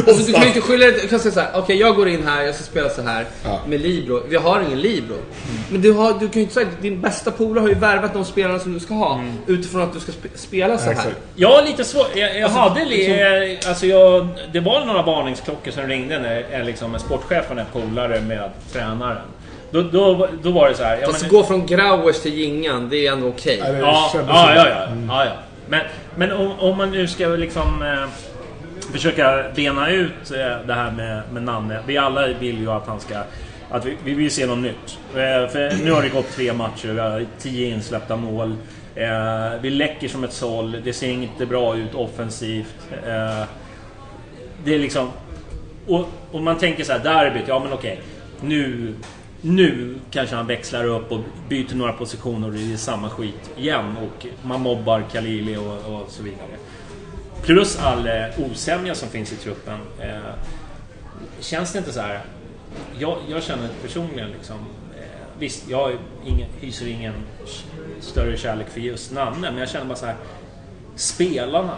Alltså, 0.08 0.26
du 0.26 0.32
kan 0.32 0.42
ju 0.42 0.48
inte 0.48 0.60
skylla 0.60 0.86
dig, 0.86 0.98
du 1.02 1.08
kan 1.08 1.18
säga 1.18 1.32
såhär, 1.32 1.48
okej 1.54 1.76
jag 1.76 1.96
går 1.96 2.08
in 2.08 2.26
här, 2.26 2.42
jag 2.42 2.54
ska 2.54 2.64
spela 2.64 2.88
så 2.88 3.02
här 3.02 3.26
Ja. 3.44 3.60
med 3.68 3.80
Libro. 3.80 4.22
Vi 4.28 4.36
har 4.36 4.60
ingen 4.66 4.80
Libro. 4.80 5.16
Men 5.70 5.80
du, 5.80 5.92
har, 5.92 6.12
du 6.12 6.18
kan 6.18 6.32
ju 6.34 6.40
inte 6.40 6.54
säga, 6.54 6.66
din 6.80 7.00
bästa 7.00 7.30
polare 7.30 7.60
har 7.62 7.68
ju 7.68 7.74
värvat 7.74 8.12
de 8.14 8.24
spelarna 8.24 8.58
som 8.58 8.72
du 8.72 8.80
ska 8.80 8.94
ha. 8.94 9.20
Utifrån 9.46 9.82
att 9.82 9.92
du 9.92 10.00
ska 10.00 10.12
spe, 10.12 10.28
spela 10.34 10.78
så 10.78 10.84
här. 10.84 10.90
Exakt. 10.92 11.16
Jag 11.34 11.48
har 11.48 11.62
lite 11.62 11.84
svårt. 11.84 12.10
Jag, 12.16 12.38
jag 12.38 12.48
hade 12.48 12.84
li, 12.84 13.58
alltså 13.68 13.86
jag, 13.86 14.28
Det 14.52 14.60
var 14.60 14.84
några 14.84 15.02
varningsklockor 15.02 15.70
som 15.70 15.82
ringde 15.86 16.18
när 16.18 16.44
eh, 16.58 16.64
liksom, 16.64 16.98
sportchefen 16.98 17.58
är 17.58 17.66
polare 17.72 18.20
med 18.20 18.50
tränaren. 18.72 19.18
Då, 19.70 19.82
då, 19.82 20.28
då 20.42 20.50
var 20.50 20.68
det 20.68 20.74
så 20.74 20.82
här. 20.82 21.02
Fast 21.06 21.20
men- 21.22 21.30
gå 21.30 21.44
från 21.44 21.66
Grauers 21.66 22.20
till 22.20 22.34
Jingan, 22.34 22.88
det 22.88 23.06
är 23.06 23.12
ändå 23.12 23.28
okej. 23.28 23.60
Det 23.66 23.78
Ja, 23.78 24.10
ja, 24.14 24.20
ja, 24.28 24.54
ja, 24.56 24.66
ja, 25.08 25.24
ja. 25.24 25.30
Men, 25.68 25.80
men 26.16 26.32
om, 26.32 26.52
om 26.58 26.76
man 26.76 26.90
nu 26.90 27.08
ska 27.08 27.26
liksom 27.26 27.82
eh, 27.82 28.08
försöka 28.92 29.44
bena 29.56 29.90
ut 29.90 30.30
eh, 30.30 30.66
det 30.66 30.74
här 30.74 30.90
med, 30.90 31.22
med 31.32 31.42
Nanne. 31.42 31.80
Vi 31.86 31.96
alla 31.96 32.26
vill 32.26 32.58
ju 32.58 32.70
att 32.70 32.86
han 32.86 33.00
ska... 33.00 33.22
Att 33.70 33.84
vi, 33.84 33.96
vi 34.04 34.14
vill 34.14 34.30
se 34.30 34.46
något 34.46 34.58
nytt. 34.58 34.98
Eh, 35.14 35.48
för 35.48 35.84
nu 35.84 35.92
har 35.92 36.02
det 36.02 36.08
gått 36.08 36.30
tre 36.30 36.52
matcher, 36.52 36.88
vi 36.88 37.00
har 37.00 37.26
tio 37.38 37.68
insläppta 37.74 38.16
mål. 38.16 38.56
Eh, 38.94 39.60
vi 39.60 39.70
läcker 39.70 40.08
som 40.08 40.24
ett 40.24 40.32
såll, 40.32 40.76
det 40.84 40.92
ser 40.92 41.08
inte 41.08 41.46
bra 41.46 41.76
ut 41.76 41.94
offensivt. 41.94 42.88
Det 44.64 44.74
är 44.74 44.78
liksom... 44.78 45.10
Och, 45.86 46.08
och 46.30 46.42
man 46.42 46.58
tänker 46.58 46.84
så 46.84 46.92
här, 46.92 46.98
derbyt, 46.98 47.48
ja 47.48 47.58
men 47.58 47.72
okej. 47.72 48.00
Nu, 48.40 48.94
nu 49.40 49.94
kanske 50.10 50.36
han 50.36 50.46
växlar 50.46 50.84
upp 50.84 51.12
och 51.12 51.20
byter 51.48 51.74
några 51.74 51.92
positioner 51.92 52.48
och 52.48 52.54
det 52.54 52.72
är 52.72 52.76
samma 52.76 53.10
skit 53.10 53.50
igen. 53.56 53.96
Och 53.96 54.26
man 54.42 54.60
mobbar 54.60 55.02
Khalili 55.12 55.56
och, 55.56 55.94
och 55.94 56.10
så 56.10 56.22
vidare. 56.22 56.58
Plus 57.42 57.78
all 57.78 58.06
eh, 58.06 58.24
osämja 58.50 58.94
som 58.94 59.08
finns 59.08 59.32
i 59.32 59.36
truppen. 59.36 59.78
Eh, 60.00 60.18
känns 61.40 61.72
det 61.72 61.78
inte 61.78 61.92
så 61.92 62.00
här... 62.00 62.20
Jag, 62.98 63.18
jag 63.28 63.42
känner 63.42 63.68
personligen 63.82 64.30
liksom... 64.30 64.56
Eh, 64.96 65.38
visst, 65.38 65.68
jag 65.68 65.92
ingen, 66.26 66.48
hyser 66.60 66.86
ingen 66.86 67.14
större 68.00 68.36
kärlek 68.36 68.68
för 68.68 68.80
just 68.80 69.12
Nanne, 69.12 69.50
men 69.50 69.58
jag 69.58 69.68
känner 69.68 69.86
bara 69.86 69.98
så 69.98 70.06
här... 70.06 70.16
Spelarna 70.96 71.74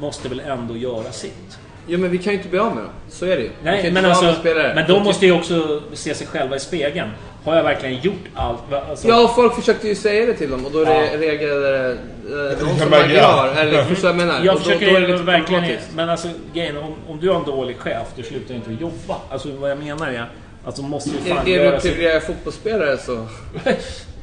måste 0.00 0.28
väl 0.28 0.40
ändå 0.40 0.76
göra 0.76 1.12
sitt. 1.12 1.58
Jo 1.86 1.98
men 1.98 2.10
vi 2.10 2.18
kan 2.18 2.32
ju 2.32 2.36
inte 2.38 2.48
bli 2.48 2.58
av 2.58 2.74
med 2.74 2.84
dem. 2.84 2.92
Så 3.08 3.26
är 3.26 3.36
det 3.36 3.42
ju. 3.42 3.50
Nej, 3.62 3.92
men 3.92 4.04
alltså... 4.04 4.34
Men 4.74 4.88
de 4.88 5.02
måste 5.02 5.26
ju 5.26 5.32
också 5.32 5.82
se 5.92 6.14
sig 6.14 6.26
själva 6.26 6.56
i 6.56 6.60
spegeln. 6.60 7.10
Har 7.44 7.56
jag 7.56 7.62
verkligen 7.62 8.00
gjort 8.00 8.24
allt? 8.34 8.58
Alltså, 8.90 9.08
Ja, 9.08 9.32
folk 9.36 9.54
försökte 9.54 9.88
ju 9.88 9.94
säga 9.94 10.26
det 10.26 10.34
till 10.34 10.50
dem 10.50 10.66
och 10.66 10.72
då 10.72 10.78
re- 10.84 11.08
Ja. 11.12 11.18
reagerade 11.20 11.90
eh, 11.90 12.66
någon 12.66 12.78
som 12.78 12.90
Magyar. 12.90 13.54
Eller 13.58 13.84
förstår 13.84 14.08
du 14.08 14.14
vad 14.14 14.20
jag 14.22 14.26
menar? 14.26 14.44
Jag 14.44 14.54
och 14.54 14.60
då, 14.60 14.64
försöker 14.64 14.90
då 14.90 14.96
är 14.96 15.00
det 15.00 15.06
lite 15.12 15.22
verkligen... 15.24 15.78
Men 15.94 16.08
alltså 16.10 16.28
grejen 16.54 16.76
om, 16.76 16.94
om 17.08 17.20
du 17.20 17.28
har 17.28 17.36
en 17.36 17.44
dålig 17.46 17.78
chef, 17.78 18.06
du 18.16 18.22
slutar 18.22 18.54
inte 18.54 18.70
att 18.70 18.80
jobba. 18.80 19.16
Alltså 19.30 19.48
vad 19.52 19.70
jag 19.70 19.78
menar 19.78 20.06
är... 20.08 20.28
Alltså 20.64 20.82
måste 20.82 21.10
ju 21.10 21.34
fan 21.34 21.46
Är, 21.48 21.58
är 21.60 21.72
du 21.72 21.78
privilegierad 21.78 22.22
fotbollsspelare 22.22 22.98
så... 22.98 23.26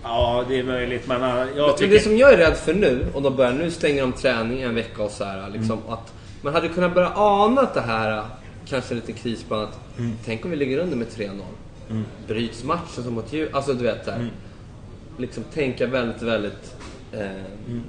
Ja, 0.03 0.43
det 0.49 0.59
är 0.59 0.63
möjligt, 0.63 1.07
men 1.07 1.23
uh, 1.23 1.29
jag 1.55 1.67
Men 1.67 1.75
tycker... 1.77 1.93
det 1.93 1.99
som 1.99 2.17
jag 2.17 2.33
är 2.33 2.37
rädd 2.37 2.57
för 2.57 2.73
nu, 2.73 3.05
och 3.13 3.21
de 3.21 3.35
börjar 3.35 3.51
nu 3.51 3.71
stänger 3.71 4.01
de 4.01 4.11
träning 4.13 4.61
en 4.61 4.75
vecka 4.75 5.03
och 5.03 5.11
så 5.11 5.23
här, 5.23 5.49
liksom 5.53 5.77
Mm. 5.77 5.93
att 5.93 6.13
man 6.41 6.53
hade 6.53 6.67
kunnat 6.67 6.93
börja 6.93 7.11
ana 7.15 7.61
att 7.61 7.73
det 7.73 7.81
här, 7.81 8.23
kanske 8.69 8.93
en 8.93 8.99
liten 8.99 9.15
krisplan, 9.15 9.63
att 9.63 9.79
Mm. 9.99 10.11
tänk 10.25 10.45
om 10.45 10.51
vi 10.51 10.57
ligger 10.57 10.77
under 10.77 10.97
med 10.97 11.07
3-0. 11.07 11.29
Bryts 12.27 12.63
matchen 12.63 13.03
som 13.03 13.13
mot 13.13 13.33
djur. 13.33 13.49
Alltså 13.53 13.73
du 13.73 13.83
vet 13.83 14.05
där. 14.05 14.15
Mm. 14.15 14.29
Liksom 15.17 15.43
tänka 15.43 15.87
väldigt, 15.87 16.21
väldigt... 16.21 16.75
Eh, 17.11 17.19
Mm. 17.67 17.83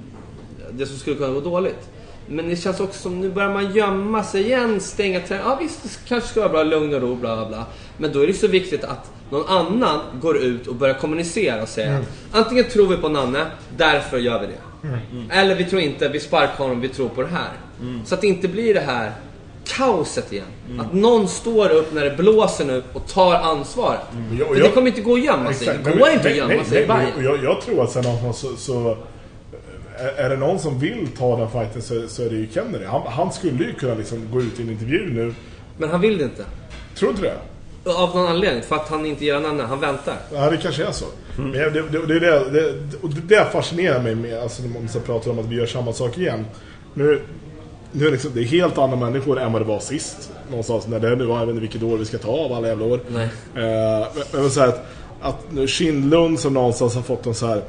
Det 0.71 0.85
som 0.85 0.97
skulle 0.97 1.15
kunna 1.15 1.33
gå 1.33 1.39
dåligt. 1.39 1.89
Men 2.27 2.49
det 2.49 2.55
känns 2.55 2.79
också 2.79 2.99
som 3.01 3.21
nu 3.21 3.29
börjar 3.29 3.53
man 3.53 3.75
gömma 3.75 4.23
sig 4.23 4.43
igen, 4.43 4.79
stänga 4.79 5.19
träning. 5.19 5.45
Ja 5.47 5.57
visst, 5.61 5.83
det 5.83 5.89
kanske 6.07 6.29
ska 6.29 6.39
vara 6.39 6.51
bra, 6.51 6.63
lugn 6.63 6.93
och 6.93 7.01
ro, 7.01 7.15
bla 7.15 7.35
bla 7.35 7.47
bla. 7.47 7.65
Men 7.97 8.11
då 8.11 8.19
är 8.23 8.27
det 8.27 8.33
så 8.33 8.47
viktigt 8.47 8.83
att 8.83 9.11
någon 9.31 9.47
annan 9.47 9.99
går 10.21 10.37
ut 10.37 10.67
och 10.67 10.75
börjar 10.75 10.95
kommunicera 10.95 11.61
och 11.61 11.67
säga 11.67 11.99
antingen 12.31 12.65
tror 12.65 12.87
vi 12.87 12.97
på 12.97 13.09
Nanne, 13.09 13.45
därför 13.77 14.17
gör 14.17 14.39
vi 14.39 14.47
det. 14.47 14.59
Eller 15.35 15.55
vi 15.55 15.65
tror 15.65 15.81
inte, 15.81 16.09
vi 16.09 16.19
sparkar 16.19 16.63
honom, 16.63 16.81
vi 16.81 16.87
tror 16.87 17.09
på 17.09 17.21
det 17.21 17.27
här. 17.27 17.51
Så 18.05 18.15
att 18.15 18.21
det 18.21 18.27
inte 18.27 18.47
blir 18.47 18.73
det 18.73 18.79
här 18.79 19.11
kaoset 19.77 20.33
igen. 20.33 20.45
Att 20.79 20.93
någon 20.93 21.27
står 21.27 21.69
upp 21.69 21.93
när 21.93 22.05
det 22.05 22.17
blåser 22.17 22.65
nu 22.65 22.83
och 22.93 23.07
tar 23.07 23.33
ansvaret. 23.35 23.99
jag- 24.39 24.47
För 24.47 24.55
det 24.55 24.69
kommer 24.69 24.87
inte 24.87 25.01
gå 25.01 25.13
att 25.13 25.23
gömma 25.23 25.53
sig. 25.53 25.67
Exakt. 25.67 25.83
Det 25.85 25.89
Men- 25.89 25.99
går 25.99 26.09
inte 26.09 26.29
att 26.29 26.35
gömma 26.35 26.63
sig 26.63 26.83
i 26.83 27.23
jag, 27.23 27.43
jag 27.43 27.61
tror 27.61 27.83
att 27.83 27.91
sen 27.91 28.03
någonstans 28.03 28.39
så, 28.39 28.55
så 28.55 28.97
är, 30.17 30.29
det 30.29 30.37
någon 30.37 30.59
som 30.59 30.79
vill 30.79 31.07
ta 31.17 31.37
den 31.37 31.49
fighten 31.51 31.81
så, 31.81 32.07
så 32.07 32.23
är 32.23 32.29
det 32.29 32.35
ju 32.35 32.47
Kennedy. 32.53 32.85
Han, 32.85 33.01
han 33.07 33.31
skulle 33.31 33.63
ju 33.63 33.73
kunna 33.73 33.93
liksom 33.95 34.27
gå 34.31 34.41
ut 34.41 34.59
i 34.59 34.63
en 34.63 34.69
intervju 34.69 35.13
nu. 35.13 35.33
Men 35.77 35.89
han 35.89 36.01
vill 36.01 36.17
det 36.17 36.23
inte. 36.23 36.45
Tror 36.95 37.09
du 37.09 37.15
inte 37.15 37.21
det? 37.83 37.91
Av 37.93 38.15
någon 38.15 38.27
anledning. 38.27 38.63
För 38.63 38.75
att 38.75 38.89
han 38.89 39.05
inte 39.05 39.25
gillar 39.25 39.39
Nanne. 39.39 39.63
Han 39.63 39.79
väntar. 39.79 40.15
Ja, 40.33 40.49
det 40.49 40.57
kanske 40.57 40.85
är 40.85 40.91
så. 40.91 41.05
Men 41.37 41.51
det, 41.51 41.69
det, 41.69 41.81
det, 42.07 42.19
det, 42.19 42.49
det, 42.51 42.73
det, 43.27 43.45
fascinerar 43.51 43.99
mig 44.03 44.15
med, 44.15 44.39
alltså 44.43 44.63
när 44.63 44.69
man 44.69 44.87
pratar 45.05 45.31
om 45.31 45.39
att 45.39 45.45
vi 45.45 45.55
gör 45.55 45.65
samma 45.65 45.93
sak 45.93 46.17
igen. 46.17 46.45
Nu, 46.93 47.21
nu 47.91 48.07
är 48.07 48.11
liksom, 48.11 48.31
det 48.33 48.41
är 48.41 48.45
helt 48.45 48.77
andra 48.77 48.97
människor 48.97 49.39
än 49.39 49.53
vad 49.53 49.61
det 49.61 49.65
var 49.65 49.79
sist. 49.79 50.31
Någonstans 50.49 50.87
när 50.87 50.99
det 50.99 51.15
nu, 51.15 51.23
jag 51.23 51.39
vet 51.39 51.49
inte 51.49 51.61
vilket 51.61 51.83
år 51.83 51.97
vi 51.97 52.05
ska 52.05 52.17
ta 52.17 52.31
av 52.31 52.53
alla 52.53 52.67
jävla 52.67 52.85
år. 52.85 52.99
Nej. 53.07 53.23
Eh, 53.55 54.07
men, 54.15 54.41
men 54.41 54.49
så 54.49 54.59
här 54.59 54.67
att, 54.67 54.85
att 55.21 55.51
nu 55.51 55.67
Kindlund 55.67 56.39
som 56.39 56.53
någonstans 56.53 56.95
har 56.95 57.01
fått 57.01 57.25
en 57.25 57.35
så 57.35 57.47
här 57.47 57.61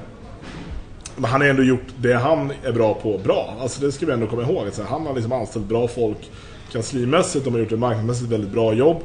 men 1.16 1.30
han 1.30 1.40
har 1.40 1.48
ändå 1.48 1.62
gjort 1.62 1.86
det 1.96 2.14
han 2.14 2.52
är 2.64 2.72
bra 2.72 2.94
på 2.94 3.18
bra. 3.18 3.56
Alltså 3.60 3.80
det 3.80 3.92
ska 3.92 4.06
vi 4.06 4.12
ändå 4.12 4.26
komma 4.26 4.42
ihåg. 4.42 4.68
Att 4.68 4.74
så 4.74 4.82
här, 4.82 4.88
han 4.88 5.06
har 5.06 5.14
liksom 5.14 5.32
anställt 5.32 5.64
bra 5.64 5.88
folk 5.88 6.30
kanslimässigt. 6.72 7.44
De 7.44 7.52
har 7.52 7.60
gjort 7.60 7.72
ett 7.72 7.78
marknadsmässigt 7.78 8.30
väldigt 8.30 8.50
bra 8.50 8.72
jobb. 8.72 8.96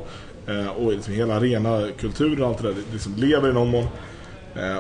Eh, 0.48 0.68
och 0.68 0.92
liksom 0.92 1.14
hela 1.14 1.36
arena 1.36 1.88
kulturen 2.00 2.44
och 2.44 2.50
allt 2.50 2.58
det 2.58 2.68
där 2.68 2.76
liksom 2.94 3.14
lever 3.16 3.50
i 3.50 3.54
någon 3.54 3.70
mån. 3.70 3.84
Eh, 4.56 4.78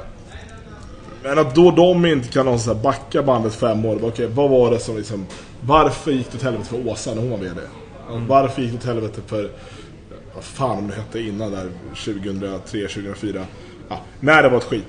Men 1.23 1.39
att 1.39 1.55
då 1.55 1.71
de 1.71 2.05
inte 2.05 2.27
kan 2.27 2.45
någon 2.45 2.59
så 2.59 2.75
backa 2.75 3.23
bandet 3.23 3.55
fem 3.55 3.85
år. 3.85 3.99
Okej, 4.03 4.27
vad 4.27 4.49
var 4.49 4.71
det 4.71 4.79
som 4.79 4.97
liksom... 4.97 5.25
Varför 5.67 6.11
gick 6.11 6.31
det 6.31 6.37
åt 6.37 6.43
helvete 6.43 6.69
för 6.69 6.87
Åsa 6.87 7.13
när 7.13 7.21
hon 7.21 7.29
var 7.31 7.37
VD? 7.37 7.61
Varför 8.27 8.61
gick 8.61 8.71
det 8.71 8.77
åt 8.77 8.83
helvete 8.83 9.21
för... 9.27 9.49
Vad 10.35 10.43
fan 10.43 10.87
det 10.87 10.93
hette 10.95 11.19
innan 11.19 11.51
där, 11.51 11.69
2003, 12.05 12.87
2004. 12.87 13.45
Ja, 13.89 13.99
när 14.19 14.43
det 14.43 14.49
var 14.49 14.57
ett 14.57 14.63
skit. 14.63 14.85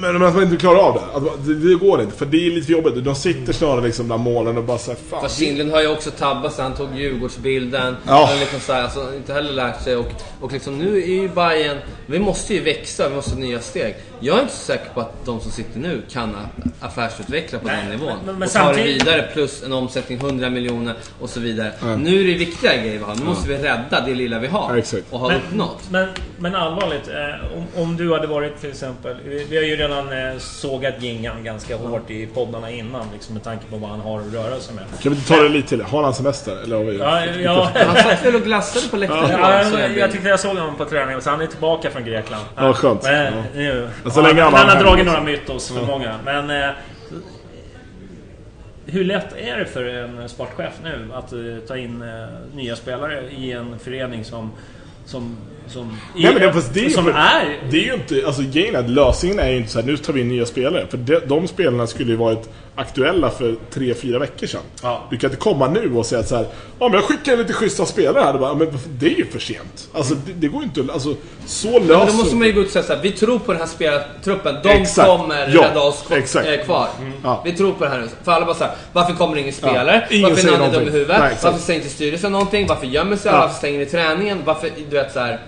Men 0.00 0.12
men 0.12 0.22
att 0.22 0.34
man 0.34 0.42
inte 0.42 0.56
klarar 0.56 0.78
av 0.78 0.94
det. 0.94 1.30
Att, 1.30 1.46
det, 1.46 1.54
det 1.54 1.74
går 1.74 2.02
inte, 2.02 2.16
för 2.16 2.26
det 2.26 2.46
är 2.46 2.50
lite 2.50 2.66
för 2.66 2.72
jobbigt. 2.72 3.04
De 3.04 3.14
sitter 3.14 3.52
snarare 3.52 3.86
liksom 3.86 4.06
bland 4.06 4.22
målen 4.22 4.58
och 4.58 4.64
bara 4.64 4.78
såhär, 4.78 4.98
fan. 5.10 5.20
Fast 5.22 5.38
Kindlund 5.38 5.70
har 5.70 5.80
ju 5.80 5.88
också 5.88 6.10
tabbat 6.10 6.54
sig. 6.54 6.62
Han 6.62 6.74
tog 6.74 6.88
Djurgårdsbilden. 6.96 7.96
Ja. 8.06 8.26
Han 8.30 8.38
liksom 8.38 8.60
så 8.60 8.72
här, 8.72 8.82
alltså, 8.82 9.14
inte 9.16 9.32
heller 9.32 9.52
lärt 9.52 9.82
sig. 9.82 9.96
Och, 9.96 10.12
och 10.40 10.52
liksom, 10.52 10.78
nu 10.78 11.02
är 11.02 11.22
ju 11.22 11.28
Bayern 11.28 11.78
Vi 12.06 12.18
måste 12.18 12.54
ju 12.54 12.60
växa, 12.60 13.08
vi 13.08 13.14
måste 13.14 13.30
ha 13.30 13.38
nya 13.38 13.60
steg. 13.60 13.94
Jag 14.20 14.36
är 14.38 14.40
inte 14.42 14.52
så 14.54 14.64
säker 14.64 14.90
på 14.94 15.00
att 15.00 15.24
de 15.24 15.40
som 15.40 15.50
sitter 15.50 15.78
nu 15.80 16.02
kan 16.10 16.36
affärsutveckla 16.80 17.58
på 17.58 17.66
Nej, 17.66 17.76
den 17.82 17.90
nivån. 17.98 18.16
men- 18.26 18.38
men 18.38 18.48
och 18.48 18.52
ta 18.54 18.58
det 18.58 18.64
samtidigt- 18.64 19.02
vidare 19.02 19.28
plus 19.32 19.62
en 19.62 19.72
omsättning 19.72 20.18
100 20.18 20.50
miljoner 20.50 20.94
och 21.20 21.30
så 21.30 21.40
vidare. 21.40 21.72
Nu 21.98 22.20
är 22.20 22.24
det 22.26 22.34
viktiga 22.34 22.76
grejer 22.76 22.98
vi 22.98 23.04
har. 23.04 23.14
Nu 23.14 23.24
måste 23.24 23.48
vi 23.48 23.56
rädda 23.58 24.00
det 24.06 24.14
lilla 24.14 24.38
vi 24.38 24.46
har. 24.46 24.76
Ja. 24.92 24.98
Och 25.10 25.18
har 25.20 25.28
Men, 25.28 25.36
uppnått. 25.36 25.82
men, 25.90 26.08
men 26.38 26.54
allvarligt, 26.54 27.08
eh, 27.08 27.56
om, 27.58 27.82
om 27.82 27.96
du 27.96 28.12
hade 28.12 28.26
varit 28.26 28.60
till 28.60 28.70
exempel... 28.70 29.16
Vi, 29.24 29.44
vi 29.50 29.56
har 29.56 29.64
ju 29.64 29.76
redan 29.76 30.12
eh, 30.12 30.38
sågat 30.38 30.94
Gingan 31.02 31.44
ganska 31.44 31.76
hårt 31.76 32.10
i 32.10 32.26
poddarna 32.26 32.70
innan, 32.70 33.06
liksom, 33.12 33.34
med 33.34 33.44
tanke 33.44 33.64
på 33.70 33.76
vad 33.76 33.90
han 33.90 34.00
har 34.00 34.20
att 34.20 34.32
röra 34.34 34.60
sig 34.60 34.74
med. 34.74 34.84
Kan 35.02 35.14
vi 35.14 35.20
ta 35.20 35.36
det 35.42 35.48
lite 35.48 35.68
till? 35.68 35.82
Har 35.82 36.02
han 36.02 36.14
semester? 36.14 36.62
Eller 36.62 36.76
har 36.76 36.84
vi... 36.84 36.98
Ja, 36.98 37.24
ja, 37.42 37.70
Han 37.86 37.96
satt 37.96 38.24
väl 38.24 38.34
och 38.34 38.42
glassade 38.42 38.88
på 38.88 38.96
läktaren 38.96 39.30
Ja, 39.30 39.62
jag, 39.62 39.72
jag 39.90 39.98
jag 39.98 40.12
tyckte 40.12 40.28
jag 40.28 40.40
såg 40.40 40.56
honom 40.56 40.76
på 40.76 40.84
träningen, 40.84 41.22
så 41.22 41.30
han 41.30 41.40
är 41.40 41.46
tillbaka 41.46 41.90
från 41.90 42.04
Grekland. 42.04 42.44
Ja, 42.56 42.72
skönt. 42.72 43.02
Men, 43.02 43.24
Ja. 43.34 43.42
nu, 43.54 43.88
så 44.10 44.22
länge 44.22 44.42
han, 44.42 44.54
han 44.54 44.68
har 44.68 44.82
dragit 44.82 45.06
några 45.06 45.20
mytos 45.20 45.72
för 45.72 45.86
många. 45.86 46.18
Men 46.24 46.50
eh, 46.50 46.70
hur 48.86 49.04
lätt 49.04 49.36
är 49.36 49.56
det 49.56 49.66
för 49.66 49.84
en 49.84 50.28
sportchef 50.28 50.74
nu 50.82 51.10
att 51.14 51.32
eh, 51.32 51.38
ta 51.68 51.76
in 51.76 52.02
eh, 52.02 52.28
nya 52.54 52.76
spelare 52.76 53.30
i 53.30 53.52
en 53.52 53.78
förening 53.78 54.24
som 54.24 54.52
som, 55.08 55.36
som, 55.70 55.98
i, 56.16 56.22
Nej, 56.22 56.32
men 56.34 56.42
det, 56.42 56.52
fast 56.52 56.74
det, 56.74 56.84
är 56.86 56.90
som 56.90 57.04
för- 57.04 57.10
är... 57.12 57.58
Det 57.70 57.76
är 57.76 57.84
ju 57.84 57.94
inte, 57.94 58.22
alltså 58.26 58.42
grejen 58.42 58.74
är 58.74 58.78
att 58.78 58.90
lösningen 58.90 59.38
är 59.38 59.50
ju 59.50 59.56
inte 59.56 59.70
så 59.70 59.80
här, 59.80 59.86
nu 59.86 59.96
tar 59.96 60.12
vi 60.12 60.20
in 60.20 60.28
nya 60.28 60.46
spelare. 60.46 60.86
För 60.90 60.96
de, 60.96 61.20
de 61.26 61.48
spelarna 61.48 61.86
skulle 61.86 62.10
ju 62.10 62.16
varit 62.16 62.48
aktuella 62.74 63.30
för 63.30 63.56
tre 63.70 63.94
fyra 63.94 64.18
veckor 64.18 64.46
sedan. 64.46 64.60
Ja. 64.82 65.06
Du 65.10 65.16
kan 65.18 65.30
inte 65.30 65.40
komma 65.42 65.68
nu 65.68 65.94
och 65.94 66.06
säga 66.06 66.22
så 66.22 66.36
här, 66.36 66.44
ja 66.78 66.88
men 66.88 66.92
jag 66.92 67.04
skickar 67.04 67.36
lite 67.36 67.52
schyssta 67.52 67.84
spelare 67.86 68.24
här. 68.24 68.38
Bara, 68.38 68.54
men 68.54 68.68
det 68.98 69.06
är 69.06 69.16
ju 69.18 69.26
för 69.26 69.38
sent. 69.38 69.88
Alltså 69.94 70.14
det, 70.14 70.32
det 70.32 70.48
går 70.48 70.60
ju 70.62 70.64
inte, 70.66 70.92
alltså 70.92 71.14
så 71.46 71.68
Ja, 71.68 71.78
men 71.78 71.88
löser 71.88 72.06
då 72.06 72.12
måste 72.12 72.36
man 72.36 72.46
ju 72.46 72.52
gå 72.52 72.60
ut 72.60 72.66
och 72.66 72.72
säga 72.72 72.82
såhär, 72.84 73.02
vi 73.02 73.10
tror 73.12 73.38
på 73.38 73.52
den 73.52 73.60
här 73.60 73.68
spelartruppen, 73.68 74.56
de 74.62 74.68
Exakt. 74.68 75.08
kommer 75.08 75.48
Ja, 75.48 75.62
rädda 75.64 75.80
oss 75.80 76.02
kvar. 76.06 76.16
exakt. 76.16 76.48
eh, 76.48 76.64
kvar. 76.64 76.88
Ja. 77.24 77.42
Vi 77.44 77.52
tror 77.52 77.72
på 77.72 77.84
det 77.84 77.90
här 77.90 77.98
nu. 78.00 78.08
För 78.24 78.32
alla 78.32 78.46
bara 78.46 78.54
såhär, 78.54 78.72
varför 78.92 79.14
kommer 79.14 79.34
det 79.34 79.40
ingen 79.40 79.52
spelare? 79.54 80.06
Ingen 80.10 80.30
varför 80.30 80.48
är 80.48 80.58
Nanne 80.58 80.72
dum 80.72 80.88
i 80.88 80.90
huvudet? 80.90 81.20
Varför 81.42 81.58
säger 81.58 81.80
inte 81.80 81.92
styrelsen 81.92 82.32
någonting? 82.32 82.66
Varför 82.66 82.86
gömmer 82.86 83.16
sig 83.16 83.28
alla? 83.30 83.38
Ja. 83.38 83.42
Varför 83.46 83.58
stänger 83.58 83.78
ni 83.78 83.86
träningen? 83.86 84.38
Varför, 84.44 84.70
du 84.90 84.96
vet 84.96 85.12
såhär. 85.12 85.40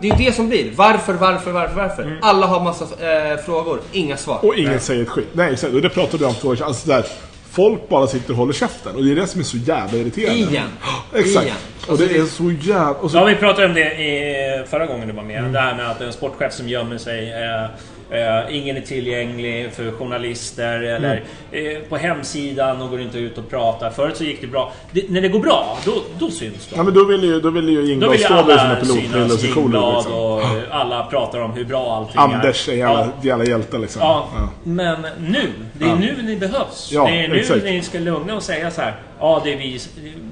Det 0.00 0.08
är 0.08 0.18
ju 0.18 0.24
det 0.24 0.32
som 0.32 0.48
blir. 0.48 0.72
Varför, 0.76 1.12
varför, 1.12 1.50
varför, 1.52 1.74
varför? 1.74 2.18
Alla 2.22 2.46
har 2.46 2.60
massa 2.64 2.84
eh, 2.84 3.38
frågor, 3.38 3.80
inga 3.92 4.16
svar. 4.16 4.38
Och 4.44 4.56
ingen 4.56 4.80
säger 4.80 5.02
ett 5.02 5.08
skit. 5.08 5.28
Nej 5.32 5.52
exakt, 5.52 5.74
och 5.74 5.82
det 5.82 5.88
pratade 5.88 6.18
vi 6.18 6.24
om 6.24 6.34
för. 6.34 6.64
Alltså 6.64 6.88
där, 6.88 7.06
folk 7.50 7.88
bara 7.88 8.06
sitter 8.06 8.30
och 8.30 8.36
håller 8.36 8.52
käften. 8.52 8.96
Och 8.96 9.04
det 9.04 9.12
är 9.12 9.16
det 9.16 9.26
som 9.26 9.40
är 9.40 9.44
så 9.44 9.56
jävla 9.56 9.98
irriterande. 9.98 10.40
Igen. 10.40 10.68
Exakt. 11.14 11.46
Igen. 11.46 11.56
Och 11.88 11.98
det 11.98 12.16
är 12.16 12.24
så 12.24 12.52
jävla... 12.52 13.08
Så, 13.08 13.16
Ja, 13.16 13.24
vi 13.24 13.34
pratade 13.34 13.66
om 13.66 13.74
det 13.74 13.80
i, 13.94 14.64
förra 14.70 14.86
gången 14.86 15.08
du 15.08 15.14
var 15.14 15.22
med. 15.22 15.44
Det 15.44 15.58
här 15.60 15.74
med 15.76 15.90
att 15.90 16.00
en 16.00 16.12
sportchef 16.12 16.52
som 16.52 16.68
gömmer 16.68 16.98
sig. 16.98 17.32
Eh, 17.32 17.70
eh, 18.10 18.56
ingen 18.56 18.76
är 18.76 18.80
tillgänglig 18.80 19.72
för 19.72 19.90
journalister. 19.90 20.82
Eller 20.82 21.22
eh, 21.52 21.78
på 21.88 21.96
hemsidan 21.96 22.82
och 22.82 22.90
går 22.90 23.00
inte 23.00 23.18
ut 23.18 23.38
och 23.38 23.50
pratar. 23.50 23.90
Förut 23.90 24.16
så 24.16 24.24
gick 24.24 24.40
det 24.40 24.46
bra. 24.46 24.72
Det, 24.92 25.10
när 25.10 25.20
det 25.20 25.28
går 25.28 25.40
bra, 25.40 25.78
då, 25.84 25.92
då 26.18 26.30
syns 26.30 26.66
de. 26.66 26.76
Ja 26.76 26.82
men 26.82 26.94
då 26.94 27.04
vill 27.04 27.22
ju, 27.22 27.40
då 27.40 27.50
vill 27.50 27.68
ju 27.68 27.80
ju 27.80 28.18
stå 28.18 28.44
med 28.44 28.60
sina 28.60 28.76
pilotbrillor 28.76 29.24
och 29.24 29.94
liksom. 29.94 30.12
och 30.12 30.42
alla 30.70 31.04
pratar 31.04 31.40
om 31.40 31.52
hur 31.52 31.64
bra 31.64 31.96
allting 31.96 32.34
Anders 32.34 32.68
är 32.68 32.72
en 32.72 32.78
jävla, 32.78 33.00
Ja. 33.00 33.12
jävla 33.22 33.44
hjälte 33.44 33.78
liksom. 33.78 34.02
Ja, 34.02 34.28
Ja. 34.36 34.48
men 34.64 35.02
nu. 35.20 35.52
Det 35.72 35.84
är 35.84 35.96
nu 35.96 36.14
ni 36.22 36.36
behövs. 36.36 36.90
Ja, 36.92 37.04
det 37.04 37.24
är 37.24 37.28
nu 37.28 37.38
exakt. 37.38 37.64
ni 37.64 37.82
ska 37.82 37.98
lugna 37.98 38.34
och 38.36 38.42
säga 38.42 38.70
så 38.70 38.80
här. 38.80 38.94
Ja, 39.20 39.40
det 39.44 39.52
är 39.52 39.58
vi, 39.58 39.80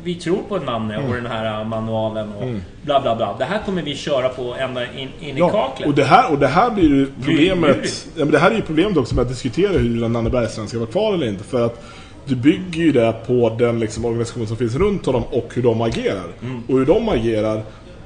vi 0.04 0.14
tror 0.14 0.38
på 0.48 0.58
Nanne 0.58 0.98
och 0.98 1.14
den 1.14 1.26
här 1.26 1.60
äh, 1.60 1.66
manualen 1.66 2.32
och 2.32 2.48
bla 2.82 3.00
bla 3.00 3.16
bla. 3.16 3.34
Det 3.38 3.44
här 3.44 3.60
kommer 3.66 3.82
vi 3.82 3.94
köra 3.96 4.28
på 4.28 4.54
ända 4.58 4.82
in, 4.84 5.08
in 5.20 5.36
i 5.36 5.40
kaklet. 5.40 5.88
och 5.88 5.94
det 5.94 6.04
här, 6.04 6.32
och 6.32 6.38
det 6.38 6.46
här 6.46 6.70
blir 6.70 6.84
ju 6.88 7.06
problemet... 7.24 8.06
Ja, 8.16 8.24
men 8.24 8.30
det 8.30 8.38
här 8.38 8.50
är 8.50 8.54
ju 8.54 8.62
problemet 8.62 8.96
också 8.96 9.14
med 9.14 9.22
att 9.22 9.28
diskutera 9.28 9.72
huruvida 9.72 10.08
Nanne 10.08 10.30
Bergstrand 10.30 10.68
ska 10.68 10.78
vara 10.78 10.90
kvar 10.90 11.14
eller 11.14 11.26
inte. 11.26 11.44
För 11.44 11.66
att 11.66 11.84
du 12.26 12.36
bygger 12.36 12.82
ju 12.82 12.92
det 12.92 13.14
på 13.26 13.56
den 13.58 13.80
liksom, 13.80 14.04
organisation 14.04 14.46
som 14.46 14.56
finns 14.56 14.74
runt 14.74 15.06
honom 15.06 15.22
och 15.30 15.48
hur 15.54 15.62
de 15.62 15.80
agerar. 15.80 16.24
Mm. 16.42 16.62
Och 16.68 16.78
hur 16.78 16.86
de 16.86 17.08
agerar, 17.08 17.62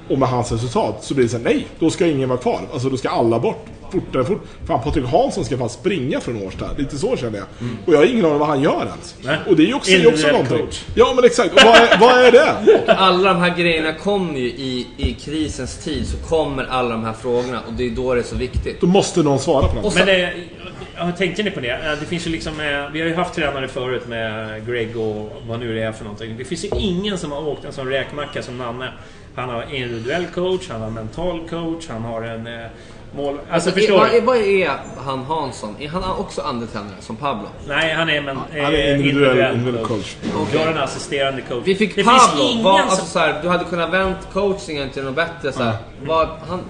och 0.08 0.18
med 0.18 0.28
hans 0.28 0.52
resultat, 0.52 1.04
så 1.04 1.14
blir 1.14 1.24
det 1.24 1.30
så 1.30 1.36
här, 1.36 1.44
nej, 1.44 1.66
då 1.78 1.90
ska 1.90 2.06
ingen 2.06 2.28
vara 2.28 2.38
kvar. 2.38 2.60
Alltså 2.72 2.88
då 2.88 2.96
ska 2.96 3.08
alla 3.08 3.38
bort. 3.38 3.66
Fortare, 3.92 4.24
fort. 4.24 4.44
Fan, 4.66 4.82
Patrik 4.82 5.04
Hansson 5.06 5.44
ska 5.44 5.58
fan 5.58 5.68
springa 5.68 6.20
från 6.20 6.42
Årsta. 6.46 6.66
Lite 6.78 6.98
så 6.98 7.16
känner 7.16 7.38
jag. 7.38 7.46
Och 7.86 7.92
jag 7.94 7.98
har 7.98 8.04
ingen 8.04 8.24
aning 8.24 8.32
om 8.32 8.38
vad 8.38 8.48
han 8.48 8.62
gör 8.62 8.86
ens. 8.86 9.14
Mm. 9.22 9.26
Nej. 9.36 9.38
Och 9.50 9.56
det 9.56 9.62
är 9.62 9.66
ju 9.66 9.74
också, 9.74 9.92
också 10.08 10.26
någonting. 10.28 10.58
coach. 10.58 10.82
Ja 10.94 11.12
men 11.16 11.24
exakt, 11.24 11.52
och 11.54 11.60
vad 11.64 11.76
är, 11.76 11.98
vad 12.00 12.24
är 12.24 12.32
det? 12.32 12.56
Alla 12.96 13.32
de 13.32 13.40
här 13.40 13.56
grejerna 13.56 13.92
kommer 13.92 14.38
ju 14.38 14.46
i, 14.46 14.86
i 14.96 15.14
krisens 15.14 15.76
tid, 15.84 16.06
så 16.06 16.16
kommer 16.28 16.64
alla 16.64 16.88
de 16.90 17.04
här 17.04 17.12
frågorna 17.12 17.60
och 17.66 17.72
det 17.72 17.86
är 17.86 17.90
då 17.90 18.14
det 18.14 18.20
är 18.20 18.24
så 18.24 18.36
viktigt. 18.36 18.80
Då 18.80 18.86
måste 18.86 19.22
någon 19.22 19.38
svara 19.38 19.68
på 19.68 19.74
något. 19.74 19.84
Och 19.84 19.92
Men 19.94 20.06
det, 20.06 20.32
ja, 20.96 21.12
tänkte 21.18 21.42
ni 21.42 21.50
på 21.50 21.60
det? 21.60 21.70
Eh, 21.70 22.00
Det 22.00 22.06
finns 22.06 22.26
ju 22.26 22.30
liksom, 22.30 22.52
eh, 22.60 22.90
vi 22.92 23.00
har 23.00 23.08
ju 23.08 23.14
haft 23.14 23.34
tränare 23.34 23.68
förut 23.68 24.08
med 24.08 24.66
Greg 24.66 24.96
och 24.96 25.32
vad 25.48 25.60
nu 25.60 25.74
det 25.74 25.82
är 25.82 25.92
för 25.92 26.04
någonting. 26.04 26.34
Det 26.38 26.44
finns 26.44 26.64
ju 26.64 26.68
ingen 26.78 27.18
som 27.18 27.32
har 27.32 27.48
åkt 27.48 27.64
en 27.64 27.72
sån 27.72 27.88
räkmacka 27.88 28.42
som 28.42 28.58
Nanne. 28.58 28.92
Han 29.38 29.48
har 29.48 29.74
individuell 29.74 30.26
coach, 30.26 30.68
han 30.70 30.80
har 30.80 30.90
mental 30.90 31.48
coach, 31.48 31.88
han 31.88 32.04
har 32.04 32.22
en 32.22 32.46
eh, 32.46 32.66
mål... 33.16 33.34
Alltså, 33.34 33.52
Alltså, 33.52 33.70
förstår 33.70 33.98
vad, 33.98 34.14
är, 34.14 34.20
vad 34.20 34.36
är 34.36 34.70
han 35.04 35.24
Hansson? 35.24 35.76
Är 35.80 35.88
han 35.88 36.02
också 36.18 36.42
andetränare 36.42 37.00
som 37.00 37.16
Pablo? 37.16 37.48
Nej, 37.68 37.94
han 37.94 38.10
är, 38.10 38.20
men, 38.20 38.36
Han 38.36 38.74
är 38.74 38.94
individuell, 38.96 39.54
individuell 39.54 39.86
coach. 39.86 40.16
Du 40.52 40.58
har 40.58 40.66
en 40.66 40.78
assisterande 40.78 41.42
coach. 41.42 41.62
Vi 41.64 41.74
fick 41.74 41.94
det 41.96 42.04
Pablo. 42.04 42.42
som... 42.42 42.66
alltså, 42.66 43.04
så 43.04 43.18
här, 43.18 43.42
du 43.42 43.48
hade 43.48 43.64
kunnat 43.64 43.92
vänt 43.92 44.28
coachingen 44.32 44.90
till 44.90 45.04
något 45.04 45.14
bättre. 45.14 45.52
Så 45.52 45.62
här. 45.62 45.76
Vad, 46.06 46.28
han, 46.48 46.60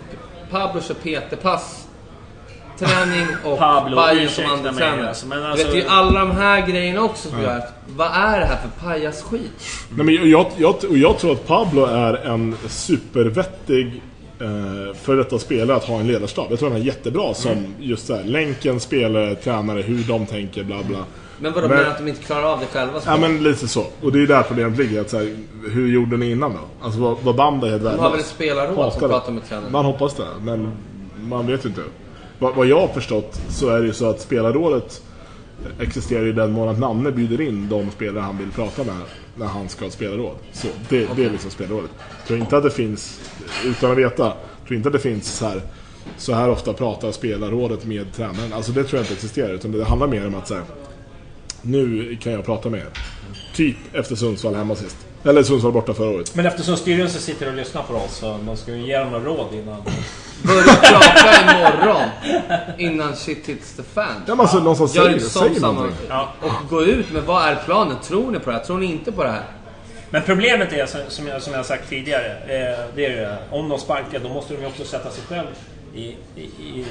Pablo 0.50 0.80
kör 0.80 0.94
PT-pass, 0.94 1.78
träning 2.79 3.26
och 3.45 3.59
Pablo, 3.59 3.97
Bayern 3.97 4.29
som 4.29 4.45
mig, 4.45 4.53
andetränare. 4.53 5.09
alltså, 5.09 5.26
men 5.26 5.39
Du 5.39 5.45
alltså- 5.47 5.66
vet 5.66 5.76
ju 5.76 5.85
alla 5.89 6.20
de 6.20 6.31
här 6.31 6.66
grejerna 6.66 7.03
också 7.03 7.29
som 7.29 7.43
gör 7.43 7.59
att, 7.59 7.72
vad 7.97 8.07
är 8.07 8.41
det 8.41 8.47
här 8.47 8.57
för 8.57 8.87
pajasskit? 8.87 9.51
Nej, 9.97 10.07
men 10.07 10.14
jag, 10.14 10.26
jag, 10.26 10.47
jag, 10.57 10.74
och 10.91 10.97
jag 10.99 11.18
tror 11.18 11.33
att 11.33 11.47
Pablo 11.47 11.85
är 11.85 12.14
en 12.14 12.57
supervettig 12.68 14.03
eh, 14.41 14.95
för 15.03 15.16
detta 15.16 15.39
spelare 15.39 15.76
att 15.76 15.85
ha 15.85 16.01
en 16.01 16.07
ledarstab. 16.07 16.47
Jag 16.51 16.59
tror 16.59 16.70
han 16.70 16.81
är 16.81 16.85
jättebra 16.85 17.35
som 17.35 17.74
just 17.81 18.07
så 18.07 18.16
här, 18.16 18.24
länken, 18.24 18.81
spelare, 18.81 19.35
tränare, 19.35 19.83
hur 19.83 20.05
de 20.09 20.26
tänker, 20.26 20.64
bla 20.64 20.83
bla. 20.83 20.99
Men 21.41 21.53
vadå, 21.53 21.68
Men- 21.68 21.76
menar 21.76 21.85
du 21.85 21.91
att 21.91 21.99
de 21.99 22.09
inte 22.09 22.22
klarar 22.22 22.53
av 22.53 22.61
det 22.61 22.66
själva? 22.66 23.01
Ja 23.07 23.16
men 23.16 23.43
lite 23.43 23.68
så. 23.68 23.87
Och 24.03 24.12
det 24.12 24.22
är 24.22 24.26
där 24.26 24.43
problemet 24.43 24.79
ligger. 24.79 25.01
Att, 25.01 25.11
så 25.11 25.16
här, 25.18 25.37
hur 25.70 25.89
gjorde 25.93 26.16
ni 26.16 26.31
innan 26.31 26.53
då? 26.53 26.85
Alltså 26.87 27.01
var, 27.01 27.16
var 27.22 27.33
bandet 27.33 27.70
helt 27.70 27.83
de 27.83 27.89
har 27.89 27.95
väl 27.97 28.05
ett 28.05 28.11
värdelöst? 28.11 28.31
spelarråd 28.35 28.93
som 28.93 29.09
pratar 29.09 29.33
med 29.33 29.49
tränarna? 29.49 29.70
Man 29.70 29.85
hoppas 29.85 30.14
det, 30.14 30.26
men 30.43 30.72
man 31.22 31.47
vet 31.47 31.64
ju 31.64 31.68
inte. 31.68 31.83
Vad, 32.39 32.66
jag 32.66 32.80
har 32.80 32.89
förstått 32.89 33.41
så 33.49 33.68
är 33.68 33.80
det 33.80 33.86
ju 33.86 33.93
så 33.93 34.11
att 34.11 34.20
spelarrådet 34.20 35.03
existerar 35.80 36.26
i 36.26 36.32
den 36.32 36.53
mån 36.53 36.68
att 36.68 36.78
Nanne 36.78 37.12
bjuder 37.12 37.41
in 37.41 37.68
de 37.68 37.91
spelare 37.91 38.22
han 38.22 38.39
vill 38.39 38.51
prata 38.51 38.84
med 38.84 39.01
när 39.36 39.47
han 39.47 39.68
ska 39.68 39.84
ha 39.84 39.91
spelarråd. 39.91 40.36
Så 40.53 40.66
det, 40.89 41.09
det 41.16 41.24
är 41.24 41.30
liksom 41.30 41.51
spelarrådet. 41.51 41.91
Jag 42.18 42.26
tror 42.26 42.39
inte 42.39 42.57
att 42.57 42.62
det 42.62 42.70
finns, 42.70 43.20
utan 43.64 43.91
att 43.91 43.99
veta, 43.99 44.32
tror 44.66 44.76
inte 44.76 44.89
att 44.89 44.93
det 44.93 44.99
finns 44.99 45.36
så 45.36 45.47
här 45.47 45.62
så 46.16 46.32
här 46.32 46.51
ofta 46.51 46.72
pratar 46.72 47.12
spelarrådet 47.12 47.84
med 47.84 48.12
tränaren. 48.12 48.53
Alltså 48.53 48.72
det 48.72 48.84
tror 48.84 48.99
jag 48.99 49.03
inte 49.03 49.14
existerar, 49.14 49.55
utan 49.55 49.72
det 49.72 49.84
handlar 49.84 50.07
mer 50.07 50.26
om 50.26 50.34
att 50.34 50.49
så 50.49 50.55
här, 50.55 50.64
nu 51.62 52.16
kan 52.16 52.32
jag 52.32 52.45
prata 52.45 52.70
med 52.70 52.80
er. 52.80 52.89
Typ 53.55 53.76
efter 53.93 54.16
Sundsvall 54.16 54.55
hemma 54.55 54.74
sist. 54.74 54.97
Eller 55.24 55.43
Sundsvall 55.43 55.72
borta 55.72 55.95
förra 55.95 56.11
året. 56.11 56.34
Men 56.34 56.47
eftersom 56.47 56.76
styrelsen 56.76 57.20
sitter 57.20 57.49
och 57.49 57.55
lyssnar 57.55 57.82
på 57.82 57.95
oss 57.95 58.16
så 58.16 58.39
man 58.47 58.57
ska 58.57 58.74
ju 58.74 58.86
ge 58.86 58.99
dem 58.99 59.12
några 59.12 59.24
råd 59.24 59.55
innan. 59.55 59.82
Börja 60.43 60.74
prata 60.74 61.43
imorgon 61.43 62.09
innan 62.78 63.16
shit 63.16 63.47
hits 63.49 63.76
the 63.76 63.82
fan. 63.82 64.07
Ja, 64.26 64.34
men 64.34 64.41
alltså, 64.41 64.59
någon 64.61 64.76
som 64.76 64.86
Gör 64.86 65.05
säger, 65.05 65.18
som 65.18 65.43
säger 65.43 65.61
samma. 65.61 65.72
någonting. 65.72 66.07
Ja. 66.09 66.32
Och 66.41 66.68
gå 66.70 66.82
ut 66.84 67.12
med 67.12 67.22
vad 67.22 67.49
är 67.49 67.57
planen? 67.64 67.97
Tror 68.03 68.30
ni 68.30 68.39
på 68.39 68.51
det 68.51 68.57
här? 68.57 68.64
Tror 68.64 68.78
ni 68.78 68.86
inte 68.86 69.12
på 69.12 69.22
det 69.24 69.30
här? 69.30 69.43
Men 70.11 70.22
problemet 70.22 70.72
är, 70.72 70.86
som- 71.09 71.26
jag, 71.26 71.43
som 71.43 71.53
jag 71.53 71.66
sagt 71.66 71.89
tidigare, 71.89 72.26
eh, 72.30 72.84
det 72.95 73.07
är 73.07 73.16
det, 73.16 73.39
om 73.51 73.68
de 73.68 73.78
sparkar 73.78 74.18
då 74.18 74.28
måste 74.28 74.55
de 74.55 74.61
ju 74.61 74.66
också 74.66 74.84
sätta 74.84 75.11
sig 75.11 75.24
själv 75.28 75.47
i, 75.95 76.01
i, 76.01 76.16
i, 76.61 76.86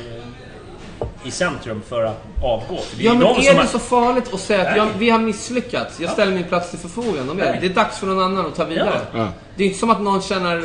i 1.24 1.32
centrum 1.32 1.82
för 1.88 2.04
att 2.04 2.24
avgå. 2.44 2.78
För 2.78 3.04
Ja 3.04 3.14
men 3.14 3.20
de 3.20 3.28
är 3.30 3.34
som 3.34 3.44
det 3.56 3.62
har- 3.62 3.66
så 3.66 3.80
farligt 3.80 4.34
att 4.34 4.40
säga 4.40 4.62
att 4.62 4.68
Nej. 4.68 4.78
ja, 4.78 4.88
vi 4.98 5.10
har 5.10 5.20
misslyckats? 5.20 6.00
Jag 6.00 6.12
ställer 6.12 6.32
min 6.34 6.44
plats 6.44 6.70
till 6.70 6.80
förfogande. 6.80 7.32
om. 7.32 7.38
Det 7.38 7.58
Det 7.62 7.68
är 7.68 7.74
dags 7.74 7.98
för 7.98 8.08
någon 8.08 8.20
annan 8.24 8.46
att 8.46 8.56
ta 8.56 8.64
vidare. 8.66 9.02
Ja. 9.14 9.28
Det 9.56 9.64
är 9.64 9.68
inte 9.68 9.80
som 9.80 9.90
att 9.90 10.02
någon 10.02 10.22
tjänar 10.22 10.64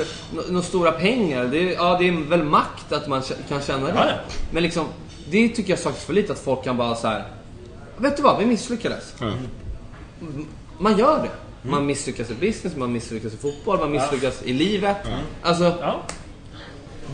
några 0.51 0.62
stora 0.62 0.93
pengar. 0.93 1.45
Det 1.45 1.59
är, 1.68 1.72
ja, 1.72 1.97
det 1.99 2.09
är 2.09 2.12
väl 2.28 2.43
makt 2.43 2.93
att 2.93 3.09
man 3.09 3.22
kan 3.49 3.61
känna 3.61 3.87
det. 3.87 3.93
Ja, 3.97 4.05
ja. 4.07 4.12
Men 4.51 4.62
liksom, 4.62 4.87
det 5.30 5.49
tycker 5.49 5.70
jag 5.70 5.78
saknas 5.78 6.05
för 6.05 6.12
lite, 6.12 6.33
att 6.33 6.39
folk 6.39 6.64
kan 6.64 6.76
bara 6.76 6.95
så 6.95 7.09
här. 7.09 7.24
Vet 7.97 8.16
du 8.16 8.22
vad, 8.22 8.39
vi 8.39 8.47
misslyckades. 8.47 9.14
Ja. 9.20 9.33
Man 10.78 10.99
gör 10.99 11.18
det. 11.22 11.68
Man 11.68 11.87
misslyckas 11.87 12.30
i 12.30 12.35
business, 12.35 12.76
man 12.76 12.93
misslyckas 12.93 13.33
i 13.33 13.37
fotboll, 13.37 13.78
man 13.78 13.91
misslyckas 13.91 14.43
i 14.43 14.53
livet. 14.53 14.97
Alltså, 15.43 15.64
Ja. 15.80 16.01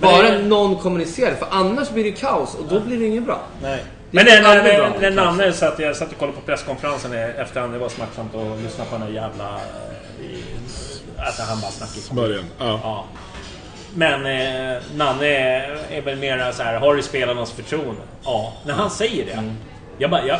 Bara 0.00 0.22
det- 0.30 0.38
någon 0.42 0.76
kommunicerar. 0.76 1.34
För 1.34 1.46
annars 1.50 1.90
blir 1.90 2.04
det 2.04 2.12
kaos 2.12 2.54
och 2.54 2.64
då 2.68 2.80
blir 2.80 2.98
det 2.98 3.06
inget 3.06 3.24
bra. 3.24 3.40
Nej. 3.62 3.84
Det 4.10 4.16
Men 4.24 4.28
är 4.28 4.42
när, 4.42 5.00
när, 5.00 5.10
Nanne 5.10 5.52
satt, 5.52 5.78
jag 5.78 5.96
satt 5.96 6.12
och 6.12 6.18
kollade 6.18 6.36
på 6.38 6.42
presskonferensen 6.46 7.12
efterhand, 7.12 7.72
det 7.72 7.78
var 7.78 7.88
smärtsamt 7.88 8.34
att 8.34 8.60
lyssna 8.62 8.84
på 8.84 8.98
den 8.98 9.14
jävla... 9.14 9.44
eh, 9.44 10.24
i- 10.26 10.44
Alltså 11.18 11.42
han 11.42 11.60
bara 11.60 11.70
snackade 11.70 12.00
Smörjan. 12.00 12.44
Ja. 12.58 12.80
Ja. 12.82 13.04
Men 13.94 14.14
eh, 14.26 14.82
Nanne 14.94 15.26
är, 15.26 15.78
är 15.90 16.02
väl 16.02 16.16
mer 16.18 16.52
så 16.52 16.62
här, 16.62 16.78
har 16.80 16.94
du 16.94 17.02
spelarnas 17.02 17.52
förtroende? 17.52 18.00
Ja. 18.24 18.52
När 18.66 18.74
han 18.74 18.90
säger 18.90 19.26
det. 19.26 19.54
Jag, 20.00 20.10
bara, 20.10 20.26
jag, 20.26 20.38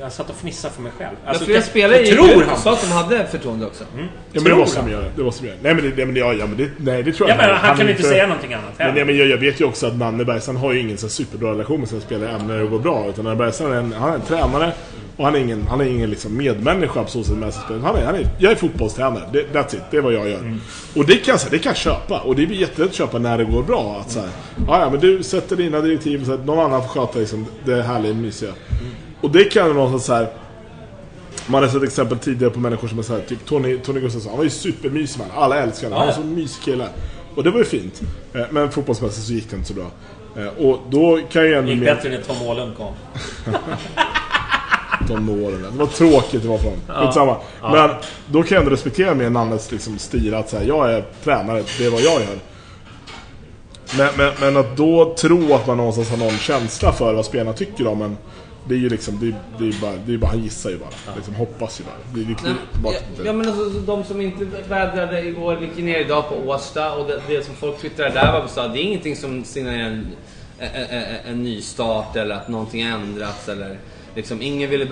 jag, 0.00 0.12
satt 0.12 0.30
och 0.30 0.36
fnissade 0.36 0.74
för 0.74 0.82
mig 0.82 0.92
själv. 0.98 1.16
Alltså, 1.26 1.44
flera 1.44 1.56
jag- 1.58 1.64
spelare 1.64 2.00
jag 2.00 2.16
tror 2.16 2.44
han. 2.48 2.58
sa 2.58 2.72
att 2.72 2.80
de 2.80 2.86
hade 2.92 3.26
förtroende 3.26 3.66
också. 3.66 3.84
Ja, 3.96 4.00
men 4.32 4.44
det 4.44 4.54
måste 4.54 4.80
han. 4.80 4.88
de 4.88 4.92
göra. 4.94 5.04
Det 5.16 5.22
måste 5.22 5.42
de 5.42 5.48
göra. 5.48 5.58
Nej 5.62 5.74
men 5.74 5.84
det, 5.84 5.96
nej, 5.96 6.04
men 6.06 6.14
det, 6.14 6.20
ja, 6.20 6.32
ja, 6.32 6.46
men 6.46 6.56
det, 6.56 6.70
nej, 6.76 7.02
det 7.02 7.12
tror 7.12 7.28
Ja, 7.28 7.34
jag 7.38 7.46
men 7.46 7.56
han, 7.56 7.76
kan 7.76 7.86
är 7.86 7.90
inte 7.90 8.02
säga 8.02 8.26
någonting 8.26 8.54
annat 8.54 8.72
Men, 8.78 8.94
nej, 8.94 9.04
men 9.04 9.16
jag, 9.16 9.26
jag 9.26 9.38
vet 9.38 9.60
ju 9.60 9.64
också 9.64 9.86
att 9.86 9.96
Nanne 9.98 10.24
Bergstrand 10.24 10.58
har 10.58 10.72
ju 10.72 10.80
ingen 10.80 10.98
så 10.98 11.08
superbra 11.08 11.50
relation 11.50 11.80
med 11.80 11.88
sina 11.88 12.00
spelare 12.00 12.30
även 12.30 12.46
när 12.46 12.58
det 12.58 12.66
går 12.66 12.78
bra. 12.78 13.06
Utan 13.08 13.24
Nanne 13.24 13.36
Bergstrand 13.36 13.74
är 13.74 13.78
en, 13.78 13.92
han 13.92 14.10
är 14.10 14.14
en 14.14 14.20
tränare 14.20 14.72
och 15.18 15.24
han 15.24 15.34
är 15.34 15.38
ingen, 15.38 15.66
han 15.68 15.80
är 15.80 15.84
ingen 15.84 16.10
liksom 16.10 16.36
medmänniska 16.36 17.02
på 17.04 17.10
så 17.10 17.24
sätt 17.24 17.36
med 17.36 17.54
spelare. 17.54 17.82
Han 17.82 17.96
är, 17.96 18.04
han 18.04 18.14
är, 18.14 18.28
jag 18.38 18.52
är 18.52 18.56
fotbollstränare, 18.56 19.22
det, 19.32 19.46
that's 19.52 19.74
it, 19.76 19.82
det 19.90 19.96
är 19.96 20.00
vad 20.00 20.12
jag 20.12 20.28
gör. 20.28 20.38
Mm. 20.38 20.60
Och 20.96 21.06
det 21.06 21.16
kan, 21.16 21.38
jag 21.42 21.50
det 21.50 21.58
kan 21.58 21.70
jag 21.70 21.76
köpa. 21.76 22.20
Och 22.20 22.36
det 22.36 22.46
blir 22.46 22.56
jättelätt 22.56 22.88
att 22.90 22.94
köpa 22.94 23.18
när 23.18 23.38
det 23.38 23.44
går 23.44 23.62
bra. 23.62 23.96
Att 24.00 24.10
så 24.10 24.20
här, 24.20 24.28
ja, 24.66 24.80
ja 24.80 24.90
men 24.90 25.00
du 25.00 25.22
sätter 25.22 25.56
dina 25.56 25.80
direktiv 25.80 26.24
så 26.24 26.32
att 26.32 26.46
någon 26.46 26.58
annan 26.64 26.82
får 26.82 26.88
sköta 26.88 27.18
liksom, 27.18 27.46
det 27.64 27.82
härliga 27.82 28.14
mysiga. 28.14 28.50
Mm. 28.50 28.92
Och 29.20 29.30
det 29.30 29.44
kan 29.44 29.68
någonstans 29.74 30.04
så 30.04 30.14
här 30.14 30.28
man 31.46 31.62
har 31.62 31.70
sett 31.70 31.82
exempel 31.82 32.18
tidigare 32.18 32.52
på 32.52 32.60
människor 32.60 32.88
som 32.88 32.98
är 32.98 33.02
såhär, 33.02 33.20
typ 33.20 33.46
Tony, 33.46 33.78
Tony 33.78 34.00
Gustafsson, 34.00 34.30
han 34.30 34.36
var 34.36 34.44
ju 34.44 34.50
supermysig 34.50 35.18
man. 35.18 35.28
Alla 35.42 35.58
älskar 35.58 35.88
honom, 35.88 35.98
han 35.98 36.06
var 36.06 36.14
så 36.14 36.28
mysig 36.28 36.62
kille. 36.62 36.88
Och 37.34 37.44
det 37.44 37.50
var 37.50 37.58
ju 37.58 37.64
fint. 37.64 38.02
Eh, 38.34 38.40
Men 38.50 38.70
fotbollsmässigt 38.70 39.26
så 39.26 39.32
gick 39.32 39.50
det 39.50 39.56
inte 39.56 39.68
så 39.68 39.74
bra. 39.74 39.90
Eh, 40.36 40.66
Och 40.66 40.80
då 40.90 41.20
kan 41.30 41.42
jag 41.50 41.58
ändå 41.58 41.70
gick 41.70 41.80
med 41.82 41.96
bättre 41.96 42.10
när 42.10 42.22
Tom 42.22 42.42
Åhlund 42.46 42.76
kom. 42.76 42.94
de 45.08 45.28
åren. 45.28 45.66
Det 45.72 45.78
var 45.78 45.86
tråkigt 45.86 46.42
det 46.42 46.48
var 46.48 46.58
från. 46.58 46.80
Skitsamma. 46.86 47.36
Men 47.62 47.90
då 48.26 48.42
kan 48.42 48.54
jag 48.54 48.62
ändå 48.62 48.70
respektera 48.70 49.14
mer 49.14 49.30
Nannes 49.30 49.72
liksom, 49.72 49.98
stil. 49.98 50.34
Att 50.34 50.50
säga, 50.50 50.64
jag 50.64 50.92
är 50.92 51.04
tränare, 51.24 51.62
det 51.78 51.86
är 51.86 51.90
vad 51.90 52.00
jag 52.00 52.20
gör. 52.20 52.38
Men, 53.96 54.08
men, 54.16 54.32
men 54.40 54.56
att 54.56 54.76
då 54.76 55.14
tro 55.14 55.54
att 55.54 55.66
man 55.66 55.76
någonstans 55.76 56.10
har 56.10 56.16
någon 56.16 56.38
känsla 56.38 56.92
för 56.92 57.14
vad 57.14 57.24
spelarna 57.24 57.52
tycker 57.52 57.86
om 57.86 58.02
en. 58.02 58.16
Det 58.68 58.74
är 58.74 58.78
ju 58.78 58.88
liksom, 58.88 59.18
det 59.20 59.26
är, 59.26 59.34
det 59.58 59.76
är 59.76 59.80
bara, 59.80 59.96
det 60.06 60.14
är 60.14 60.18
bara, 60.18 60.30
han 60.30 60.42
gissar 60.42 60.70
ju 60.70 60.78
bara. 60.78 61.14
Liksom 61.16 61.34
hoppas 61.34 61.80
ju 61.80 61.84
bara. 61.84 61.94
Det 62.14 62.20
det 62.20 62.42
Nej, 62.44 62.54
bara 62.82 62.94
ja, 62.94 63.00
ja 63.24 63.32
men 63.32 63.48
alltså 63.48 63.80
de 63.80 64.04
som 64.04 64.20
inte 64.20 64.44
vädrade 64.68 65.22
igår 65.22 65.58
gick 65.60 65.76
ner 65.76 65.98
idag 65.98 66.28
på 66.28 66.50
Årsta 66.50 66.92
och 66.94 67.06
det, 67.06 67.20
det 67.28 67.44
som 67.44 67.54
folk 67.54 67.80
twittrade 67.80 68.10
där 68.10 68.32
var 68.32 68.46
så 68.46 68.60
att 68.60 68.72
det 68.72 68.78
är 68.78 68.82
ingenting 68.82 69.16
som 69.16 69.44
signalerar 69.44 69.86
en, 69.86 70.06
en, 70.58 70.84
en, 70.90 71.04
en 71.26 71.42
ny 71.42 71.60
start 71.60 72.16
eller 72.16 72.34
att 72.34 72.48
någonting 72.48 72.86
har 72.86 72.98
ändrats 72.98 73.48
eller 73.48 73.78
liksom 74.18 74.42
ingen 74.42 74.70
ville 74.70 74.86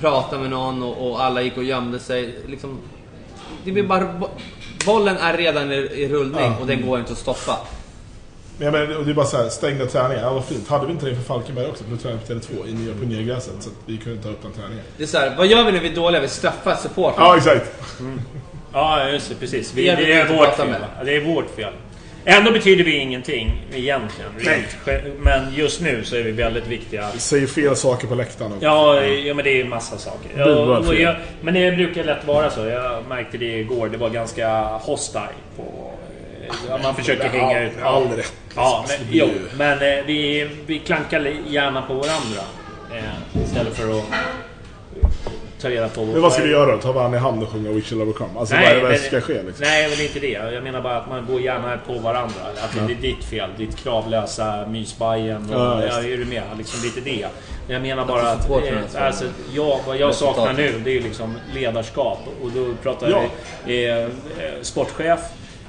prata 0.00 0.38
med 0.38 0.50
någon 0.50 0.82
och, 0.82 1.10
och 1.10 1.24
alla 1.24 1.42
gick 1.42 1.56
och 1.56 1.64
gömde 1.64 1.98
sig. 1.98 2.34
Liksom, 2.46 2.78
det 3.64 3.72
blir 3.72 3.82
bara, 3.82 4.12
bo- 4.12 4.28
bollen 4.86 5.16
är 5.16 5.36
redan 5.36 5.72
i, 5.72 5.74
i 5.76 6.08
rullning 6.08 6.40
Ja. 6.40 6.56
och 6.60 6.66
den 6.66 6.86
går 6.86 6.98
inte 6.98 7.12
att 7.12 7.18
stoppa. 7.18 7.58
Men 8.58 8.96
och 8.96 9.04
det 9.04 9.10
är 9.10 9.14
bara 9.14 9.26
så 9.26 9.36
här, 9.36 9.48
stängda 9.48 9.86
träningar. 9.86 10.22
Ja, 10.22 10.32
vad 10.32 10.44
fint. 10.44 10.68
Hade 10.68 10.86
vi 10.86 10.92
inte 10.92 11.06
det 11.06 11.14
för 11.16 11.22
Falkenberg 11.22 11.66
också? 11.66 11.84
För 11.84 11.90
då 11.90 11.96
tränade 11.96 12.20
vi 12.28 12.34
på 12.34 12.40
Tele2 12.40 12.68
i 12.68 12.72
nya, 12.72 12.94
på 12.94 13.04
nya 13.04 13.22
gräset. 13.22 13.52
Så 13.60 13.68
att 13.70 13.74
vi 13.86 13.96
kunde 13.96 14.22
ta 14.22 14.28
upp 14.28 14.42
den 14.42 14.52
träningen. 14.52 14.84
Det 14.96 15.02
är 15.02 15.06
så 15.06 15.18
här, 15.18 15.34
vad 15.36 15.46
gör 15.46 15.64
vi 15.64 15.72
när 15.72 15.80
vi 15.80 15.88
är 15.90 15.94
dåliga? 15.94 16.20
Vi 16.20 16.28
straffar 16.28 16.74
support. 16.74 17.14
Ja, 17.16 17.36
exakt. 17.36 17.72
Ja, 18.72 19.08
just 19.10 19.28
det. 19.28 19.34
Precis. 19.34 19.74
Vi, 19.74 19.82
Det 19.82 19.90
är 19.90 19.96
det 19.96 20.12
är 20.12 20.38
vårt 20.38 20.56
fel. 20.56 20.74
Det 21.04 21.16
är 21.16 21.34
vårt 21.34 21.50
fel. 21.56 21.72
Ändå 22.24 22.50
betyder 22.50 22.84
vi 22.84 22.96
ingenting 22.96 23.62
egentligen. 23.74 24.30
rent. 24.38 24.76
Men 25.18 25.54
just 25.54 25.80
nu 25.80 26.04
så 26.04 26.16
är 26.16 26.22
vi 26.22 26.32
väldigt 26.32 26.66
viktiga. 26.66 27.10
Säger 27.10 27.46
fel 27.46 27.76
saker 27.76 28.06
på 28.06 28.14
läktaren 28.14 28.52
också. 28.52 28.64
Ja, 28.64 29.02
ja 29.04 29.34
men 29.34 29.44
det 29.44 29.60
är 29.60 29.64
massa 29.64 29.98
saker. 29.98 30.30
Ja, 30.36 30.44
Buar 30.44 30.78
och 30.78 30.86
fel. 30.86 31.00
jag, 31.00 31.16
men 31.40 31.54
det 31.54 31.72
brukar 31.72 32.04
lätt 32.04 32.26
vara 32.26 32.50
så. 32.50 32.60
Jag 32.66 33.06
märkte 33.08 33.38
det 33.38 33.58
igår. 33.58 33.88
Det 33.88 33.98
var 33.98 34.10
ganska 34.10 34.62
hostile 34.62 35.28
på... 35.56 35.90
Ja, 36.68 36.78
man 36.82 36.94
försöker 36.94 37.24
All- 37.24 37.30
hänga 37.30 37.62
ut. 37.62 37.72
all 37.82 38.08
rätt. 38.08 38.32
Ja, 38.56 38.84
men, 38.88 38.96
jo, 39.10 39.28
men 39.58 39.72
eh, 39.98 40.04
vi, 40.06 40.48
vi 40.66 40.78
klankar 40.78 41.32
gärna 41.48 41.82
på 41.82 41.94
varandra. 41.94 42.40
Eh, 42.94 43.42
istället 43.44 43.74
för 43.76 43.98
att 43.98 44.04
ta 45.64 45.70
reda 45.70 45.88
på... 45.88 46.04
Men 46.04 46.22
vad 46.22 46.32
ska 46.32 46.42
vi 46.42 46.50
göra 46.50 46.72
då? 46.72 46.78
Ta 46.78 46.92
varandra 46.92 47.18
i 47.18 47.20
hand 47.20 47.42
och 47.42 47.48
sjunga 47.48 47.70
We 47.70 47.80
shall 47.80 48.00
overcome? 48.02 48.30
Alltså 48.38 48.54
vad 48.54 48.64
är 48.64 48.74
det 48.74 48.80
vad 48.80 48.90
men- 48.90 48.98
ska 49.00 49.20
ske 49.20 49.42
liksom? 49.42 49.66
Nej, 49.66 49.88
men 49.90 50.06
inte 50.06 50.18
det. 50.20 50.52
Jag 50.54 50.62
menar 50.64 50.80
bara 50.82 50.96
att 50.96 51.08
man 51.08 51.26
går 51.26 51.40
gärna 51.40 51.78
på 51.86 51.92
varandra. 51.98 52.40
Att 52.64 52.86
det 52.88 52.92
är 52.92 52.96
ditt 52.96 53.24
fel. 53.24 53.50
Ditt 53.58 53.76
kravlösa 53.76 54.66
mysbajen. 54.68 55.44
Och, 55.50 55.60
Ja, 55.60 55.82
ja, 55.86 56.00
det. 56.00 56.12
är 56.12 56.16
du 56.18 56.24
med? 56.24 56.42
Liksom 56.58 56.80
lite 56.84 57.00
det. 57.00 57.26
Men 57.66 57.74
jag 57.74 57.82
menar 57.82 58.06
bara 58.06 58.30
att... 58.30 58.42
supporten 58.42 58.78
Eh, 58.94 59.06
alltså. 59.06 59.24
jag, 59.54 59.80
vad 59.86 59.96
jag 59.96 60.14
saknar 60.14 60.52
nu, 60.52 60.80
det 60.84 60.96
är 60.96 61.00
liksom 61.00 61.34
ledarskap. 61.54 62.18
Och 62.42 62.50
då 62.50 62.66
pratar 62.82 63.10
Ja. 63.10 63.22
vi 63.66 63.88
eh, 63.88 63.98
eh, 63.98 64.08
sportchef. 64.62 65.20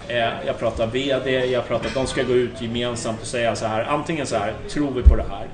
Eh, 0.07 0.17
jag 0.45 0.59
pratar 0.59 0.87
VD, 0.87 1.45
jag 1.45 1.67
pratar 1.67 1.87
att 1.87 1.93
de 1.93 2.07
ska 2.07 2.23
gå 2.23 2.33
ut 2.33 2.61
gemensamt 2.61 3.21
och 3.21 3.27
säga 3.27 3.55
så 3.55 3.65
här. 3.65 3.83
Antingen 3.83 4.25
så 4.25 4.35
här, 4.35 4.53
tror 4.69 4.91
vi 4.95 5.01
på 5.01 5.15
det 5.15 5.25
här? 5.29 5.47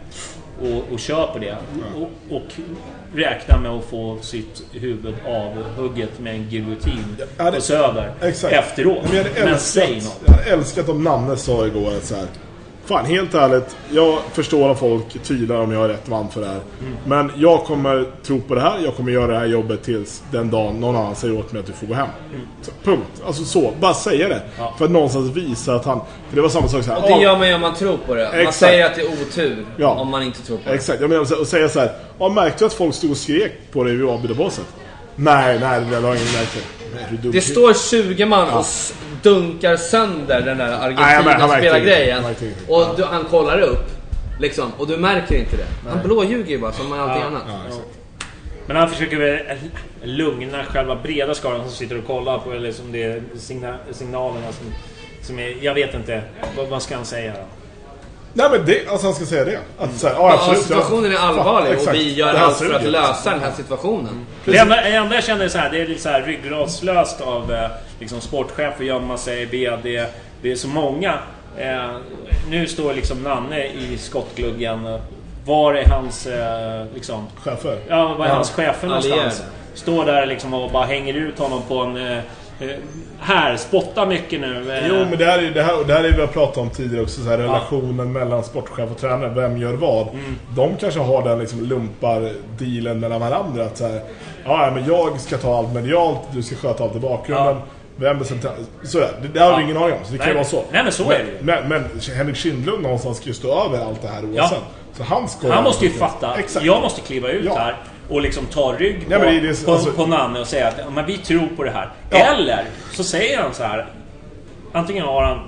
Och, 0.61 0.93
och 0.93 0.99
kör 0.99 1.27
på 1.27 1.39
det. 1.39 1.55
Och, 1.95 2.35
och 2.35 2.41
räkna 3.15 3.57
med 3.57 3.71
att 3.71 3.85
få 3.85 4.17
sitt 4.21 4.63
huvud 4.71 5.15
avhugget 5.27 6.19
med 6.19 6.35
en 6.35 6.49
giljotin 6.49 7.17
på 7.37 7.61
Söder 7.61 8.13
Exakt. 8.21 8.53
efteråt. 8.53 9.03
Men, 9.03 9.15
jag 9.15 9.23
hade 9.23 9.39
Men 9.39 9.47
älskat, 9.53 9.61
säg 9.61 9.95
något. 9.95 10.21
jag 10.25 10.33
hade 10.33 10.43
älskat 10.51 10.89
om 10.89 11.03
Nanne 11.03 11.37
sa 11.37 11.67
igår 11.67 11.87
att 11.97 12.05
så 12.05 12.15
här. 12.15 12.27
Fan, 12.91 13.05
helt 13.05 13.33
ärligt. 13.33 13.75
Jag 13.91 14.19
förstår 14.33 14.69
om 14.69 14.75
folk 14.75 15.23
tvivlar 15.23 15.55
om 15.55 15.71
jag 15.71 15.83
är 15.85 15.87
rätt 15.89 16.07
man 16.07 16.29
för 16.29 16.41
det 16.41 16.47
här. 16.47 16.59
Mm. 16.81 16.93
Men 17.05 17.31
jag 17.35 17.63
kommer 17.63 18.05
tro 18.23 18.41
på 18.41 18.55
det 18.55 18.61
här. 18.61 18.79
Jag 18.83 18.95
kommer 18.95 19.11
göra 19.11 19.27
det 19.31 19.37
här 19.39 19.45
jobbet 19.45 19.83
tills 19.83 20.23
den 20.31 20.49
dagen 20.51 20.75
någon 20.79 20.95
annan 20.95 21.15
säger 21.15 21.39
åt 21.39 21.51
mig 21.51 21.59
att 21.59 21.65
du 21.65 21.73
får 21.73 21.87
gå 21.87 21.93
hem. 21.93 22.07
Så, 22.61 22.71
punkt. 22.83 23.21
Alltså 23.25 23.43
så. 23.43 23.73
Bara 23.79 23.93
säga 23.93 24.27
det. 24.27 24.33
Mm. 24.35 24.47
Ja. 24.57 24.73
För 24.77 24.85
att 24.85 24.91
någonstans 24.91 25.35
visa 25.37 25.75
att 25.75 25.85
han... 25.85 25.99
För 26.29 26.35
det 26.35 26.41
var 26.41 26.49
samma 26.49 26.67
sak 26.67 26.83
så 26.83 26.91
här. 26.91 27.01
Och 27.03 27.07
det 27.09 27.13
"Ah, 27.13 27.21
gör 27.21 27.37
man 27.37 27.47
ju 27.47 27.53
om 27.55 27.61
man 27.61 27.75
tror 27.75 27.97
på 28.07 28.15
det. 28.15 28.23
Man 28.31 28.39
Exakt. 28.39 28.55
säger 28.57 28.85
att 28.85 28.95
det 28.95 29.01
är 29.01 29.07
otur 29.21 29.65
Ja. 29.77 29.87
om 29.89 30.07
man 30.07 30.23
inte 30.23 30.41
tror 30.41 30.57
på 30.57 30.69
det. 30.69 30.75
Exakt, 30.75 31.01
jag 31.01 31.09
menar 31.09 31.39
och 31.41 31.47
säga 31.47 31.69
så 31.69 31.79
här. 31.79 31.91
Ja, 32.19 32.29
märkte 32.29 32.59
du 32.59 32.65
att 32.65 32.73
folk 32.73 32.95
stod 32.95 33.11
och 33.11 33.17
skrek 33.17 33.51
på 33.71 33.83
dig 33.83 33.95
vid 33.95 34.09
avbytarbåset? 34.09 34.65
Nej, 35.15 35.59
nej, 35.59 35.81
det 35.91 35.99
var 35.99 36.09
ingen 36.15 36.27
du 37.11 37.17
dum? 37.17 37.31
Det 37.31 37.41
står 37.41 37.73
20 37.73 38.25
man 38.25 38.49
och 38.49 38.61
s- 38.61 38.93
dunkar 39.23 39.77
sönder 39.77 40.41
den 40.41 40.57
där 40.57 40.71
Argentina-spelargrejen. 40.71 42.23
Och 42.67 42.85
du, 42.97 43.03
han 43.03 43.23
kollar 43.23 43.59
upp. 43.59 43.85
Liksom, 44.39 44.71
och 44.77 44.87
du 44.87 44.97
märker 44.97 45.35
inte 45.35 45.57
det. 45.57 45.89
Han 45.89 46.01
blåljuger 46.03 46.49
ju 46.49 46.57
bara 46.57 46.71
som 46.71 46.89
med 46.89 47.01
allting 47.01 47.23
annat. 47.23 47.43
Ja. 47.47 47.77
Men 48.67 48.75
han 48.75 48.89
försöker 48.89 49.17
väl 49.17 49.57
lugna 50.03 50.63
själva 50.63 50.95
breda 50.95 51.35
skaran 51.35 51.61
som 51.61 51.71
sitter 51.71 51.97
och 51.97 52.07
kollar 52.07 52.39
på 52.39 52.51
eller 52.51 52.71
som 52.71 52.91
det 52.91 53.03
är 53.03 53.21
signa 53.37 53.77
signalerna 53.91 54.51
som, 54.51 54.73
som 55.21 55.39
är... 55.39 55.55
Jag 55.61 55.73
vet 55.73 55.93
inte. 55.93 56.21
Vad, 56.57 56.67
vad 56.67 56.81
ska 56.81 56.95
han 56.95 57.05
säga 57.05 57.33
då? 57.33 57.60
Nej 58.33 58.47
men 58.51 58.65
det, 58.65 58.87
alltså 58.87 59.07
han 59.07 59.15
ska 59.15 59.25
säga 59.25 59.45
det. 59.45 59.59
Att 59.79 59.93
så 59.97 60.07
här, 60.07 60.13
ja, 60.13 60.29
Ja, 60.29 60.33
absolut. 60.33 60.61
situationen 60.61 61.05
är 61.05 61.15
ja, 61.15 61.19
allvarlig 61.19 61.79
fan, 61.79 61.87
och 61.87 61.93
vi 61.93 62.13
gör 62.13 62.33
allt 62.33 62.57
för 62.57 62.73
att 62.73 62.83
lösa 62.83 63.29
den 63.31 63.39
här 63.39 63.51
situationen. 63.51 64.25
Det 64.45 64.57
enda, 64.57 64.75
det 64.75 64.89
enda 64.95 65.15
jag 65.15 65.23
känner 65.23 65.45
är 65.45 65.49
så 65.49 65.57
här, 65.57 65.69
det 65.69 65.81
är 65.81 65.87
lite 65.87 66.01
så 66.01 66.09
här 66.09 66.21
ryggradslöst 66.21 67.21
av 67.21 67.53
eh, 67.53 67.69
liksom 67.99 68.21
sportchef 68.21 68.73
att 68.79 68.85
gömma 68.85 69.17
sig, 69.17 69.45
VD. 69.45 70.05
Det 70.41 70.51
är 70.51 70.55
så 70.55 70.67
många. 70.67 71.13
Eh, 71.57 71.89
nu 72.49 72.67
står 72.67 72.93
liksom 72.93 73.23
Nanne 73.23 73.65
i 73.65 73.97
skottgluggen. 73.97 74.99
Var 75.45 75.73
är 75.73 75.85
hans 75.85 76.27
eh, 76.27 76.85
liksom... 76.93 77.27
Chefer. 77.43 77.77
Ja, 77.87 78.13
var 78.17 78.25
är 78.25 78.29
Ja, 78.29 78.35
hans 78.35 78.51
chefer 78.51 78.87
någonstans? 78.87 79.13
allierade. 79.19 79.35
Står 79.73 80.05
där 80.05 80.25
liksom 80.25 80.53
och 80.53 80.71
bara 80.71 80.85
hänger 80.85 81.13
ut 81.13 81.39
honom 81.39 81.61
på 81.67 81.77
en... 81.79 82.21
Eh, 82.61 82.67
här, 83.19 83.57
spotta 83.57 84.05
mycket 84.05 84.41
nu. 84.41 84.73
Eh, 84.77 84.87
Jo 84.89 84.95
men 85.09 85.17
det 85.17 85.25
här 85.25 85.39
är 85.39 85.51
det 85.51 85.63
här, 85.63 85.83
det 85.87 85.93
här 85.93 86.03
är 86.03 86.11
vi 86.11 86.21
har 86.21 86.27
pratat 86.27 86.57
om 86.57 86.69
tidigare 86.69 87.03
också, 87.03 87.21
så 87.21 87.29
här, 87.29 87.37
relationen 87.37 88.11
mellan 88.11 88.43
sportchef 88.43 88.91
och 88.91 88.97
tränare, 88.97 89.29
vem 89.29 89.57
gör 89.57 89.73
vad? 89.73 90.07
Mm. 90.07 90.35
De 90.55 90.75
kanske 90.79 90.99
har 90.99 91.23
den 91.23 91.39
liksom 91.39 91.63
lumpar-dealen 91.63 92.99
mellan 92.99 93.21
varandra. 93.21 93.63
Att 93.65 93.77
så 93.77 93.87
här, 93.87 94.01
ja 94.45 94.71
men 94.75 94.85
jag 94.85 95.19
ska 95.19 95.37
ta 95.37 95.57
allt 95.57 95.73
medialt, 95.73 96.19
du 96.33 96.43
ska 96.43 96.55
sköta 96.55 96.83
allt 96.83 96.95
i 96.95 96.99
bakgrunden. 96.99 97.45
Ja. 97.55 97.61
Vem 97.95 98.19
bestämmer? 98.19 98.41
Så 98.83 98.97
är 98.99 99.11
det, 99.21 99.27
det 99.33 99.39
har 99.39 99.49
vi 99.49 99.53
Ja. 99.55 99.61
ingen 99.61 99.77
aning 99.77 99.93
om, 99.93 100.05
så 100.05 100.11
det 100.11 100.17
kan 100.17 100.25
Nej, 100.25 100.27
ju 100.27 100.33
vara 100.35 100.45
så. 100.45 100.63
nej, 100.71 100.83
men 100.83 100.91
så 100.91 101.03
är 101.11 101.19
det 101.19 101.23
ju. 101.25 101.37
Men, 101.41 101.69
men 101.69 101.83
Henrik 102.17 102.35
Kindlund 102.35 102.83
någonstans 102.83 103.17
ska 103.17 103.27
ju 103.27 103.33
stå 103.33 103.65
över 103.65 103.85
allt 103.85 104.01
det 104.01 104.07
här 104.07 104.23
oavsett. 104.25 104.57
Så 104.97 105.03
han 105.03 105.27
Han 105.51 105.63
måste 105.63 105.85
ju 105.85 105.91
fatta. 105.91 106.35
Exakt. 106.39 106.65
Jag 106.65 106.81
måste 106.81 107.01
kliva 107.01 107.29
ut 107.29 107.45
Ja. 107.45 107.55
här 107.57 107.75
och 108.11 108.21
liksom 108.21 108.45
ta 108.45 108.73
rygg 108.77 109.09
på, 109.09 109.17
Nej, 109.17 109.39
det 109.39 109.65
på, 109.65 109.71
alltså- 109.71 109.91
på 109.91 110.05
Nanne 110.05 110.39
och 110.39 110.47
säga 110.47 110.67
att 110.67 110.93
men 110.93 111.05
vi 111.05 111.17
tror 111.17 111.47
på 111.57 111.63
det 111.63 111.71
här. 111.71 111.89
Ja. 112.09 112.17
Eller 112.17 112.65
så 112.91 113.03
säger 113.03 113.37
han 113.37 113.53
så 113.53 113.63
här. 113.63 113.85
Antingen 114.71 115.05
har 115.05 115.23
han 115.23 115.39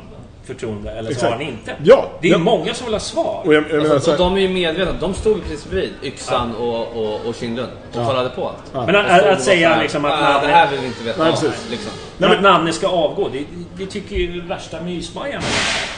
förtroende 0.45 0.91
eller 0.91 1.03
så 1.09 1.11
Exakt. 1.13 1.23
har 1.33 1.39
han 1.39 1.47
inte. 1.53 1.75
Ja, 1.83 2.09
Det 2.21 2.27
är 2.27 2.31
ja. 2.31 2.37
många 2.37 2.73
som 2.73 2.85
vill 2.85 2.93
ha 2.93 2.99
svar. 2.99 3.41
Och 3.45 3.53
jag, 3.53 3.63
jag 3.69 3.77
menar, 3.81 3.95
Alltså, 3.95 4.05
så 4.05 4.11
och 4.11 4.17
de 4.17 4.37
är 4.37 4.41
ju 4.41 4.49
medvetna. 4.49 4.93
De 4.99 5.13
stod 5.13 5.37
ju 5.37 5.41
precis 5.43 5.69
bredvid 5.69 5.93
Yxan 6.03 6.55
och, 6.55 6.87
och, 6.97 7.25
och 7.25 7.35
Kindlund 7.35 7.71
och 7.93 8.05
kollade 8.07 8.29
på 8.29 8.47
allt. 8.49 8.87
Men 8.87 8.95
Och 8.95 9.01
att, 9.01 9.21
att 9.21 9.25
var 9.25 9.35
säga 9.35 9.69
här, 9.69 9.83
liksom 9.83 10.05
att 10.05 10.11
"Ah, 10.11 10.15
Det 10.17 10.23
Nanne, 10.33 10.47
här 10.53 10.71
vill 10.71 10.79
vi 10.79 10.87
inte 10.87 11.03
veta 11.03 11.23
Nej, 11.23 11.31
precis. 11.31 11.67
Liksom. 11.71 11.91
men 12.17 12.31
att 12.31 12.41
Nanne 12.41 12.73
ska 12.73 12.87
avgå, 12.87 13.29
det, 13.33 13.43
det 13.77 13.85
tycker 13.85 14.15
ju 14.15 14.41
värsta 14.41 14.81
mysbajarna. 14.81 15.43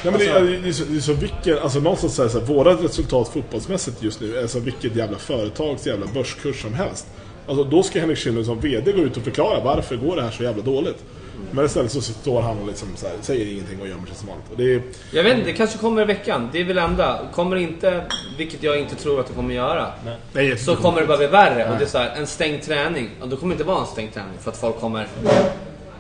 Nej, 0.04 0.12
men 0.12 0.20
det, 0.20 0.28
Alltså- 0.30 0.40
är- 0.54 0.60
det, 0.64 0.68
är 0.70 0.72
så, 0.74 0.84
det 0.84 0.98
är 0.98 1.02
så 1.02 1.14
vilken, 1.14 1.60
alltså 1.60 1.80
någonstans 1.80 2.16
säger 2.16 2.30
så 2.30 2.40
här, 2.40 2.46
våra 2.46 2.74
resultat 2.74 3.30
fotbollsmässigt 3.34 4.04
just 4.04 4.22
nu 4.22 4.38
är 4.38 4.48
som 4.48 4.64
vilket 4.64 4.96
jävla 4.96 5.18
företags 5.18 5.88
jävla 5.88 6.06
börskurs 6.14 6.62
som 6.62 6.74
helst. 6.74 7.08
Alltså 7.48 7.64
då 7.64 7.84
ska 7.84 8.00
Henrik 8.00 8.18
Kindlund 8.18 8.46
som 8.46 8.60
VD 8.60 8.92
gå 8.92 9.02
ut 9.02 9.18
och 9.18 9.24
förklara 9.24 9.60
varför 9.64 9.96
går 9.96 10.16
det 10.16 10.22
här 10.22 10.32
så 10.32 10.44
jävla 10.44 10.64
dåligt. 10.64 11.04
Men 11.52 11.66
istället 11.66 11.92
så 11.92 12.02
står 12.02 12.42
han 12.42 12.58
och 12.60 12.68
liksom 12.68 12.88
så 12.96 13.08
här, 13.08 13.16
säger 13.22 13.52
ingenting 13.54 13.82
och 13.82 13.88
gömmer 13.88 14.08
sig 14.08 14.16
som 14.16 14.28
vanligt. 14.28 14.46
Och 14.52 14.58
det 14.58 14.74
är, 14.76 14.82
Jag 15.12 15.24
vet 15.24 15.34
inte, 15.38 15.46
det 15.52 15.58
kanske 15.58 15.78
kommer 15.78 16.02
i 16.02 16.06
veckan. 16.06 16.50
Det 16.52 16.60
är 16.60 16.64
väl 16.66 16.78
enda. 16.78 17.20
Kommer 17.34 17.56
inte, 17.56 18.06
vilket 18.38 18.64
jag 18.64 18.80
inte 18.80 18.96
tror 18.96 19.20
att 19.20 19.28
det 19.28 19.34
kommer 19.34 19.56
göra. 19.56 19.92
nej, 20.34 20.58
Så 20.58 20.76
kommer 20.76 21.02
det 21.02 21.08
bara 21.08 21.18
bli 21.18 21.28
värre. 21.28 21.72
Och 21.72 21.78
det 21.78 21.84
är 21.84 21.88
så 21.90 21.98
här, 21.98 22.14
en 22.18 22.28
stängd 22.28 22.62
träning. 22.64 23.10
Och 23.22 23.30
då 23.30 23.38
kommer 23.38 23.56
det 23.56 23.60
inte 23.60 23.68
vara 23.72 23.80
en 23.80 23.86
stängd 23.88 24.14
träning. 24.14 24.34
För 24.40 24.52
att 24.52 24.58
folk 24.58 24.80
kommer 24.80 25.08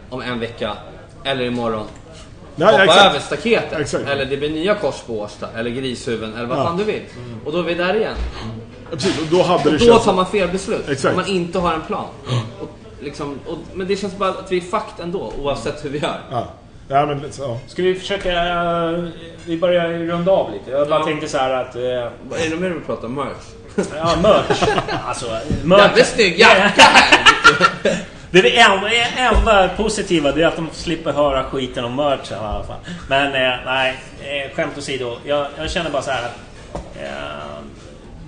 om 0.09 0.21
en 0.21 0.39
vecka. 0.39 0.77
Eller 1.23 1.45
imorgon. 1.45 1.85
Nej, 2.55 2.71
hoppa 2.71 2.83
exakt. 2.83 3.05
över 3.05 3.19
staketet. 3.19 3.79
Exakt. 3.79 4.07
Eller 4.09 4.25
det 4.25 4.37
blir 4.37 4.49
nya 4.49 4.75
kors 4.75 5.01
på 5.07 5.19
Årsta. 5.19 5.47
Eller 5.55 5.69
Grishuven. 5.69 6.33
Eller 6.33 6.45
vad 6.45 6.57
Ja. 6.59 6.63
fan 6.63 6.77
du 6.77 6.83
vill. 6.83 7.01
Och 7.45 7.51
då 7.51 7.59
är 7.59 7.63
vi 7.63 7.73
där 7.73 7.95
igen. 7.95 8.15
Ja, 8.91 8.95
precis, 8.97 9.19
och 9.21 9.27
då 9.31 9.41
hade 9.43 9.63
det 9.63 9.69
Och 9.69 9.79
då 9.79 9.85
känts... 9.85 10.05
tar 10.05 10.13
man 10.13 10.25
fel 10.25 10.49
beslut. 10.49 10.89
Exakt. 10.89 11.15
Om 11.15 11.21
man 11.21 11.29
inte 11.29 11.59
har 11.59 11.73
en 11.73 11.81
plan. 11.81 12.05
Och 12.61 12.69
liksom, 13.05 13.39
och, 13.47 13.57
men 13.73 13.87
det 13.87 13.95
känns 13.95 14.17
bara 14.17 14.29
att 14.29 14.51
vi 14.51 14.57
är 14.57 14.61
fakt 14.61 14.99
ändå. 14.99 15.33
Oavsett 15.39 15.85
hur 15.85 15.89
vi 15.89 15.97
gör. 15.99 16.19
Ja. 16.31 16.47
Ja, 16.87 17.05
men 17.05 17.31
så. 17.31 17.57
Ska 17.67 17.81
vi 17.83 17.95
försöka... 17.95 18.29
eh, 18.31 19.03
vi 19.45 19.57
börjar 19.57 19.89
runda 19.89 20.31
av 20.31 20.51
lite. 20.53 20.71
Jag 20.71 20.89
bara 20.89 20.99
Ja. 20.99 21.05
tänkte 21.05 21.27
så 21.27 21.37
här 21.37 21.53
att... 21.53 21.75
eh, 21.75 21.81
Vad 22.29 22.39
är 22.39 22.49
det 22.49 22.55
mer 22.55 22.67
du 22.69 22.73
vill 22.73 22.83
prata 22.83 23.05
om? 23.07 23.13
Merch? 23.13 23.87
ja, 23.95 24.15
merch. 24.23 24.63
alltså, 25.07 25.25
merch. 25.63 25.79
Jävligt 25.81 26.07
snygg 26.07 26.39
jacka 26.39 26.81
här! 26.81 27.25
Det 28.31 28.39
är 28.39 28.43
det 28.43 28.57
enda, 28.59 28.89
enda 29.17 29.69
positiva, 29.77 30.31
det 30.31 30.43
är 30.43 30.47
att 30.47 30.55
de 30.55 30.67
slipper 30.73 31.11
höra 31.11 31.43
skiten 31.43 31.85
om 31.85 31.95
merchen 31.95 32.37
i 32.37 32.45
alla 32.45 32.63
fall. 32.63 32.77
Men 33.09 33.25
eh, 33.27 33.59
nej, 33.65 33.95
eh, 34.21 34.55
skämt 34.55 34.77
åsido. 34.77 35.17
Jag, 35.25 35.47
jag 35.57 35.71
känner 35.71 35.89
bara 35.89 36.01
så 36.01 36.11
här 36.11 36.23
att... 36.25 36.37
Eh, 37.01 37.63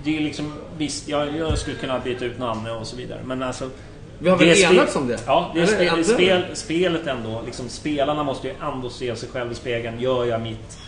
det 0.04 0.16
är 0.16 0.20
liksom... 0.20 0.52
Visst, 0.78 1.08
jag, 1.08 1.36
jag 1.36 1.58
skulle 1.58 1.76
kunna 1.76 1.98
byta 1.98 2.24
ut 2.24 2.38
namn 2.38 2.66
och 2.70 2.86
så 2.86 2.96
vidare. 2.96 3.18
Men 3.24 3.42
alltså... 3.42 3.70
Vi 4.18 4.28
har 4.30 4.36
väl 4.36 4.48
det 4.48 4.54
spe- 4.54 4.72
enats 4.74 4.96
om 4.96 5.08
det? 5.08 5.18
Ja, 5.26 5.50
det 5.54 5.60
är 5.60 5.66
spel, 5.66 5.88
ändå? 5.88 6.04
spel, 6.04 6.42
spelet 6.54 7.06
ändå. 7.06 7.42
Liksom, 7.46 7.68
spelarna 7.68 8.22
måste 8.22 8.48
ju 8.48 8.54
ändå 8.62 8.90
se 8.90 9.16
sig 9.16 9.28
själv 9.32 9.52
i 9.52 9.54
spegeln. 9.54 10.00
Gör 10.00 10.24
jag 10.24 10.40
mitt? 10.40 10.78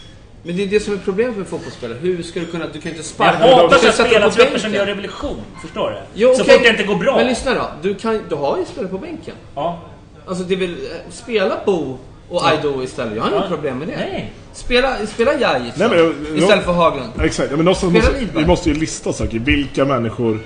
Men 0.42 0.56
det 0.56 0.62
är 0.62 0.66
det 0.66 0.80
som 0.80 0.94
är 0.94 0.98
problemet 0.98 1.36
med 1.36 1.46
fotbollsspelare. 1.46 1.98
Hur 2.00 2.22
ska 2.22 2.40
du 2.40 2.46
kunna... 2.46 2.64
Du 2.66 2.72
kan 2.80 2.88
inte 2.88 2.96
Jag 2.96 3.04
sparka 3.04 3.38
hatar 3.38 3.68
Du 3.68 3.74
ska 3.78 3.86
så 3.86 3.92
sätta 3.92 4.02
på 4.04 4.08
spelartrupper 4.10 4.44
bänken. 4.44 4.60
som 4.60 4.74
gör 4.74 4.86
revolution. 4.86 5.36
Förstår 5.62 5.90
du? 5.90 5.96
Jo, 6.14 6.34
så 6.34 6.42
okej. 6.42 6.54
fort 6.54 6.62
det 6.62 6.68
inte 6.70 6.82
går 6.82 6.94
bra. 6.96 7.16
Men 7.16 7.26
lyssna 7.26 7.54
då. 7.54 7.70
Du, 7.82 7.94
kan, 7.94 8.20
du 8.28 8.34
har 8.34 8.58
ju 8.58 8.64
spelare 8.64 8.90
på 8.90 8.98
bänken. 8.98 9.34
Ja. 9.54 9.78
Alltså 10.26 10.44
det 10.44 10.56
vill... 10.56 10.76
Spela 11.10 11.56
Bo 11.66 11.98
och 12.28 12.48
Aido 12.48 12.82
istället. 12.82 13.16
Jag 13.16 13.22
har 13.22 13.30
inget 13.30 13.42
Ja. 13.42 13.48
problem 13.48 13.78
med 13.78 13.88
det. 13.88 13.96
Nej. 13.96 14.32
Spela, 14.52 15.06
spela 15.06 15.34
Jajic 15.34 15.74
Nej, 15.76 15.88
men 15.88 15.98
jag- 15.98 16.38
istället 16.38 16.64
för 16.64 16.72
Haglund. 16.72 17.10
Exakt, 17.22 17.50
ja, 17.50 17.56
men 17.56 17.74
Spela 17.74 17.92
måste, 17.92 18.26
vi 18.34 18.46
måste 18.46 18.68
ju 18.68 18.74
lista 18.74 19.12
saker. 19.12 19.38
Vilka 19.38 19.84
människor... 19.84 20.38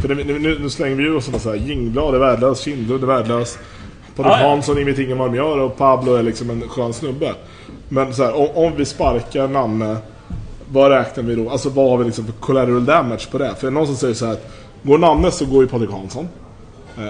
För 0.00 0.08
det, 0.08 0.14
nu, 0.14 0.38
nu, 0.38 0.58
nu 0.58 0.70
slänger 0.70 0.96
vi 0.96 1.02
ju 1.02 1.16
oss 1.16 1.24
sådana 1.24 1.40
så 1.40 1.48
här, 1.50 1.56
Jingblad 1.56 2.14
är 2.14 2.18
värdelös, 2.18 2.60
Kindlund 2.60 3.02
är 3.02 3.06
värdelös. 3.06 3.58
Patrik 4.16 4.32
Ja, 4.32 4.40
ja. 4.40 4.48
Hansson 4.48 4.84
vet 4.84 4.98
ingen 4.98 5.18
vad 5.18 5.30
de 5.30 5.36
gör 5.36 5.58
och 5.58 5.76
Pablo 5.76 6.14
är 6.14 6.22
liksom 6.22 6.50
en 6.50 6.68
skön 6.68 6.92
snubbe. 6.92 7.34
Men 7.88 8.14
så 8.14 8.24
här, 8.24 8.36
om, 8.36 8.48
om 8.64 8.76
vi 8.76 8.84
sparkar 8.84 9.48
Nanne, 9.48 9.96
vad 10.72 10.90
räknar 10.90 11.24
vi 11.24 11.34
då? 11.34 11.50
Alltså 11.50 11.68
vad 11.68 11.90
har 11.90 11.98
vi 11.98 12.04
liksom 12.04 12.24
för 12.24 12.32
collateral 12.32 12.84
damage 12.84 13.30
på 13.30 13.38
det? 13.38 13.54
För 13.60 13.70
någon 13.70 13.86
som 13.86 13.96
säger 13.96 14.14
så 14.14 14.26
här 14.26 14.32
att 14.32 14.50
går 14.82 14.98
Nanne 14.98 15.30
så 15.30 15.46
går 15.46 15.62
ju 15.62 15.68
Patrik 15.68 15.90
Hansson. 15.90 16.28
Eh, 16.98 17.04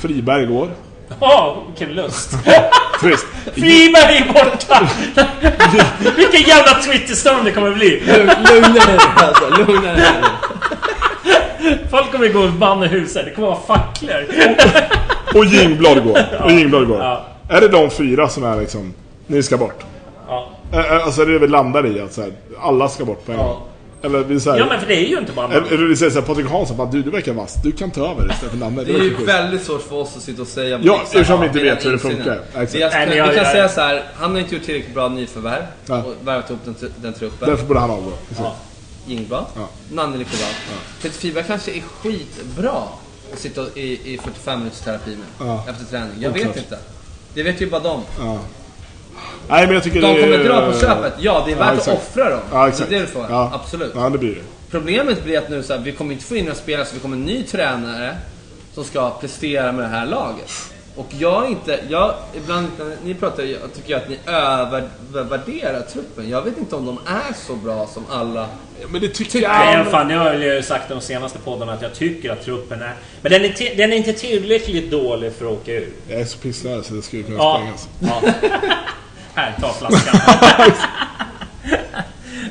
Friberg 0.00 0.46
går. 0.46 0.70
Åh, 1.20 1.56
vilken 1.66 1.94
lust. 1.94 2.30
Trist. 3.00 3.26
Friberg 3.54 4.16
är 4.16 4.32
borta! 4.32 4.88
Vilken 6.16 6.40
jävla 6.40 6.74
Twitterstorm 6.74 7.44
det 7.44 7.52
kommer 7.52 7.70
bli. 7.70 8.02
Lugna 8.50 8.86
dig 8.86 8.98
alltså. 9.16 9.48
Lugna 9.48 9.92
dig. 9.92 10.04
Folk 11.90 12.12
kommer 12.12 12.28
gå 12.28 12.40
och 12.40 12.52
banna 12.52 12.86
huset. 12.86 13.24
Det 13.24 13.30
kommer 13.30 13.48
vara 13.48 13.60
facklor. 13.60 14.24
Och 15.34 15.44
Jingblad 15.44 16.04
går. 16.04 16.18
Och 16.44 16.50
Jingblad 16.50 16.86
går. 16.88 16.98
Ja. 16.98 17.24
Är 17.48 17.60
det 17.60 17.68
de 17.68 17.90
fyra 17.90 18.28
som 18.28 18.44
är 18.44 18.60
liksom, 18.60 18.94
ni 19.26 19.42
ska 19.42 19.56
bort? 19.56 19.84
Ja. 20.28 20.48
Alltså 21.04 21.24
det 21.24 21.38
vi 21.38 21.46
landar 21.48 21.96
i 21.96 22.00
att 22.00 22.12
så 22.12 22.22
här, 22.22 22.32
alla 22.60 22.88
ska 22.88 23.04
bort 23.04 23.26
på 23.26 23.32
en 23.32 23.38
gång. 23.38 23.60
Eller 24.02 24.18
vi 24.18 24.40
säger, 24.40 24.58
ja, 24.58 24.66
men 24.68 24.80
för 24.80 24.86
det 24.86 24.94
är 24.94 25.08
ju 25.08 25.18
inte 25.18 25.32
bara 25.32 25.46
eller, 25.46 25.72
eller 25.72 25.86
vi 25.86 25.96
säger 25.96 26.10
såhär, 26.12 26.26
Patrik 26.26 26.46
Hansson, 26.50 26.76
bara, 26.76 26.90
du, 26.90 27.02
du 27.02 27.10
verkar 27.10 27.32
vass, 27.32 27.54
du 27.62 27.72
kan 27.72 27.90
ta 27.90 28.00
över 28.10 28.30
istället 28.32 28.50
för 28.52 28.56
Nanne. 28.58 28.84
Det 28.84 28.90
är 28.90 28.98
verkar 28.98 29.20
ju 29.20 29.24
väldigt 29.26 29.62
svårt 29.62 29.82
för 29.82 29.96
oss 29.96 30.16
att 30.16 30.22
sitta 30.22 30.42
och 30.42 30.48
säga 30.48 30.80
Ja, 30.82 30.94
exakt 30.94 31.14
eftersom 31.14 31.40
vi 31.40 31.46
inte 31.46 31.58
vet 31.60 31.86
hur 31.86 31.92
det 31.92 31.98
funkar. 31.98 32.38
Exakt. 32.54 32.74
Vi, 32.74 32.78
Nej, 32.80 33.06
kan 33.06 33.34
jag- 33.34 33.46
säga 33.46 33.68
så 33.68 33.80
här. 33.80 34.02
han 34.14 34.32
har 34.32 34.38
inte 34.40 34.54
gjort 34.54 34.64
tillräckligt 34.64 34.94
bra 34.94 35.08
nyförvärv 35.08 35.62
Nej. 35.86 35.98
och 36.02 36.28
värvat 36.28 36.50
ihop 36.50 36.60
den, 36.64 36.74
den 36.96 37.12
truppen. 37.12 37.48
Därför 37.48 37.66
borde 37.66 37.80
han 37.80 37.90
avgå. 37.90 38.10
Precis. 38.28 38.44
Jingblad, 39.06 39.44
Ja. 39.56 39.68
Nanne 39.92 40.16
Nicolao. 40.16 40.48
Peter 41.02 41.18
Friberg 41.18 41.44
kanske 41.46 41.70
är 41.70 41.80
skitbra 41.80 42.82
att 43.32 43.38
sitta 43.38 43.60
i, 43.74 44.14
i 44.14 44.18
45 44.24 44.58
minuters 44.58 44.80
terapi 44.80 45.10
med 45.16 45.48
Ja. 45.48 45.64
efter 45.68 45.84
träning. 45.84 46.12
Jag 46.20 46.30
Oklart. 46.32 46.46
vet 46.46 46.56
inte. 46.56 46.78
Det 47.34 47.42
vet 47.42 47.60
ju 47.60 47.70
bara 47.70 47.80
de. 47.80 48.02
Ja. 48.18 48.38
Nej 49.48 49.66
men 49.66 49.74
jag 49.74 49.84
tycker 49.84 50.00
De 50.02 50.14
det 50.14 50.20
kommer 50.22 50.38
är- 50.38 50.44
dra 50.44 50.72
på 50.72 50.78
köpet. 50.78 51.12
Ja, 51.20 51.42
det 51.46 51.52
är 51.52 51.56
värt 51.56 51.68
att 51.72 51.78
exakt. 51.78 51.96
offra 51.96 52.30
dem. 52.30 52.40
Ja, 52.52 52.68
exakt. 52.68 52.90
Det 52.90 52.96
är 52.96 53.00
det 53.00 53.06
du 53.06 53.12
får. 53.12 53.26
Ja. 53.30 53.50
Absolut. 53.54 53.92
Ja, 53.94 54.08
det 54.10 54.18
blir 54.18 54.34
det. 54.34 54.40
Problemet 54.70 55.24
blir 55.24 55.38
att 55.38 55.48
nu 55.50 55.62
så 55.62 55.72
här, 55.74 55.80
vi 55.80 55.92
kommer 55.92 56.12
inte 56.12 56.24
få 56.24 56.36
in 56.36 56.44
några 56.44 56.58
spelare 56.58 56.86
så 56.86 56.94
vi 56.94 57.00
kommer 57.00 57.16
en 57.16 57.24
ny 57.24 57.42
tränare 57.42 58.16
som 58.74 58.84
ska 58.84 59.10
prestera 59.10 59.72
med 59.72 59.84
det 59.84 59.88
här 59.88 60.06
laget. 60.06 60.50
Och 60.96 61.06
jag 61.18 61.44
är 61.44 61.48
inte, 61.48 61.80
jag, 61.88 62.14
ibland 62.34 62.68
när 62.78 62.96
ni 63.04 63.14
pratar, 63.14 63.42
jag 63.42 63.74
tycker 63.74 63.96
att 63.96 64.08
ni 64.08 64.18
övervärderar 64.26 65.80
truppen. 65.80 66.28
Jag 66.28 66.42
vet 66.42 66.58
inte 66.58 66.76
om 66.76 66.86
de 66.86 66.98
är 67.06 67.32
så 67.46 67.54
bra 67.56 67.86
som 67.86 68.04
alla. 68.10 68.48
Ja, 68.80 68.86
men 68.90 69.00
det 69.00 69.08
tycker 69.08 69.48
Nej, 69.48 69.74
jag. 69.76 69.86
fan, 69.90 70.08
det 70.08 70.14
har 70.14 70.32
jag 70.32 70.54
ju 70.56 70.62
sagt 70.62 70.88
de 70.88 71.00
senaste 71.00 71.38
poddarna 71.38 71.72
att 71.72 71.82
jag 71.82 71.94
tycker 71.94 72.30
att 72.32 72.44
truppen 72.44 72.82
är... 72.82 72.94
Men 73.22 73.32
den 73.32 73.44
är, 73.44 73.76
den 73.76 73.92
är 73.92 73.96
inte 73.96 74.12
tillräckligt 74.12 74.90
dålig 74.90 75.32
för 75.32 75.46
att 75.46 75.52
åka 75.52 75.72
ur. 75.72 75.92
Jag 76.08 76.20
är 76.20 76.24
så 76.24 76.38
pissnödig 76.38 76.84
så 76.84 76.94
det 76.94 77.02
skulle 77.02 77.22
kunna 77.22 77.36
Ja. 77.38 77.54
sprängas. 77.56 77.88
ja. 77.98 78.48
Här, 79.34 79.54
ta 79.60 79.72
flaskan. 79.72 80.20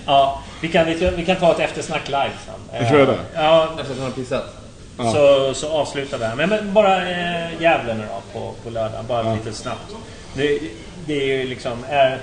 ja, 0.06 0.44
vi 0.62 0.68
kan, 0.68 0.86
vi, 0.86 1.00
kan- 1.00 1.16
vi 1.16 1.26
kan 1.26 1.36
ta 1.36 1.52
ett 1.52 1.60
eftersnack 1.60 2.08
live 2.08 2.32
sen. 2.46 2.88
Får 2.88 2.98
göra 2.98 3.12
det. 3.12 3.18
Ja, 3.36 3.64
Efter 3.80 3.82
att 3.94 3.98
han 4.00 4.06
har 4.08 4.12
pissat. 4.12 4.56
Så, 4.98 5.54
så 5.54 5.70
avslutar 5.70 6.18
vi 6.18 6.26
här. 6.26 6.36
Men, 6.36 6.50
men 6.50 6.74
bara 6.74 7.10
eh, 7.10 7.62
Gävle 7.62 7.94
nu 7.94 8.04
då 8.10 8.40
på, 8.40 8.54
på 8.64 8.70
lördag. 8.70 9.06
Bara 9.08 9.34
lite 9.34 9.54
snabbt. 9.54 9.96
Det, 10.34 10.60
det 11.06 11.14
är 11.32 11.38
ju 11.38 11.48
liksom... 11.50 11.72
Är, 11.90 12.20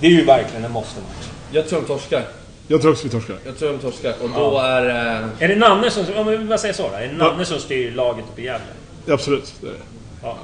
det 0.00 0.06
är 0.06 0.10
ju 0.10 0.24
verkligen 0.24 0.64
en 0.64 0.72
måste-match. 0.72 1.28
Jag 1.52 1.68
tror 1.68 1.80
de 1.80 1.86
torskar. 1.86 2.22
Jag 2.68 2.80
tror 2.80 2.92
också 2.92 3.04
vi 3.04 3.10
torskar. 3.10 3.36
Jag 3.46 3.58
tror 3.58 3.72
de 3.72 3.78
torskar. 3.78 4.14
Och 4.22 4.30
då 4.30 4.58
är... 4.58 4.88
Eh, 4.88 5.28
Är 5.38 5.48
det 5.48 5.56
Nanne 5.56 5.90
som... 5.90 6.04
Om 6.16 6.26
vi 6.26 6.38
bara 6.38 6.58
säger 6.58 6.74
så 6.74 6.82
då. 6.88 6.96
Är 6.96 7.06
det 7.06 7.12
Nanne 7.12 7.44
som 7.44 7.58
styr 7.58 7.90
laget 7.92 8.24
uppe 8.32 8.40
i 8.40 8.44
Gävle? 8.44 8.66
Absolut. 9.08 9.54
Det 9.60 9.66
är 9.66 9.70
det. 9.72 9.78
Ja. 10.22 10.36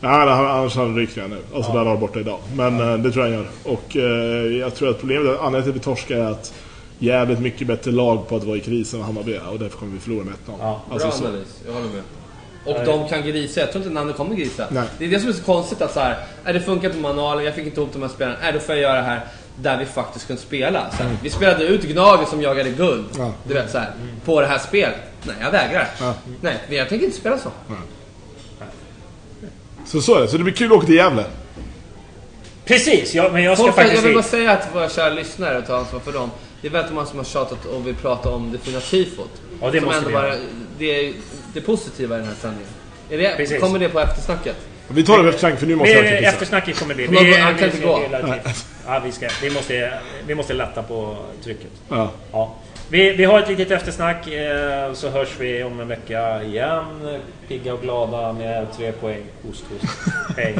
Ja, 0.00 0.08
han- 0.08 0.46
annars 0.46 0.76
hade 0.76 0.88
han 0.88 0.96
rykt 0.96 1.16
redan 1.16 1.30
nu. 1.30 1.38
Alltså, 1.54 1.72
där 1.72 1.78
har 1.78 1.86
han 1.86 2.00
borta 2.00 2.20
idag. 2.20 2.38
Men 2.54 2.80
eh, 2.80 2.98
det 2.98 3.12
tror 3.12 3.26
jag 3.26 3.32
han 3.36 3.42
gör. 3.44 3.72
Och 3.72 3.96
eh, 3.96 4.56
jag 4.58 4.74
tror 4.74 4.90
att 4.90 4.98
problemet, 5.00 5.26
anledningen 5.40 5.62
till 5.62 5.70
att 5.70 5.76
vi 5.76 5.80
torskar 5.80 6.16
är 6.16 6.24
att 6.30 6.52
jävligt 7.00 7.40
mycket 7.40 7.66
bättre 7.66 7.90
lag 7.90 8.28
på 8.28 8.36
att 8.36 8.44
vara 8.44 8.56
i 8.56 8.60
kris 8.60 8.94
än 8.94 9.02
Hammarby. 9.02 9.38
Och 9.52 9.58
därför 9.58 9.78
kommer 9.78 9.92
vi 9.92 10.00
förlora 10.00 10.24
med 10.24 10.34
1-0. 10.34 10.36
Ja, 10.46 10.56
bra 10.58 10.80
alltså, 10.90 11.10
så, 11.10 11.24
analys. 11.24 11.60
Jag 11.66 11.72
håller 11.72 11.88
med. 11.88 12.02
Och 12.64 12.84
de 12.84 13.08
kan 13.08 13.22
grisa. 13.22 13.60
Jag 13.60 13.72
tror 13.72 13.84
inte 13.84 13.94
Nanne 13.94 14.12
kommer 14.12 14.36
grisa. 14.36 14.66
Nej. 14.70 14.84
Det 14.98 15.04
är 15.04 15.08
det 15.08 15.20
som 15.20 15.28
är 15.28 15.32
så 15.32 15.42
konstigt 15.42 15.82
att 15.82 15.94
så 15.94 16.00
här, 16.00 16.18
är 16.44 16.52
det 16.52 16.60
funkar 16.60 16.88
på 16.90 16.98
manualen, 16.98 17.44
jag 17.44 17.54
fick 17.54 17.66
inte 17.66 17.80
ihop 17.80 17.92
de 17.92 18.02
här 18.02 18.08
spelarna. 18.08 18.38
Nej, 18.42 18.52
då 18.52 18.58
får 18.58 18.74
jag 18.74 18.82
göra 18.82 18.96
det 18.96 19.02
här 19.02 19.26
där 19.56 19.78
vi 19.78 19.86
faktiskt 19.86 20.26
kunde 20.26 20.42
spela. 20.42 20.90
Så 20.90 21.02
här, 21.02 21.16
Vi 21.22 21.30
spelade 21.30 21.64
ut 21.64 21.82
Gnager 21.82 22.24
som 22.24 22.42
jagade 22.42 22.70
guld. 22.70 23.04
Ja. 23.18 23.32
Du 23.48 23.54
vet 23.54 23.70
så 23.70 23.78
här, 23.78 23.92
på 24.24 24.40
det 24.40 24.46
här 24.46 24.58
spelet. 24.58 24.96
Nej, 25.22 25.36
jag 25.40 25.50
vägrar. 25.50 25.88
Ja. 26.00 26.14
Nej, 26.40 26.56
men 26.68 26.76
jag 26.76 26.88
tänker 26.88 27.06
inte 27.06 27.18
spela 27.18 27.38
så. 27.38 27.50
så 29.86 30.00
så 30.00 30.14
är 30.14 30.20
det. 30.20 30.28
Så 30.28 30.36
det 30.36 30.44
blir 30.44 30.54
kul 30.54 30.72
att 30.72 30.78
åka 30.78 30.86
till 30.86 30.94
Gävle. 30.94 31.24
Precis, 32.64 33.14
ja, 33.14 33.30
men 33.32 33.42
jag 33.42 33.58
ska 33.58 33.64
Folk, 33.64 33.76
faktiskt... 33.76 33.96
jag 33.96 34.02
vill 34.02 34.14
bara 34.14 34.24
säga 34.24 34.52
att 34.52 34.74
våra 34.74 34.88
kära 34.88 35.10
lyssnare 35.10 35.58
och 35.58 35.66
ta 35.66 35.76
ansvar 35.76 36.00
för 36.00 36.12
dem. 36.12 36.30
Det 36.60 36.68
är 36.68 36.72
väldigt 36.72 36.92
många 36.92 37.06
som 37.06 37.18
har 37.18 37.24
tjatat 37.24 37.64
och 37.64 37.86
vill 37.86 37.94
prata 37.94 38.30
om 38.30 38.52
det 38.52 38.58
fina 38.58 38.80
tifot. 38.80 39.30
Ja, 39.60 39.70
det 39.70 39.78
som 39.78 39.84
måste 39.84 39.98
ändå 39.98 40.08
vi 40.08 40.14
bara, 40.14 40.28
göra. 40.28 40.38
det 40.78 41.06
är 41.06 41.12
det 41.54 41.60
positiva 41.60 42.16
i 42.16 42.18
den 42.18 42.28
här 42.28 42.34
sändningen. 42.34 42.68
Är 43.10 43.18
det, 43.18 43.36
Precis. 43.36 43.60
kommer 43.60 43.78
det 43.78 43.88
på 43.88 44.00
eftersnacket? 44.00 44.56
Vi 44.88 45.04
tar 45.04 45.22
det 45.22 45.28
efter 45.28 45.40
tanke 45.40 45.56
för 45.56 45.66
nu 45.66 45.76
måste 45.76 45.92
jag 45.92 46.22
eftersnacket 46.22 46.78
kommer 46.78 46.94
bli... 46.94 47.08
Men 47.08 47.24
Vi, 47.24 47.34
han 47.34 47.54
kan 47.54 47.68
vi, 47.68 47.74
inte 47.74 47.86
gå. 47.86 48.02
ja, 48.86 49.02
vi, 49.04 49.12
ska, 49.12 49.28
vi, 49.42 49.50
måste, 49.50 49.92
vi 50.26 50.34
måste 50.34 50.54
lätta 50.54 50.82
på 50.82 51.16
trycket. 51.44 51.70
Ja. 51.88 52.10
Ja. 52.32 52.54
Vi, 52.88 53.12
vi 53.12 53.24
har 53.24 53.38
ett 53.38 53.48
litet 53.48 53.70
eftersnack, 53.70 54.26
eh, 54.28 54.92
så 54.92 55.08
hörs 55.08 55.28
vi 55.38 55.62
om 55.62 55.80
en 55.80 55.88
vecka 55.88 56.42
igen. 56.42 57.18
Pigga 57.48 57.74
och 57.74 57.82
glada 57.82 58.32
med 58.32 58.66
tre 58.76 58.92
poäng. 58.92 59.22
Host, 59.46 59.64
host. 59.70 59.94
Hej. 60.36 60.56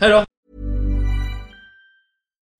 Hej 0.00 0.10
då! 0.10 0.29